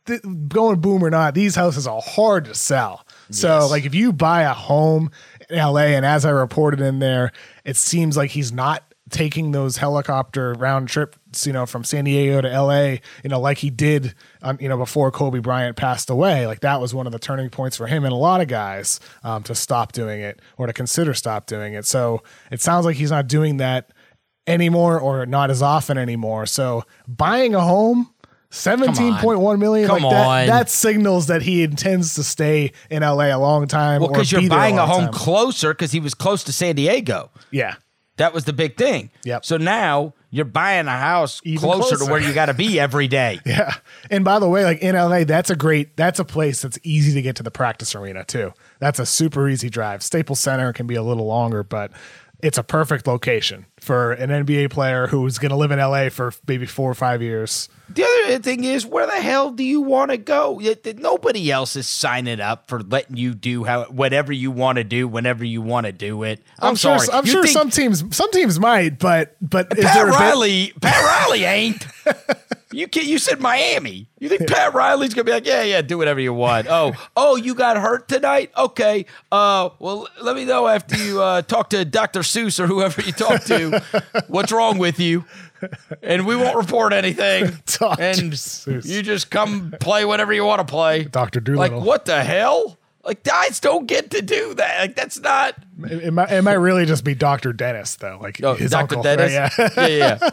Th- 0.07 0.23
going 0.49 0.81
boom 0.81 1.05
or 1.05 1.11
not, 1.11 1.35
these 1.35 1.55
houses 1.57 1.87
are 1.87 2.01
hard 2.03 2.47
to 2.47 2.55
sell. 2.55 3.05
So 3.31 3.67
like 3.69 3.85
if 3.85 3.95
you 3.95 4.13
buy 4.15 4.43
a 4.43 4.55
home 4.55 5.11
LA. 5.51 5.93
And 5.97 6.05
as 6.05 6.25
I 6.25 6.31
reported 6.31 6.81
in 6.81 6.99
there, 6.99 7.33
it 7.65 7.77
seems 7.77 8.17
like 8.17 8.31
he's 8.31 8.53
not 8.53 8.85
taking 9.11 9.51
those 9.51 9.77
helicopter 9.77 10.55
round 10.55 10.89
trips, 10.89 11.47
you 11.47 11.53
know, 11.53 11.67
from 11.67 11.85
San 11.85 12.05
Diego 12.05 12.41
to 12.41 12.49
LA, 12.49 12.99
you 13.23 13.29
know, 13.29 13.41
like 13.41 13.59
he 13.59 13.69
did, 13.69 14.15
um, 14.43 14.57
you 14.61 14.69
know, 14.69 14.77
before 14.77 15.11
Kobe 15.11 15.41
Bryant 15.41 15.77
passed 15.77 16.11
away. 16.11 16.47
Like 16.47 16.61
that 16.61 16.81
was 16.81 16.95
one 16.95 17.07
of 17.07 17.13
the 17.13 17.19
turning 17.19 17.51
points 17.51 17.77
for 17.77 17.87
him 17.87 18.05
and 18.05 18.13
a 18.13 18.17
lot 18.17 18.41
of 18.41 18.49
guys 18.49 19.01
um, 19.23 19.43
to 19.45 19.55
stop 19.55 19.93
doing 19.93 20.21
it 20.21 20.41
or 20.57 20.67
to 20.67 20.73
consider 20.73 21.13
stop 21.13 21.47
doing 21.47 21.75
it. 21.75 21.87
So 21.87 22.23
it 22.51 22.61
sounds 22.61 22.87
like 22.87 22.97
he's 22.97 23.11
not 23.11 23.27
doing 23.27 23.59
that 23.59 23.91
anymore 24.47 24.99
or 24.99 25.27
not 25.27 25.51
as 25.51 25.61
often 25.61 25.99
anymore. 25.99 26.47
So 26.47 26.85
buying 27.07 27.55
a 27.55 27.61
home. 27.61 28.11
17.1 28.51 29.59
million 29.59 29.89
Come 29.89 30.03
like 30.03 30.13
that, 30.13 30.27
on. 30.27 30.47
that 30.49 30.71
signals 30.71 31.27
that 31.29 31.43
he 31.43 31.63
intends 31.63 32.15
to 32.17 32.23
stay 32.25 32.73
in 32.91 33.03
LA 33.03 33.35
a 33.35 33.39
long 33.39 33.67
time 33.67 34.01
Well, 34.01 34.11
because 34.11 34.31
you're 34.33 34.41
there 34.43 34.51
buying 34.51 34.75
a 34.75 34.79
long 34.79 34.89
home 34.89 35.05
time. 35.05 35.13
closer 35.13 35.73
because 35.73 35.93
he 35.93 36.01
was 36.01 36.15
close 36.15 36.45
to 36.45 36.53
San 36.53 36.75
Diego. 36.75 37.31
yeah 37.51 37.77
That 38.17 38.35
was 38.35 38.45
the 38.45 38.53
big 38.53 38.77
thing. 38.77 39.11
Yep. 39.25 39.45
So 39.45 39.57
now 39.57 40.15
you're 40.31 40.45
buying 40.45 40.87
a 40.89 40.97
house 40.99 41.41
Even 41.45 41.61
closer, 41.71 41.97
to 41.97 42.05
where 42.11 42.21
you 42.21 42.33
got 42.35 42.47
to 42.47 42.55
be 42.55 42.79
every 42.79 43.09
day. 43.09 43.41
Yeah. 43.47 43.75
And 44.11 44.25
by 44.25 44.39
the 44.39 44.49
way, 44.49 44.65
like 44.65 44.79
in 44.81 44.95
LA, 44.95 45.25
that's 45.25 45.51
a 45.51 45.57
great 45.57 45.97
that's 45.97 46.19
a 46.19 46.25
place 46.25 46.61
that's 46.63 46.79
easy 46.83 47.15
to 47.15 47.23
get 47.23 47.37
to 47.37 47.43
the 47.43 47.51
practice 47.51 47.95
arena 47.95 48.25
too. 48.25 48.53
That's 48.81 48.99
a 48.99 49.07
super 49.07 49.49
easy 49.49 49.71
drive. 49.71 50.03
Staples 50.03 50.41
Center 50.41 50.73
can 50.73 50.87
be 50.87 50.95
a 50.97 51.03
little 51.03 51.27
longer, 51.27 51.63
but 51.63 51.93
it's 52.43 52.59
a 52.59 52.63
perfect 52.63 53.07
location 53.07 53.67
for 53.81 54.13
an 54.13 54.31
NBA 54.31 54.71
player 54.71 55.07
who's 55.09 55.39
going 55.39 55.51
to 55.51 55.57
live 55.57 55.71
in 55.71 55.79
LA 55.79 56.09
for 56.09 56.33
maybe 56.49 56.65
4 56.67 56.91
or 56.91 56.95
5 56.95 57.23
years. 57.23 57.69
The 57.93 58.05
other 58.27 58.39
thing 58.39 58.65
is, 58.65 58.87
where 58.87 59.07
the 59.07 59.21
hell 59.21 59.51
do 59.51 59.65
you 59.65 59.81
want 59.81 60.11
to 60.13 60.17
go? 60.17 60.61
Nobody 60.97 61.51
else 61.51 61.75
is 61.77 61.89
signing 61.89 62.41
up 62.41 62.69
for 62.69 62.81
letting 62.83 63.17
you 63.17 63.35
do 63.35 63.65
how 63.65 63.85
whatever 63.87 64.33
you 64.33 64.51
want 64.51 64.77
to 64.77 64.85
do 64.85 65.09
whenever 65.09 65.45
you 65.45 65.61
want 65.61 65.87
to 65.87 65.93
do 65.93 66.23
it. 66.23 66.41
I'm, 66.59 66.77
sure 66.77 66.99
sorry. 66.99 67.19
I'm 67.19 67.27
You 67.27 67.33
sure 67.33 67.43
think 67.43 67.53
some 67.53 67.71
teams 67.71 68.17
some 68.17 68.31
teams 68.31 68.61
might, 68.61 68.99
but 68.99 69.37
but 69.41 69.77
is 69.77 69.85
Pat 69.85 70.07
bit- 70.07 70.15
Riley. 70.15 70.73
Pat 70.81 71.03
Riley 71.05 71.45
ain't. 71.45 71.87
You 72.73 72.87
can, 72.87 73.05
you 73.05 73.19
said 73.19 73.41
Miami. 73.41 74.07
You 74.21 74.29
think 74.29 74.47
Pat 74.47 74.75
Riley's 74.75 75.13
gonna 75.13 75.25
be 75.25 75.33
like, 75.33 75.45
yeah, 75.45 75.63
yeah, 75.65 75.83
do 75.83 75.99
whatever 75.99 76.21
you 76.21 76.33
want. 76.33 76.69
Oh, 76.71 76.93
oh, 77.17 77.35
you 77.35 77.57
got 77.57 77.77
hurt 77.77 78.07
tonight? 78.07 78.53
Okay. 78.57 79.07
Uh, 79.33 79.71
well, 79.81 80.07
let 80.23 80.37
me 80.37 80.45
know 80.45 80.69
after 80.69 80.97
you 80.97 81.21
uh, 81.21 81.43
talk 81.43 81.71
to 81.71 81.85
Dr. 81.85 82.21
Seuss 82.21 82.61
or 82.61 82.69
whoever 82.69 83.03
you 83.03 83.11
talk 83.11 83.43
to. 83.45 83.83
what's 84.29 84.53
wrong 84.53 84.79
with 84.79 85.01
you? 85.01 85.25
And 86.03 86.27
we 86.27 86.37
won't 86.37 86.57
report 86.57 86.93
anything. 86.93 87.45
Dr. 87.67 88.03
And 88.03 88.33
Seuss. 88.33 88.87
you 88.87 89.03
just 89.03 89.31
come 89.31 89.75
play 89.81 90.05
whatever 90.05 90.33
you 90.33 90.45
want 90.45 90.61
to 90.67 90.71
play. 90.71 91.05
Dr. 91.05 91.41
Doolittle. 91.41 91.79
Like 91.79 91.87
what 91.87 92.05
the 92.05 92.23
hell? 92.23 92.79
Like 93.05 93.23
guys 93.25 93.61
don't 93.61 93.87
get 93.87 94.11
to 94.11 94.23
do 94.23 94.55
that. 94.55 94.81
Like 94.81 94.97
that's 94.97 95.19
not. 95.21 95.55
It, 95.85 96.13
might, 96.13 96.31
it 96.31 96.43
might 96.43 96.55
really 96.55 96.85
just 96.87 97.05
be 97.05 97.15
Dr. 97.15 97.53
Dennis 97.53 97.97
though, 97.97 98.19
like 98.21 98.43
Oh, 98.43 98.55
his 98.55 98.71
Dr. 98.71 98.97
uncle. 98.97 99.03
Dennis. 99.03 99.33
right? 99.59 99.73
Yeah. 99.77 99.87
yeah, 99.87 100.19
yeah. 100.21 100.29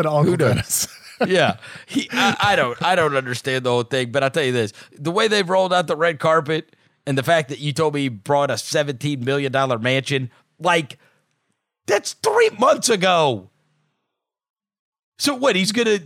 Of 0.00 0.06
Uncle 0.06 0.36
does? 0.36 0.48
Dennis. 0.54 0.88
yeah, 1.26 1.56
he, 1.86 2.08
I, 2.12 2.36
I 2.40 2.56
don't, 2.56 2.82
I 2.82 2.96
don't 2.96 3.14
understand 3.16 3.64
the 3.64 3.70
whole 3.70 3.84
thing. 3.84 4.10
But 4.10 4.24
I'll 4.24 4.30
tell 4.30 4.42
you 4.42 4.50
this: 4.52 4.72
the 4.98 5.12
way 5.12 5.28
they've 5.28 5.48
rolled 5.48 5.72
out 5.72 5.86
the 5.86 5.96
red 5.96 6.18
carpet, 6.18 6.74
and 7.06 7.16
the 7.16 7.22
fact 7.22 7.50
that 7.50 7.60
you 7.60 7.72
told 7.72 7.94
me 7.94 8.00
he 8.02 8.08
brought 8.08 8.50
a 8.50 8.58
seventeen 8.58 9.24
million 9.24 9.52
dollar 9.52 9.78
mansion, 9.78 10.28
like 10.58 10.98
that's 11.86 12.14
three 12.14 12.50
months 12.58 12.88
ago. 12.88 13.48
So 15.18 15.34
what? 15.34 15.56
He's 15.56 15.72
gonna, 15.72 16.00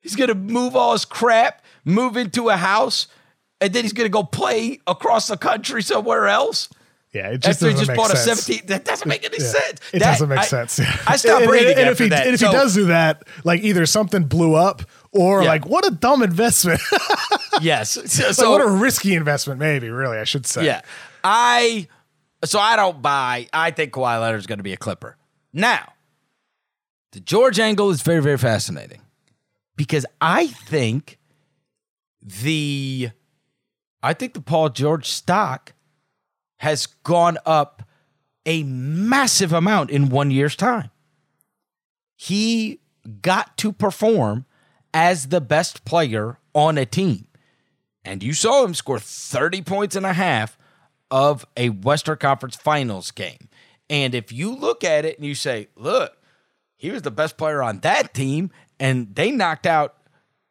he's 0.00 0.16
gonna 0.16 0.34
move 0.34 0.76
all 0.76 0.92
his 0.92 1.04
crap, 1.04 1.62
move 1.84 2.16
into 2.16 2.48
a 2.48 2.56
house, 2.56 3.06
and 3.60 3.72
then 3.72 3.84
he's 3.84 3.92
gonna 3.92 4.08
go 4.08 4.22
play 4.22 4.80
across 4.86 5.28
the 5.28 5.36
country 5.36 5.82
somewhere 5.82 6.26
else. 6.28 6.68
Yeah, 7.12 7.28
it 7.28 7.38
just 7.42 7.62
After 7.62 7.66
he 7.68 7.72
doesn't 7.74 7.78
just 7.86 7.88
make 7.90 7.96
bought 7.96 8.12
a 8.12 8.16
sense. 8.16 8.40
17, 8.42 8.66
that 8.66 8.84
doesn't 8.84 9.06
make 9.08 9.24
any 9.24 9.36
Yeah. 9.38 9.46
sense. 9.46 9.80
It 9.92 10.00
That- 10.00 10.12
doesn't 10.12 10.28
make 10.28 10.38
I- 10.40 10.44
sense. 10.46 10.80
I 11.06 11.14
stopped 11.14 11.42
And- 11.42 11.48
breathing 11.48 11.70
and, 11.72 11.80
and 11.82 11.88
if 11.90 11.98
he, 12.00 12.08
that. 12.08 12.26
And 12.26 12.34
if 12.34 12.40
So- 12.40 12.48
he 12.48 12.52
does 12.52 12.74
do 12.74 12.86
that, 12.86 13.22
like 13.44 13.62
either 13.62 13.86
something 13.86 14.24
blew 14.24 14.54
up 14.56 14.82
or 15.12 15.42
Yeah. 15.42 15.48
like 15.48 15.64
what 15.64 15.86
a 15.86 15.90
dumb 15.92 16.24
investment. 16.24 16.80
yes. 17.60 17.90
So, 17.92 18.00
Like, 18.26 18.34
so 18.34 18.50
what 18.50 18.60
a 18.62 18.66
risky 18.68 19.14
investment, 19.14 19.60
maybe. 19.60 19.90
Really, 19.90 20.18
I 20.18 20.24
should 20.24 20.44
say. 20.44 20.64
Yeah. 20.66 20.80
I 21.22 21.86
so 22.44 22.58
I 22.58 22.74
don't 22.74 23.00
buy 23.00 23.46
I 23.52 23.70
think 23.70 23.92
Kawhi 23.92 24.20
Leonard 24.20 24.40
is 24.40 24.46
going 24.48 24.58
to 24.58 24.64
be 24.64 24.72
a 24.72 24.76
Clipper. 24.76 25.16
Now, 25.52 25.92
the 27.14 27.20
George 27.20 27.60
angle 27.60 27.90
is 27.90 28.02
very, 28.02 28.20
very 28.20 28.36
fascinating. 28.36 29.00
Because 29.76 30.04
I 30.20 30.48
think 30.48 31.18
the 32.20 33.10
I 34.02 34.12
think 34.12 34.34
the 34.34 34.40
Paul 34.40 34.68
George 34.68 35.08
stock 35.08 35.72
has 36.58 36.86
gone 36.86 37.38
up 37.46 37.84
a 38.44 38.64
massive 38.64 39.52
amount 39.52 39.90
in 39.90 40.08
one 40.08 40.30
year's 40.30 40.56
time. 40.56 40.90
He 42.16 42.80
got 43.22 43.56
to 43.58 43.72
perform 43.72 44.44
as 44.92 45.28
the 45.28 45.40
best 45.40 45.84
player 45.84 46.38
on 46.52 46.78
a 46.78 46.84
team. 46.84 47.28
And 48.04 48.22
you 48.22 48.34
saw 48.34 48.64
him 48.64 48.74
score 48.74 48.98
30 48.98 49.62
points 49.62 49.96
and 49.96 50.04
a 50.04 50.12
half 50.12 50.58
of 51.10 51.46
a 51.56 51.68
Western 51.70 52.18
Conference 52.18 52.56
Finals 52.56 53.12
game. 53.12 53.48
And 53.88 54.14
if 54.14 54.32
you 54.32 54.54
look 54.54 54.82
at 54.82 55.04
it 55.04 55.16
and 55.16 55.26
you 55.26 55.34
say, 55.34 55.68
look, 55.76 56.16
he 56.76 56.90
was 56.90 57.02
the 57.02 57.10
best 57.10 57.36
player 57.36 57.62
on 57.62 57.80
that 57.80 58.14
team, 58.14 58.50
and 58.78 59.14
they 59.14 59.30
knocked 59.30 59.66
out 59.66 59.96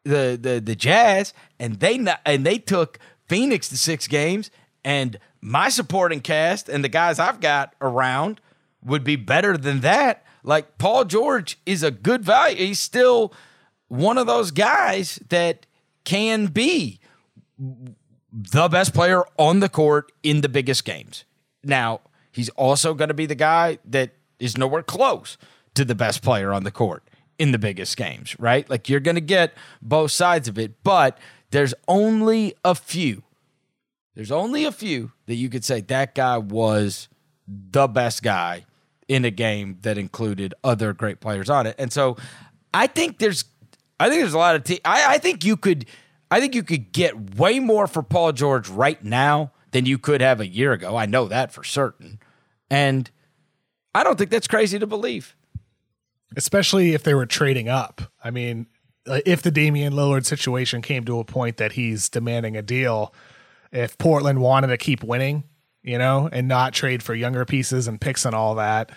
the 0.03 0.37
the 0.41 0.61
the 0.63 0.75
Jazz, 0.75 1.33
and 1.59 1.79
they 1.79 2.03
and 2.25 2.45
they 2.45 2.57
took 2.57 2.99
Phoenix 3.27 3.69
to 3.69 3.77
six 3.77 4.07
games, 4.07 4.51
and 4.83 5.19
my 5.41 5.69
supporting 5.69 6.21
cast 6.21 6.69
and 6.69 6.83
the 6.83 6.89
guys 6.89 7.19
I've 7.19 7.41
got 7.41 7.75
around 7.81 8.39
would 8.83 9.03
be 9.03 9.15
better 9.15 9.57
than 9.57 9.81
that. 9.81 10.25
Like 10.43 10.77
Paul 10.77 11.05
George 11.05 11.57
is 11.65 11.83
a 11.83 11.91
good 11.91 12.23
value. 12.23 12.57
He's 12.57 12.79
still 12.79 13.33
one 13.87 14.17
of 14.17 14.27
those 14.27 14.51
guys 14.51 15.19
that 15.29 15.65
can 16.03 16.47
be 16.47 16.99
the 17.57 18.67
best 18.67 18.93
player 18.93 19.23
on 19.37 19.59
the 19.59 19.69
court 19.69 20.11
in 20.23 20.41
the 20.41 20.49
biggest 20.49 20.85
games. 20.85 21.25
Now, 21.63 22.01
he's 22.31 22.49
also 22.49 22.93
going 22.93 23.09
to 23.09 23.13
be 23.13 23.25
the 23.25 23.35
guy 23.35 23.79
that 23.85 24.11
is 24.39 24.57
nowhere 24.57 24.83
close 24.83 25.37
to 25.75 25.85
the 25.85 25.95
best 25.95 26.21
player 26.21 26.53
on 26.53 26.63
the 26.63 26.71
court 26.71 27.03
in 27.39 27.51
the 27.51 27.59
biggest 27.59 27.97
games, 27.97 28.39
right? 28.39 28.69
Like 28.69 28.89
you're 28.89 28.99
going 28.99 29.15
to 29.15 29.21
get 29.21 29.53
both 29.81 30.11
sides 30.11 30.47
of 30.47 30.57
it, 30.57 30.83
but 30.83 31.17
there's 31.51 31.73
only 31.87 32.53
a 32.63 32.75
few. 32.75 33.23
There's 34.15 34.31
only 34.31 34.65
a 34.65 34.71
few 34.71 35.11
that 35.25 35.35
you 35.35 35.49
could 35.49 35.65
say 35.65 35.81
that 35.81 36.13
guy 36.13 36.37
was 36.37 37.09
the 37.47 37.87
best 37.87 38.23
guy 38.23 38.65
in 39.07 39.25
a 39.25 39.31
game 39.31 39.77
that 39.81 39.97
included 39.97 40.53
other 40.63 40.93
great 40.93 41.19
players 41.19 41.49
on 41.49 41.65
it. 41.67 41.75
And 41.77 41.91
so 41.91 42.17
I 42.73 42.87
think 42.87 43.17
there's 43.19 43.45
I 43.99 44.09
think 44.09 44.21
there's 44.21 44.33
a 44.33 44.39
lot 44.39 44.55
of 44.55 44.63
te- 44.63 44.81
I, 44.85 45.15
I 45.15 45.17
think 45.17 45.43
you 45.43 45.57
could 45.57 45.85
I 46.31 46.39
think 46.39 46.55
you 46.55 46.63
could 46.63 46.91
get 46.91 47.35
way 47.35 47.59
more 47.59 47.87
for 47.87 48.01
Paul 48.01 48.31
George 48.31 48.69
right 48.69 49.03
now 49.03 49.51
than 49.71 49.85
you 49.85 49.97
could 49.97 50.21
have 50.21 50.39
a 50.39 50.47
year 50.47 50.73
ago. 50.73 50.95
I 50.95 51.05
know 51.05 51.27
that 51.27 51.51
for 51.51 51.63
certain. 51.63 52.19
And 52.69 53.09
I 53.93 54.03
don't 54.03 54.17
think 54.17 54.29
that's 54.29 54.47
crazy 54.47 54.79
to 54.79 54.87
believe. 54.87 55.35
Especially 56.35 56.93
if 56.93 57.03
they 57.03 57.13
were 57.13 57.25
trading 57.25 57.69
up. 57.69 58.01
I 58.23 58.31
mean, 58.31 58.67
uh, 59.07 59.19
if 59.25 59.41
the 59.41 59.51
Damian 59.51 59.93
Lillard 59.93 60.25
situation 60.25 60.81
came 60.81 61.05
to 61.05 61.19
a 61.19 61.25
point 61.25 61.57
that 61.57 61.73
he's 61.73 62.09
demanding 62.09 62.55
a 62.55 62.61
deal, 62.61 63.13
if 63.71 63.97
Portland 63.97 64.39
wanted 64.39 64.67
to 64.67 64.77
keep 64.77 65.03
winning, 65.03 65.43
you 65.81 65.97
know, 65.97 66.29
and 66.31 66.47
not 66.47 66.73
trade 66.73 67.03
for 67.03 67.13
younger 67.13 67.45
pieces 67.45 67.87
and 67.87 67.99
picks 67.99 68.25
and 68.25 68.35
all 68.35 68.55
that, 68.55 68.91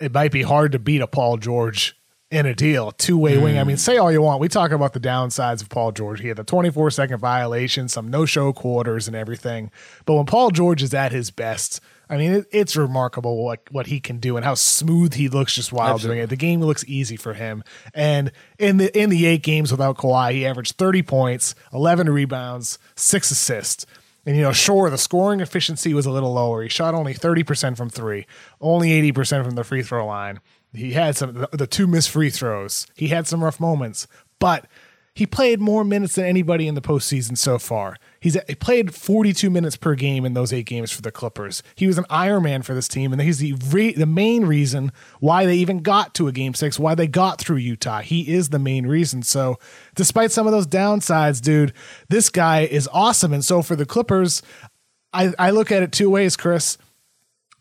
it 0.00 0.12
might 0.12 0.32
be 0.32 0.42
hard 0.42 0.72
to 0.72 0.78
beat 0.78 1.00
a 1.00 1.06
Paul 1.06 1.36
George 1.36 1.96
in 2.32 2.46
a 2.46 2.54
deal, 2.54 2.92
two 2.92 3.18
way 3.18 3.36
wing. 3.36 3.58
I 3.58 3.64
mean, 3.64 3.76
say 3.76 3.98
all 3.98 4.10
you 4.10 4.22
want. 4.22 4.40
We 4.40 4.48
talk 4.48 4.70
about 4.70 4.94
the 4.94 5.00
downsides 5.00 5.60
of 5.60 5.68
Paul 5.68 5.92
George. 5.92 6.20
He 6.20 6.28
had 6.28 6.38
the 6.38 6.44
24 6.44 6.90
second 6.90 7.18
violation, 7.18 7.88
some 7.88 8.08
no 8.08 8.24
show 8.24 8.54
quarters, 8.54 9.06
and 9.06 9.14
everything. 9.14 9.70
But 10.06 10.14
when 10.14 10.24
Paul 10.24 10.50
George 10.50 10.82
is 10.82 10.94
at 10.94 11.12
his 11.12 11.30
best, 11.30 11.80
I 12.08 12.16
mean, 12.16 12.32
it, 12.32 12.46
it's 12.52 12.76
remarkable 12.76 13.42
what, 13.42 13.60
what 13.70 13.86
he 13.86 14.00
can 14.00 14.18
do 14.18 14.36
and 14.36 14.44
how 14.44 14.54
smooth 14.54 15.14
he 15.14 15.28
looks 15.28 15.54
just 15.54 15.72
while 15.72 15.98
doing 15.98 16.18
it. 16.18 16.28
The 16.28 16.36
game 16.36 16.60
looks 16.60 16.84
easy 16.86 17.16
for 17.16 17.34
him. 17.34 17.64
And 17.94 18.32
in 18.58 18.76
the 18.76 18.96
in 18.98 19.10
the 19.10 19.26
eight 19.26 19.42
games 19.42 19.70
without 19.70 19.96
Kawhi, 19.96 20.32
he 20.32 20.46
averaged 20.46 20.76
30 20.76 21.02
points, 21.02 21.54
11 21.72 22.10
rebounds, 22.10 22.78
six 22.96 23.30
assists. 23.30 23.86
And 24.24 24.36
you 24.36 24.42
know, 24.42 24.52
sure, 24.52 24.88
the 24.88 24.98
scoring 24.98 25.40
efficiency 25.40 25.94
was 25.94 26.06
a 26.06 26.10
little 26.10 26.32
lower. 26.32 26.62
He 26.62 26.68
shot 26.68 26.94
only 26.94 27.14
30% 27.14 27.76
from 27.76 27.90
three, 27.90 28.26
only 28.60 28.90
80% 29.12 29.44
from 29.44 29.54
the 29.56 29.64
free 29.64 29.82
throw 29.82 30.06
line. 30.06 30.40
He 30.72 30.92
had 30.92 31.16
some 31.16 31.34
the, 31.34 31.48
the 31.52 31.66
two 31.66 31.86
missed 31.86 32.10
free 32.10 32.30
throws. 32.30 32.86
He 32.94 33.08
had 33.08 33.26
some 33.26 33.42
rough 33.42 33.60
moments, 33.60 34.06
but 34.38 34.66
he 35.14 35.26
played 35.26 35.60
more 35.60 35.84
minutes 35.84 36.14
than 36.14 36.24
anybody 36.24 36.66
in 36.66 36.74
the 36.74 36.80
postseason 36.80 37.36
so 37.36 37.58
far. 37.58 37.96
He's 38.22 38.38
he 38.46 38.54
played 38.54 38.94
42 38.94 39.50
minutes 39.50 39.76
per 39.76 39.96
game 39.96 40.24
in 40.24 40.34
those 40.34 40.52
eight 40.52 40.66
games 40.66 40.92
for 40.92 41.02
the 41.02 41.10
Clippers. 41.10 41.62
He 41.74 41.88
was 41.88 41.98
an 41.98 42.06
Iron 42.08 42.44
Man 42.44 42.62
for 42.62 42.72
this 42.72 42.86
team, 42.86 43.12
and 43.12 43.20
he's 43.20 43.38
the 43.38 43.54
re, 43.68 43.92
the 43.92 44.06
main 44.06 44.44
reason 44.44 44.92
why 45.18 45.44
they 45.44 45.56
even 45.56 45.80
got 45.80 46.14
to 46.14 46.28
a 46.28 46.32
game 46.32 46.54
six, 46.54 46.78
why 46.78 46.94
they 46.94 47.08
got 47.08 47.40
through 47.40 47.56
Utah. 47.56 48.00
He 48.00 48.32
is 48.32 48.50
the 48.50 48.60
main 48.60 48.86
reason. 48.86 49.24
So, 49.24 49.58
despite 49.96 50.30
some 50.30 50.46
of 50.46 50.52
those 50.52 50.68
downsides, 50.68 51.42
dude, 51.42 51.72
this 52.08 52.30
guy 52.30 52.60
is 52.60 52.88
awesome. 52.92 53.32
And 53.32 53.44
so 53.44 53.60
for 53.60 53.74
the 53.74 53.84
Clippers, 53.84 54.40
I, 55.12 55.34
I 55.36 55.50
look 55.50 55.72
at 55.72 55.82
it 55.82 55.90
two 55.90 56.08
ways, 56.08 56.36
Chris 56.36 56.78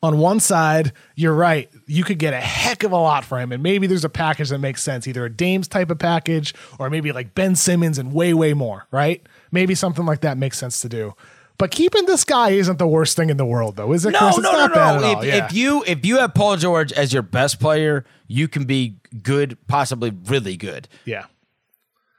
on 0.04 0.18
one 0.18 0.40
side, 0.40 0.94
you're 1.16 1.34
right. 1.34 1.70
You 1.86 2.04
could 2.04 2.18
get 2.18 2.34
a 2.34 2.40
heck 2.40 2.84
of 2.84 2.92
a 2.92 2.98
lot 2.98 3.24
for 3.24 3.40
him, 3.40 3.52
and 3.52 3.62
maybe 3.62 3.88
there's 3.88 4.06
a 4.06 4.10
package 4.10 4.50
that 4.50 4.58
makes 4.58 4.82
sense, 4.82 5.08
either 5.08 5.26
a 5.26 5.30
Dames 5.30 5.68
type 5.68 5.92
of 5.92 6.00
package 6.00 6.54
or 6.80 6.90
maybe 6.90 7.12
like 7.12 7.36
Ben 7.36 7.56
Simmons 7.56 7.98
and 7.98 8.12
way, 8.12 8.34
way 8.34 8.54
more, 8.54 8.88
right? 8.92 9.26
Maybe 9.52 9.76
something 9.76 10.06
like 10.06 10.22
that 10.22 10.38
makes 10.38 10.58
sense 10.58 10.80
to 10.82 10.90
do. 10.90 11.14
But 11.58 11.70
keeping 11.72 12.06
this 12.06 12.24
guy 12.24 12.52
isn't 12.52 12.80
the 12.80 12.88
worst 12.88 13.16
thing 13.16 13.30
in 13.30 13.38
the 13.38 13.46
world, 13.46 13.76
though, 13.76 13.94
is 13.94 14.06
it? 14.06 14.12
No, 14.12 14.20
Chris? 14.20 14.38
no, 14.38 14.44
it's 14.44 14.52
no, 14.52 14.60
not 14.60 14.74
bad 14.74 15.02
no. 15.02 15.12
at 15.12 15.18
If. 15.20 15.26
Yeah. 15.26 15.46
if 15.46 15.54
you 15.54 15.84
if 15.86 16.06
you 16.06 16.18
have 16.18 16.34
Paul 16.34 16.58
George 16.58 16.92
as 16.94 17.14
your 17.14 17.22
best 17.22 17.60
player, 17.60 18.04
you 18.28 18.48
can 18.48 18.64
be 18.64 18.96
good, 19.22 19.58
possibly 19.68 20.12
really 20.26 20.58
good. 20.58 20.88
yeah, 21.06 21.26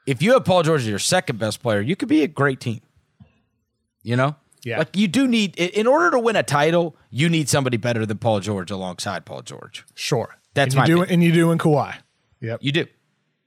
If 0.06 0.22
you 0.22 0.34
have 0.34 0.44
Paul 0.44 0.62
George 0.62 0.82
as 0.82 0.88
your 0.88 0.98
second 1.00 1.38
best 1.38 1.60
player, 1.62 1.80
you 1.80 1.96
could 1.96 2.08
be 2.08 2.22
a 2.22 2.28
great 2.28 2.60
team. 2.60 2.80
You 4.02 4.16
know? 4.16 4.36
Yeah. 4.64 4.78
Like 4.78 4.96
you 4.96 5.08
do 5.08 5.26
need 5.26 5.56
in 5.56 5.86
order 5.88 6.10
to 6.12 6.20
win 6.20 6.36
a 6.36 6.42
title, 6.44 6.96
you 7.10 7.28
need 7.28 7.48
somebody 7.48 7.76
better 7.78 8.06
than 8.06 8.18
Paul 8.18 8.38
George 8.40 8.70
alongside 8.70 9.24
Paul 9.24 9.42
George. 9.42 9.84
sure. 9.94 10.36
That's 10.54 10.74
and 10.74 10.80
my 10.82 10.86
you 10.86 10.96
do, 10.96 11.02
and 11.10 11.22
you 11.22 11.32
do 11.32 11.50
in 11.50 11.58
Kawhi. 11.58 11.96
Yep. 12.40 12.60
You 12.62 12.72
do. 12.72 12.86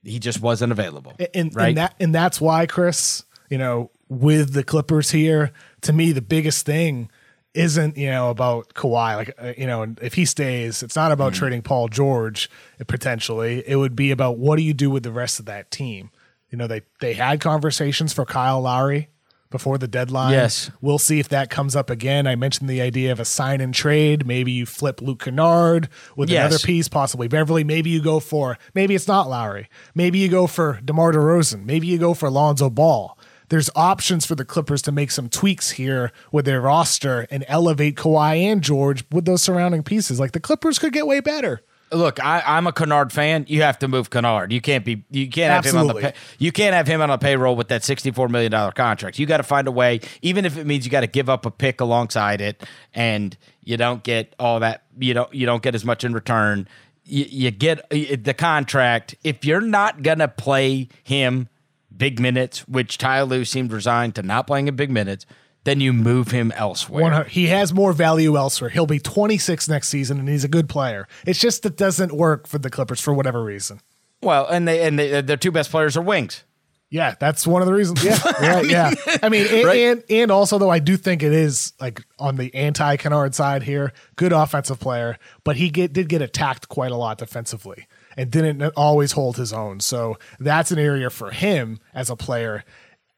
He 0.04 0.20
just 0.20 0.42
wasn't 0.42 0.72
available. 0.72 1.14
and, 1.34 1.56
right? 1.56 1.70
and 1.70 1.78
that 1.78 1.96
and 2.00 2.14
that's 2.16 2.42
why 2.42 2.66
Chris, 2.66 3.24
you 3.50 3.58
know, 3.58 3.92
with 4.10 4.54
the 4.54 4.64
Clippers 4.64 5.12
here, 5.12 5.52
to 5.82 5.94
me 5.94 6.12
the 6.12 6.22
biggest 6.22 6.66
thing 6.66 7.10
isn't 7.54 7.98
you 7.98 8.10
know 8.10 8.30
about 8.30 8.74
Kawhi. 8.74 9.16
Like 9.16 9.34
uh, 9.42 9.54
you 9.58 9.66
know, 9.66 9.96
if 10.02 10.14
he 10.16 10.26
stays, 10.26 10.84
it's 10.84 10.96
not 10.96 11.12
about 11.12 11.34
trading 11.34 11.62
Paul 11.62 11.88
George 11.88 12.50
uh, 12.80 12.84
potentially. 12.84 13.64
It 13.66 13.78
would 13.78 13.96
be 13.96 14.12
about 14.12 14.38
what 14.38 14.58
do 14.58 14.62
you 14.64 14.74
do 14.74 14.90
with 14.90 15.04
the 15.04 15.12
rest 15.12 15.40
of 15.40 15.46
that 15.46 15.72
team. 15.72 16.12
You 16.52 16.58
know, 16.58 16.68
they 16.68 16.82
they 17.02 17.14
had 17.14 17.40
conversations 17.40 18.14
for 18.14 18.26
Kyle 18.26 18.62
Lowry 18.62 19.10
before 19.52 19.78
the 19.78 19.88
deadline. 19.88 20.34
Yes. 20.34 20.70
We'll 20.82 20.98
see 20.98 21.20
if 21.20 21.30
that 21.30 21.50
comes 21.50 21.78
up 21.78 21.90
again. 21.90 22.28
I 22.28 22.36
mentioned 22.36 22.70
the 22.70 22.82
idea 22.82 23.14
of 23.14 23.22
a 23.22 23.26
sign 23.26 23.62
and 23.62 23.74
trade. 23.74 24.26
Maybe 24.28 24.52
you 24.52 24.66
flip 24.66 25.02
Luke 25.02 25.24
Kennard 25.24 25.88
with 26.18 26.30
Yes. 26.30 26.48
another 26.48 26.60
piece, 26.66 26.90
possibly 26.90 27.30
Beverley. 27.30 27.64
Maybe 27.64 27.90
you 27.90 28.02
go 28.02 28.20
for, 28.20 28.58
maybe 28.74 28.96
it's 28.96 29.08
not 29.08 29.30
Lowry. 29.30 29.70
Maybe 29.94 30.20
you 30.20 30.28
go 30.28 30.46
for 30.48 30.82
DeMar 30.84 31.14
DeRozan. 31.14 31.64
Maybe 31.64 31.88
you 31.88 31.98
go 31.98 32.14
for 32.14 32.30
Lonzo 32.30 32.70
Ball. 32.70 33.15
There's 33.50 33.70
options 33.76 34.26
for 34.26 34.36
the 34.36 34.46
Clippers 34.46 34.82
to 34.84 34.92
make 34.92 35.12
some 35.12 35.30
tweaks 35.30 35.72
here 35.72 36.12
with 36.32 36.46
their 36.46 36.62
roster 36.62 37.28
and 37.30 37.46
elevate 37.48 37.96
Kawhi 37.96 38.38
and 38.38 38.62
George 38.62 39.04
with 39.12 39.26
those 39.26 39.42
surrounding 39.42 39.84
pieces. 39.84 40.20
Like 40.20 40.32
the 40.32 40.40
Clippers 40.40 40.80
could 40.80 40.94
get 40.94 41.08
way 41.08 41.20
better. 41.20 41.62
Look, 41.92 42.24
I, 42.24 42.42
I'm 42.46 42.66
a 42.66 42.74
Kennard 42.74 43.14
fan. 43.14 43.46
You 43.48 43.62
have 43.62 43.78
to 43.80 43.88
move 43.88 44.10
Kennard. 44.10 44.52
You 44.52 44.60
can't 44.60 44.84
be. 44.84 45.06
You 45.12 45.30
can't 45.30 45.54
have 45.54 45.66
him 45.72 45.78
on 45.80 45.88
the. 45.88 45.94
Pay, 45.94 46.14
you 46.40 46.52
can't 46.52 46.74
have 46.74 46.88
him 46.88 47.00
on 47.00 47.12
a 47.12 47.18
payroll 47.18 47.56
with 47.56 47.68
that 47.68 47.84
64 47.84 48.28
million 48.28 48.52
dollar 48.52 48.72
contract. 48.72 49.20
You 49.20 49.28
got 49.28 49.38
to 49.38 49.44
find 49.44 49.68
a 49.68 49.72
way, 49.72 50.02
even 50.24 50.46
if 50.46 50.58
it 50.58 50.66
means 50.66 50.84
you 50.84 50.92
got 50.92 51.02
to 51.02 51.08
give 51.08 51.30
up 51.30 51.46
a 51.46 51.52
pick 51.52 51.82
alongside 51.82 52.42
it, 52.42 52.64
and 52.96 53.38
you 53.64 53.78
don't 53.78 54.04
get 54.04 54.34
all 54.40 54.60
that. 54.62 54.84
You 54.98 55.14
don't. 55.14 55.34
You 55.34 55.46
don't 55.46 55.62
get 55.62 55.76
as 55.76 55.86
much 55.86 56.04
in 56.04 56.14
return. 56.14 56.68
You, 57.04 57.26
you 57.30 57.52
get 57.52 57.88
the 57.92 58.34
contract. 58.34 59.16
If 59.24 59.46
you're 59.46 59.62
not 59.62 60.02
gonna 60.02 60.28
play 60.28 60.90
him 61.04 61.50
big 61.98 62.20
minutes, 62.20 62.68
which 62.68 62.98
Ty 62.98 63.24
Lue 63.24 63.46
seemed 63.46 63.72
resigned 63.72 64.16
to 64.16 64.24
not 64.24 64.48
playing 64.48 64.68
in 64.68 64.76
big 64.76 64.90
minutes, 64.92 65.26
then 65.64 65.80
you 65.82 65.94
move 65.94 66.30
him 66.32 66.52
elsewhere. 66.56 67.24
He 67.24 67.48
has 67.48 67.74
more 67.74 67.92
value 67.92 68.38
elsewhere. 68.38 68.70
He'll 68.70 68.86
be 68.86 69.00
26 69.00 69.68
next 69.68 69.88
season, 69.90 70.20
and 70.20 70.30
he's 70.30 70.44
a 70.44 70.48
good 70.48 70.70
player. 70.70 71.08
It's 71.26 71.40
just 71.40 71.64
that 71.64 71.76
doesn't 71.76 72.12
work 72.16 72.48
for 72.48 72.60
the 72.60 72.70
Clippers 72.70 73.02
for 73.02 73.14
whatever 73.14 73.44
reason. 73.44 73.82
Well, 74.22 74.48
and 74.48 74.68
they 74.68 74.88
and 74.88 74.98
they, 74.98 75.22
their 75.22 75.38
two 75.38 75.52
best 75.52 75.72
players 75.72 75.98
are 75.98 76.02
wings. 76.02 76.44
Yeah, 76.92 77.16
that's 77.20 77.48
one 77.48 77.62
of 77.64 77.66
the 77.68 77.74
reasons. 77.74 78.04
Yeah, 78.04 78.20
right. 78.42 78.66
yeah. 78.70 78.94
I 79.22 79.30
mean, 79.30 79.48
and, 79.50 79.66
Right. 79.66 79.80
and 79.80 80.04
and 80.10 80.32
also 80.32 80.58
though, 80.60 80.70
I 80.70 80.80
do 80.80 80.98
think 80.98 81.24
it 81.24 81.34
is 81.34 81.74
like 81.82 82.02
on 82.20 82.36
the 82.38 82.54
anti 82.54 82.96
Kennard 82.98 83.34
side 83.34 83.64
here, 83.64 83.92
good 84.16 84.32
offensive 84.32 84.80
player, 84.80 85.18
but 85.44 85.58
he 85.58 85.70
get, 85.70 85.94
did 85.94 86.10
get 86.10 86.22
attacked 86.22 86.70
quite 86.70 86.92
a 86.92 86.96
lot 86.96 87.18
defensively 87.18 87.88
and 88.18 88.32
didn't 88.32 88.62
always 88.76 89.14
hold 89.14 89.38
his 89.38 89.52
own. 89.54 89.80
So 89.80 90.18
that's 90.40 90.72
an 90.72 90.80
area 90.80 91.10
for 91.10 91.32
him 91.32 91.80
as 91.94 92.10
a 92.10 92.16
player. 92.16 92.64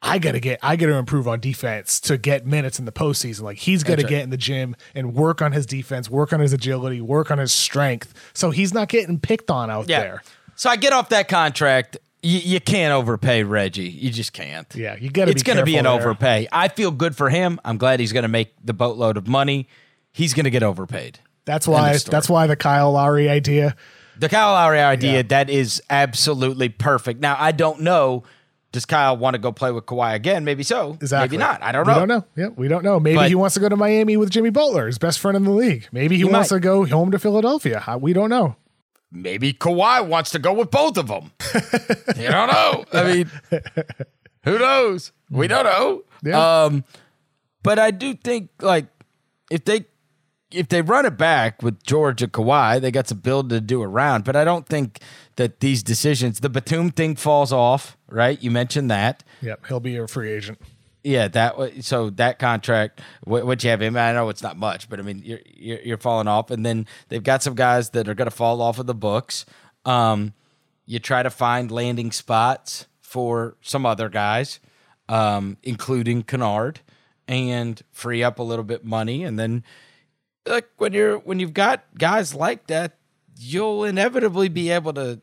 I 0.01 0.19
gotta 0.19 0.39
get, 0.39 0.59
I 0.61 0.75
gotta 0.75 0.93
improve 0.93 1.27
on 1.27 1.39
defense 1.39 1.99
to 2.01 2.17
get 2.19 2.45
minutes 2.45 2.77
in 2.77 2.85
the 2.85 2.91
postseason. 2.91 3.41
Like 3.41 3.57
he's 3.57 3.83
gotta 3.83 4.03
right. 4.03 4.09
get 4.09 4.23
in 4.23 4.29
the 4.29 4.37
gym 4.37 4.75
and 4.93 5.15
work 5.15 5.41
on 5.41 5.51
his 5.53 5.65
defense, 5.65 6.09
work 6.09 6.31
on 6.33 6.39
his 6.39 6.53
agility, 6.53 7.01
work 7.01 7.31
on 7.31 7.39
his 7.39 7.51
strength, 7.51 8.13
so 8.33 8.51
he's 8.51 8.73
not 8.73 8.89
getting 8.89 9.19
picked 9.19 9.49
on 9.49 9.69
out 9.71 9.89
Yeah. 9.89 9.99
there. 10.01 10.23
So 10.55 10.69
I 10.69 10.75
get 10.75 10.93
off 10.93 11.09
that 11.09 11.27
contract. 11.27 11.97
You, 12.23 12.39
you 12.39 12.59
can't 12.59 12.93
overpay 12.93 13.43
Reggie. 13.43 13.89
You 13.89 14.09
just 14.11 14.33
can't. 14.33 14.67
Yeah, 14.75 14.95
you 14.99 15.09
gotta 15.09 15.31
It's 15.31 15.43
to 15.43 15.63
be 15.63 15.77
an 15.77 15.85
there. 15.85 15.93
overpay. 15.93 16.47
I 16.51 16.67
feel 16.67 16.91
good 16.91 17.15
for 17.15 17.29
him. 17.29 17.59
I'm 17.65 17.77
glad 17.77 17.99
he's 17.99 18.11
going 18.11 18.23
to 18.23 18.27
make 18.29 18.53
the 18.63 18.73
boatload 18.73 19.17
of 19.17 19.27
money. 19.27 19.67
He's 20.13 20.33
going 20.33 20.45
to 20.45 20.49
get 20.49 20.63
overpaid. 20.63 21.19
That's 21.45 21.67
why. 21.67 21.95
That's 21.97 22.27
why 22.27 22.47
the 22.47 22.55
Kyle 22.55 22.91
Lowry 22.91 23.29
idea. 23.29 23.75
The 24.19 24.29
Kyle 24.29 24.51
Lowry 24.53 24.79
idea 24.79 25.13
Yeah. 25.17 25.21
that 25.23 25.49
is 25.49 25.81
absolutely 25.89 26.69
perfect. 26.69 27.19
Now 27.21 27.35
I 27.39 27.51
don't 27.51 27.81
know. 27.81 28.23
Does 28.73 28.85
Kyle 28.85 29.15
want 29.15 29.33
to 29.33 29.37
go 29.39 29.51
play 29.53 29.71
with 29.71 29.85
Kawhi 29.85 30.13
again? 30.13 30.43
Maybe 30.43 30.61
so. 30.61 30.97
Exactly. 31.01 31.37
Maybe 31.37 31.43
not. 31.47 31.63
I 31.63 31.71
don't 31.71 31.87
know. 31.87 31.93
we 31.93 31.99
don't 31.99 32.07
know. 32.09 32.25
Yeah, 32.35 32.47
we 32.55 32.67
don't 32.67 32.83
know. 32.83 32.99
Maybe 32.99 33.15
But- 33.15 33.29
he 33.29 33.35
wants 33.35 33.53
to 33.55 33.61
go 33.61 33.69
to 33.69 33.77
Miami 33.77 34.17
with 34.17 34.29
Jimmy 34.29 34.49
Butler, 34.49 34.87
his 34.87 34.97
best 34.97 35.19
friend 35.19 35.37
in 35.37 35.45
the 35.45 35.51
league. 35.51 35.87
Maybe 35.91 36.15
he, 36.15 36.23
He 36.23 36.29
wants 36.29 36.51
might. 36.51 36.57
to 36.57 36.61
go 36.61 36.85
home 36.85 37.11
to 37.11 37.17
Philadelphia. 37.19 37.83
We 37.99 38.11
don't 38.13 38.29
know. 38.29 38.57
Maybe 39.09 39.53
Kawhi 39.53 40.05
wants 40.05 40.31
to 40.31 40.39
go 40.39 40.51
with 40.51 40.69
both 40.69 40.97
of 40.97 41.07
them. 41.07 41.31
you 42.17 42.27
don't 42.27 42.51
know. 42.51 42.83
I 42.91 43.03
mean, 43.13 43.31
who 44.43 44.59
knows? 44.59 45.13
We 45.31 45.47
don't 45.47 45.63
know. 45.63 46.03
Yeah. 46.23 46.63
Um, 46.65 46.83
but 47.63 47.79
I 47.79 47.91
do 47.91 48.13
think 48.15 48.49
like 48.61 48.87
if 49.49 49.63
they 49.63 49.85
if 50.51 50.69
they 50.69 50.81
run 50.81 51.05
it 51.05 51.17
back 51.17 51.61
with 51.61 51.83
George 51.83 52.21
and 52.21 52.31
Kawhi, 52.31 52.79
they 52.79 52.91
got 52.91 53.07
some 53.07 53.19
build 53.19 53.49
to 53.49 53.59
do 53.59 53.81
around. 53.81 54.23
But 54.23 54.35
I 54.35 54.43
don't 54.43 54.65
think 54.65 54.99
that 55.35 55.59
these 55.59 55.83
decisions, 55.83 56.39
the 56.39 56.49
Batum 56.49 56.91
thing 56.91 57.15
falls 57.15 57.51
off, 57.51 57.97
right? 58.09 58.41
You 58.41 58.51
mentioned 58.51 58.89
that. 58.89 59.23
Yep, 59.41 59.65
he'll 59.67 59.79
be 59.79 59.97
a 59.97 60.07
free 60.07 60.31
agent. 60.31 60.59
Yeah, 61.03 61.27
that 61.29 61.55
so 61.81 62.09
that 62.11 62.39
contract, 62.39 63.01
what, 63.23 63.45
what 63.45 63.63
you 63.63 63.69
have 63.69 63.81
him, 63.81 63.95
I 63.95 64.11
know 64.13 64.29
it's 64.29 64.43
not 64.43 64.57
much, 64.57 64.89
but 64.89 64.99
I 64.99 65.03
mean 65.03 65.21
you're, 65.23 65.39
you're 65.45 65.79
you're 65.79 65.97
falling 65.97 66.27
off, 66.27 66.51
and 66.51 66.65
then 66.65 66.85
they've 67.09 67.23
got 67.23 67.43
some 67.43 67.55
guys 67.55 67.91
that 67.91 68.09
are 68.09 68.13
going 68.13 68.29
to 68.29 68.35
fall 68.35 68.61
off 68.61 68.79
of 68.79 68.87
the 68.87 68.95
books. 68.95 69.45
Um, 69.85 70.33
you 70.85 70.99
try 70.99 71.23
to 71.23 71.29
find 71.29 71.71
landing 71.71 72.11
spots 72.11 72.87
for 72.99 73.55
some 73.61 73.85
other 73.85 74.09
guys, 74.09 74.59
um, 75.07 75.57
including 75.63 76.23
Kennard, 76.23 76.81
and 77.27 77.81
free 77.91 78.21
up 78.21 78.39
a 78.39 78.43
little 78.43 78.65
bit 78.65 78.83
money, 78.83 79.23
and 79.23 79.39
then 79.39 79.63
like 80.47 80.67
when 80.77 80.93
you're 80.93 81.17
when 81.19 81.39
you've 81.39 81.53
got 81.53 81.83
guys 81.97 82.33
like 82.33 82.67
that, 82.67 82.97
you'll 83.37 83.83
inevitably 83.83 84.49
be 84.49 84.69
able 84.71 84.93
to 84.93 85.21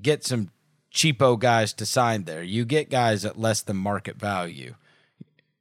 get 0.00 0.24
some 0.24 0.50
cheapo 0.92 1.38
guys 1.38 1.72
to 1.74 1.86
sign 1.86 2.24
there. 2.24 2.42
You 2.42 2.64
get 2.64 2.90
guys 2.90 3.24
at 3.24 3.38
less 3.38 3.62
than 3.62 3.76
market 3.76 4.16
value. 4.16 4.74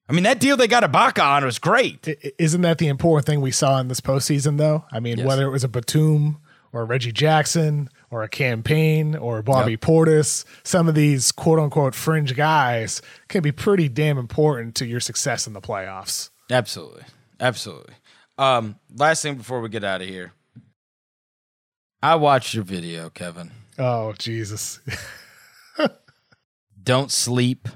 I 0.10 0.14
mean, 0.14 0.24
that 0.24 0.40
deal 0.42 0.58
they 0.58 0.68
got 0.68 0.84
Ibaka 0.84 1.24
on 1.24 1.46
was 1.46 1.58
great. 1.58 2.06
Isn't 2.38 2.62
that 2.64 2.80
the 2.80 2.88
important 2.90 3.26
thing 3.26 3.40
we 3.40 3.52
saw 3.52 3.80
in 3.80 3.88
this 3.88 4.02
postseason, 4.02 4.58
though? 4.58 4.84
I 4.92 5.00
mean, 5.00 5.20
Yes. 5.20 5.28
whether 5.28 5.46
it 5.46 5.52
was 5.52 5.64
a 5.64 5.70
Batum 5.70 6.40
or 6.74 6.82
a 6.82 6.86
Reggie 6.86 7.14
Jackson 7.14 7.90
or 8.10 8.22
a 8.24 8.28
Cam 8.28 8.62
Payne 8.62 9.16
or 9.16 9.42
Bobby 9.42 9.78
Portis, 9.78 10.44
some 10.64 10.90
of 10.90 10.96
these 10.96 11.32
quote 11.32 11.60
unquote 11.60 11.96
fringe 11.96 12.36
guys 12.36 13.02
can 13.30 13.42
be 13.42 13.54
pretty 13.54 13.88
damn 13.88 14.18
important 14.18 14.76
to 14.76 14.86
your 14.86 15.00
success 15.00 15.48
in 15.48 15.54
the 15.54 15.62
playoffs. 15.62 16.30
Absolutely. 16.50 17.04
Absolutely. 17.40 17.94
Um, 18.38 18.78
last 18.95 19.22
thing 19.22 19.36
before 19.36 19.62
we 19.62 19.70
get 19.70 19.84
out 19.84 20.02
of 20.02 20.08
here. 20.08 20.34
I 22.02 22.16
watched 22.16 22.53
your 22.53 22.64
video, 22.64 23.10
Kevin. 23.10 23.52
Oh, 23.78 24.14
Jesus. 24.14 24.80
Don't 26.84 27.12
sleep 27.12 27.68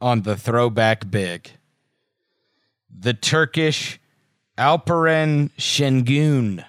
on 0.00 0.22
the 0.22 0.36
throwback 0.36 1.10
big. 1.10 1.50
The 2.96 3.14
Turkish 3.14 3.98
Alperen 4.56 5.50
Şengün. 5.58 6.64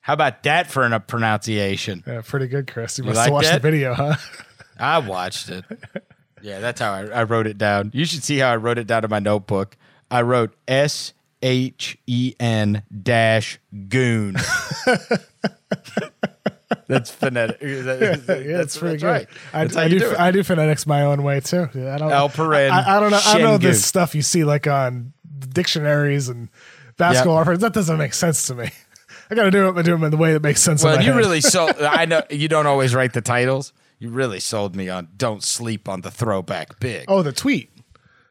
How 0.00 0.14
about 0.14 0.42
that 0.44 0.68
for 0.68 0.84
a 0.84 1.00
pronunciation? 1.00 2.02
Yeah, 2.06 2.22
pretty 2.22 2.48
good, 2.48 2.66
Chris. 2.72 2.98
You, 2.98 3.04
You 3.04 3.08
must 3.08 3.16
like 3.18 3.24
have 3.26 3.32
watched 3.34 3.48
that? 3.50 3.62
the 3.62 3.70
video, 3.70 3.94
huh? 3.94 4.16
I 4.78 4.98
watched 4.98 5.48
it. 5.50 5.64
Yeah, 6.40 6.58
that's 6.60 6.80
how 6.80 6.92
I, 6.92 7.06
I 7.06 7.22
wrote 7.24 7.46
it 7.46 7.58
down. 7.58 7.90
You 7.94 8.04
should 8.04 8.24
see 8.24 8.38
how 8.38 8.50
I 8.50 8.56
wrote 8.56 8.78
it 8.78 8.86
down 8.86 9.04
in 9.04 9.10
my 9.10 9.20
notebook. 9.20 9.76
I 10.10 10.22
wrote 10.22 10.54
S 10.66 11.12
H 11.42 11.98
E 12.06 12.34
N 12.40 12.82
dash 13.02 13.58
goon. 13.88 14.36
that's 16.86 17.10
phonetic. 17.10 17.60
That- 17.60 18.44
yeah, 18.46 18.60
it's 18.60 18.76
pretty 18.76 18.98
good. 18.98 19.06
right. 19.06 19.28
I, 19.52 19.64
That's 19.64 19.74
how 19.76 19.82
I 19.82 19.88
do, 19.88 19.98
do. 19.98 20.14
I 20.18 20.30
do 20.30 20.42
phonetics 20.42 20.86
my 20.86 21.02
own 21.02 21.22
way 21.22 21.40
too. 21.40 21.68
Yeah, 21.74 21.94
I 21.94 21.98
don't. 21.98 22.10
Alperen 22.10 22.70
I, 22.70 22.96
I 22.96 23.00
don't 23.00 23.10
know. 23.10 23.20
I 23.24 23.32
don't 23.34 23.42
know 23.42 23.58
Şengün. 23.58 23.62
this 23.62 23.84
stuff 23.84 24.14
you 24.14 24.22
see 24.22 24.44
like 24.44 24.66
on 24.66 25.12
dictionaries 25.48 26.28
and 26.28 26.48
basketball 26.96 27.38
reference. 27.38 27.60
That 27.62 27.72
doesn't 27.72 27.98
make 27.98 28.14
sense 28.14 28.46
to 28.48 28.54
me. 28.54 28.70
I 29.30 29.34
got 29.34 29.44
to 29.44 29.50
do 29.50 29.68
it, 29.68 29.72
but 29.72 29.84
do 29.84 29.92
them 29.92 30.04
in 30.04 30.10
the 30.10 30.16
way 30.18 30.32
that 30.34 30.42
makes 30.42 30.60
sense. 30.60 30.82
in 30.82 30.90
Well, 30.90 31.00
you 31.02 31.12
head. 31.12 31.16
really 31.18 31.40
sold. 31.54 31.72
I 31.80 32.04
know 32.04 32.22
you 32.30 32.48
don't 32.48 32.66
always 32.66 32.94
write 32.94 33.12
the 33.14 33.22
titles. 33.22 33.72
You 33.98 34.10
really 34.10 34.40
sold 34.40 34.74
me 34.76 34.88
on 34.88 35.08
"Don't 35.16 35.42
sleep 35.42 35.88
on 35.88 36.00
the 36.02 36.10
throwback 36.10 36.80
big." 36.80 37.04
Oh, 37.08 37.22
the 37.22 37.32
tweet. 37.32 37.70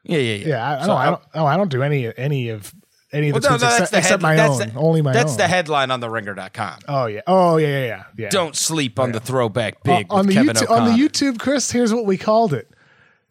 yeah, 0.04 0.18
yeah, 0.18 0.36
yeah. 0.36 0.48
Yeah, 0.48 0.70
I, 0.70 0.76
I 0.78 0.82
So 0.82 0.88
don't. 0.88 0.98
I 0.98 1.06
don't. 1.06 1.22
Oh, 1.36 1.46
I 1.46 1.58
don't 1.58 1.72
do 1.72 1.82
any 1.82 2.12
any 2.18 2.50
of 2.50 2.74
any 3.14 3.30
of 3.30 3.42
the 3.42 3.48
Well, 3.50 3.52
no, 3.52 3.58
tweets 3.58 3.62
no, 3.62 3.68
that's 3.68 3.74
except, 3.76 3.92
the 3.92 3.98
except 3.98 4.22
my 4.24 4.36
that's 4.36 4.62
own. 4.62 4.70
the- 4.70 4.80
only 4.80 5.02
my 5.02 5.14
That's 5.14 5.32
own. 5.34 5.38
the 5.38 5.48
headline 5.48 5.92
on 5.92 6.00
the 6.00 6.10
ringer.com. 6.10 6.80
Oh 6.88 7.06
yeah. 7.08 7.22
Oh 7.28 7.58
yeah. 7.58 7.68
Yeah. 7.68 7.86
Yeah. 7.88 8.04
yeah. 8.18 8.30
Don't 8.30 8.56
sleep 8.56 9.00
on 9.00 9.12
the 9.12 9.20
throwback 9.20 9.84
big 9.84 10.08
Uh, 10.10 10.16
on 10.16 10.28
the 10.28 10.34
Kevin 10.34 10.56
YouTube, 10.56 10.64
O'Connor. 10.64 10.82
on 10.92 10.98
the 10.98 11.04
YouTube, 11.04 11.40
Chris. 11.40 11.72
Here's 11.72 11.94
what 11.94 12.06
we 12.06 12.18
called 12.18 12.54
it: 12.54 12.70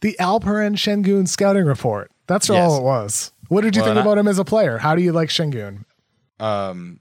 the 0.01 0.17
Alperen 0.21 0.77
Şengün 0.77 1.27
scouting 1.29 1.65
report. 1.65 2.11
That's 2.27 2.49
Yes. 2.49 2.57
all 2.59 2.79
it 2.79 2.83
was. 2.83 3.33
What 3.49 3.63
did 3.63 3.75
you 3.75 3.83
Well, 3.83 3.89
think 3.91 3.99
and 3.99 3.99
I- 3.99 4.03
about 4.13 4.19
him 4.19 4.29
as 4.29 4.39
a 4.39 4.45
player? 4.45 4.79
How 4.79 4.95
do 4.95 5.03
you 5.03 5.13
like 5.13 5.31
Şengün? 5.31 5.85
Um, 6.39 7.01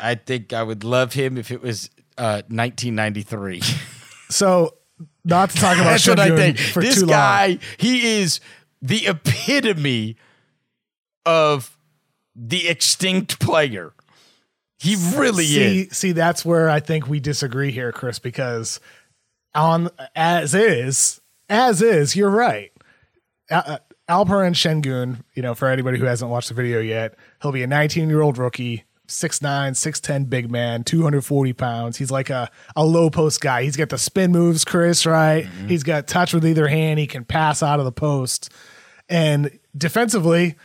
I 0.00 0.14
think 0.16 0.52
I 0.52 0.62
would 0.62 0.82
love 0.84 1.12
him 1.14 1.36
if 1.38 1.50
it 1.50 1.62
was 1.62 1.90
uh, 2.18 2.42
1993. 2.48 3.62
So, 4.30 4.74
not 5.24 5.48
to 5.50 5.56
talk 5.56 5.76
about 5.78 5.92
That's 5.92 6.06
what 6.06 6.20
I 6.20 6.36
think. 6.36 6.58
for 6.58 6.82
This 6.82 6.96
too 6.96 7.06
long. 7.06 7.08
guy, 7.08 7.58
he 7.78 8.20
is 8.20 8.40
the 8.82 9.06
epitome 9.06 10.16
of 11.24 11.77
the 12.38 12.68
extinct 12.68 13.40
player. 13.40 13.92
He 14.78 14.94
really 15.16 15.44
see, 15.44 15.80
is. 15.80 15.96
see, 15.96 16.12
that's 16.12 16.44
where 16.44 16.70
I 16.70 16.78
think 16.78 17.08
we 17.08 17.18
disagree 17.18 17.72
here, 17.72 17.90
Chris, 17.90 18.20
because 18.20 18.78
on 19.54 19.90
as 20.14 20.54
is, 20.54 21.20
as 21.48 21.82
is, 21.82 22.14
you're 22.14 22.30
right. 22.30 22.70
Uh, 23.50 23.78
Alperen 24.08 24.54
Şengün, 24.54 25.24
you 25.34 25.42
know, 25.42 25.54
for 25.54 25.68
anybody 25.68 25.98
who 25.98 26.04
hasn't 26.06 26.30
watched 26.30 26.48
the 26.48 26.54
video 26.54 26.80
yet, 26.80 27.16
he'll 27.42 27.52
be 27.52 27.62
a 27.62 27.66
19 27.66 28.08
year 28.08 28.22
old 28.22 28.38
rookie, 28.38 28.84
6'9, 29.08 29.72
6'10 29.72 30.30
big 30.30 30.50
man, 30.50 30.84
240 30.84 31.52
pounds. 31.54 31.96
He's 31.96 32.10
like 32.10 32.30
a, 32.30 32.48
a 32.76 32.84
low 32.84 33.10
post 33.10 33.40
guy. 33.40 33.64
He's 33.64 33.76
got 33.76 33.88
the 33.88 33.98
spin 33.98 34.30
moves, 34.30 34.64
Chris, 34.64 35.04
right? 35.04 35.46
He's 35.66 35.82
got 35.82 36.06
touch 36.06 36.32
with 36.32 36.46
either 36.46 36.68
hand. 36.68 37.00
He 37.00 37.06
can 37.06 37.24
pass 37.24 37.62
out 37.62 37.80
of 37.80 37.84
the 37.84 37.92
post. 37.92 38.50
And 39.08 39.58
defensively, 39.76 40.56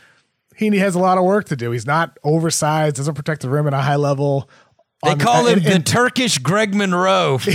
he 0.56 0.78
has 0.78 0.94
a 0.94 0.98
lot 0.98 1.18
of 1.18 1.24
work 1.24 1.46
to 1.46 1.56
do. 1.56 1.70
He's 1.70 1.86
not 1.86 2.16
oversized, 2.24 2.96
doesn't 2.96 3.14
protect 3.14 3.42
the 3.42 3.48
rim 3.50 3.66
at 3.66 3.74
a 3.74 3.78
high 3.80 3.96
level. 3.96 4.48
They 5.04 5.10
On- 5.10 5.18
call 5.18 5.46
uh, 5.46 5.50
him 5.50 5.58
and- 5.58 5.66
the 5.66 5.78
Turkish 5.90 6.38
Greg 6.38 6.74
Monroe. 6.74 7.38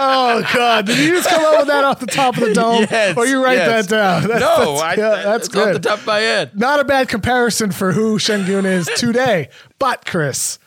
Oh 0.00 0.42
God! 0.54 0.86
Did 0.86 0.98
you 0.98 1.10
just 1.16 1.28
come 1.28 1.44
up 1.44 1.58
with 1.58 1.66
that 1.68 1.84
off 1.84 2.00
the 2.00 2.06
top 2.06 2.36
of 2.36 2.40
the 2.44 2.54
dome? 2.54 2.86
Yes, 2.90 3.16
or 3.16 3.26
you 3.26 3.42
write 3.42 3.58
yes. 3.58 3.86
that 3.86 3.90
down? 3.94 4.22
That- 4.28 4.40
no, 4.40 4.74
that's, 4.76 4.82
I, 4.82 4.94
yeah, 4.94 5.22
that's 5.22 5.46
it's 5.48 5.56
off 5.56 5.64
good. 5.64 5.74
the 5.76 5.88
top 5.88 5.98
of 6.00 6.06
my 6.06 6.18
head. 6.18 6.58
Not 6.58 6.80
a 6.80 6.84
bad 6.84 7.08
comparison 7.08 7.70
for 7.70 7.92
who 7.92 8.18
Şengün 8.18 8.64
is 8.64 8.88
today. 8.96 9.48
But 9.78 10.04
Chris, 10.06 10.58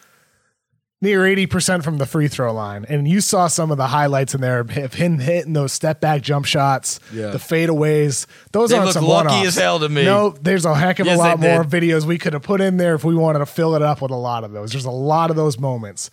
near 1.01 1.25
eighty 1.25 1.45
percent 1.47 1.83
from 1.83 1.97
the 1.97 2.05
free 2.05 2.27
throw 2.27 2.53
line, 2.53 2.85
and 2.87 3.07
you 3.07 3.19
saw 3.21 3.47
some 3.47 3.71
of 3.71 3.77
the 3.77 3.87
highlights 3.87 4.35
in 4.35 4.41
there 4.41 4.59
of 4.59 4.69
him 4.93 5.19
hitting 5.19 5.53
those 5.53 5.73
step 5.73 5.99
back 5.99 6.21
jump 6.21 6.45
shots, 6.45 6.99
Yeah. 7.11 7.27
the 7.31 7.37
fadeaways. 7.39 8.25
Those 8.51 8.69
They 8.69 8.75
aren't 8.77 8.85
look 8.87 8.93
some 8.93 9.05
lucky 9.05 9.27
one-offs. 9.29 9.47
as 9.47 9.55
hell 9.55 9.79
to 9.79 9.89
me. 9.89 10.05
No, 10.05 10.35
there's 10.41 10.65
a 10.65 10.75
heck 10.75 10.99
of 10.99 11.07
Yes, 11.07 11.15
a 11.17 11.19
lot 11.19 11.39
more 11.39 11.63
did. 11.63 11.81
videos 11.83 12.05
we 12.05 12.17
could 12.17 12.33
have 12.33 12.43
put 12.43 12.61
in 12.61 12.77
there 12.77 12.95
if 12.95 13.03
we 13.03 13.15
wanted 13.15 13.39
to 13.39 13.45
fill 13.45 13.75
it 13.75 13.81
up 13.81 14.01
with 14.01 14.11
a 14.11 14.15
lot 14.15 14.43
of 14.43 14.51
those. 14.51 14.71
There's 14.71 14.85
a 14.85 14.91
lot 14.91 15.29
of 15.29 15.35
those 15.35 15.57
moments. 15.59 16.09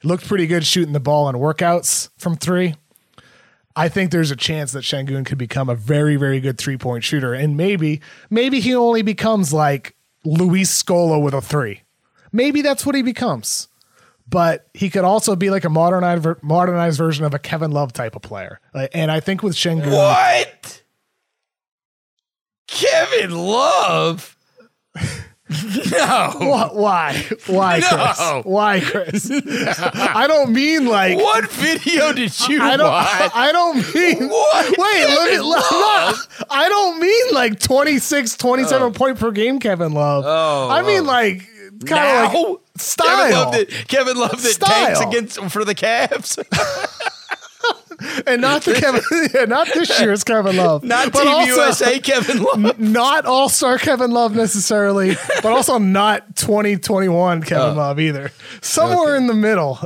He 0.00 0.08
looked 0.08 0.26
pretty 0.26 0.48
good 0.48 0.66
shooting 0.66 0.92
the 0.92 1.00
ball 1.00 1.28
in 1.28 1.36
workouts 1.36 2.08
from 2.18 2.36
three. 2.36 2.74
I 3.74 3.88
think 3.88 4.10
there's 4.10 4.30
a 4.30 4.36
chance 4.36 4.72
that 4.72 4.82
Şengün 4.84 5.24
could 5.24 5.38
become 5.38 5.70
a 5.70 5.74
very, 5.74 6.16
very 6.16 6.40
good 6.40 6.58
three 6.58 6.76
point 6.76 7.04
shooter. 7.04 7.32
And 7.32 7.56
maybe, 7.56 8.00
maybe 8.28 8.60
he 8.60 8.74
only 8.74 9.00
becomes 9.02 9.52
like 9.54 9.94
Luis 10.24 10.70
Scola 10.82 11.22
with 11.22 11.32
a 11.32 11.40
three. 11.40 11.82
Maybe 12.32 12.60
that's 12.60 12.84
what 12.84 12.94
he 12.94 13.02
becomes. 13.02 13.68
But 14.28 14.68
he 14.72 14.88
could 14.88 15.04
also 15.04 15.36
be 15.36 15.50
like 15.50 15.64
a 15.64 15.68
modernized, 15.70 16.26
modernized 16.42 16.98
version 16.98 17.24
of 17.24 17.34
a 17.34 17.38
Kevin 17.38 17.70
Love 17.72 17.92
type 17.92 18.16
of 18.16 18.22
player. 18.22 18.60
And 18.94 19.10
I 19.10 19.20
think 19.20 19.42
with 19.42 19.54
Şengün, 19.54 19.90
What? 19.92 20.82
Kevin 22.66 23.36
Love? 23.36 24.36
no. 25.92 26.30
Wh- 26.38 26.74
why? 26.74 27.24
Why, 27.46 27.78
No. 27.80 27.88
Chris? 27.88 28.44
Why, 28.44 28.80
Chris? 28.80 29.30
I 29.84 30.26
don't 30.26 30.52
mean 30.52 30.86
like. 30.86 31.18
What 31.18 31.50
video 31.50 32.12
did 32.12 32.32
you 32.48 32.62
I 32.62 32.76
don't. 32.76 32.88
watch? 32.88 33.30
I 33.34 33.52
don't 33.52 33.94
mean. 33.94 34.28
What? 34.28 34.78
Wait. 34.78 35.06
Kevin 35.06 35.44
Let, 35.44 35.72
Love? 35.72 36.46
I 36.48 36.68
don't 36.68 37.00
mean 37.00 37.34
like 37.34 37.58
26, 37.60 38.36
27 38.36 38.92
point 38.94 39.18
per 39.18 39.30
game, 39.30 39.58
Kevin 39.60 39.92
Love. 39.92 40.24
Oh, 40.26 40.70
I 40.70 40.82
mean 40.82 41.00
oh. 41.00 41.04
like 41.04 41.42
kind 41.82 42.26
of 42.26 42.34
like 42.50 42.58
style. 42.76 43.06
Kevin 43.06 43.34
Love 43.34 43.52
that, 43.52 43.88
Kevin 43.88 44.16
Love 44.16 44.42
that 44.42 44.58
tanks 44.60 45.00
against 45.00 45.40
for 45.52 45.64
the 45.64 45.74
Cavs. 45.74 46.38
and 48.26 48.40
not 48.40 48.62
the 48.62 48.74
Kevin, 48.74 49.00
yeah, 49.34 49.44
not 49.44 49.68
this 49.72 50.00
year's 50.00 50.24
Kevin 50.24 50.56
Love, 50.56 50.82
Not 50.92 51.12
but 51.12 51.22
Team 51.22 51.28
also 51.32 51.54
USA 51.54 52.00
Kevin 52.00 52.42
Love. 52.42 52.78
not 52.78 53.26
All 53.26 53.48
Star 53.48 53.78
Kevin 53.78 54.10
Love 54.10 54.34
necessarily, 54.34 55.16
but 55.42 55.46
also 55.46 55.78
not 55.78 56.36
twenty 56.36 56.76
twenty 56.76 57.08
one 57.08 57.42
Kevin 57.42 57.62
Oh. 57.62 57.74
Love 57.74 58.00
either. 58.00 58.32
Somewhere 58.60 59.16
in 59.16 59.26
the 59.26 59.34
middle, 59.34 59.78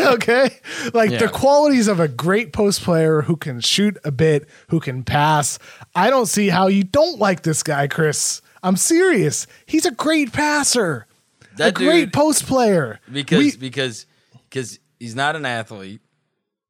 okay, 0.00 0.50
like 0.94 1.16
the 1.18 1.30
qualities 1.32 1.88
of 1.88 2.00
a 2.00 2.08
great 2.08 2.52
post 2.52 2.82
player 2.82 3.22
who 3.22 3.36
can 3.36 3.60
shoot 3.60 3.96
a 4.04 4.10
bit, 4.10 4.48
who 4.68 4.80
can 4.80 5.04
pass. 5.04 5.58
I 5.94 6.10
don't 6.10 6.26
see 6.26 6.48
how 6.48 6.66
you 6.66 6.82
don't 6.84 7.18
like 7.18 7.42
this 7.42 7.62
guy, 7.62 7.86
Chris. 7.86 8.42
I'm 8.62 8.76
serious. 8.76 9.46
He's 9.66 9.86
a 9.86 9.90
great 9.90 10.32
passer, 10.32 11.06
a 11.52 11.56
That 11.56 11.74
great 11.74 12.12
post 12.12 12.46
player. 12.46 13.00
because 13.12 13.38
We- 13.38 13.56
because 13.56 14.06
because 14.48 14.78
he's 14.98 15.14
not 15.14 15.36
an 15.36 15.44
athlete. 15.46 16.00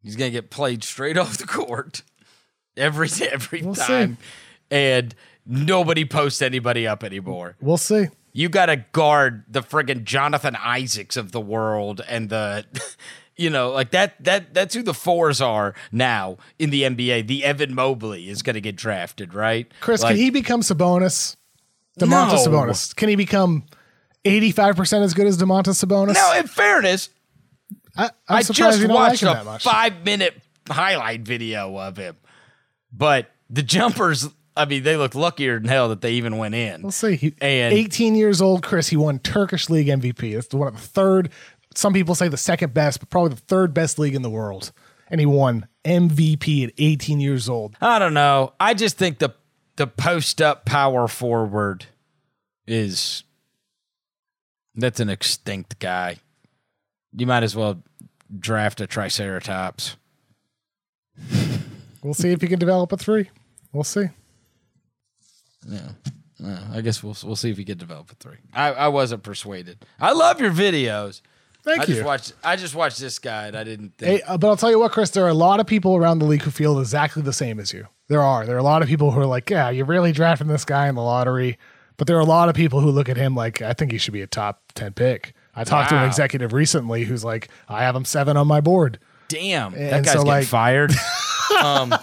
He's 0.03 0.17
gonna 0.17 0.31
get 0.31 0.51
played 0.51 0.85
straight 0.85 1.17
off 1.23 1.39
the 1.39 1.47
court 1.47 2.03
every 2.77 3.09
every 3.31 3.63
We'll 3.63 3.75
see. 3.75 3.83
time, 3.87 4.19
and 4.71 5.15
nobody 5.45 6.05
posts 6.05 6.43
anybody 6.43 6.87
up 6.87 7.03
anymore. 7.05 7.57
we'll 7.61 7.77
see. 7.77 8.07
You 8.33 8.51
got 8.51 8.67
to 8.67 8.77
guard 8.93 9.45
the 9.49 9.63
friggin' 9.63 10.05
Jonathan 10.05 10.57
Isaacs 10.57 11.17
of 11.17 11.33
the 11.33 11.41
world 11.41 12.03
and 12.09 12.29
the. 12.29 12.65
You 13.39 13.51
know, 13.51 13.71
like 13.73 13.91
that 13.91 14.25
that 14.25 14.55
that's 14.55 14.75
who 14.75 14.83
the 14.83 14.95
fours 14.95 15.43
are 15.43 15.75
now 15.93 16.39
in 16.59 16.71
the 16.71 16.85
NBA. 16.85 17.27
The 17.27 17.45
Evan 17.45 17.75
Mobley 17.75 18.31
is 18.31 18.41
going 18.41 18.55
to 18.55 18.63
get 18.63 18.77
drafted, 18.77 19.35
right? 19.35 19.71
Chris, 19.83 20.03
Like, 20.03 20.13
can 20.13 20.17
he 20.17 20.31
become 20.31 20.63
Sabonis? 20.63 21.37
Domantas 21.99 22.45
No. 22.47 22.51
Sabonis. 22.53 22.95
Can 22.95 23.09
he 23.09 23.17
become 23.17 23.65
85% 24.25 25.03
as 25.03 25.15
good 25.15 25.27
as 25.27 25.39
Domantas 25.39 25.85
Sabonis? 25.85 26.15
Now, 26.15 26.37
in 26.39 26.47
fairness, 26.47 27.09
I, 27.97 28.05
I'm 28.29 28.37
I 28.39 28.43
just 28.43 28.61
watched 28.89 29.23
like 29.23 29.39
him 29.39 29.47
a 29.49 29.59
five 29.59 30.05
minute 30.05 30.35
highlight 30.69 31.23
video 31.23 31.77
of 31.79 31.97
him, 31.97 32.17
but 32.93 33.31
the 33.51 33.63
jumpers. 33.63 34.29
I 34.59 34.65
mean, 34.65 34.85
they 34.85 34.97
look 34.97 35.15
luckier 35.15 35.59
than 35.61 35.69
hell 35.69 35.91
that 35.91 36.01
they 36.01 36.13
even 36.13 36.39
went 36.39 36.55
in. 36.55 36.81
We'll 36.81 36.91
see. 36.91 37.17
He, 37.17 37.35
And- 37.43 37.75
18 37.75 38.15
years 38.15 38.41
old, 38.41 38.63
Chris. 38.63 38.89
He 38.89 38.97
won 38.97 39.19
Turkish 39.19 39.69
League 39.69 39.89
MVP. 39.89 40.33
That's 40.33 40.47
the 40.47 40.57
one 40.57 40.69
of 40.69 40.75
the 40.75 40.81
third. 40.81 41.29
Some 41.75 41.93
people 41.93 42.15
say 42.15 42.29
the 42.29 42.39
second 42.39 42.73
best, 42.73 43.01
but 43.01 43.11
probably 43.11 43.35
the 43.35 43.41
third 43.43 43.75
best 43.75 43.99
league 43.99 44.15
in 44.15 44.23
the 44.23 44.31
world. 44.31 44.73
And 45.09 45.21
he 45.21 45.27
won 45.27 45.67
MVP 45.85 46.65
at 46.69 46.73
18 46.79 47.21
years 47.21 47.51
old. 47.51 47.77
I 47.83 47.99
don't 47.99 48.15
know. 48.15 48.55
I 48.59 48.73
just 48.73 48.97
think 48.97 49.19
the 49.19 49.35
the 49.77 49.87
post 49.87 50.41
up 50.43 50.65
power 50.65 51.07
forward 51.07 51.87
is 52.67 53.25
that's 54.75 55.01
an 55.01 55.09
extinct 55.09 55.79
guy. 55.79 56.17
You 57.15 57.27
might 57.27 57.43
as 57.43 57.55
well 57.57 57.83
draft 58.39 58.81
a 58.81 58.87
triceratops. 58.87 59.97
We'll 62.03 62.15
see 62.15 62.31
if 62.31 62.41
he 62.41 62.49
can 62.49 62.59
develop 62.59 62.93
a 62.93 62.97
three. 62.97 63.31
We'll 63.73 63.85
see. 63.85 64.07
Yeah, 65.69 65.89
I 66.73 66.81
guess 66.81 67.03
we'll 67.03 67.17
we'll 67.25 67.37
see 67.37 67.51
if 67.51 67.57
he 67.57 67.65
can 67.65 67.79
develop 67.79 68.11
a 68.11 68.15
three. 68.15 68.37
I, 68.53 68.73
I 68.73 68.89
wasn't 68.89 69.23
persuaded. 69.23 69.85
I 69.99 70.13
love 70.13 70.41
your 70.41 70.53
videos. 70.53 71.23
Thank 71.65 71.81
I 71.81 71.83
you. 71.85 71.95
just 71.95 72.05
watched 72.05 72.33
I 72.45 72.57
just 72.57 72.75
watched 72.75 73.01
this 73.01 73.19
guy 73.19 73.49
and 73.49 73.57
I 73.57 73.65
didn't 73.65 73.95
think 73.99 74.21
Hey, 74.21 74.27
uh, 74.27 74.39
but 74.39 74.49
I'll 74.49 74.57
tell 74.57 74.71
you 74.71 74.79
what, 74.79 74.93
Chris, 74.93 75.11
there 75.11 75.25
are 75.25 75.31
a 75.31 75.35
lot 75.35 75.59
of 75.59 75.67
people 75.67 75.97
around 75.97 76.21
the 76.21 76.25
league 76.27 76.43
who 76.43 76.51
feel 76.53 76.79
exactly 76.79 77.23
the 77.23 77.33
same 77.33 77.59
as 77.59 77.73
you. 77.73 77.89
There 78.09 78.23
are. 78.23 78.47
There 78.47 78.55
are 78.55 78.61
a 78.61 78.63
lot 78.65 78.83
of 78.83 78.89
people 78.89 79.11
who 79.11 79.21
are 79.21 79.27
like, 79.27 79.51
yeah, 79.51 79.71
you're 79.71 79.87
really 79.87 80.13
drafting 80.13 80.47
this 80.47 80.65
guy 80.65 80.89
in 80.89 80.95
the 80.95 81.03
lottery. 81.03 81.59
But 81.97 82.07
there 82.07 82.17
are 82.17 82.21
a 82.21 82.25
lot 82.27 82.49
of 82.49 82.55
people 82.55 82.81
who 82.81 82.91
look 82.91 83.09
at 83.09 83.17
him 83.17 83.35
like, 83.35 83.63
I 83.63 83.73
think 83.73 83.91
he 83.91 83.99
should 83.99 84.13
be 84.13 84.23
a 84.23 84.27
top 84.27 84.61
10 84.75 84.93
pick. 84.93 85.33
I 85.55 85.65
talked 85.65 85.89
to 85.89 85.97
an 85.97 86.05
executive 86.05 86.53
recently 86.53 87.05
who's 87.05 87.25
like, 87.25 87.49
I 87.69 87.83
have 87.83 87.97
him 87.97 88.05
seven 88.05 88.37
on 88.37 88.47
my 88.47 88.61
board. 88.61 88.99
Damn, 89.29 89.73
that 89.73 89.81
And 89.93 90.05
guy's 90.05 90.13
so, 90.13 90.19
getting 90.21 90.27
like- 90.29 90.47
fired. 90.47 90.93
um, 91.63 91.93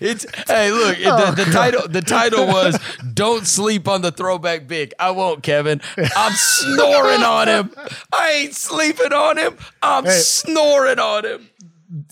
it's 0.00 0.26
hey, 0.48 0.70
look. 0.72 0.96
Oh, 1.04 1.32
the, 1.32 1.44
the 1.44 1.50
title 1.50 1.88
the 1.88 2.00
title 2.00 2.46
was 2.46 2.78
"Don't 3.14 3.46
sleep 3.46 3.88
on 3.88 4.02
the 4.02 4.10
throwback 4.12 4.66
big." 4.66 4.94
I 4.98 5.10
won't, 5.10 5.42
Kevin. 5.42 5.80
I'm 6.16 6.32
snoring 6.32 7.22
on 7.22 7.48
him. 7.48 7.70
I 8.12 8.32
ain't 8.32 8.54
sleeping 8.54 9.12
on 9.12 9.36
him. 9.38 9.56
I'm 9.82 10.04
Hey. 10.04 10.10
snoring 10.18 10.98
on 10.98 11.24
him. 11.24 11.48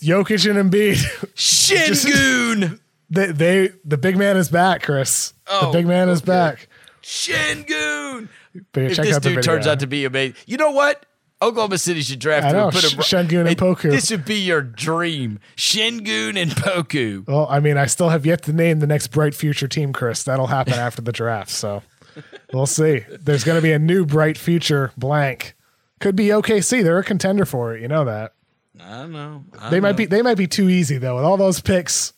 Jokic 0.01 0.49
and 0.49 0.71
Embiid, 0.71 0.95
Shingun, 1.35 2.79
they, 3.09 3.31
they 3.31 3.69
the 3.85 3.97
big 3.97 4.17
man 4.17 4.35
is 4.37 4.49
back, 4.49 4.81
Chris. 4.83 5.33
Oh, 5.47 5.67
the 5.71 5.77
big 5.77 5.87
man 5.87 6.09
is 6.09 6.21
back. 6.21 6.67
Shingun. 7.03 8.29
But 8.73 8.81
yeah, 8.81 8.87
If 8.89 8.95
check 8.95 9.05
this 9.05 9.15
out 9.15 9.23
the 9.23 9.29
dude 9.29 9.35
video. 9.37 9.53
turns 9.53 9.67
out 9.67 9.79
to 9.81 9.87
be 9.87 10.05
amazing, 10.05 10.35
you 10.47 10.57
know 10.57 10.71
what? 10.71 11.05
Oklahoma 11.41 11.77
City 11.77 12.01
should 12.01 12.19
draft 12.19 12.45
I 12.45 12.49
him 12.49 12.55
know, 12.55 12.69
put 12.71 12.83
him. 12.83 12.99
And 12.99 13.57
Poku. 13.57 13.91
This 13.91 14.09
would 14.09 14.25
be 14.25 14.35
your 14.39 14.61
dream, 14.61 15.39
Şengün 15.55 16.35
and 16.35 16.51
Poku. 16.51 17.27
Well, 17.27 17.47
I 17.49 17.59
mean, 17.59 17.77
I 17.77 17.85
still 17.85 18.09
have 18.09 18.25
yet 18.25 18.41
to 18.43 18.53
name 18.53 18.79
the 18.79 18.87
next 18.87 19.07
bright 19.07 19.35
future 19.35 19.67
team, 19.67 19.93
Chris. 19.93 20.23
That'll 20.23 20.47
happen 20.47 20.73
after 20.73 21.01
the 21.01 21.11
draft. 21.11 21.51
So 21.51 21.83
we'll 22.53 22.65
see. 22.65 23.05
There's 23.21 23.43
going 23.43 23.57
to 23.57 23.61
be 23.61 23.71
a 23.71 23.77
new 23.79 24.05
bright 24.05 24.37
future 24.37 24.91
blank. 24.97 25.55
Could 25.99 26.15
be 26.15 26.27
OKC. 26.27 26.83
They're 26.83 26.97
a 26.99 27.03
contender 27.03 27.45
for 27.45 27.75
it. 27.75 27.81
You 27.81 27.87
know 27.87 28.05
that. 28.05 28.33
I 28.79 28.97
don't 29.01 29.11
know. 29.11 29.43
I 29.59 29.69
They 29.69 29.79
might 29.79 29.93
be. 29.97 30.05
They 30.05 30.21
might 30.21 30.37
be 30.37 30.47
too 30.47 30.69
easy 30.69 30.97
though 30.97 31.15
with 31.15 31.23
all 31.25 31.37
those 31.37 31.59
picks. 31.61 32.13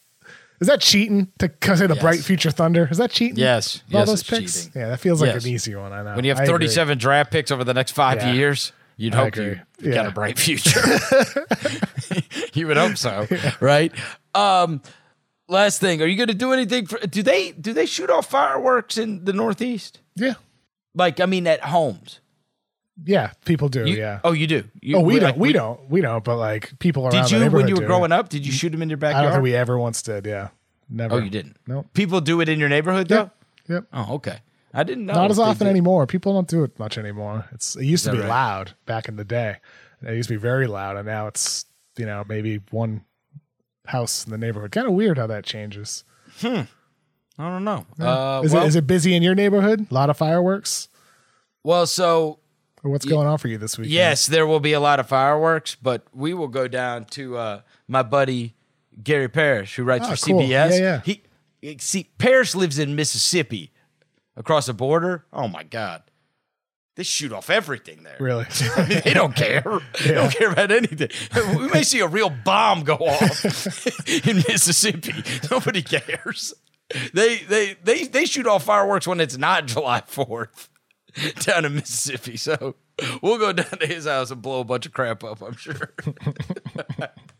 Is 0.61 0.67
that 0.67 0.81
cheating 0.81 1.31
to 1.39 1.49
say 1.77 1.87
the 1.87 1.93
Yes. 1.95 2.01
bright 2.01 2.19
future 2.19 2.51
Thunder? 2.51 2.87
Is 2.91 2.97
that 2.97 3.11
cheating? 3.11 3.37
Yes. 3.37 3.81
With 3.87 3.95
all 3.95 4.05
those 4.05 4.19
it's 4.21 4.29
picks. 4.29 4.65
cheating. 4.65 4.81
Yeah, 4.81 4.89
that 4.89 4.99
feels 4.99 5.21
like 5.21 5.33
Yes. 5.33 5.45
an 5.45 5.51
easy 5.51 5.75
one. 5.75 5.93
I 5.93 6.03
know. 6.03 6.15
When 6.15 6.25
you 6.25 6.33
have 6.35 6.45
37 6.45 6.97
draft 6.97 7.31
picks 7.31 7.49
over 7.49 7.63
the 7.63 7.73
next 7.73 7.91
five 7.91 8.17
Yeah. 8.17 8.33
years, 8.33 8.73
you'd 8.99 9.13
hope 9.15 9.35
you, 9.35 9.59
you 9.79 9.93
got 9.93 10.05
a 10.05 10.11
bright 10.11 10.37
future. 10.45 10.81
you 12.53 12.67
would 12.67 12.77
hope 12.77 12.97
so, 12.97 13.27
right? 13.59 13.91
Um, 14.35 14.81
last 15.47 15.79
thing, 15.79 16.01
are 16.01 16.05
you 16.05 16.15
going 16.17 16.27
to 16.27 16.33
do 16.33 16.53
anything? 16.53 16.85
For, 16.85 16.99
do 16.99 17.23
they 17.23 17.51
do 17.51 17.73
they 17.73 17.85
shoot 17.85 18.09
off 18.09 18.29
fireworks 18.29 18.97
in 18.97 19.25
the 19.25 19.33
Northeast? 19.33 19.99
Yeah, 20.15 20.33
Like, 20.93 21.19
I 21.19 21.25
mean, 21.25 21.47
at 21.47 21.61
homes. 21.61 22.19
yeah, 23.05 23.31
people 23.45 23.69
do. 23.69 23.85
You- 23.87 23.97
yeah. 23.97 24.19
Oh, 24.23 24.33
you 24.33 24.47
do. 24.47 24.63
You, 24.81 24.97
oh, 24.97 25.01
we 25.01 25.13
like, 25.19 25.35
don't. 25.35 25.37
We 25.39 25.53
don't. 25.53 25.89
We 25.89 26.01
don't. 26.01 26.23
But 26.23 26.35
like 26.37 26.77
people 26.79 27.05
are 27.05 27.11
around. 27.11 27.29
Did 27.29 27.31
you 27.31 27.49
when 27.51 27.67
you 27.67 27.75
were 27.75 27.85
growing 27.85 28.11
up? 28.11 28.29
Did 28.29 28.45
you 28.45 28.51
shoot 28.51 28.71
them 28.71 28.81
in 28.81 28.89
your 28.89 28.97
backyard? 28.97 29.21
I 29.21 29.27
don't 29.27 29.33
think 29.37 29.43
we 29.43 29.55
ever 29.55 29.77
once 29.79 30.01
did. 30.01 30.25
Yeah, 30.25 30.49
never. 30.89 31.15
oh, 31.15 31.17
you 31.19 31.29
didn't. 31.29 31.57
Nope. 31.67 31.87
People 31.93 32.19
do 32.21 32.41
it 32.41 32.49
in 32.49 32.59
your 32.59 32.69
neighborhood 32.69 33.07
though. 33.07 33.31
Yep. 33.69 33.85
Oh, 33.93 34.15
okay. 34.15 34.39
I 34.73 34.83
didn't 34.83 35.05
know. 35.05 35.13
Not 35.13 35.31
as 35.31 35.39
often 35.39 35.65
did. 35.65 35.71
anymore. 35.71 36.05
People 36.07 36.33
don't 36.33 36.47
do 36.47 36.63
it 36.63 36.77
much 36.77 36.97
anymore. 36.97 37.45
It's 37.51 37.75
it 37.75 37.85
used 37.85 38.05
to 38.05 38.11
be 38.11 38.19
right? 38.19 38.27
loud 38.27 38.73
back 38.85 39.07
in 39.07 39.15
the 39.15 39.23
day. 39.23 39.57
It 40.03 40.15
used 40.15 40.29
to 40.29 40.35
be 40.35 40.39
very 40.39 40.67
loud, 40.67 40.95
and 40.97 41.05
now 41.05 41.27
it's 41.27 41.65
you 41.97 42.05
know 42.05 42.23
maybe 42.27 42.61
one 42.71 43.03
house 43.87 44.25
in 44.25 44.31
the 44.31 44.37
neighborhood. 44.37 44.71
Kind 44.71 44.87
of 44.87 44.93
weird 44.93 45.17
how 45.17 45.27
that 45.27 45.43
changes. 45.45 46.03
Hmm. 46.39 46.61
I 47.37 47.49
don't 47.49 47.63
know. 47.63 47.85
Uh, 47.99 48.41
is 48.43 48.53
well, 48.53 48.63
it 48.63 48.67
is 48.67 48.75
it 48.75 48.85
busy 48.85 49.15
in 49.15 49.23
your 49.23 49.35
neighborhood? 49.35 49.87
A 49.89 49.93
lot 49.93 50.09
of 50.09 50.17
fireworks, 50.17 50.89
well, 51.63 51.85
so 51.87 52.39
or 52.83 52.91
what's 52.91 53.05
going 53.05 53.27
on 53.27 53.37
for 53.37 53.47
you 53.47 53.57
this 53.57 53.77
week? 53.77 53.89
Yes, 53.89 54.25
there 54.25 54.45
will 54.47 54.59
be 54.59 54.73
a 54.73 54.79
lot 54.79 54.99
of 54.99 55.07
fireworks, 55.07 55.75
but 55.75 56.03
we 56.13 56.33
will 56.33 56.47
go 56.47 56.67
down 56.67 57.05
to 57.05 57.37
uh, 57.37 57.61
my 57.87 58.03
buddy 58.03 58.55
Gary 59.03 59.27
Parrish, 59.29 59.75
who 59.75 59.83
writes 59.83 60.05
Oh, 60.07 60.15
for 60.15 60.25
cool. 60.25 60.41
CBS. 60.41 60.71
Yeah, 60.71 60.77
yeah. 60.77 61.01
He, 61.03 61.23
he- 61.61 61.77
see, 61.79 62.09
Parrish 62.17 62.55
lives 62.55 62.79
in 62.79 62.95
Mississippi, 62.95 63.71
across 64.39 64.65
the 64.65 64.73
border. 64.73 65.25
Oh 65.31 65.47
my 65.47 65.61
God, 65.63 66.01
they 66.95 67.03
shoot 67.03 67.31
off 67.31 67.51
everything 67.51 68.01
there. 68.03 68.17
really. 68.19 68.45
I 68.75 68.87
mean, 68.87 69.01
they 69.05 69.13
don't 69.13 69.35
care. 69.35 69.63
They 70.03 70.13
don't 70.15 70.33
care 70.33 70.51
about 70.51 70.71
anything. 70.71 71.09
We 71.57 71.67
may 71.67 71.83
see 71.83 71.99
a 71.99 72.07
real 72.07 72.29
bomb 72.31 72.83
go 72.83 72.95
off 72.95 74.07
in 74.27 74.37
Mississippi. 74.47 75.23
Nobody 75.51 75.83
cares. 75.83 76.53
They 77.13 77.37
they 77.37 77.75
they 77.83 78.05
they 78.05 78.25
shoot 78.25 78.47
off 78.47 78.63
fireworks 78.63 79.05
when 79.07 79.19
it's 79.19 79.37
not 79.37 79.67
July 79.67 80.01
Fourth 80.07 80.69
down 81.41 81.65
in 81.65 81.75
Mississippi. 81.75 82.35
So 82.37 82.75
we'll 83.21 83.37
go 83.37 83.53
down 83.53 83.77
to 83.79 83.85
his 83.85 84.05
house 84.07 84.31
and 84.31 84.41
blow 84.41 84.61
a 84.61 84.63
bunch 84.63 84.85
of 84.87 84.93
crap 84.93 85.23
up. 85.23 85.41
I'm 85.43 85.55
sure. 85.55 85.93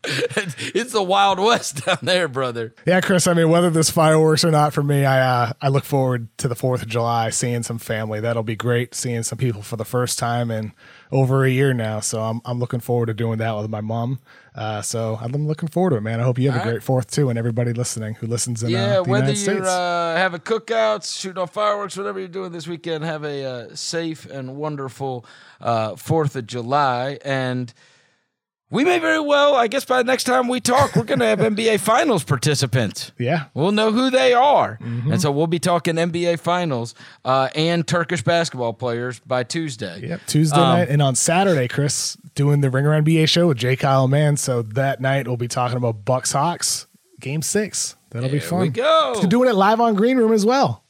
it's, 0.04 0.92
the 0.92 1.02
Wild 1.02 1.38
West 1.38 1.84
down 1.86 1.98
there, 2.02 2.26
brother. 2.26 2.74
yeah, 2.86 3.00
Chris. 3.00 3.26
I 3.26 3.34
mean, 3.34 3.50
whether 3.50 3.68
this 3.70 3.90
fireworks 3.90 4.44
or 4.44 4.50
not 4.50 4.72
for 4.72 4.82
me, 4.82 5.04
I 5.04 5.20
uh, 5.20 5.52
I 5.60 5.68
look 5.68 5.84
forward 5.84 6.28
to 6.38 6.48
the 6.48 6.54
Fourth 6.54 6.82
of 6.82 6.88
July, 6.88 7.30
seeing 7.30 7.62
some 7.62 7.78
family. 7.78 8.18
That'll 8.20 8.42
be 8.42 8.56
great. 8.56 8.94
Seeing 8.94 9.22
some 9.22 9.36
people 9.38 9.62
for 9.62 9.76
the 9.76 9.84
first 9.84 10.18
time 10.18 10.50
in 10.50 10.72
over 11.12 11.44
a 11.44 11.50
year 11.50 11.74
now. 11.74 12.00
So 12.00 12.22
I'm 12.22 12.40
I'm 12.44 12.58
looking 12.58 12.80
forward 12.80 13.06
to 13.06 13.14
doing 13.14 13.38
that 13.38 13.54
with 13.56 13.68
my 13.68 13.80
mom. 13.82 14.20
Uh, 14.54 14.82
so 14.82 15.16
I'm 15.20 15.32
looking 15.46 15.68
forward 15.68 15.90
to 15.90 15.96
it, 15.96 16.00
man. 16.00 16.18
I 16.18 16.24
hope 16.24 16.38
you 16.38 16.50
have 16.50 16.60
a 16.60 16.68
great 16.68 16.82
Fourth 16.82 17.10
too, 17.10 17.28
and 17.28 17.38
everybody 17.38 17.72
listening 17.72 18.14
who 18.14 18.26
listens 18.26 18.62
in 18.62 18.70
Yeah, 18.70 19.00
uh, 19.00 19.02
the 19.02 19.10
whether 19.10 19.26
United 19.26 19.46
you're 19.46 19.56
States. 19.56 19.68
uh, 19.68 20.14
having 20.16 20.40
cookouts, 20.40 21.18
shooting 21.20 21.40
off 21.40 21.52
fireworks, 21.52 21.96
whatever 21.96 22.18
you're 22.18 22.26
doing 22.28 22.50
this 22.52 22.66
weekend, 22.66 23.04
have 23.04 23.22
a 23.24 23.44
uh, 23.44 23.74
safe 23.74 24.26
and 24.26 24.56
wonderful 24.56 25.24
uh, 25.60 25.94
Fourth 25.94 26.34
of 26.36 26.46
July. 26.46 27.18
And 27.24 27.72
we 28.70 28.84
may 28.84 28.98
very 29.00 29.20
well, 29.20 29.54
I 29.56 29.66
guess, 29.66 29.84
by 29.84 29.98
the 29.98 30.04
next 30.06 30.24
time 30.24 30.46
we 30.48 30.60
talk, 30.60 30.94
we're 30.94 31.02
going 31.04 31.18
to 31.20 31.26
have 31.26 31.38
NBA 31.40 31.80
Finals 31.80 32.22
participants. 32.24 33.10
yeah, 33.18 33.46
We'll 33.54 33.72
know 33.72 33.90
who 33.92 34.10
they 34.10 34.32
are. 34.32 34.78
Mm-hmm. 34.80 35.12
And 35.12 35.20
so 35.22 35.30
we'll 35.32 35.46
be 35.48 35.58
talking 35.58 35.96
NBA 35.96 36.38
Finals 36.40 36.94
uh, 37.24 37.48
and 37.54 37.86
Turkish 37.86 38.22
basketball 38.22 38.72
players 38.72 39.18
by 39.20 39.42
Tuesday. 39.42 40.06
Yep, 40.08 40.20
Tuesday 40.26 40.56
Um, 40.56 40.78
night 40.78 40.88
and 40.88 41.02
on 41.02 41.14
Saturday, 41.16 41.66
Chris 41.68 42.16
doing 42.34 42.60
the 42.60 42.70
Ringer 42.70 43.02
NBA 43.02 43.28
show 43.28 43.48
with 43.48 43.58
J. 43.58 43.74
Kyle 43.76 44.06
Mann. 44.08 44.36
So 44.36 44.62
that 44.62 45.00
night 45.00 45.26
we'll 45.26 45.36
be 45.36 45.48
talking 45.48 45.76
about 45.76 46.04
Bucks 46.04 46.32
Hawks 46.32 46.86
Game 47.18 47.42
Six. 47.42 47.96
That'll 48.10 48.28
be 48.30 48.38
fun. 48.40 48.60
we 48.60 48.68
go. 48.68 49.14
So 49.20 49.26
doing 49.28 49.48
it 49.48 49.54
live 49.54 49.80
on 49.80 49.94
Green 49.94 50.16
Room 50.16 50.32
as 50.32 50.44
well. 50.46 50.84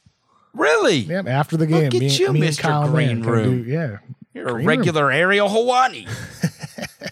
Really? 0.52 0.97
Yep, 0.98 1.28
after 1.28 1.57
the 1.57 1.66
game. 1.66 1.85
Look 1.85 1.94
at 1.94 2.01
me, 2.01 2.09
you, 2.09 2.32
me 2.32 2.40
Mr. 2.40 2.61
Kyle 2.61 2.89
Green 2.90 3.09
Man 3.09 3.23
can 3.23 3.31
Room. 3.32 3.62
do- 3.65 3.70
yeah, 3.70 3.98
You're 4.35 4.48
a 4.48 4.52
Green 4.52 4.66
regular 4.66 5.11
Ariel 5.12 5.48
Helwani. 5.48 6.09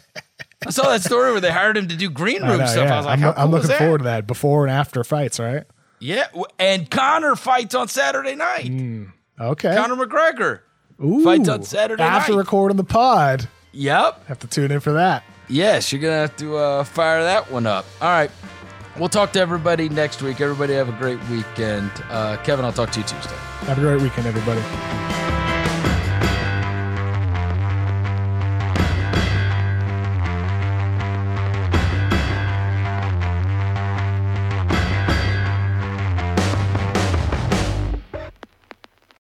I 0.67 0.71
saw 0.71 0.89
that 0.89 1.03
story 1.03 1.31
where 1.33 1.41
they 1.41 1.53
hired 1.53 1.77
him 1.77 1.89
to 1.89 1.97
do 1.97 2.11
green 2.11 2.43
room 2.43 2.59
know, 2.59 2.67
stuff. 2.67 2.89
yeah. 2.89 2.95
I 2.95 2.97
was 2.97 3.07
like, 3.07 3.13
I'm, 3.13 3.21
how 3.21 3.31
I'm 3.37 3.49
cool 3.51 3.57
is 3.57 3.69
looking 3.69 3.79
forward 3.79 3.99
to 3.99 4.05
that 4.05 4.27
before 4.27 4.67
and 4.67 4.73
after 4.75 5.05
fights. 5.05 5.39
Right? 5.39 5.65
Yeah, 6.01 6.27
and 6.59 6.91
Conor 6.91 7.37
fights 7.37 7.75
on 7.75 7.89
Saturday 7.89 8.35
night. 8.35 8.67
Mm. 8.67 9.13
Okay. 9.41 9.75
Conor 9.75 9.97
McGregor. 9.97 10.61
Ooh, 11.05 11.23
fights 11.23 11.49
on 11.49 11.63
Saturday 11.63 12.03
night. 12.03 12.13
after 12.13 12.33
night. 12.33 12.39
recording 12.39 12.77
the 12.77 12.85
pod. 12.85 13.49
Yep. 13.73 14.27
Have 14.27 14.39
to 14.41 14.47
tune 14.47 14.73
in 14.73 14.81
for 14.81 14.93
that. 14.95 15.23
Yes, 15.49 15.93
you're 15.93 16.01
gonna 16.03 16.15
have 16.15 16.37
to 16.37 16.57
uh, 16.57 16.85
fire 16.85 17.23
that 17.23 17.51
one 17.51 17.67
up. 17.67 17.87
All 18.01 18.09
right. 18.09 18.31
We'll 18.99 19.09
talk 19.09 19.33
to 19.35 19.41
everybody 19.41 19.89
next 19.89 20.23
week. 20.23 20.41
Everybody 20.41 20.75
have 20.75 20.89
a 20.89 20.99
great 20.99 21.23
weekend. 21.29 21.91
Uh, 22.11 22.37
Kevin, 22.39 22.65
I'll 22.65 22.73
talk 22.73 22.91
to 22.91 23.01
you 23.01 23.07
Tuesday. 23.07 23.37
Have 23.67 23.79
a 23.79 23.81
great 23.81 24.03
weekend, 24.03 24.27
everybody. 24.27 25.38